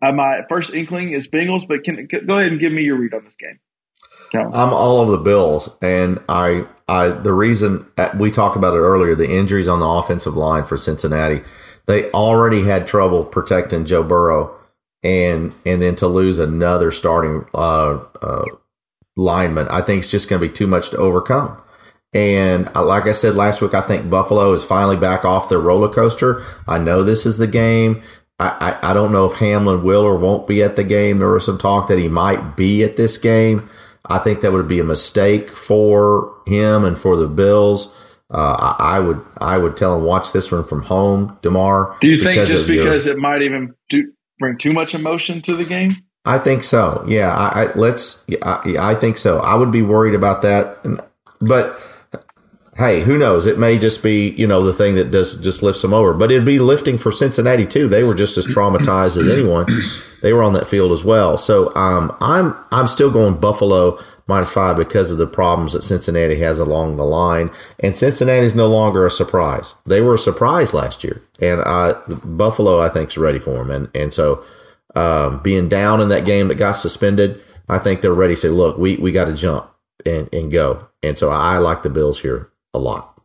Uh, 0.00 0.12
my 0.12 0.42
first 0.48 0.74
inkling 0.74 1.12
is 1.12 1.28
Bengals, 1.28 1.66
but 1.66 1.84
can 1.84 2.08
go 2.26 2.38
ahead 2.38 2.52
and 2.52 2.60
give 2.60 2.72
me 2.72 2.82
your 2.82 2.96
read 2.96 3.14
on 3.14 3.24
this 3.24 3.36
game. 3.36 3.58
Tone. 4.30 4.50
I'm 4.54 4.72
all 4.72 4.98
over 4.98 5.10
the 5.12 5.18
Bills, 5.18 5.68
and 5.80 6.18
I, 6.28 6.64
I, 6.88 7.08
the 7.08 7.32
reason 7.32 7.86
uh, 7.98 8.10
we 8.18 8.30
talked 8.30 8.56
about 8.56 8.74
it 8.74 8.78
earlier, 8.78 9.14
the 9.14 9.30
injuries 9.30 9.68
on 9.68 9.80
the 9.80 9.86
offensive 9.86 10.36
line 10.36 10.64
for 10.64 10.76
Cincinnati, 10.76 11.42
they 11.86 12.10
already 12.12 12.62
had 12.62 12.86
trouble 12.86 13.24
protecting 13.24 13.84
Joe 13.84 14.02
Burrow, 14.02 14.54
and 15.02 15.52
and 15.66 15.82
then 15.82 15.96
to 15.96 16.06
lose 16.06 16.38
another 16.38 16.90
starting 16.92 17.44
uh, 17.54 17.98
uh, 18.22 18.44
lineman, 19.16 19.68
I 19.68 19.80
think 19.82 20.00
it's 20.02 20.10
just 20.10 20.28
going 20.28 20.40
to 20.40 20.48
be 20.48 20.52
too 20.52 20.66
much 20.66 20.90
to 20.90 20.96
overcome. 20.96 21.60
And 22.14 22.68
uh, 22.74 22.84
like 22.84 23.06
I 23.06 23.12
said 23.12 23.34
last 23.36 23.62
week, 23.62 23.74
I 23.74 23.80
think 23.80 24.10
Buffalo 24.10 24.52
is 24.52 24.64
finally 24.64 24.96
back 24.96 25.24
off 25.24 25.48
their 25.48 25.58
roller 25.60 25.88
coaster. 25.88 26.44
I 26.68 26.78
know 26.78 27.02
this 27.02 27.24
is 27.24 27.38
the 27.38 27.46
game. 27.46 28.02
I, 28.38 28.76
I, 28.82 28.90
I 28.90 28.94
don't 28.94 29.12
know 29.12 29.26
if 29.26 29.38
Hamlin 29.38 29.82
will 29.82 30.02
or 30.02 30.16
won't 30.16 30.46
be 30.46 30.62
at 30.62 30.76
the 30.76 30.84
game. 30.84 31.18
There 31.18 31.32
was 31.32 31.46
some 31.46 31.58
talk 31.58 31.88
that 31.88 31.98
he 31.98 32.08
might 32.08 32.56
be 32.56 32.82
at 32.82 32.96
this 32.96 33.16
game. 33.16 33.68
I 34.04 34.18
think 34.18 34.40
that 34.40 34.52
would 34.52 34.68
be 34.68 34.80
a 34.80 34.84
mistake 34.84 35.50
for 35.50 36.34
him 36.46 36.84
and 36.84 36.98
for 36.98 37.16
the 37.16 37.28
Bills. 37.28 37.96
Uh, 38.30 38.74
I, 38.78 38.96
I 38.96 39.00
would 39.00 39.20
I 39.38 39.58
would 39.58 39.76
tell 39.76 39.96
him 39.96 40.04
watch 40.04 40.32
this 40.32 40.50
one 40.50 40.64
from 40.64 40.82
home, 40.82 41.38
Damar. 41.42 41.96
Do 42.00 42.08
you 42.08 42.22
think 42.24 42.46
just 42.48 42.64
of 42.64 42.70
your- 42.70 42.84
because 42.84 43.06
it 43.06 43.18
might 43.18 43.42
even 43.42 43.74
do, 43.90 44.10
bring 44.38 44.58
too 44.58 44.72
much 44.72 44.94
emotion 44.94 45.40
to 45.42 45.54
the 45.54 45.64
game? 45.64 45.96
I 46.24 46.38
think 46.38 46.62
so. 46.62 47.04
Yeah, 47.06 47.34
I, 47.34 47.64
I 47.64 47.72
let's. 47.74 48.24
I, 48.42 48.76
I 48.78 48.94
think 48.94 49.18
so. 49.18 49.40
I 49.40 49.54
would 49.56 49.72
be 49.72 49.82
worried 49.82 50.14
about 50.14 50.42
that, 50.42 50.78
but 51.40 51.78
hey, 52.76 53.00
who 53.00 53.18
knows? 53.18 53.46
It 53.46 53.58
may 53.58 53.78
just 53.78 54.02
be 54.02 54.30
you 54.30 54.46
know 54.46 54.64
the 54.64 54.72
thing 54.72 54.94
that 54.94 55.10
does 55.10 55.40
just 55.40 55.62
lifts 55.62 55.82
them 55.82 55.92
over. 55.92 56.14
But 56.14 56.30
it'd 56.30 56.44
be 56.44 56.60
lifting 56.60 56.96
for 56.96 57.10
Cincinnati 57.10 57.66
too. 57.66 57.88
They 57.88 58.04
were 58.04 58.14
just 58.14 58.38
as 58.38 58.46
traumatized 58.46 59.16
as 59.16 59.28
anyone. 59.28 59.66
They 60.22 60.32
were 60.32 60.44
on 60.44 60.52
that 60.52 60.68
field 60.68 60.92
as 60.92 61.04
well. 61.04 61.36
So 61.38 61.74
um, 61.74 62.16
I'm 62.20 62.54
I'm 62.70 62.86
still 62.86 63.10
going 63.10 63.40
Buffalo 63.40 63.98
minus 64.28 64.52
five 64.52 64.76
because 64.76 65.10
of 65.10 65.18
the 65.18 65.26
problems 65.26 65.72
that 65.72 65.82
Cincinnati 65.82 66.36
has 66.36 66.60
along 66.60 66.96
the 66.96 67.04
line. 67.04 67.50
And 67.80 67.96
Cincinnati 67.96 68.46
is 68.46 68.54
no 68.54 68.68
longer 68.68 69.04
a 69.04 69.10
surprise. 69.10 69.74
They 69.84 70.00
were 70.00 70.14
a 70.14 70.18
surprise 70.18 70.72
last 70.72 71.02
year, 71.02 71.20
and 71.40 71.60
Buffalo 72.24 72.80
I 72.80 72.88
think 72.88 73.10
is 73.10 73.18
ready 73.18 73.40
for 73.40 73.54
them. 73.54 73.72
And 73.72 73.90
and 73.94 74.12
so 74.12 74.44
um, 74.94 75.42
being 75.42 75.68
down 75.68 76.00
in 76.00 76.08
that 76.10 76.24
game 76.24 76.48
that 76.48 76.56
got 76.56 76.72
suspended, 76.72 77.40
I 77.68 77.78
think 77.78 78.00
they're 78.00 78.12
ready 78.12 78.34
to 78.34 78.40
say, 78.40 78.48
look, 78.48 78.78
we, 78.78 78.96
we 78.96 79.12
got 79.12 79.26
to 79.26 79.34
jump 79.34 79.70
and, 80.04 80.28
and 80.32 80.50
go. 80.50 80.88
And 81.02 81.16
so 81.16 81.30
I 81.30 81.58
like 81.58 81.82
the 81.82 81.90
Bills 81.90 82.20
here 82.20 82.50
a 82.74 82.78
lot. 82.78 83.20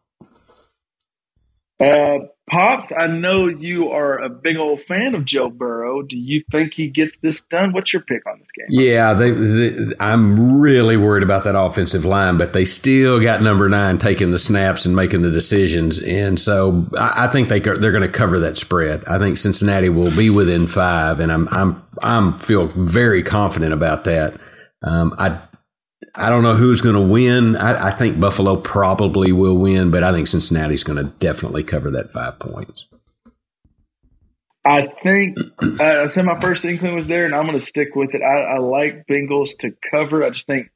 Uh, 1.79 2.19
Pops, 2.49 2.93
I 2.97 3.07
know 3.07 3.47
you 3.47 3.89
are 3.89 4.19
a 4.19 4.29
big 4.29 4.55
old 4.55 4.81
fan 4.83 5.15
of 5.15 5.25
Joe 5.25 5.49
Burrow. 5.49 6.01
Do 6.01 6.15
you 6.15 6.43
think 6.49 6.73
he 6.73 6.87
gets 6.87 7.17
this 7.17 7.41
done? 7.41 7.73
What's 7.73 7.91
your 7.91 8.03
pick 8.03 8.25
on 8.25 8.39
this 8.39 8.47
game? 8.51 8.67
Yeah, 8.69 9.13
they, 9.13 9.31
they, 9.31 9.93
I'm 9.99 10.61
really 10.61 10.95
worried 10.95 11.23
about 11.23 11.43
that 11.43 11.59
offensive 11.59 12.05
line, 12.05 12.37
but 12.37 12.53
they 12.53 12.63
still 12.63 13.19
got 13.19 13.41
number 13.41 13.67
nine 13.67 13.97
taking 13.97 14.31
the 14.31 14.39
snaps 14.39 14.85
and 14.85 14.95
making 14.95 15.23
the 15.23 15.31
decisions, 15.31 16.01
and 16.01 16.39
so 16.39 16.87
I, 16.97 17.25
I 17.25 17.27
think 17.27 17.49
they 17.49 17.59
they're 17.59 17.91
going 17.91 18.01
to 18.01 18.07
cover 18.07 18.39
that 18.39 18.55
spread. 18.57 19.03
I 19.05 19.19
think 19.19 19.37
Cincinnati 19.37 19.89
will 19.89 20.15
be 20.15 20.29
within 20.29 20.67
five, 20.67 21.19
and 21.19 21.33
I'm 21.33 21.49
I'm 21.51 21.83
I'm 22.01 22.39
feel 22.39 22.67
very 22.67 23.23
confident 23.23 23.73
about 23.73 24.05
that. 24.05 24.39
Um, 24.83 25.13
I 25.17 25.41
I 26.17 26.29
don't 26.29 26.43
know 26.43 26.55
who's 26.55 26.81
going 26.81 26.95
to 26.95 27.01
win. 27.01 27.55
I, 27.55 27.87
I 27.87 27.91
think 27.91 28.19
Buffalo 28.19 28.55
probably 28.57 29.31
will 29.31 29.57
win, 29.57 29.91
but 29.91 30.03
I 30.03 30.11
think 30.11 30.27
Cincinnati's 30.27 30.83
going 30.83 30.97
to 30.97 31.11
definitely 31.19 31.63
cover 31.63 31.91
that 31.91 32.11
five 32.11 32.39
points. 32.39 32.87
I 34.65 34.87
think 35.03 35.37
uh, 35.79 35.83
I 35.83 36.07
said 36.07 36.25
my 36.25 36.39
first 36.39 36.65
inkling 36.65 36.95
was 36.95 37.07
there, 37.07 37.25
and 37.25 37.35
I'm 37.35 37.45
going 37.45 37.59
to 37.59 37.65
stick 37.65 37.95
with 37.95 38.13
it. 38.15 38.21
I, 38.21 38.55
I 38.55 38.57
like 38.57 39.05
Bengals 39.09 39.57
to 39.59 39.73
cover. 39.91 40.23
I 40.23 40.31
just 40.31 40.47
think 40.47 40.69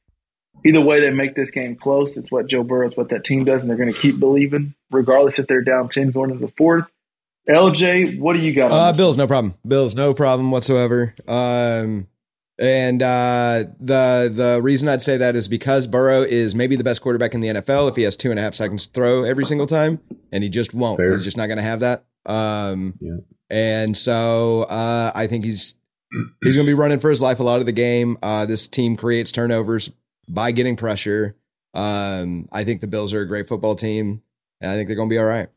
either 0.63 0.79
way 0.79 1.01
they 1.01 1.09
make 1.09 1.35
this 1.35 1.51
game 1.51 1.75
close. 1.75 2.15
It's 2.17 2.31
what 2.31 2.47
Joe 2.47 2.63
Burrow, 2.63 2.85
it's 2.85 2.95
what 2.95 3.09
that 3.09 3.23
team 3.25 3.43
does, 3.43 3.61
and 3.61 3.69
they're 3.69 3.77
going 3.77 3.91
to 3.91 3.99
keep 3.99 4.19
believing, 4.19 4.75
regardless 4.91 5.39
if 5.39 5.47
they're 5.47 5.63
down 5.63 5.89
ten 5.89 6.11
going 6.11 6.29
into 6.29 6.45
the 6.45 6.51
fourth. 6.53 6.85
LJ, 7.49 8.19
what 8.19 8.33
do 8.33 8.39
you 8.39 8.53
got? 8.53 8.71
On 8.71 8.77
Uh, 8.79 8.87
this? 8.91 8.97
Bills, 8.97 9.17
no 9.17 9.25
problem. 9.27 9.55
Bills, 9.67 9.95
no 9.95 10.13
problem 10.13 10.51
whatsoever. 10.51 11.13
Um, 11.27 12.07
And 12.61 13.01
uh, 13.01 13.63
the 13.79 14.31
the 14.31 14.59
reason 14.61 14.87
I'd 14.87 15.01
say 15.01 15.17
that 15.17 15.35
is 15.35 15.47
because 15.47 15.87
Burrow 15.87 16.21
is 16.21 16.53
maybe 16.53 16.75
the 16.75 16.83
best 16.83 17.01
quarterback 17.01 17.33
in 17.33 17.41
the 17.41 17.47
NFL 17.47 17.89
if 17.89 17.95
he 17.95 18.03
has 18.03 18.15
two 18.15 18.29
and 18.29 18.39
a 18.39 18.43
half 18.43 18.53
seconds 18.53 18.85
to 18.85 18.93
throw 18.93 19.23
every 19.23 19.45
single 19.45 19.65
time, 19.65 19.99
and 20.31 20.43
he 20.43 20.49
just 20.49 20.71
won't. 20.71 20.97
Fair. 20.97 21.09
He's 21.11 21.23
just 21.23 21.37
not 21.37 21.47
going 21.47 21.57
to 21.57 21.63
have 21.63 21.79
that. 21.79 22.05
Um, 22.27 22.93
Yeah. 22.99 23.17
And 23.49 23.97
so 23.97 24.61
uh, 24.69 25.11
I 25.13 25.25
think 25.25 25.43
he's 25.43 25.73
he's 26.43 26.55
going 26.55 26.65
to 26.67 26.69
be 26.69 26.75
running 26.75 26.99
for 26.99 27.09
his 27.09 27.19
life 27.19 27.39
a 27.39 27.43
lot 27.43 27.61
of 27.61 27.65
the 27.65 27.71
game. 27.71 28.17
Uh, 28.21 28.45
this 28.45 28.67
team 28.67 28.95
creates 28.95 29.31
turnovers 29.31 29.89
by 30.29 30.51
getting 30.51 30.75
pressure. 30.75 31.35
Um, 31.73 32.47
I 32.51 32.63
think 32.63 32.79
the 32.79 32.87
Bills 32.87 33.11
are 33.13 33.21
a 33.21 33.27
great 33.27 33.47
football 33.47 33.75
team, 33.75 34.21
and 34.61 34.71
I 34.71 34.75
think 34.75 34.87
they're 34.87 34.95
going 34.95 35.09
to 35.09 35.13
be 35.13 35.19
all 35.19 35.25
right. 35.25 35.49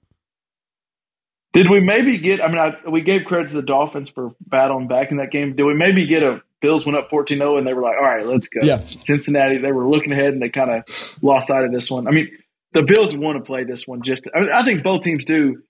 Did 1.52 1.70
we 1.70 1.80
maybe 1.80 2.18
get? 2.18 2.42
I 2.42 2.48
mean, 2.48 2.58
I, 2.58 2.76
we 2.88 3.02
gave 3.02 3.26
credit 3.26 3.50
to 3.50 3.54
the 3.56 3.62
Dolphins 3.62 4.08
for 4.08 4.34
battling 4.40 4.88
back 4.88 5.12
in 5.12 5.18
that 5.18 5.30
game. 5.30 5.54
Did 5.54 5.64
we 5.64 5.74
maybe 5.74 6.06
get 6.06 6.22
a 6.22 6.42
Bills 6.64 6.86
went 6.86 6.96
up 6.96 7.10
14-0 7.10 7.58
and 7.58 7.66
they 7.66 7.74
were 7.74 7.82
like, 7.82 7.96
"All 7.98 8.04
right, 8.04 8.24
let's 8.24 8.48
go." 8.48 8.60
Yeah. 8.62 8.80
Cincinnati. 9.04 9.58
They 9.58 9.70
were 9.70 9.86
looking 9.86 10.12
ahead 10.12 10.32
and 10.32 10.40
they 10.40 10.48
kind 10.48 10.70
of 10.70 11.18
lost 11.20 11.48
sight 11.48 11.62
of 11.62 11.72
this 11.72 11.90
one. 11.90 12.08
I 12.08 12.10
mean, 12.10 12.30
the 12.72 12.80
Bills 12.82 13.14
want 13.14 13.36
to 13.36 13.44
play 13.44 13.64
this 13.64 13.86
one. 13.86 14.00
Just, 14.02 14.28
I, 14.34 14.40
mean, 14.40 14.50
I 14.50 14.64
think 14.64 14.82
both 14.82 15.02
teams 15.02 15.26
do. 15.26 15.62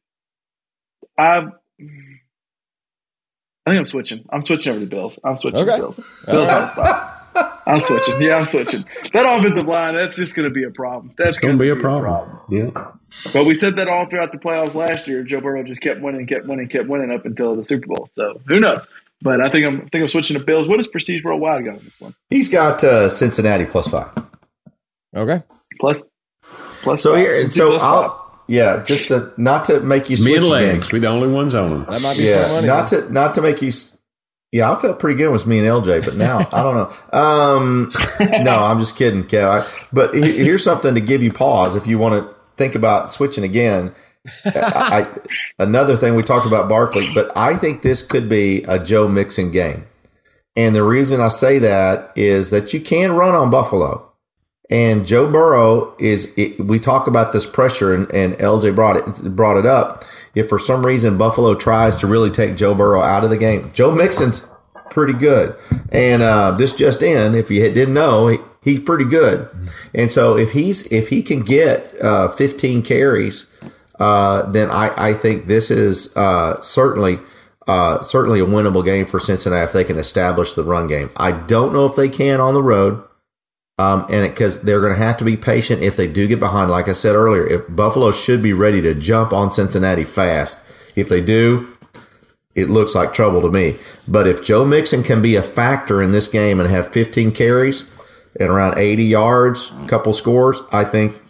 I, 1.19 1.39
I 3.67 3.71
think 3.71 3.79
I'm 3.79 3.85
switching. 3.85 4.25
I'm 4.31 4.43
switching 4.43 4.71
over 4.73 4.81
to 4.81 4.87
Bills. 4.87 5.19
I'm 5.25 5.37
switching 5.37 5.63
Okay. 5.63 5.73
to 5.73 5.79
Bills. 5.79 6.01
Bills 6.27 6.51
All 6.51 6.63
on 6.63 6.69
five. 6.71 7.11
I'm 7.67 7.81
switching. 7.81 8.21
Yeah, 8.23 8.37
I'm 8.37 8.45
switching. 8.45 8.85
That 9.13 9.25
offensive 9.27 9.65
line, 9.67 9.95
that's 9.95 10.17
just 10.17 10.35
going 10.37 10.49
to 10.49 10.55
be 10.55 10.65
a 10.65 10.71
problem. 10.71 11.15
That's 11.17 11.41
going 11.41 11.57
to 11.57 11.61
be 11.63 11.71
a 11.71 11.77
problem. 11.77 12.39
Yeah. 12.49 12.71
but 13.33 13.47
we 13.47 13.55
said 13.55 13.77
that 13.77 13.89
all 13.89 14.07
throughout 14.07 14.33
the 14.33 14.39
playoffs 14.39 14.75
last 14.75 15.09
year. 15.09 15.23
Joe 15.25 15.41
Burrow 15.41 15.65
just 15.65 15.81
kept 15.81 16.01
winning, 16.01 16.27
kept 16.27 16.47
winning, 16.47 16.69
kept 16.69 16.89
winning 16.89 17.11
up 17.11 17.25
until 17.25 17.57
the 17.57 17.65
Super 17.65 17.87
Bowl. 17.89 18.09
So 18.15 18.41
who 18.49 18.61
knows? 18.61 18.87
But 19.25 19.41
I 19.41 19.49
think 19.49 19.67
I'm 19.67 19.77
I 19.79 19.89
think 19.89 19.95
I'm 20.03 20.09
switching 20.09 20.39
to 20.39 20.45
Bills. 20.45 20.69
What 20.69 20.77
does 20.77 20.87
Prestige 20.87 21.25
Worldwide 21.25 21.65
got 21.65 21.79
on 21.79 21.83
this 21.85 21.99
one? 22.01 22.15
He's 22.31 22.49
got 22.49 22.85
uh, 22.85 23.09
Cincinnati 23.09 23.65
plus 23.65 23.89
five. 23.89 24.11
Okay. 25.17 25.43
Plus, 25.81 26.03
plus. 26.83 27.03
So 27.03 27.13
five. 27.15 27.21
here, 27.21 27.43
Let's 27.43 27.55
so 27.57 27.71
plus. 27.71 27.83
I'll 27.83 28.21
yeah, 28.47 28.83
just 28.85 29.09
to 29.09 29.33
not 29.39 29.65
to 29.65 29.81
make 29.81 30.11
you 30.11 30.17
switch 30.19 30.29
Mid 30.35 30.43
again. 30.43 30.51
legs. 30.51 30.93
We 30.93 30.99
the 31.01 31.09
only 31.09 31.29
ones 31.29 31.55
on 31.55 31.71
them. 31.71 31.81
That 31.89 32.03
might 32.03 32.17
be 32.19 32.27
smart 32.29 32.47
Yeah, 32.47 32.53
money. 32.53 32.67
not 32.67 32.87
to 32.89 33.13
not 33.13 33.35
to 33.37 33.41
make 33.43 33.63
you. 33.63 33.73
Yeah, 34.53 34.71
I 34.71 34.81
felt 34.81 35.01
pretty 35.01 35.17
good 35.19 35.33
with 35.33 35.47
me 35.49 35.59
and 35.59 35.67
LJ, 35.67 36.05
but 36.05 36.15
now 36.17 36.39
I 36.53 36.63
don't 36.63 36.75
know. 36.77 37.19
Um, 37.19 37.91
no, 38.45 38.57
I'm 38.63 38.79
just 38.79 38.97
kidding, 38.97 39.25
Kev. 39.25 39.63
I, 39.63 39.87
but 39.93 40.15
here's 40.15 40.63
something 40.63 40.95
to 40.95 41.01
give 41.01 41.23
you 41.25 41.33
pause 41.33 41.75
if 41.75 41.87
you 41.89 41.99
want 41.99 42.15
to 42.23 42.33
think 42.57 42.75
about 42.77 43.11
switching 43.11 43.43
again. 43.43 43.93
I, 44.45 45.07
another 45.59 45.97
thing 45.97 46.15
we 46.15 46.23
talked 46.23 46.47
about 46.47 46.69
Barkley, 46.69 47.13
but 47.15 47.31
I 47.37 47.57
think 47.57 47.83
this 47.83 48.05
could 48.05 48.29
be 48.29 48.63
a 48.65 48.83
Joe 48.83 49.09
Mixon 49.09 49.51
game, 49.51 49.87
and 50.57 50.75
the 50.75 50.83
reason 50.83 51.21
I 51.21 51.29
say 51.29 51.59
that 51.59 52.13
is 52.17 52.51
that 52.51 52.73
you 52.73 52.81
can 52.81 53.13
run 53.13 53.35
on 53.35 53.51
Buffalo. 53.51 54.11
And 54.71 55.07
Joe 55.07 55.31
Burrow 55.31 55.95
is. 55.99 56.33
It, 56.39 56.59
we 56.59 56.81
talk 56.81 57.07
about 57.07 57.35
this 57.35 57.45
pressure, 57.45 57.93
and, 57.93 58.11
and 58.13 58.33
LJ 58.35 58.75
brought 58.75 58.97
it 58.97 59.37
brought 59.37 59.59
it 59.59 59.67
up. 59.67 60.05
If 60.35 60.49
for 60.49 60.59
some 60.59 60.87
reason 60.87 61.19
Buffalo 61.19 61.55
tries 61.55 61.99
to 61.99 62.07
really 62.07 62.31
take 62.31 62.57
Joe 62.57 62.75
Burrow 62.75 63.03
out 63.03 63.25
of 63.25 63.31
the 63.31 63.37
game, 63.37 63.71
Joe 63.75 63.95
Mixon's 63.95 64.49
pretty 64.95 65.13
good. 65.13 65.55
And 65.91 66.23
uh, 66.23 66.53
this 66.53 66.75
just 66.75 67.03
in, 67.03 67.35
if 67.35 67.51
you 67.51 67.61
didn't 67.61 67.95
know, 67.95 68.29
he, 68.29 68.39
he's 68.63 68.81
pretty 68.81 69.05
good. 69.05 69.49
And 69.95 70.11
so 70.11 70.37
if 70.37 70.53
he's 70.53 70.91
if 70.91 71.09
he 71.09 71.23
can 71.23 71.41
get 71.41 71.95
uh, 72.01 72.29
15 72.29 72.83
carries, 72.83 73.53
uh, 73.99 74.51
then 74.51 74.71
I, 74.71 75.11
I 75.11 75.13
think 75.15 75.47
this 75.47 75.71
is 75.71 76.17
uh, 76.17 76.61
certainly. 76.61 77.19
Uh, 77.67 78.03
certainly 78.03 78.41
a 78.41 78.45
winnable 78.45 78.85
game 78.85 79.07
for 79.07 79.19
Cincinnati 79.19 79.65
if 79.65 79.73
they 79.73 79.85
can 79.85 79.97
establish 79.97 80.53
the 80.53 80.63
run 80.63 80.87
game. 80.87 81.09
I 81.17 81.33
don't 81.33 81.73
know 81.73 81.87
if 81.87 81.97
they 81.97 82.11
can 82.11 82.39
on 82.39 82.53
the 82.53 82.63
road. 82.63 83.03
Um, 83.79 84.07
and 84.11 84.31
because 84.31 84.61
they're 84.61 84.83
going 84.83 84.93
to 84.93 85.03
have 85.03 85.17
to 85.17 85.25
be 85.25 85.39
patient 85.39 85.83
if 85.83 85.97
they 85.97 86.07
do 86.07 86.29
get 86.29 86.39
behind. 86.39 86.71
Like 86.71 86.89
I 86.89 86.93
said 86.93 87.15
earlier, 87.15 87.47
if 87.47 87.65
Buffalo 87.75 88.13
should 88.13 88.43
be 88.43 88.53
ready 88.53 88.83
to 88.83 88.95
jump 88.95 89.33
on 89.33 89.51
Cincinnati 89.51 90.05
fast. 90.05 90.59
If 90.95 91.09
they 91.09 91.23
do, 91.23 91.75
it 92.55 92.71
looks 92.71 92.95
like 92.95 93.13
trouble 93.13 93.43
to 93.43 93.51
me. 93.51 93.77
But 94.07 94.27
if 94.27 94.45
Joe 94.45 94.65
Mixon 94.65 95.03
can 95.03 95.21
be 95.23 95.37
a 95.37 95.43
factor 95.43 96.03
in 96.03 96.13
this 96.13 96.29
game 96.29 96.61
and 96.61 96.69
have 96.69 96.93
15 96.93 97.33
carries 97.33 97.93
and 98.39 98.49
around 98.49 98.79
80 98.79 99.05
yards, 99.05 99.73
a 99.83 99.89
couple 99.89 100.13
scores, 100.13 100.61
I 100.71 100.85
think 100.85 101.21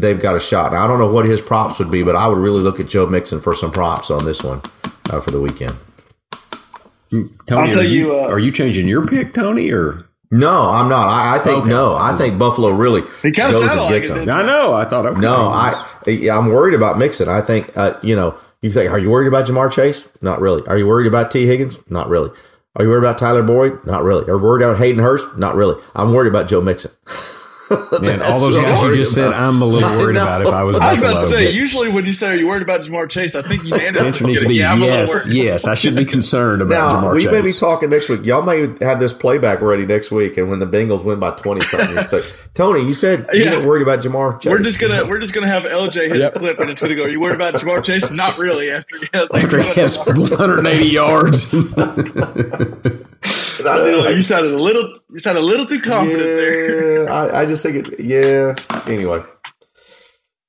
they've 0.00 0.20
got 0.20 0.36
a 0.36 0.40
shot. 0.40 0.72
Now, 0.72 0.84
I 0.84 0.86
don't 0.88 0.98
know 0.98 1.12
what 1.12 1.24
his 1.26 1.40
props 1.40 1.78
would 1.78 1.90
be, 1.90 2.02
but 2.02 2.16
I 2.16 2.26
would 2.28 2.38
really 2.38 2.60
look 2.62 2.80
at 2.80 2.88
Joe 2.88 3.06
Mixon 3.06 3.40
for 3.40 3.54
some 3.54 3.70
props 3.72 4.10
on 4.10 4.24
this 4.24 4.42
one 4.42 4.60
uh, 5.10 5.20
for 5.20 5.30
the 5.30 5.40
weekend. 5.40 5.74
Tony, 7.10 7.28
I'll 7.50 7.68
tell 7.68 7.78
are 7.78 7.82
you, 7.82 8.06
you, 8.06 8.14
uh, 8.14 8.28
are 8.28 8.38
you 8.38 8.52
changing 8.52 8.86
your 8.86 9.02
pick, 9.04 9.32
Tony, 9.34 9.70
or 9.72 10.06
No, 10.30 10.68
I'm 10.68 10.88
not. 10.90 11.08
I, 11.08 11.36
I 11.36 11.38
think 11.38 11.62
Okay. 11.62 11.70
no. 11.70 11.94
I 11.96 12.16
think 12.16 12.38
Buffalo 12.38 12.68
really 12.70 13.02
He 13.22 13.30
goes 13.30 13.54
and 13.62 13.80
like 13.80 13.90
gets 13.90 14.10
it, 14.10 14.26
them. 14.26 14.30
I 14.30 14.42
know. 14.42 14.74
I 14.74 14.84
thought 14.84 15.06
okay. 15.06 15.20
No, 15.20 15.48
I 15.48 15.84
I'm 16.06 16.48
worried 16.48 16.74
about 16.74 16.98
Mixon. 16.98 17.28
I 17.28 17.40
think 17.40 17.74
uh, 17.76 17.98
you 18.02 18.14
know 18.14 18.36
you 18.60 18.70
think 18.70 18.90
are 18.90 18.98
you 18.98 19.10
worried 19.10 19.28
about 19.28 19.46
Ja'Marr 19.46 19.72
Chase? 19.72 20.06
Not 20.20 20.40
really. 20.40 20.66
Are 20.66 20.76
you 20.76 20.86
worried 20.86 21.06
about 21.06 21.30
Tee 21.30 21.46
Higgins? 21.46 21.78
Not 21.90 22.08
really. 22.10 22.30
Are 22.76 22.84
you 22.84 22.90
worried 22.90 23.04
about 23.04 23.16
Tyler 23.18 23.42
Boyd? 23.42 23.84
Not 23.86 24.02
really. 24.02 24.24
Are 24.24 24.36
you 24.36 24.42
worried 24.42 24.62
about 24.62 24.76
Hayden 24.78 25.02
Hurst? 25.02 25.38
Not 25.38 25.54
really. 25.54 25.82
I'm 25.94 26.12
worried 26.12 26.28
about 26.28 26.46
Joe 26.46 26.60
Mixon. 26.60 26.90
Man, 28.00 28.22
all 28.22 28.40
those 28.40 28.56
guys 28.56 28.80
you 28.80 28.86
worried 28.88 28.96
just 28.96 29.14
said. 29.14 29.32
I'm 29.32 29.60
a 29.60 29.64
little 29.66 29.90
worried 29.98 30.16
about 30.16 30.40
if 30.42 30.48
I 30.48 30.62
was 30.64 30.78
I 30.78 30.92
was 30.92 31.00
Buffalo. 31.02 31.10
about 31.20 31.20
to 31.22 31.26
say. 31.38 31.44
but 31.46 31.54
Usually, 31.54 31.88
when 31.88 32.06
you 32.06 32.12
say, 32.14 32.28
"Are 32.28 32.34
you 32.36 32.46
worried 32.46 32.62
about 32.62 32.80
Ja'Marr 32.82 33.10
Chase?" 33.10 33.34
I 33.34 33.42
think 33.42 33.64
you 33.64 33.70
the 33.70 33.82
answer 33.82 34.04
answer 34.04 34.24
needs 34.26 34.42
to 34.42 34.48
be 34.48 34.54
yeah, 34.56 34.72
I'm 34.72 34.78
a 34.78 34.80
little 34.86 34.98
yes, 34.98 35.26
worried. 35.26 35.36
yes. 35.36 35.66
I 35.66 35.74
should 35.74 35.94
be 35.96 36.04
concerned 36.04 36.62
about 36.62 37.02
Now 37.02 37.08
Ja'Marr 37.08 37.14
we 37.14 37.22
Chase. 37.24 37.32
may 37.32 37.40
be 37.42 37.52
talking 37.52 37.90
next 37.90 38.08
week. 38.08 38.24
Y'all 38.24 38.42
may 38.42 38.68
have 38.84 39.00
this 39.00 39.12
playback 39.12 39.60
ready 39.60 39.84
next 39.86 40.10
week, 40.10 40.36
and 40.38 40.48
when 40.48 40.58
the 40.60 40.66
Bengals 40.66 41.04
win 41.04 41.18
by 41.20 41.30
twenty 41.32 41.64
something, 41.66 41.96
you 41.96 42.08
say, 42.08 42.24
"Tony, 42.54 42.82
you 42.86 42.94
said 42.94 43.26
you 43.32 43.40
Yeah. 43.42 43.52
weren't 43.56 43.66
worried 43.66 43.82
about 43.82 44.00
Ja'Marr 44.00 44.40
Chase." 44.40 44.50
We're 44.50 44.58
just 44.60 44.78
gonna 44.80 45.04
we're 45.04 45.20
just 45.20 45.34
gonna 45.34 45.48
have 45.50 45.64
LJ 45.64 46.08
hit 46.08 46.16
Yep. 46.16 46.32
the 46.34 46.38
clip 46.40 46.60
and 46.60 46.70
it's 46.70 46.80
gonna 46.80 46.94
go. 46.96 47.02
Are 47.02 47.08
you 47.10 47.20
worried 47.20 47.34
about 47.34 47.54
Ja'Marr 47.54 47.84
Chase? 47.84 48.10
Not 48.10 48.38
really. 48.38 48.70
After 48.70 48.98
he 48.98 49.08
has, 49.12 49.28
like, 49.30 49.44
After 49.44 49.60
he 49.62 49.68
has 49.80 49.98
180 49.98 50.86
yards. 50.86 51.54
I 53.66 53.84
do 53.84 53.96
like- 54.04 54.14
you 54.16 54.22
sounded 54.22 54.52
a 54.52 54.62
little 54.62 54.92
you 55.10 55.18
sounded 55.18 55.40
a 55.40 55.44
little 55.44 55.66
too 55.66 55.80
confident 55.80 56.18
there. 56.22 57.04
yeah, 57.04 57.12
I, 57.12 57.40
I 57.42 57.46
just 57.46 57.62
think 57.64 57.88
it. 57.88 58.00
Yeah. 58.00 58.54
Anyway, 58.86 59.22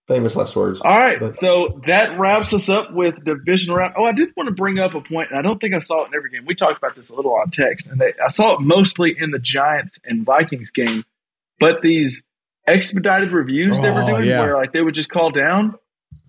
famous 0.08 0.36
last 0.36 0.56
words. 0.56 0.82
All 0.82 0.98
right, 0.98 1.20
But- 1.20 1.36
so 1.38 1.82
that 1.88 2.18
wraps 2.20 2.54
us 2.54 2.70
up 2.70 2.92
with 2.94 3.24
division 3.24 3.74
round. 3.74 3.94
Oh, 3.98 4.04
I 4.06 4.12
did 4.12 4.30
want 4.36 4.48
to 4.48 4.54
bring 4.56 4.80
up 4.80 4.96
a 4.96 5.02
point, 5.02 5.30
and 5.30 5.38
I 5.40 5.42
don't 5.42 5.60
think 5.60 5.74
I 5.76 5.80
saw 5.80 6.04
it 6.04 6.08
in 6.08 6.16
every 6.16 6.32
game. 6.32 6.46
We 6.46 6.56
talked 6.56 6.78
about 6.78 6.96
this 6.96 7.10
a 7.10 7.16
little 7.16 7.34
on 7.36 7.52
text, 7.52 7.88
and 7.88 8.00
they, 8.00 8.14
I 8.24 8.30
saw 8.30 8.56
it 8.56 8.62
mostly 8.62 9.16
in 9.18 9.32
the 9.32 9.40
Giants 9.40 10.00
and 10.06 10.26
Vikings 10.26 10.72
game. 10.72 11.04
But 11.60 11.82
these 11.82 12.24
expedited 12.66 13.32
reviews 13.32 13.80
they 13.82 13.92
were 13.92 14.04
Oh, 14.04 14.08
doing, 14.08 14.26
yeah. 14.26 14.42
where 14.42 14.56
like 14.56 14.72
they 14.74 14.82
would 14.82 14.96
just 14.96 15.10
call 15.10 15.30
down, 15.32 15.76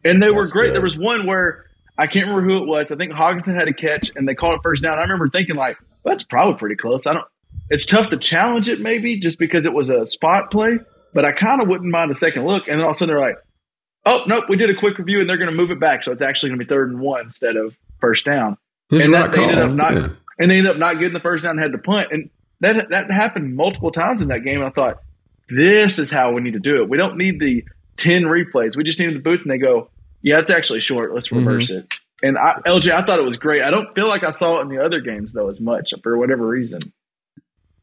and 0.05 0.23
they 0.23 0.31
were 0.31 0.47
great. 0.49 0.69
good. 0.69 0.75
There 0.75 0.83
was 0.83 0.97
one 0.97 1.27
where 1.27 1.65
I 1.97 2.07
can't 2.07 2.27
remember 2.27 2.43
who 2.51 2.63
it 2.63 2.67
was. 2.67 2.91
I 2.93 2.97
think 2.97 3.13
Hockenson 3.13 3.55
had 3.55 3.69
a 3.69 3.73
catch, 3.73 4.11
and 4.17 4.27
they 4.29 4.35
called 4.35 4.57
it 4.57 4.61
first 4.63 4.83
down. 4.83 4.99
I 4.99 5.03
remember 5.03 5.29
thinking 5.29 5.57
like, 5.57 5.77
well, 5.81 5.90
that's 6.05 6.23
probably 6.25 6.59
pretty 6.59 6.77
close. 6.77 7.07
I 7.07 7.15
don't. 7.15 7.25
It's 7.69 7.87
tough 7.87 8.11
to 8.11 8.17
challenge 8.17 8.69
it, 8.69 8.81
maybe 8.81 9.19
just 9.19 9.39
because 9.39 9.67
it 9.67 9.73
was 9.73 9.91
a 9.91 10.07
spot 10.07 10.51
play. 10.51 10.79
But 11.13 11.25
I 11.25 11.33
kind 11.33 11.61
of 11.61 11.69
wouldn't 11.69 11.91
mind 11.91 12.11
a 12.11 12.15
second 12.15 12.45
look. 12.47 12.69
And 12.69 12.77
then 12.79 12.83
all 12.85 12.91
of 12.91 12.95
a 12.95 12.99
sudden 12.99 13.15
they're 13.15 13.25
like, 13.25 13.37
oh 14.07 14.23
nope, 14.27 14.45
we 14.49 14.57
did 14.57 14.71
a 14.71 14.75
quick 14.77 14.99
review, 14.99 15.21
and 15.21 15.29
they're 15.29 15.37
going 15.39 15.51
to 15.51 15.57
move 15.57 15.71
it 15.71 15.81
back, 15.81 16.03
so 16.05 16.13
it's 16.13 16.23
actually 16.23 16.51
going 16.51 16.59
to 16.61 16.65
be 16.65 16.69
third 16.69 16.91
and 16.91 17.01
one 17.01 17.23
instead 17.27 17.57
of 17.57 17.77
first 18.01 18.25
down. 18.25 18.57
It's 18.91 19.05
and 19.05 19.15
that, 19.15 19.33
they 19.33 19.43
ended 19.43 19.59
up 19.59 19.73
not, 19.73 19.93
Yeah. 19.95 20.09
and 20.39 20.51
they 20.51 20.59
ended 20.59 20.73
up 20.73 20.79
not 20.79 20.95
getting 20.95 21.13
the 21.13 21.21
first 21.21 21.45
down 21.45 21.53
and 21.53 21.61
had 21.61 21.73
to 21.73 21.79
punt. 21.79 22.09
And 22.13 22.31
that 22.61 22.91
that 22.91 23.11
happened 23.11 23.55
multiple 23.57 23.91
times 23.91 24.23
in 24.23 24.29
that 24.29 24.41
game. 24.45 24.57
And 24.59 24.67
I 24.67 24.71
thought, 24.71 24.97
this 25.49 25.99
is 25.99 26.11
how 26.11 26.33
we 26.33 26.41
need 26.43 26.55
to 26.55 26.61
do 26.61 26.77
it. 26.83 26.89
We 26.89 26.97
don't 26.97 27.17
need 27.19 27.41
the 27.41 27.65
ten 27.97 28.23
replays. 28.23 28.77
We 28.77 28.85
just 28.85 28.99
need 29.01 29.15
the 29.15 29.19
booth, 29.21 29.43
and 29.43 29.51
they 29.51 29.59
go, 29.59 29.91
yeah, 30.23 30.39
it's 30.39 30.51
actually 30.51 30.81
short. 30.81 31.15
Let's 31.15 31.29
Mm-hmm. 31.29 31.47
reverse 31.47 31.71
it. 31.71 31.87
And 32.23 32.37
I, 32.37 32.61
LJ, 32.67 32.93
I 32.93 33.03
thought 33.05 33.19
it 33.19 33.25
was 33.25 33.37
great. 33.37 33.63
I 33.63 33.71
don't 33.71 33.95
feel 33.95 34.09
like 34.09 34.23
I 34.25 34.33
saw 34.33 34.59
it 34.59 34.63
in 34.63 34.69
the 34.69 34.85
other 34.85 35.01
games 35.01 35.33
though 35.33 35.49
as 35.49 35.61
much 35.61 35.95
for 36.03 36.17
whatever 36.19 36.47
reason. 36.47 36.81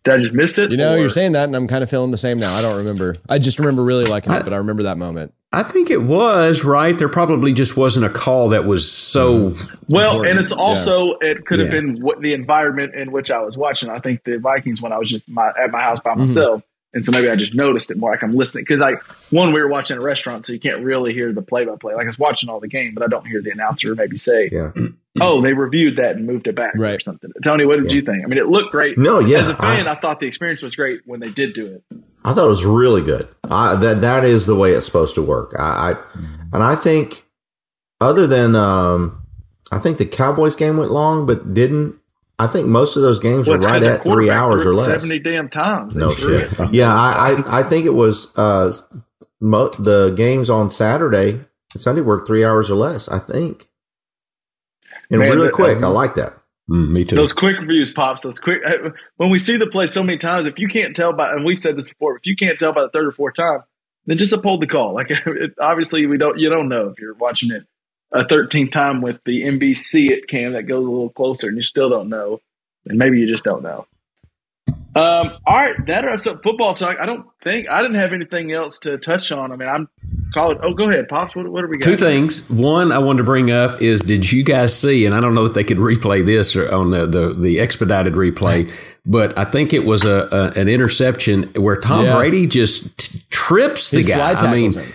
Did 0.03 0.13
I 0.13 0.17
just 0.19 0.33
miss 0.33 0.57
it? 0.57 0.71
You 0.71 0.77
know, 0.77 0.93
Or- 0.93 0.99
you're 0.99 1.09
saying 1.09 1.33
that, 1.33 1.45
and 1.45 1.55
I'm 1.55 1.67
kind 1.67 1.83
of 1.83 1.89
feeling 1.89 2.11
the 2.11 2.17
same 2.17 2.39
now. 2.39 2.53
I 2.53 2.61
don't 2.61 2.77
remember. 2.77 3.15
I 3.27 3.39
just 3.39 3.59
remember 3.59 3.83
really 3.83 4.05
liking 4.05 4.31
I- 4.31 4.37
it, 4.37 4.43
but 4.43 4.53
I 4.53 4.57
remember 4.57 4.83
that 4.83 4.97
moment. 4.97 5.33
I 5.53 5.63
think 5.63 5.89
it 5.89 6.03
was 6.03 6.65
right. 6.65 6.97
There 6.97 7.07
probably 7.07 7.53
just 7.53 7.77
wasn't 7.77 8.05
a 8.05 8.09
call 8.09 8.49
that 8.49 8.65
was 8.65 8.89
so. 8.91 9.51
Mm-hmm. 9.51 9.75
Well, 9.87 10.11
important. 10.11 10.31
and 10.31 10.39
it's 10.41 10.51
also 10.51 11.13
it 11.21 11.45
could 11.45 11.59
have 11.59 11.73
Yeah. 11.73 11.79
been 11.79 12.01
what 12.01 12.19
the 12.21 12.33
environment 12.33 12.95
in 12.95 13.13
which 13.13 13.31
I 13.31 13.39
was 13.39 13.55
watching. 13.55 13.89
I 13.89 13.99
think 13.99 14.25
the 14.25 14.39
Vikings 14.39 14.81
when 14.81 14.91
I 14.91 14.97
was 14.97 15.09
just 15.09 15.27
my, 15.29 15.47
at 15.59 15.71
my 15.71 15.81
house 15.81 16.01
by 16.01 16.11
mm-hmm. 16.11 16.21
myself, 16.21 16.63
and 16.93 17.03
so 17.05 17.11
maybe 17.11 17.29
I 17.29 17.35
just 17.35 17.53
noticed 17.55 17.91
it 17.91 17.97
more. 17.97 18.11
Like 18.11 18.23
I'm 18.23 18.35
listening 18.35 18.63
because 18.63 18.79
like 18.79 19.03
one 19.31 19.53
we 19.53 19.59
were 19.61 19.67
watching 19.67 19.97
a 19.97 20.01
restaurant, 20.01 20.45
so 20.45 20.53
you 20.53 20.59
can't 20.59 20.81
really 20.83 21.13
hear 21.13 21.33
the 21.33 21.41
play 21.41 21.65
by 21.65 21.75
play. 21.75 21.93
Like 21.93 22.05
I 22.05 22.07
was 22.07 22.17
watching 22.19 22.49
all 22.49 22.59
the 22.59 22.67
game, 22.67 22.93
but 22.93 23.03
I 23.03 23.07
don't 23.07 23.25
hear 23.27 23.41
the 23.41 23.51
announcer 23.51 23.93
maybe 23.95 24.17
say, 24.17 24.49
Yeah. 24.51 24.71
"Oh, 25.21 25.41
they 25.41 25.53
reviewed 25.53 25.97
that 25.97 26.15
and 26.15 26.25
moved 26.25 26.47
it 26.47 26.55
back" 26.55 26.75
or 26.75 26.79
Right. 26.79 27.01
something. 27.01 27.31
Tony, 27.43 27.65
what 27.65 27.79
did 27.81 27.91
you 27.91 28.01
think? 28.01 28.23
I 28.23 28.27
mean, 28.27 28.37
it 28.39 28.47
looked 28.47 28.71
great. 28.71 28.97
No, 28.97 29.19
yeah, 29.19 29.39
As 29.39 29.49
a 29.49 29.55
fan, 29.55 29.87
I- 29.87 29.93
I, 29.93 29.99
thought 29.99 30.19
the 30.19 30.27
experience 30.27 30.61
was 30.61 30.75
great 30.75 31.01
when 31.05 31.19
they 31.19 31.29
did 31.29 31.53
do 31.53 31.65
it. 31.65 31.83
I 32.23 32.33
thought 32.33 32.45
it 32.45 32.49
was 32.49 32.65
really 32.65 33.01
good. 33.01 33.27
I, 33.49 33.75
that 33.77 34.01
that 34.01 34.25
is 34.25 34.45
the 34.45 34.55
way 34.55 34.71
it's 34.73 34.85
supposed 34.85 35.15
to 35.15 35.21
work. 35.21 35.53
I, 35.57 35.93
I 35.93 35.95
and 36.53 36.63
I 36.63 36.75
think 36.75 37.25
other 38.01 38.27
than 38.27 38.55
um, 38.55 39.21
I 39.71 39.79
think 39.79 39.97
the 39.97 40.05
Cowboys 40.05 40.55
game 40.55 40.77
went 40.77 40.91
long, 40.91 41.25
but 41.25 41.53
didn't 41.53 41.95
I 42.39 42.47
think 42.47 42.67
most 42.67 42.95
of 42.95 43.01
those 43.01 43.19
games 43.19 43.47
Well, 43.47 43.57
were 43.57 43.65
right 43.65 43.81
at 43.81 44.03
three 44.03 44.29
hours 44.29 44.65
or 44.65 44.73
less. 44.73 44.85
Seventy 44.85 45.19
damn 45.19 45.49
times. 45.49 45.95
No 45.95 46.11
shit. 46.11 46.49
Yeah, 46.71 46.93
I, 46.93 47.31
I, 47.33 47.59
I 47.59 47.63
think 47.63 47.85
it 47.85 47.93
was 47.95 48.31
uh, 48.37 48.71
mo- 49.41 49.69
the 49.79 50.13
games 50.15 50.49
on 50.49 50.69
Saturday 50.69 51.31
and 51.31 51.81
Sunday 51.81 52.01
were 52.01 52.23
three 52.25 52.45
hours 52.45 52.69
or 52.69 52.75
less. 52.75 53.09
I 53.09 53.17
think, 53.19 53.67
and 55.09 55.19
Man, 55.19 55.31
really 55.31 55.47
the- 55.47 55.53
quick. 55.53 55.77
I 55.79 55.87
um, 55.87 55.93
like 55.93 56.15
that. 56.15 56.33
Mm, 56.69 56.91
me 56.91 57.05
too. 57.05 57.15
Those 57.15 57.31
quick 57.33 57.57
reviews, 57.59 57.91
pops. 57.91 58.21
Those 58.21 58.39
quick. 58.39 58.59
uh, 58.65 58.89
When 59.15 59.29
we 59.29 59.39
see 59.39 59.55
the 59.57 59.67
play 59.67 59.87
so 59.87 60.03
many 60.03 60.17
times, 60.17 60.45
if 60.45 60.59
you 60.59 60.67
can't 60.67 60.95
tell 60.95 61.13
by, 61.13 61.31
and 61.31 61.45
we've 61.45 61.61
said 61.61 61.77
this 61.77 61.85
before, 61.85 62.17
if 62.17 62.25
you 62.25 62.35
can't 62.35 62.59
tell 62.59 62.73
by 62.73 62.81
the 62.81 62.89
third 62.89 63.07
or 63.07 63.11
fourth 63.13 63.35
time, 63.35 63.59
then 64.05 64.17
just 64.17 64.33
uphold 64.33 64.61
the 64.61 64.67
call. 64.67 64.93
Like 64.93 65.07
it, 65.25 65.53
obviously, 65.59 66.05
we 66.05 66.17
don't. 66.17 66.37
You 66.37 66.49
don't 66.49 66.67
know 66.69 66.89
if 66.89 66.99
you're 66.99 67.13
watching 67.15 67.51
it 67.51 67.63
a 68.11 68.23
13th 68.23 68.71
time 68.71 69.01
with 69.01 69.17
the 69.25 69.43
NBC 69.43 70.09
it 70.11 70.27
cam 70.27 70.53
that 70.53 70.63
goes 70.63 70.85
a 70.85 70.89
little 70.89 71.09
closer, 71.09 71.47
and 71.47 71.57
you 71.57 71.63
still 71.63 71.89
don't 71.89 72.09
know, 72.09 72.41
and 72.85 72.97
maybe 72.97 73.19
you 73.19 73.27
just 73.27 73.43
don't 73.43 73.63
know. 73.63 73.85
Um, 74.95 75.37
all 75.45 75.55
right, 75.55 75.75
that 75.85 76.05
wraps 76.05 76.25
up 76.25 76.41
football 76.41 76.73
talk. 76.73 76.97
I 76.99 77.05
don't 77.05 77.27
think 77.43 77.69
I 77.69 77.83
didn't 77.83 78.01
have 78.01 78.13
anything 78.13 78.51
else 78.51 78.79
to 78.79 78.97
touch 78.97 79.31
on. 79.31 79.51
I 79.51 79.55
mean, 79.55 79.69
I'm 79.69 79.87
calling. 80.33 80.57
Oh, 80.63 80.73
go 80.73 80.89
ahead, 80.89 81.07
pops. 81.07 81.35
What, 81.35 81.47
what 81.49 81.63
are 81.63 81.67
we 81.67 81.77
got? 81.77 81.85
Two 81.85 81.95
things. 81.95 82.49
One, 82.49 82.91
I 82.91 82.97
wanted 82.97 83.17
to 83.19 83.23
bring 83.23 83.51
up 83.51 83.79
is 83.79 84.01
did 84.01 84.31
you 84.31 84.43
guys 84.43 84.75
see? 84.75 85.05
And 85.05 85.13
I 85.13 85.21
don't 85.21 85.35
know 85.35 85.45
if 85.45 85.53
they 85.53 85.63
could 85.63 85.77
replay 85.77 86.25
this 86.25 86.55
or 86.55 86.73
on 86.73 86.89
the 86.89 87.05
the, 87.05 87.33
the 87.35 87.59
expedited 87.59 88.13
replay, 88.13 88.73
but 89.05 89.37
I 89.37 89.45
think 89.45 89.71
it 89.71 89.85
was 89.85 90.03
a, 90.03 90.27
a 90.55 90.59
an 90.59 90.67
interception 90.67 91.51
where 91.55 91.79
Tom 91.79 92.05
Yes. 92.05 92.17
Brady 92.17 92.47
just 92.47 92.97
t- 92.97 93.19
trips 93.29 93.91
the 93.91 93.97
He 94.01 94.03
guy. 94.03 94.15
slide 94.33 94.37
I 94.37 94.51
mean, 94.51 94.73
him. 94.73 94.91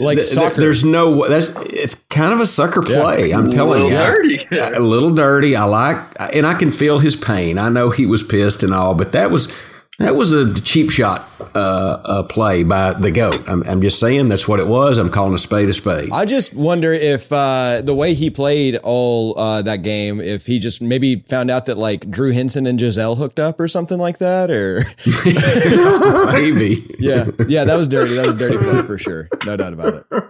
Like 0.00 0.18
th- 0.18 0.28
th- 0.28 0.38
soccer. 0.48 0.60
there's 0.60 0.84
no. 0.84 1.26
That's 1.26 1.48
it's 1.72 1.94
kind 2.10 2.32
of 2.32 2.40
a 2.40 2.46
sucker 2.46 2.82
play. 2.82 3.32
I'm 3.32 3.50
telling 3.50 3.82
little 3.82 3.90
you, 3.90 3.96
dirty. 3.96 4.48
a 4.76 4.80
little 4.80 5.10
dirty. 5.10 5.56
I 5.56 5.64
like, 5.64 5.98
and 6.34 6.46
I 6.46 6.54
can 6.54 6.70
feel 6.72 6.98
his 6.98 7.16
pain. 7.16 7.58
I 7.58 7.68
know 7.68 7.90
he 7.90 8.06
was 8.06 8.22
pissed 8.22 8.62
and 8.62 8.74
all, 8.74 8.94
but 8.94 9.12
that 9.12 9.30
was. 9.30 9.52
That 10.00 10.16
was 10.16 10.32
a 10.32 10.54
cheap 10.62 10.90
shot 10.90 11.28
uh, 11.54 11.58
uh, 11.58 12.22
play 12.22 12.62
by 12.64 12.94
the 12.94 13.10
goat. 13.10 13.46
I'm, 13.46 13.62
I'm 13.64 13.82
just 13.82 14.00
saying 14.00 14.30
that's 14.30 14.48
what 14.48 14.58
it 14.58 14.66
was. 14.66 14.96
I'm 14.96 15.10
calling 15.10 15.34
a 15.34 15.38
spade 15.38 15.68
a 15.68 15.74
spade. 15.74 16.08
I 16.10 16.24
just 16.24 16.54
wonder 16.54 16.90
if 16.94 17.30
uh, 17.30 17.82
the 17.84 17.94
way 17.94 18.14
he 18.14 18.30
played 18.30 18.76
all 18.82 19.38
uh, 19.38 19.60
that 19.60 19.82
game, 19.82 20.18
if 20.20 20.46
he 20.46 20.58
just 20.58 20.80
maybe 20.80 21.16
found 21.28 21.50
out 21.50 21.66
that 21.66 21.76
like 21.76 22.10
Drew 22.10 22.32
Henson 22.32 22.66
and 22.66 22.78
Gisele 22.78 23.14
hooked 23.16 23.38
up 23.38 23.60
or 23.60 23.68
something 23.68 23.98
like 23.98 24.18
that, 24.18 24.50
or 24.50 24.84
Maybe. 26.32 26.96
yeah, 26.98 27.26
yeah, 27.46 27.64
that 27.64 27.76
was 27.76 27.86
dirty. 27.86 28.14
That 28.14 28.24
was 28.26 28.34
a 28.36 28.38
dirty 28.38 28.56
play 28.56 28.82
for 28.82 28.96
sure, 28.96 29.28
no 29.44 29.56
doubt 29.56 29.74
about 29.74 29.94
it. 29.94 30.24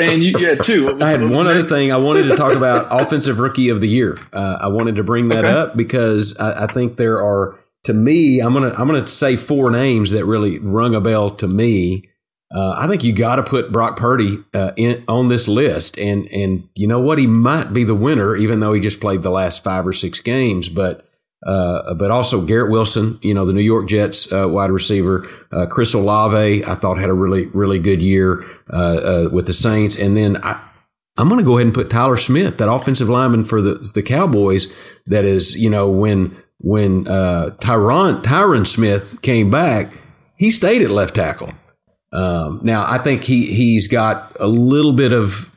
And 0.00 0.22
you, 0.22 0.34
yeah, 0.38 0.56
two. 0.56 0.98
I 1.00 1.08
had 1.08 1.30
one 1.30 1.46
other 1.46 1.62
thing 1.62 1.92
I 1.92 1.96
wanted 1.96 2.24
to 2.24 2.36
talk 2.36 2.54
about 2.54 2.88
offensive 2.90 3.38
rookie 3.38 3.70
of 3.70 3.80
the 3.80 3.88
year. 3.88 4.18
Uh, 4.32 4.58
I 4.60 4.68
wanted 4.68 4.96
to 4.96 5.02
bring 5.02 5.28
that 5.28 5.44
Okay. 5.46 5.54
up 5.54 5.76
because 5.76 6.36
I, 6.38 6.64
I 6.64 6.66
think 6.66 6.96
there 6.98 7.22
are 7.22 7.58
to 7.86 7.94
me. 7.94 8.40
I'm 8.40 8.52
gonna 8.52 8.74
I'm 8.76 8.86
gonna 8.86 9.06
say 9.06 9.36
four 9.36 9.70
names 9.70 10.10
that 10.10 10.24
really 10.24 10.58
rung 10.58 10.94
a 10.94 11.00
bell 11.00 11.30
to 11.30 11.48
me. 11.48 12.08
Uh, 12.54 12.76
I 12.78 12.86
think 12.86 13.02
you 13.02 13.12
got 13.12 13.36
to 13.36 13.42
put 13.42 13.72
Brock 13.72 13.96
Purdy 13.96 14.38
uh, 14.54 14.72
in 14.76 15.04
on 15.08 15.28
this 15.28 15.48
list, 15.48 15.98
and 15.98 16.30
and 16.32 16.68
you 16.74 16.86
know 16.86 17.00
what, 17.00 17.18
he 17.18 17.26
might 17.26 17.72
be 17.72 17.82
the 17.82 17.94
winner, 17.94 18.36
even 18.36 18.60
though 18.60 18.72
he 18.72 18.80
just 18.80 19.00
played 19.00 19.22
the 19.22 19.30
last 19.30 19.64
five 19.64 19.86
or 19.86 19.92
six 19.92 20.20
games. 20.20 20.68
But 20.68 21.06
uh, 21.44 21.94
but 21.94 22.10
also 22.10 22.40
Garrett 22.40 22.70
Wilson, 22.70 23.18
you 23.22 23.34
know, 23.34 23.44
the 23.44 23.52
New 23.52 23.60
York 23.62 23.88
Jets 23.88 24.30
uh, 24.32 24.48
wide 24.48 24.70
receiver. 24.70 25.28
Uh, 25.52 25.66
Chris 25.66 25.94
Olave, 25.94 26.64
I 26.64 26.74
thought 26.74 26.98
had 26.98 27.10
a 27.10 27.14
really, 27.14 27.46
really 27.46 27.78
good 27.78 28.02
year 28.02 28.44
uh, 28.70 29.28
with 29.30 29.46
the 29.46 29.52
Saints. 29.52 29.96
And 29.96 30.16
then 30.16 30.38
I, 30.42 30.60
I'm 31.16 31.28
going 31.28 31.38
to 31.38 31.44
go 31.44 31.56
ahead 31.56 31.66
and 31.66 31.74
put 31.74 31.88
Tyler 31.88 32.16
Smith, 32.16 32.58
that 32.58 32.70
offensive 32.70 33.08
lineman 33.08 33.44
for 33.44 33.62
the, 33.62 33.74
the 33.94 34.02
Cowboys. 34.02 34.72
That 35.06 35.24
is, 35.24 35.54
you 35.56 35.70
know, 35.70 35.88
when 35.88 36.36
when 36.58 37.06
uh, 37.08 37.50
Tyron 37.58 38.22
Tyron 38.22 38.66
Smith 38.66 39.20
came 39.22 39.50
back, 39.50 39.92
he 40.36 40.50
stayed 40.50 40.82
at 40.82 40.90
left 40.90 41.14
tackle. 41.14 41.52
Um, 42.12 42.60
now 42.62 42.84
I 42.86 42.98
think 42.98 43.24
he 43.24 43.46
he's 43.46 43.88
got 43.88 44.36
a 44.40 44.46
little 44.46 44.92
bit 44.92 45.12
of 45.12 45.50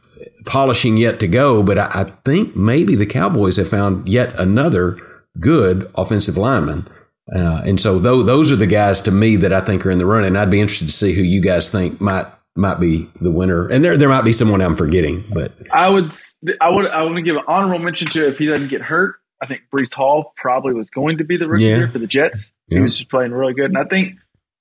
polishing 0.46 0.98
yet 0.98 1.20
to 1.20 1.28
go, 1.28 1.64
but 1.64 1.78
I, 1.78 1.90
I 1.94 2.04
think 2.26 2.56
maybe 2.56 2.96
the 2.96 3.06
Cowboys 3.06 3.58
have 3.58 3.70
found 3.70 4.10
yet 4.10 4.38
another 4.40 4.98
good 5.40 5.90
offensive 5.96 6.38
lineman. 6.38 6.88
Uh, 7.34 7.62
and 7.64 7.80
so 7.80 8.00
those, 8.00 8.26
those 8.26 8.52
are 8.52 8.56
the 8.56 8.66
guys 8.66 9.02
to 9.02 9.12
me 9.12 9.36
that 9.36 9.54
I 9.54 9.62
think 9.62 9.86
are 9.86 9.92
in 9.92 10.00
the 10.00 10.06
running. 10.06 10.36
I'd 10.36 10.50
be 10.50 10.60
interested 10.60 10.88
to 10.88 10.94
see 10.94 11.14
who 11.14 11.22
you 11.22 11.42
guys 11.42 11.70
think 11.70 12.02
might 12.02 12.26
might 12.56 12.80
be 12.80 13.08
the 13.22 13.32
winner. 13.32 13.68
And 13.68 13.86
there 13.86 13.96
there 13.98 14.10
might 14.10 14.24
be 14.24 14.34
someone 14.34 14.62
I'm 14.62 14.76
forgetting, 14.76 15.24
but 15.34 15.54
I 15.72 15.90
would, 15.90 16.12
I 16.60 16.70
would, 16.70 16.88
I 16.88 17.04
want 17.04 17.16
to 17.18 17.22
give 17.22 17.36
an 17.36 17.44
honorable 17.48 17.80
mention 17.80 18.10
to 18.10 18.28
if 18.28 18.38
he 18.38 18.48
doesn't 18.48 18.70
get 18.70 18.82
hurt. 18.82 19.16
I 19.42 19.46
think 19.46 19.62
Breece 19.74 19.94
Hall 19.94 20.34
probably 20.36 20.74
was 20.74 20.90
going 20.90 21.18
to 21.20 21.24
be 21.24 21.38
the 21.38 21.48
rookie 21.48 21.64
Yeah. 21.66 21.78
year 21.78 21.88
for 21.88 22.00
the 22.00 22.08
Jets. 22.08 22.52
He 22.68 22.80
was 22.80 22.98
just 22.98 23.10
playing 23.10 23.32
really 23.32 23.54
good, 23.54 23.66
and 23.72 23.78
I 23.78 23.84
think 23.86 24.16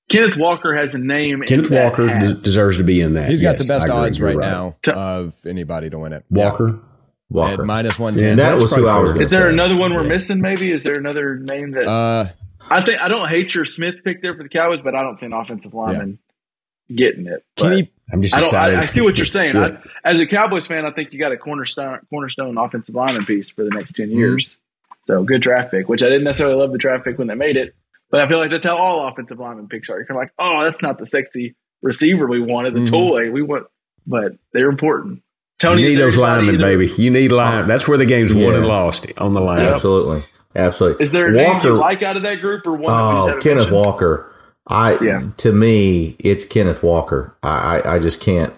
Kenneth 0.09 0.36
Walker 0.36 0.74
has 0.74 0.94
a 0.94 0.98
name. 0.98 1.42
in 1.42 1.48
Kenneth 1.48 1.68
that 1.68 1.84
Walker 1.84 2.09
hat. 2.09 2.20
des- 2.20 2.40
deserves 2.40 2.78
to 2.78 2.84
be 2.84 3.00
in 3.00 3.14
that. 3.14 3.28
He's 3.28 3.42
got 3.42 3.56
Yes, 3.56 3.66
the 3.66 3.72
best 3.74 3.84
agree. 3.86 3.96
odds 3.96 4.18
You're 4.18 4.28
right, 4.28 4.38
now 4.38 4.76
To- 4.84 4.94
of 4.94 5.34
anybody 5.46 5.90
to 5.90 5.98
win 5.98 6.12
it. 6.12 6.24
Walker. 6.30 6.78
Walker. 7.30 7.60
At 7.62 7.66
minus 7.66 7.98
one 7.98 8.16
Yeah, 8.18 8.36
that 8.36 8.56
was 8.56 8.72
who 8.72 8.86
I 8.88 8.98
was 9.00 9.10
Is 9.12 9.18
to 9.18 9.26
say. 9.28 9.36
there 9.36 9.48
another 9.50 9.76
one 9.76 9.92
we're 9.94 10.02
Yeah. 10.05 10.09
missing? 10.09 10.40
Maybe 10.40 10.72
is 10.72 10.82
there 10.82 10.96
another 10.96 11.36
name 11.36 11.72
that 11.72 11.86
Uh, 11.86 12.26
I 12.70 12.82
think 12.82 13.02
I 13.02 13.09
don't 13.09 13.28
hate 13.28 13.55
your 13.55 13.66
Smith 13.66 13.96
pick 14.02 14.22
there 14.22 14.34
for 14.34 14.42
the 14.42 14.48
Cowboys, 14.48 14.80
but 14.82 14.94
I 14.94 15.02
don't 15.02 15.18
see 15.20 15.26
an 15.26 15.34
offensive 15.34 15.74
lineman 15.74 16.18
getting 16.94 17.26
it. 17.26 17.44
But 17.56 17.62
Kenny, 17.64 17.92
I'm 18.10 18.22
just 18.22 18.34
I 18.34 18.40
excited. 18.40 18.78
I, 18.78 18.82
I 18.84 18.86
see 18.86 19.02
what 19.02 19.18
you're 19.18 19.26
saying. 19.26 19.56
Yeah. 19.56 19.76
I, 20.05 20.10
as 20.12 20.18
a 20.20 20.26
Cowboys 20.26 20.66
fan, 20.66 20.86
I 20.86 20.90
think 20.92 21.12
you 21.12 21.18
got 21.18 21.32
a 21.32 21.36
cornerstone 21.36 21.98
cornerstone 22.09 22.56
offensive 22.56 22.94
lineman 22.94 23.26
piece 23.26 23.50
for 23.50 23.62
the 23.62 23.70
next 23.70 23.92
ten 23.92 24.09
Mm-hmm. 24.09 24.18
years. 24.18 24.56
So 25.09 25.22
good 25.24 25.40
draft 25.40 25.70
pick, 25.70 25.89
which 25.89 26.02
I 26.02 26.06
didn't 26.10 26.24
necessarily 26.24 26.56
love 26.56 26.70
the 26.70 26.76
draft 26.76 27.02
pick 27.05 27.16
when 27.16 27.28
they 27.28 27.35
made 27.35 27.56
it, 27.56 27.74
but 28.10 28.20
I 28.20 28.28
feel 28.28 28.39
like 28.39 28.51
that's 28.51 28.66
how 28.66 28.76
all 28.76 29.09
offensive 29.09 29.39
lineman 29.39 29.66
picks 29.68 29.89
are. 29.89 29.97
You're 29.97 30.05
kind 30.05 30.18
of 30.20 30.24
like, 30.24 30.32
oh, 30.39 30.62
that's 30.64 30.82
not 30.82 30.98
the 30.98 31.06
sexy 31.06 31.56
receiver 31.80 32.26
we 32.26 32.40
wanted, 32.40 32.74
the 32.74 32.80
Mm-hmm. 32.80 32.94
toy 32.94 33.30
we 33.30 33.40
want, 33.40 33.68
but 34.06 34.32
they're 34.52 34.68
important. 34.68 35.14
you 35.14 35.22
Tony, 35.59 35.82
need 35.85 35.94
those 35.94 36.18
linemen, 36.18 36.56
either- 36.56 36.62
baby. 36.76 36.89
You 36.98 37.10
need 37.10 37.32
line. 37.32 37.66
That's 37.66 37.89
where 37.89 37.97
the 37.97 38.05
game's 38.05 38.35
won 38.35 38.55
and 38.55 38.66
lost 38.66 39.06
on 39.16 39.32
the 39.32 39.40
line. 39.40 39.60
Absolutely. 39.60 40.24
Absolutely. 40.55 41.05
Is 41.06 41.10
there 41.12 41.28
a 41.28 41.32
name 41.32 41.55
Walker, 41.55 41.68
you 41.68 41.74
like 41.74 42.02
out 42.02 42.16
of 42.18 42.24
that 42.24 42.40
group 42.43 42.66
or 42.66 42.72
one? 42.74 42.82
that 42.82 42.86
we 42.86 42.93
just 42.93 42.93
Oh, 42.93 43.26
haven't 43.28 43.43
Kenneth 43.43 43.56
mentioned? 43.56 43.76
Walker. 43.76 44.32
I 44.66 44.98
Yeah. 45.02 45.22
to 45.39 45.52
me, 45.52 46.16
it's 46.18 46.44
Kenneth 46.44 46.82
Walker. 46.82 47.35
I, 47.43 47.78
I, 47.80 47.94
I 47.94 47.98
just 47.98 48.20
can't 48.20 48.52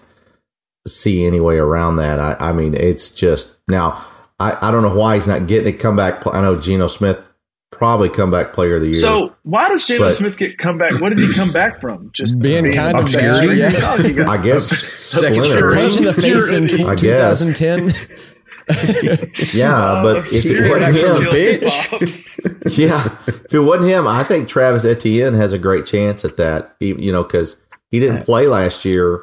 see 0.85 1.25
any 1.25 1.39
way 1.39 1.57
around 1.57 1.95
that. 1.97 2.19
I, 2.19 2.35
I 2.39 2.53
mean, 2.53 2.73
it's 2.73 3.09
just 3.11 3.57
now. 3.69 4.03
I, 4.41 4.69
I 4.69 4.71
don't 4.71 4.81
know 4.83 4.95
why 4.95 5.15
he's 5.15 5.27
not 5.27 5.47
getting 5.47 5.73
a 5.73 5.77
Comeback. 5.77 6.25
I 6.27 6.41
know 6.41 6.59
Geno 6.59 6.87
Smith 6.87 7.21
probably 7.71 8.09
comeback 8.09 8.53
player 8.53 8.75
of 8.75 8.81
the 8.81 8.87
year. 8.89 8.97
So 8.97 9.33
why 9.43 9.69
does 9.69 9.87
Geno 9.87 10.09
Smith 10.09 10.37
get 10.37 10.57
come 10.57 10.77
back? 10.77 10.99
What 11.01 11.09
did 11.09 11.19
he 11.19 11.33
come 11.33 11.51
back 11.51 11.79
from? 11.81 12.11
Just 12.13 12.37
Being 12.39 12.71
kind 12.73 12.95
of 12.97 13.03
Obscurity? 13.05 13.55
yeah. 13.59 13.71
Oh, 13.75 14.25
I 14.29 14.37
guess 14.37 14.67
Second 14.67 15.33
splinter. 15.33 15.73
punch 15.73 15.97
in 15.97 16.03
the 16.03 16.13
face 16.13 16.51
in 16.51 16.85
I 16.85 16.95
guess. 16.95 17.39
2010. 17.57 17.93
Yeah, 19.53 20.01
but 20.03 20.31
if 20.31 20.45
it 20.45 20.69
wasn't 20.69 20.95
him, 20.95 21.31
Bitch. 21.31 22.77
yeah, 22.77 23.15
if 23.27 23.53
it 23.53 23.59
wasn't 23.59 23.89
him, 23.89 24.07
I 24.07 24.23
think 24.23 24.47
Travis 24.47 24.85
Etienne 24.85 25.33
has 25.33 25.53
a 25.53 25.57
great 25.59 25.85
chance 25.85 26.23
at 26.23 26.37
that. 26.37 26.75
he- 26.79 26.95
You 27.01 27.11
know, 27.11 27.23
because 27.23 27.57
he 27.89 27.99
didn't 27.99 28.23
play 28.23 28.47
last 28.47 28.85
year, 28.85 29.21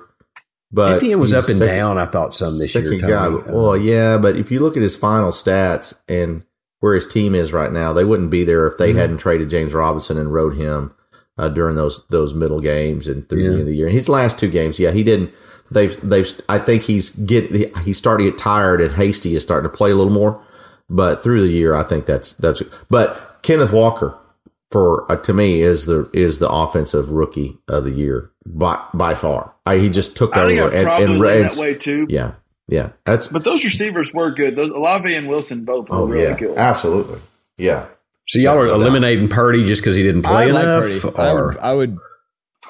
but 0.73 0.97
Etienne 0.97 1.19
was 1.21 1.33
up 1.33 1.47
and 1.49 1.57
second- 1.59 1.75
down. 1.77 1.99
I 1.99 2.05
thought 2.07 2.35
some 2.35 2.59
this 2.59 2.75
year. 2.75 2.99
guy. 2.99 3.27
Uh, 3.27 3.43
Well, 3.49 3.77
yeah, 3.77 4.19
but 4.19 4.37
if 4.37 4.51
you 4.51 4.61
look 4.61 4.77
at 4.77 4.83
his 4.83 4.97
final 4.97 5.31
stats 5.31 5.95
and 6.09 6.45
where 6.81 6.95
his 6.95 7.07
team 7.07 7.35
is 7.35 7.53
right 7.53 7.73
now, 7.73 7.93
they 7.93 8.05
wouldn't 8.05 8.31
be 8.31 8.45
there 8.45 8.67
if 8.67 8.77
they 8.79 8.91
Mm-hmm. 8.91 8.99
hadn't 8.99 9.17
traded 9.19 9.51
James 9.51 9.75
Robinson 9.75 10.17
and 10.19 10.33
rode 10.33 10.57
him 10.57 10.93
uh, 11.39 11.49
during 11.49 11.77
those 11.77 12.05
those 12.09 12.35
middle 12.35 12.61
games 12.61 13.07
and 13.09 13.29
through 13.29 13.41
Yeah. 13.43 13.47
the 13.49 13.53
end 13.55 13.61
of 13.63 13.67
the 13.69 13.77
year. 13.77 13.89
His 13.89 14.09
last 14.09 14.39
two 14.39 14.49
games, 14.51 14.79
yeah, 14.79 14.91
he 14.91 15.03
didn't. 15.03 15.31
They've 15.71 15.97
they've. 16.03 16.29
I 16.49 16.59
think 16.59 16.83
he's 16.85 17.11
get 17.11 17.51
he's 17.85 17.99
starting 17.99 18.27
to 18.27 18.31
get 18.33 18.39
tired 18.39 18.81
and 18.81 18.95
hasty. 18.95 19.35
Is 19.37 19.43
starting 19.43 19.71
to 19.71 19.77
play 19.77 19.91
a 19.91 19.95
little 19.95 20.13
more, 20.13 20.41
but 20.89 21.23
through 21.23 21.43
the 21.43 21.49
year, 21.53 21.75
I 21.75 21.83
think 21.83 22.07
that's 22.07 22.33
that's. 22.33 22.63
But 22.89 23.39
Kenneth 23.43 23.73
Walker 23.73 24.15
for 24.71 25.11
uh, 25.11 25.17
to 25.17 25.33
me 25.33 25.61
is 25.63 25.87
the 25.87 26.11
is 26.13 26.39
the 26.39 26.49
offensive 26.49 27.11
rookie 27.11 27.59
of 27.69 27.85
the 27.85 27.91
year 27.91 28.31
by 28.47 28.83
by 28.95 29.15
far. 29.15 29.55
I, 29.67 29.79
he 29.79 29.91
just 29.91 30.17
took 30.17 30.37
I 30.37 30.47
think 30.47 30.61
over 30.61 30.73
I 30.75 30.79
and, 30.79 30.85
probably 30.87 31.05
and, 31.05 31.15
and 31.15 31.51
that 31.51 31.57
way 31.61 31.75
too. 31.75 32.07
yeah, 32.09 32.33
yeah. 32.69 32.91
That's 33.07 33.29
But 33.29 33.45
those 33.45 33.65
receivers 33.65 34.13
were 34.13 34.31
good. 34.31 34.57
Those 34.57 34.71
Olave 34.71 35.15
and 35.15 35.29
Wilson 35.29 35.65
both 35.65 35.89
were 35.89 35.97
oh 35.97 36.07
really 36.07 36.25
yeah, 36.25 36.37
good. 36.37 36.57
absolutely, 36.59 37.19
yeah. 37.57 37.87
So 38.27 38.39
y'all 38.39 38.59
are 38.59 38.67
Yeah, 38.67 38.75
eliminating 38.75 39.29
Purdy 39.29 39.65
just 39.65 39.81
because 39.83 39.97
he 39.97 40.03
didn't 40.03 40.27
I 40.27 40.31
play 40.31 40.53
like 40.53 40.65
enough, 40.65 40.83
Purdy. 40.83 41.19
I 41.19 41.33
would, 41.35 41.57
I 41.59 41.75
would, 41.75 41.99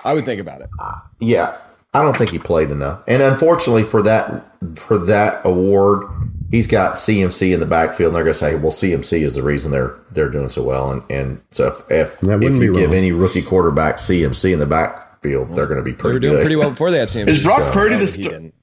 I 0.05 0.15
would 0.15 0.25
think 0.25 0.41
about 0.41 0.61
it. 0.61 0.71
Yeah, 1.19 1.57
I 1.93 2.03
don't 2.03 2.17
think 2.17 2.31
he 2.31 2.39
played 2.39 2.71
enough, 2.71 3.03
and 3.09 3.21
unfortunately 3.23 3.83
for 3.83 4.03
that 4.03 4.45
for 4.77 4.99
that 4.99 5.45
award, 5.45 6.05
he's 6.51 6.67
got 6.67 6.95
CMC 6.95 7.53
in 7.55 7.61
the 7.61 7.67
backfield, 7.67 8.09
and 8.09 8.17
they're 8.17 8.25
going 8.25 8.33
to 8.35 8.39
say, 8.39 8.55
"Well, 8.55 8.71
CMC 8.73 9.23
is 9.23 9.35
the 9.35 9.43
reason 9.43 9.71
they're 9.73 9.95
they're 10.13 10.31
doing 10.31 10.49
so 10.49 10.63
well." 10.63 10.91
And 10.91 11.03
and 11.11 11.43
so 11.51 11.67
if 11.69 11.91
if, 11.91 12.23
if 12.23 12.55
you 12.55 12.73
give 12.75 12.91
wrong. 12.91 12.95
any 12.99 13.13
rookie 13.13 13.43
quarterback 13.43 13.97
CMC 13.97 14.53
in 14.53 14.59
the 14.59 14.67
backfield, 14.67 15.55
they're 15.55 15.67
going 15.67 15.79
to 15.79 15.83
be 15.85 15.93
They 15.93 15.97
pretty 15.97 16.15
were 16.15 16.21
doing 16.21 16.33
good. 16.35 16.41
pretty 16.43 16.57
well 16.57 16.71
before 16.71 16.91
they 16.91 16.99
had 16.99 17.09
CMC. 17.09 17.29
Is 17.29 17.39
Brock 17.41 17.59
so- 17.59 17.73
Purdy 17.73 17.97
the 17.97 18.09
st- 18.09 18.55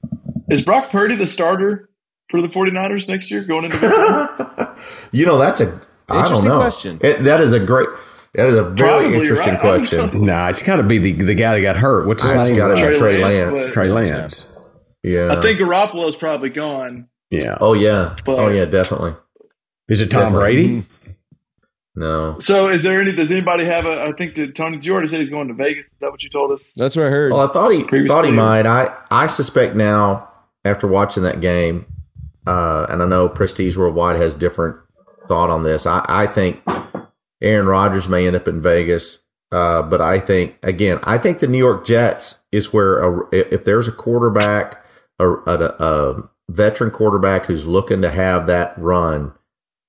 Is 0.48 0.62
Brock 0.62 0.90
Purdy 0.90 1.16
the 1.16 1.26
starter 1.26 1.88
for 2.30 2.40
the 2.42 2.48
49ers 2.48 3.08
next 3.08 3.30
year 3.30 3.42
going 3.44 3.64
into 3.66 3.78
victory? 3.78 4.66
you 5.12 5.26
know, 5.26 5.38
that's 5.38 5.60
a 5.60 5.64
I 6.08 6.14
don't 6.14 6.22
Interesting 6.22 6.48
know. 6.50 6.58
question. 6.58 6.98
It, 7.02 7.24
that 7.24 7.40
is 7.40 7.52
a 7.52 7.58
great. 7.60 7.88
That 8.34 8.48
is 8.48 8.56
a 8.56 8.64
very 8.64 8.76
Probably 8.90 9.14
interesting 9.18 9.54
right. 9.54 9.60
I 9.64 9.76
don't 9.78 9.78
question. 9.78 10.24
Nah, 10.26 10.48
it's 10.50 10.62
got 10.62 10.76
to 10.76 10.82
be 10.82 10.98
the 10.98 11.12
the 11.12 11.34
guy 11.34 11.54
that 11.56 11.62
got 11.62 11.76
hurt. 11.76 12.06
What's 12.06 12.22
his 12.22 12.32
It's 12.32 12.48
name? 12.50 12.56
got 12.58 12.68
to 12.68 12.74
be 12.74 12.80
Trey 12.82 12.98
Trey 12.98 13.18
Lance, 13.24 13.42
Lance. 13.60 13.72
Trey 13.72 13.88
Lance. 13.88 14.46
Yeah. 15.02 15.34
I 15.36 15.40
think 15.42 15.58
Garoppolo's 15.58 16.16
probably 16.16 16.50
gone. 16.50 17.08
Yeah. 17.30 17.58
Oh 17.60 17.74
yeah. 17.74 18.16
But- 18.24 18.38
oh 18.38 18.48
yeah. 18.48 18.64
Definitely. 18.64 19.14
Is 19.88 20.00
it 20.00 20.10
Tom 20.10 20.32
Definitely. 20.32 20.40
Brady? 20.40 20.82
No. 21.98 22.38
So, 22.40 22.68
is 22.68 22.82
there 22.82 23.00
any? 23.00 23.12
Does 23.12 23.30
anybody 23.30 23.64
have 23.64 23.86
a? 23.86 24.02
I 24.02 24.12
think 24.12 24.34
did 24.34 24.54
Tony? 24.54 24.76
Did 24.76 24.84
you 24.84 24.92
already 24.92 25.08
say 25.08 25.18
he's 25.18 25.30
going 25.30 25.48
to 25.48 25.54
Vegas? 25.54 25.86
Is 25.86 25.92
that 26.00 26.10
what 26.10 26.22
you 26.22 26.28
told 26.28 26.52
us? 26.52 26.72
That's 26.76 26.94
what 26.94 27.06
I 27.06 27.08
heard. 27.10 27.32
Well, 27.32 27.48
I 27.48 27.52
thought 27.52 27.70
he 27.72 27.84
Previously- 27.84 28.08
thought 28.08 28.24
he 28.26 28.32
might. 28.32 28.66
I 28.66 28.94
I 29.10 29.28
suspect 29.28 29.74
now 29.74 30.30
after 30.64 30.86
watching 30.86 31.22
that 31.22 31.40
game, 31.40 31.86
uh, 32.46 32.86
and 32.90 33.02
I 33.02 33.06
know 33.06 33.28
Prestige 33.30 33.76
Worldwide 33.78 34.16
has 34.20 34.34
different 34.34 34.76
thought 35.26 35.48
on 35.48 35.62
this. 35.62 35.86
I, 35.86 36.04
I 36.06 36.26
think 36.26 36.60
Aaron 37.40 37.66
Rodgers 37.66 38.08
may 38.10 38.26
end 38.26 38.36
up 38.36 38.46
in 38.46 38.60
Vegas, 38.60 39.22
uh, 39.50 39.80
but 39.82 40.02
I 40.02 40.20
think 40.20 40.56
again, 40.62 40.98
I 41.02 41.16
think 41.16 41.38
the 41.38 41.46
New 41.48 41.56
York 41.58 41.86
Jets 41.86 42.42
is 42.52 42.74
where 42.74 42.98
a, 42.98 43.28
if 43.32 43.64
there's 43.64 43.88
a 43.88 43.92
quarterback, 43.92 44.84
a, 45.18 45.30
a, 45.30 45.64
a 45.78 46.28
veteran 46.50 46.90
quarterback 46.90 47.46
who's 47.46 47.66
looking 47.66 48.02
to 48.02 48.10
have 48.10 48.46
that 48.46 48.74
run, 48.78 49.32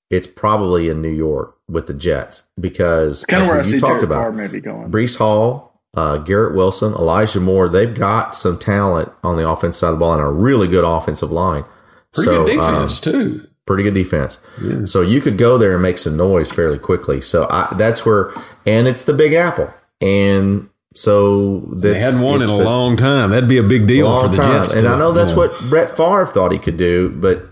it's 0.10 0.28
probably 0.28 0.90
in 0.90 1.02
New 1.02 1.10
York 1.12 1.56
with 1.68 1.88
the 1.88 1.94
Jets 1.94 2.48
because 2.60 3.26
Kind 3.26 3.44
of 3.44 3.50
where 3.50 3.66
you 3.66 3.80
talked 3.80 4.04
about. 4.04 4.22
Carr 4.24 4.32
maybe 4.32 4.60
going. 4.62 4.90
Breece 4.92 5.18
Hall, 5.18 5.80
uh, 5.96 6.18
Garrett 6.18 6.56
Wilson, 6.56 6.94
Elijah 6.94 7.40
Moore, 7.40 7.68
they've 7.70 7.94
got 7.94 8.36
some 8.36 8.58
talent 8.58 9.12
on 9.24 9.36
the 9.38 9.48
offensive 9.48 9.80
side 9.80 9.88
of 9.90 9.96
the 9.96 10.00
ball 10.00 10.14
and 10.14 10.22
a 10.22 10.30
really 10.32 10.68
good 10.68 10.84
offensive 10.86 11.32
line. 11.32 11.66
Pretty 12.14 12.30
So, 12.32 12.46
good 12.46 12.58
um, 12.60 12.74
defense 12.74 13.00
too. 13.00 13.48
pretty 13.66 13.84
good 13.84 13.94
defense. 13.94 14.40
So 14.86 15.02
you 15.02 15.20
could 15.22 15.38
go 15.38 15.58
there 15.58 15.74
and 15.74 15.82
make 15.82 15.98
some 15.98 16.16
noise 16.16 16.52
fairly 16.52 16.80
quickly. 16.80 17.20
So 17.22 17.48
I, 17.50 17.74
that's 17.78 18.06
where, 18.06 18.32
and 18.66 18.88
it's 18.88 19.04
the 19.04 19.14
Big 19.14 19.34
Apple, 19.34 19.70
and 20.00 20.70
so 20.98 21.60
that's, 21.60 21.82
They 21.82 22.00
hadn't 22.00 22.22
won 22.22 22.36
in 22.42 22.44
a 22.44 22.46
the 22.48 22.54
long 22.64 22.98
time. 22.98 23.32
That'd 23.32 23.48
be 23.50 23.58
a 23.58 23.64
big 23.64 23.88
deal 23.88 24.08
long 24.08 24.24
for 24.26 24.30
the 24.30 24.38
time. 24.38 24.52
Jets. 24.60 24.74
And 24.74 24.82
to- 24.82 24.90
I 24.90 24.98
know 24.98 25.12
that's 25.12 25.32
yeah. 25.32 25.38
what 25.38 25.60
Brett 25.70 25.96
Favre 25.96 26.26
thought 26.26 26.52
he 26.52 26.60
could 26.60 26.78
do, 26.78 27.10
but 27.10 27.44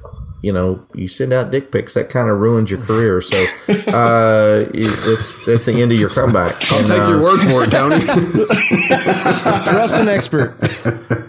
you 0.41 0.53
know, 0.53 0.85
you 0.93 1.07
send 1.07 1.33
out 1.33 1.49
dick 1.49 1.71
pics, 1.71 1.95
that 1.95 2.09
kind 2.09 2.29
of 2.29 2.37
ruins 2.39 2.69
your 2.69 2.79
career. 2.79 3.19
So 3.19 3.35
uh, 3.67 4.65
it's 4.75 5.43
that's 5.45 5.65
the 5.65 5.81
end 5.81 5.91
of 5.91 5.99
your 5.99 6.09
comeback. 6.09 6.55
I'll 6.71 6.79
And, 6.79 6.87
take 6.87 7.01
uh, 7.01 7.09
your 7.09 7.21
word 7.21 7.41
for 7.41 7.63
it, 7.63 7.71
Tony. 7.71 7.99
Trust 9.71 9.99
an 9.99 10.07
expert. 10.07 10.55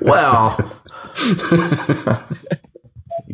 Well, 0.02 0.54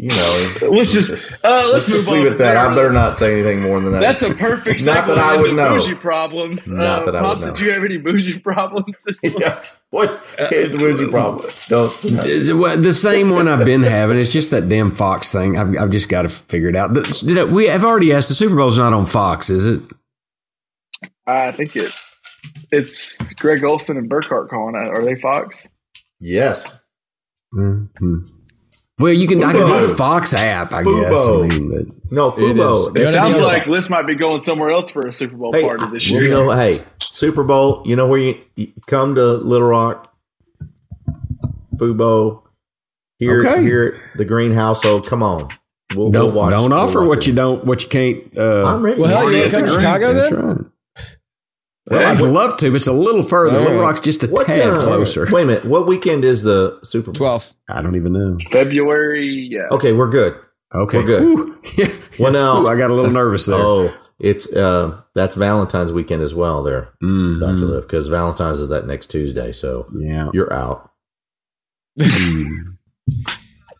you 0.02 0.08
know, 0.08 0.52
Let's 0.72 0.92
just 0.92 1.44
uh, 1.44 1.68
let's, 1.70 1.72
let's 1.72 1.88
move 1.88 1.96
just 1.98 2.08
on 2.08 2.14
leave 2.14 2.26
it 2.26 2.32
at 2.32 2.38
that. 2.38 2.54
there. 2.54 2.58
I 2.58 2.74
better 2.74 2.90
not 2.92 3.16
say 3.16 3.34
anything 3.34 3.62
more 3.62 3.80
than 3.80 3.92
that. 3.92 4.00
That's 4.00 4.22
a 4.22 4.34
perfect. 4.34 4.84
Not 4.84 5.06
that 5.06 5.16
I 5.16 5.40
would 5.40 5.54
know. 5.54 5.78
Bougie 5.78 5.94
problems. 5.94 6.66
Not 6.68 7.02
uh, 7.02 7.04
that 7.12 7.14
I 7.16 7.20
would 7.20 7.26
Pops, 7.28 7.46
know. 7.46 7.52
did 7.54 7.60
you 7.64 7.70
have 7.72 7.84
any 7.84 7.98
bougie 7.98 8.40
problems 8.40 8.96
this 9.06 9.20
week? 9.22 9.34
yeah. 9.38 9.62
What? 9.90 10.20
Here's 10.50 10.72
the 10.72 10.78
you 10.78 11.10
problem. 11.10 11.48
Don't. 11.68 12.04
Well, 12.58 12.76
the 12.78 12.92
same 12.92 13.30
one 13.30 13.46
I've 13.46 13.64
been 13.64 13.84
having. 13.84 14.18
It's 14.18 14.28
just 14.28 14.50
that 14.50 14.68
damn 14.68 14.90
Fox 14.90 15.30
thing. 15.30 15.56
I've, 15.56 15.76
I've 15.78 15.90
just 15.90 16.08
got 16.08 16.22
to 16.22 16.28
figure 16.28 16.68
it 16.68 16.74
out. 16.74 16.94
The- 16.94 17.02
did 17.24 17.38
I- 17.38 17.44
we 17.44 17.66
have 17.68 17.84
already 17.84 18.12
asked. 18.12 18.26
The 18.28 18.34
Super 18.34 18.56
Bowl's 18.56 18.78
not 18.78 18.92
on 18.92 19.06
Fox, 19.06 19.50
is 19.50 19.66
it? 19.66 19.82
I 21.28 21.52
think 21.52 21.76
it. 21.76 21.92
It's 22.72 23.32
Greg 23.34 23.62
Olsen 23.62 23.96
and 23.96 24.08
Burkhardt 24.08 24.50
calling 24.50 24.74
it. 24.74 24.88
Are 24.88 25.04
they 25.04 25.14
Fox? 25.14 25.68
Yes. 26.18 26.80
Mm-hmm. 27.54 28.16
Well, 29.02 29.12
you 29.12 29.26
can. 29.26 29.42
I 29.42 29.52
can 29.52 29.66
do 29.66 29.66
Fubo. 29.72 29.88
the 29.88 29.96
Fox 29.96 30.32
app, 30.32 30.72
I 30.72 30.82
Fubo. 30.82 31.10
guess. 31.10 31.28
I 31.28 31.58
mean, 31.58 31.70
but 31.70 32.10
No, 32.12 32.28
It 32.28 32.34
Fubo. 32.56 32.78
is. 32.88 32.92
That's 32.94 33.10
It 33.10 33.12
Sounds 33.12 33.38
like 33.40 33.64
Fox. 33.64 33.68
Liz 33.68 33.90
might 33.90 34.06
be 34.06 34.14
going 34.14 34.40
somewhere 34.42 34.70
else 34.70 34.90
for 34.90 35.06
a 35.06 35.12
Super 35.12 35.36
Bowl 35.36 35.52
Hey, 35.52 35.62
party 35.62 35.84
this 35.92 36.08
year. 36.08 36.22
you 36.22 36.30
know, 36.30 36.50
hey, 36.52 36.78
Super 37.10 37.42
Bowl. 37.42 37.82
You 37.84 37.96
know 37.96 38.06
where 38.06 38.20
you, 38.20 38.38
you 38.56 38.72
come 38.86 39.14
to 39.16 39.24
Little 39.34 39.68
Rock, 39.68 40.14
Fubo. 41.76 42.42
Here, 43.18 43.40
Okay. 43.46 43.62
here, 43.62 43.96
at 44.12 44.18
the 44.18 44.24
Green 44.24 44.52
Household. 44.52 45.06
Come 45.06 45.22
on, 45.22 45.48
we'll, 45.94 46.10
don't 46.10 46.26
we'll 46.26 46.32
watch. 46.34 46.50
don't 46.52 46.70
we'll 46.70 46.78
offer 46.80 47.00
watch 47.00 47.08
what 47.08 47.18
it. 47.18 47.26
you 47.28 47.34
don't, 47.34 47.64
what 47.64 47.82
you 47.84 47.88
can't. 47.88 48.36
Uh, 48.36 48.64
I'm 48.64 48.82
ready. 48.82 49.00
Well, 49.00 49.10
hell, 49.10 49.22
Marty, 49.22 49.36
you 49.36 49.44
at 49.44 49.52
want 49.52 49.52
to 49.52 49.58
come 49.58 49.66
to 49.66 49.72
Green. 49.72 49.80
Chicago 49.80 50.12
that's 50.12 50.30
then? 50.34 50.72
Right. 51.90 52.00
Well, 52.00 52.12
I'd 52.14 52.22
love 52.22 52.56
to, 52.58 52.70
but 52.70 52.76
it's 52.76 52.86
a 52.86 52.92
little 52.92 53.22
further. 53.22 53.60
Little. 53.60 53.78
Rock's 53.78 54.00
just 54.00 54.22
a 54.24 54.28
What 54.28 54.46
tad 54.46 54.60
uh, 54.74 54.80
closer. 54.80 55.26
Wait 55.30 55.42
a 55.42 55.46
minute. 55.46 55.64
What 55.64 55.86
weekend 55.86 56.24
is 56.24 56.42
the 56.42 56.78
Super 56.84 57.12
Bowl? 57.12 57.28
12th. 57.38 57.54
I 57.68 57.82
don't 57.82 57.96
even 57.96 58.12
know. 58.12 58.38
February. 58.50 59.48
Yeah. 59.50 59.68
Okay, 59.70 59.92
we're 59.92 60.08
good. 60.10 60.36
Okay, 60.74 60.98
We're 60.98 61.04
good. 61.06 61.58
Yeah. 61.76 61.88
Well, 62.18 62.32
now- 62.32 62.62
Ooh, 62.62 62.68
I 62.68 62.76
got 62.76 62.90
a 62.90 62.94
little 62.94 63.10
nervous 63.10 63.46
there. 63.46 63.56
Oh, 63.58 63.94
it's 64.18 64.50
uh, 64.52 65.00
that's 65.14 65.36
Valentine's 65.36 65.92
weekend 65.92 66.22
as 66.22 66.34
well. 66.34 66.62
There, 66.62 66.88
Mhm. 67.02 67.40
Doctor 67.40 67.66
Liv, 67.66 67.82
because 67.82 68.08
Valentine's 68.08 68.60
is 68.60 68.68
that 68.70 68.86
next 68.86 69.08
Tuesday. 69.08 69.52
So 69.52 69.88
Yeah. 69.94 70.30
you're 70.32 70.52
out. 70.52 70.90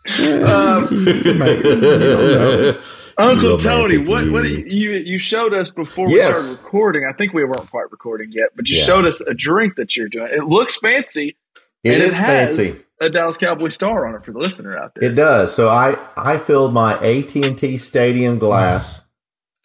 Mm. 0.05 2.83
Uncle 3.19 3.59
Tony, 3.59 3.99
what 3.99 4.31
what 4.31 4.45
you. 4.49 4.65
you 4.67 4.91
you 4.93 5.19
showed 5.19 5.53
us 5.55 5.71
before 5.71 6.07
we 6.09 6.15
Yes. 6.17 6.37
started 6.39 6.65
recording? 6.65 7.05
I 7.09 7.13
think 7.13 7.33
we 7.33 7.45
weren't 7.45 7.71
quite 7.71 7.91
recording 7.91 8.31
yet, 8.33 8.51
but 8.57 8.69
you 8.69 8.79
Yeah. 8.79 8.85
showed 8.85 9.07
us 9.07 9.21
a 9.21 9.35
drink 9.35 9.77
that 9.77 9.97
you're 9.97 10.09
doing. 10.09 10.29
It 10.33 10.45
looks 10.45 10.77
fancy. 10.77 11.37
It 11.85 11.95
and 11.95 12.03
is 12.03 12.17
has 12.17 12.57
fancy. 12.57 12.79
A 13.01 13.11
Dallas 13.11 13.37
Cowboy 13.37 13.71
star 13.71 14.07
on 14.07 14.15
it 14.15 14.25
for 14.25 14.31
the 14.33 14.39
listener 14.39 14.79
out 14.79 14.93
there. 14.95 15.11
It 15.11 15.15
does. 15.17 15.55
So 15.55 15.69
I 15.69 15.97
I 16.17 16.37
filled 16.37 16.73
my 16.73 16.95
AT 17.03 17.35
and 17.45 17.59
T 17.59 17.77
Stadium 17.77 18.39
glass 18.39 19.01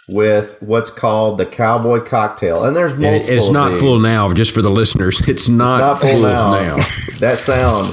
with 0.10 0.58
what's 0.62 0.90
called 0.90 1.38
the 1.38 1.46
Cowboy 1.46 2.00
cocktail, 2.00 2.64
and 2.64 2.76
there's 2.76 2.98
multiple. 2.98 3.30
it- 3.30 3.34
it's 3.36 3.48
of 3.48 3.54
not 3.54 3.72
these. 3.72 3.80
full 3.82 4.00
now, 4.00 4.32
just 4.34 4.52
for 4.52 4.62
the 4.62 4.72
listeners. 4.72 5.22
It's 5.28 5.48
not, 5.50 5.76
It's 5.76 6.02
not 6.04 6.12
full 6.12 6.22
now. 6.22 6.78
now. 6.78 6.88
that 7.20 7.40
sound 7.40 7.90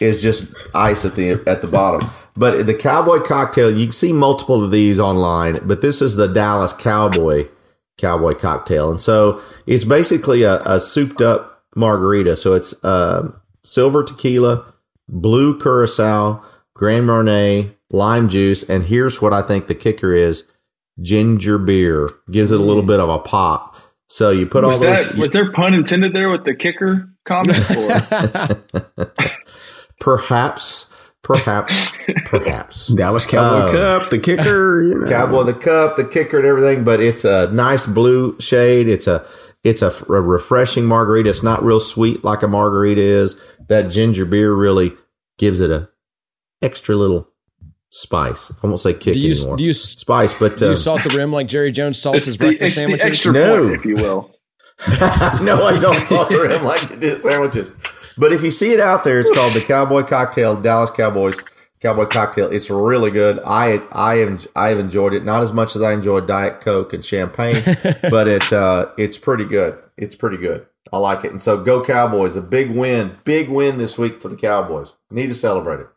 is 0.00 0.20
just 0.20 0.52
ice 0.74 1.04
at 1.04 1.14
the 1.14 1.40
at 1.46 1.60
the 1.62 1.66
bottom. 1.68 2.08
But 2.38 2.66
the 2.66 2.74
Cowboy 2.74 3.18
cocktail, 3.18 3.76
you 3.76 3.86
can 3.86 3.92
see 3.92 4.12
multiple 4.12 4.64
of 4.64 4.70
these 4.70 5.00
online, 5.00 5.66
but 5.66 5.80
this 5.80 6.00
is 6.00 6.14
the 6.14 6.28
Dallas 6.28 6.72
Cowboy 6.72 7.48
Cowboy 7.96 8.34
cocktail, 8.34 8.92
and 8.92 9.00
so 9.00 9.42
it's 9.66 9.84
basically 9.84 10.44
a, 10.44 10.60
a 10.60 10.78
souped 10.78 11.20
up 11.20 11.64
margarita. 11.74 12.36
So 12.36 12.54
it's 12.54 12.72
uh, 12.84 13.32
silver 13.64 14.04
tequila, 14.04 14.64
blue 15.08 15.58
curacao, 15.58 16.44
Grand 16.74 17.08
Marnier, 17.08 17.72
lime 17.90 18.28
juice, 18.28 18.62
and 18.62 18.84
here's 18.84 19.20
what 19.20 19.32
I 19.32 19.42
think 19.42 19.66
the 19.66 19.74
kicker 19.74 20.12
is: 20.12 20.46
ginger 21.00 21.58
beer 21.58 22.08
gives 22.30 22.52
it 22.52 22.60
a 22.60 22.62
little 22.62 22.84
bit 22.84 23.00
of 23.00 23.08
a 23.08 23.18
pop. 23.18 23.74
So 24.06 24.30
you 24.30 24.46
put 24.46 24.62
all 24.62 24.78
those. 24.78 25.08
that 25.08 25.16
was 25.16 25.32
there 25.32 25.50
pun 25.50 25.74
intended 25.74 26.12
there 26.12 26.30
with 26.30 26.44
the 26.44 26.54
kicker 26.54 27.10
comment? 27.24 27.58
Perhaps, 30.00 30.88
perhaps, 31.28 31.96
perhaps. 32.24 32.88
Dallas 32.88 33.24
Cowboy 33.26 33.66
Um, 33.66 33.70
Cup, 33.70 34.10
the 34.10 34.18
kicker. 34.18 34.82
You 34.82 34.98
know. 35.00 35.08
Cowboy, 35.08 35.44
the 35.44 35.54
cup, 35.54 35.96
the 35.96 36.04
kicker, 36.04 36.38
and 36.38 36.46
everything. 36.46 36.82
But 36.84 37.00
it's 37.00 37.24
a 37.24 37.48
nice 37.52 37.86
blue 37.86 38.38
shade. 38.40 38.88
It's 38.88 39.06
a 39.06 39.24
it's 39.62 39.82
a 39.82 39.90
refreshing 40.08 40.84
margarita. 40.86 41.28
It's 41.28 41.42
not 41.44 41.62
real 41.62 41.78
sweet 41.80 42.24
like 42.24 42.42
a 42.42 42.48
margarita 42.48 43.00
is. 43.00 43.40
That 43.68 43.90
ginger 43.90 44.24
beer 44.24 44.52
really 44.52 44.92
gives 45.36 45.60
it 45.60 45.70
a 45.70 45.88
extra 46.62 46.96
little 46.96 47.28
spice. 47.90 48.50
I 48.62 48.66
won't 48.66 48.80
say 48.80 48.92
kick 48.94 49.14
Do 49.14 49.20
you, 49.20 49.32
anymore. 49.34 49.56
do 49.56 49.64
you, 49.64 49.74
spice, 49.74 50.34
but 50.34 50.56
do 50.56 50.66
uh, 50.66 50.70
you 50.70 50.76
salt 50.76 51.02
the 51.04 51.10
rim 51.10 51.32
like 51.32 51.46
Jerry 51.48 51.70
Jones 51.72 52.00
salts 52.00 52.18
It's 52.18 52.26
his 52.26 52.36
the, 52.38 52.44
breakfast 52.46 52.62
it's 52.62 52.74
the 52.76 52.80
sandwiches? 52.82 53.06
extra 53.06 53.32
No. 53.32 53.62
point, 53.68 53.74
if 53.80 53.84
you 53.84 53.96
will. 53.96 54.34
no, 55.42 55.62
I 55.64 55.76
don't 55.80 56.04
salt 56.04 56.28
the 56.30 56.38
rim 56.40 56.62
like 56.64 56.88
you 56.90 56.96
do 56.96 57.16
sandwiches. 57.18 57.70
But 58.18 58.32
if 58.32 58.42
you 58.42 58.50
see 58.50 58.72
it 58.72 58.80
out 58.80 59.04
there, 59.04 59.20
it's 59.20 59.30
called 59.30 59.54
the 59.54 59.60
Cowboy 59.60 60.02
Cocktail, 60.02 60.60
Dallas 60.60 60.90
Cowboys 60.90 61.38
Cowboy 61.80 62.06
Cocktail. 62.06 62.50
It's 62.50 62.68
really 62.70 63.10
good. 63.10 63.38
I 63.46 63.80
I 63.92 64.16
am 64.20 64.40
I 64.56 64.70
have 64.70 64.78
enjoyed 64.78 65.14
it 65.14 65.24
not 65.24 65.42
as 65.42 65.52
much 65.52 65.76
as 65.76 65.82
I 65.82 65.92
enjoyed 65.92 66.26
Diet 66.26 66.60
Coke 66.60 66.92
and 66.92 67.04
champagne, 67.04 67.62
but 68.10 68.26
it 68.26 68.52
uh, 68.52 68.86
it's 68.98 69.18
pretty 69.18 69.44
good. 69.44 69.78
It's 69.96 70.16
pretty 70.16 70.36
good. 70.38 70.66
I 70.92 70.98
like 70.98 71.24
it. 71.24 71.30
And 71.30 71.40
so 71.42 71.62
go 71.62 71.84
Cowboys! 71.84 72.34
A 72.34 72.40
big 72.40 72.70
win, 72.70 73.18
big 73.24 73.48
win 73.48 73.78
this 73.78 73.96
week 73.98 74.14
for 74.20 74.28
the 74.28 74.36
Cowboys. 74.36 74.94
Need 75.10 75.28
to 75.28 75.34
celebrate 75.34 75.80
it. 75.80 75.88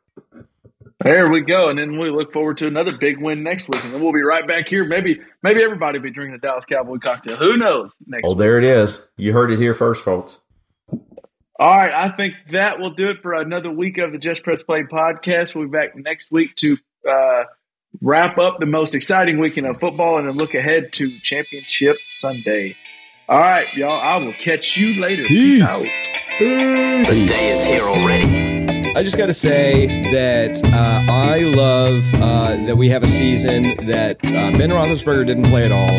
There 1.03 1.31
we 1.31 1.41
go, 1.41 1.69
and 1.69 1.79
then 1.79 1.97
we 1.97 2.11
look 2.11 2.31
forward 2.31 2.59
to 2.59 2.67
another 2.67 2.95
big 2.95 3.19
win 3.19 3.41
next 3.41 3.67
week, 3.69 3.83
and 3.83 3.91
then 3.91 4.01
we'll 4.03 4.13
be 4.13 4.21
right 4.21 4.45
back 4.45 4.67
here. 4.67 4.85
Maybe 4.85 5.19
maybe 5.41 5.63
everybody 5.63 5.97
will 5.97 6.03
be 6.03 6.11
drinking 6.11 6.35
a 6.35 6.37
Dallas 6.37 6.65
Cowboy 6.65 6.97
cocktail. 6.99 7.37
Who 7.37 7.57
knows? 7.57 7.97
Next 8.05 8.21
Oh, 8.27 8.33
week. 8.33 8.37
there 8.37 8.59
it 8.59 8.63
is. 8.63 9.07
You 9.17 9.33
heard 9.33 9.49
it 9.49 9.57
here 9.57 9.73
first, 9.73 10.03
folks. 10.05 10.40
All 11.61 11.77
right, 11.77 11.93
I 11.95 12.09
think 12.09 12.33
that 12.53 12.79
will 12.79 12.89
do 12.89 13.11
it 13.11 13.21
for 13.21 13.35
another 13.35 13.69
week 13.69 13.99
of 13.99 14.11
the 14.11 14.17
Just 14.17 14.41
Press 14.41 14.63
Play 14.63 14.81
podcast. 14.81 15.53
We'll 15.53 15.65
be 15.65 15.71
back 15.71 15.95
next 15.95 16.31
week 16.31 16.55
to 16.55 16.75
uh, 17.07 17.43
wrap 18.01 18.39
up 18.39 18.59
the 18.59 18.65
most 18.65 18.95
exciting 18.95 19.37
weekend 19.37 19.67
of 19.67 19.77
football 19.77 20.17
and 20.17 20.27
then 20.27 20.37
look 20.37 20.55
ahead 20.55 20.91
to 20.93 21.19
Championship 21.19 21.97
Sunday. 22.15 22.75
All 23.29 23.37
right, 23.37 23.71
y'all. 23.75 23.91
I 23.91 24.17
will 24.17 24.33
catch 24.33 24.75
you 24.75 24.99
later. 24.99 25.27
Peace. 25.27 25.61
out. 25.61 25.87
The 26.39 27.25
day 27.27 27.49
is 27.49 27.65
here 27.67 27.83
already. 27.83 28.40
I 28.93 29.03
just 29.03 29.17
got 29.17 29.27
to 29.27 29.33
say 29.33 29.87
that 30.11 30.61
uh, 30.65 31.05
I 31.11 31.39
love 31.39 32.03
uh, 32.15 32.55
that 32.65 32.75
we 32.77 32.89
have 32.89 33.03
a 33.03 33.07
season 33.07 33.75
that 33.87 34.17
uh, 34.25 34.51
Ben 34.57 34.69
Roethlisberger 34.69 35.25
didn't 35.25 35.45
play 35.45 35.65
at 35.65 35.71
all, 35.71 35.89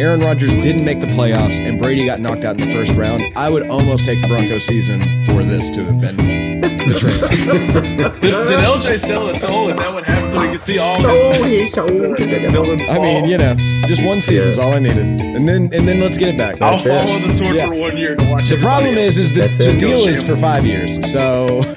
Aaron 0.00 0.20
Rodgers 0.20 0.52
didn't 0.54 0.84
make 0.84 1.00
the 1.00 1.06
playoffs, 1.06 1.58
and 1.60 1.78
Brady 1.80 2.06
got 2.06 2.20
knocked 2.20 2.44
out 2.44 2.58
in 2.58 2.66
the 2.68 2.72
first 2.74 2.92
round. 2.94 3.22
I 3.36 3.50
would 3.50 3.68
almost 3.68 4.04
take 4.04 4.22
the 4.22 4.28
Broncos 4.28 4.64
season 4.64 5.00
for 5.26 5.42
this 5.42 5.68
to 5.70 5.84
have 5.84 6.00
been 6.00 6.16
the 6.60 6.96
trade. 6.98 8.20
Did, 8.20 8.30
did 8.30 8.32
LJ 8.32 9.00
sell 9.00 9.26
his 9.26 9.40
soul? 9.42 9.68
Is 9.70 9.76
that 9.76 9.92
what 9.92 10.04
happened? 10.04 10.32
So 10.32 10.40
we 10.40 10.48
could 10.56 10.64
see 10.64 10.78
all 10.78 11.00
Sold 11.00 11.34
his 11.34 11.46
his 11.46 11.72
soul 11.72 11.86
the 11.88 12.48
villains 12.50 12.88
I 12.88 12.98
mean, 12.98 13.24
you 13.24 13.38
know, 13.38 13.54
just 13.86 14.04
one 14.04 14.20
season's 14.20 14.56
Yeah. 14.56 14.64
all 14.64 14.72
I 14.72 14.78
needed, 14.78 14.98
and 15.06 15.48
then 15.48 15.70
and 15.72 15.88
then 15.88 16.00
let's 16.00 16.16
get 16.16 16.28
it 16.28 16.38
back. 16.38 16.60
I'll 16.62 16.78
That's 16.78 16.86
it. 16.86 17.04
follow 17.04 17.18
the 17.26 17.32
sword 17.32 17.54
Yeah. 17.56 17.66
for 17.68 17.74
one 17.74 17.96
year 17.96 18.14
to 18.14 18.24
watch 18.30 18.44
it. 18.50 18.56
The 18.56 18.62
problem 18.62 18.94
else. 18.96 19.16
is, 19.16 19.32
is 19.32 19.58
the, 19.58 19.64
the 19.64 19.76
deal 19.76 20.06
is 20.06 20.22
for 20.22 20.36
five 20.36 20.64
years. 20.64 20.94
So 21.10 21.62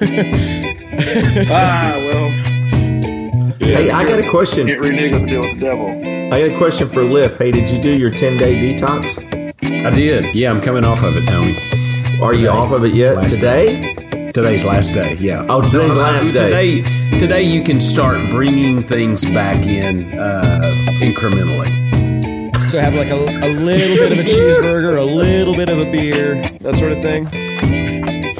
ah, 1.50 1.94
well, 1.96 2.30
Hey, 3.60 3.90
I 3.90 4.04
got 4.04 4.18
a 4.18 4.28
question. 4.28 4.66
can't 4.66 4.80
renege 4.80 5.28
deal 5.28 5.40
with 5.42 5.54
the 5.60 5.66
devil. 5.66 5.88
I 6.32 6.46
got 6.46 6.54
a 6.54 6.58
question 6.58 6.88
for 6.88 7.02
Liff. 7.04 7.36
Hey, 7.38 7.50
did 7.50 7.68
you 7.68 7.80
do 7.80 7.96
your 7.96 8.10
10 8.10 8.36
day 8.36 8.54
detox? 8.74 9.16
I 9.84 9.90
did. 9.90 10.34
Yeah, 10.34 10.50
I'm 10.50 10.60
coming 10.60 10.84
off 10.84 11.02
of 11.02 11.16
it, 11.16 11.26
Tony. 11.28 11.56
Are 12.20 12.34
you 12.34 12.48
off 12.48 12.72
of 12.72 12.84
it 12.84 12.94
yet? 12.94 13.16
Last 13.16 13.34
Today? 13.34 13.94
Today's 14.34 14.64
last 14.64 14.92
day. 14.92 15.14
Yeah. 15.20 15.46
Oh, 15.48 15.60
today's 15.62 15.96
last 15.96 16.32
day. 16.32 16.80
Today, 16.82 17.18
today 17.18 17.42
you 17.42 17.62
can 17.62 17.80
start 17.80 18.18
bringing 18.30 18.82
things 18.82 19.24
back 19.30 19.64
in 19.66 20.12
uh, 20.18 20.60
incrementally. 21.00 21.68
so 22.70 22.78
have 22.78 22.94
like 22.94 23.10
a, 23.10 23.14
a 23.16 23.50
little 23.54 23.96
bit 23.96 24.12
of 24.12 24.18
a 24.18 24.22
cheeseburger, 24.22 24.98
a 24.98 25.04
little 25.04 25.54
bit 25.54 25.68
of 25.68 25.78
a 25.78 25.90
beer, 25.90 26.36
that 26.60 26.76
sort 26.76 26.92
of 26.92 27.02
thing. 27.02 27.26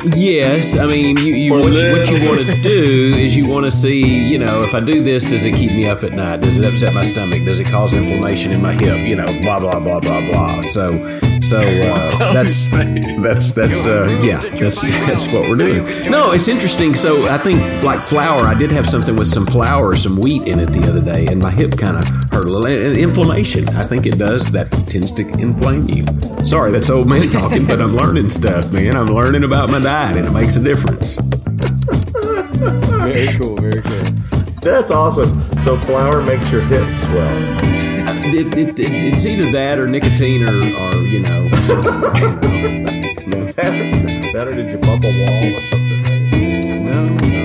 Yes, 0.05 0.77
I 0.77 0.87
mean, 0.87 1.19
you, 1.19 1.35
you 1.35 1.53
what, 1.53 1.73
you- 1.73 1.91
what 1.93 2.09
you 2.11 2.27
want 2.27 2.41
to 2.47 2.61
do 2.63 3.15
is 3.17 3.37
you 3.37 3.47
want 3.47 3.67
to 3.67 3.71
see, 3.71 4.03
you 4.03 4.39
know, 4.39 4.63
if 4.63 4.75
I 4.75 4.81
do 4.81 5.03
this, 5.03 5.25
does 5.25 5.45
it 5.45 5.53
keep 5.55 5.73
me 5.73 5.87
up 5.87 6.03
at 6.03 6.13
night? 6.13 6.41
Does 6.41 6.57
it 6.57 6.65
upset 6.65 6.95
my 6.95 7.03
stomach? 7.03 7.45
Does 7.45 7.61
it 7.61 7.67
cause 7.67 7.93
inflammation 7.95 8.51
in 8.53 8.63
my 8.63 8.73
hip? 8.73 8.99
You 9.07 9.17
know, 9.17 9.27
blah 9.43 9.61
blah 9.61 9.79
blah 9.79 10.01
blah 10.01 10.21
blah. 10.31 10.63
So, 10.63 10.93
so 11.41 11.61
uh, 11.61 12.33
that's 12.33 12.67
that's 13.23 13.53
that's 13.55 13.87
uh, 13.87 14.21
yeah, 14.23 14.41
that's 14.59 14.83
that's 15.07 15.27
what 15.33 15.49
we're 15.49 15.57
doing. 15.57 16.11
No, 16.11 16.33
it's 16.33 16.49
interesting. 16.49 16.95
So 16.95 17.27
I 17.27 17.39
think 17.39 17.61
like 17.83 18.03
flour, 18.03 18.45
I 18.45 18.55
did 18.55 18.71
have 18.73 18.87
something 18.87 19.17
with 19.17 19.29
some 19.29 19.47
flour, 19.47 19.97
some 19.97 20.17
wheat 20.17 20.47
in 20.47 20.59
it 20.59 20.67
the 20.67 20.83
other 20.89 21.01
day, 21.01 21.27
and 21.27 21.41
my 21.41 21.51
hip 21.51 21.77
kind 21.79 21.97
of 21.97 22.09
hurt 22.31 22.47
a 22.47 22.53
little. 22.53 22.67
And 22.67 22.97
inflammation, 22.97 23.69
I 23.71 23.85
think 23.85 24.07
it 24.07 24.19
does. 24.19 24.51
That 24.53 24.71
tends 24.87 25.13
to 25.13 25.23
inflame 25.39 25.89
you. 25.89 26.05
Sorry, 26.45 26.71
that's 26.71 26.91
old 26.91 27.09
man 27.09 27.29
talking, 27.31 27.67
but 27.67 27.81
I'm 27.81 27.95
learning 27.95 28.31
stuff, 28.31 28.71
man. 28.73 28.97
I'm 28.97 29.07
learning 29.07 29.45
about 29.45 29.71
my 29.71 29.81
diet, 29.81 30.17
and 30.17 30.27
it 30.27 30.33
makes 30.33 30.57
a 30.57 30.63
difference. 30.63 31.17
Very 33.01 33.29
cool, 33.39 33.57
very 33.57 33.83
cool. 33.83 34.05
That's 34.63 34.91
awesome. 34.91 35.41
So 35.63 35.77
flour 35.79 36.23
makes 36.23 36.53
your 36.53 36.63
hips 36.63 36.91
swell. 37.07 37.70
It, 38.33 38.47
it, 38.57 38.79
it, 38.79 38.91
it's 38.93 39.27
either 39.27 39.51
that 39.51 39.79
or 39.79 39.89
nicotine 39.89 40.45
or, 40.45 40.55
or 40.55 41.07
you 41.07 41.19
know, 41.21 41.49
something, 41.65 41.93
you 43.21 43.27
know. 43.27 43.45
that 43.53 44.47
or 44.47 44.53
did 44.53 44.71
you 44.71 44.79
bump 44.79 45.05
a 45.05 45.09
wall 45.09 45.57
or 45.57 45.61
something? 45.67 46.85
No, 46.85 47.40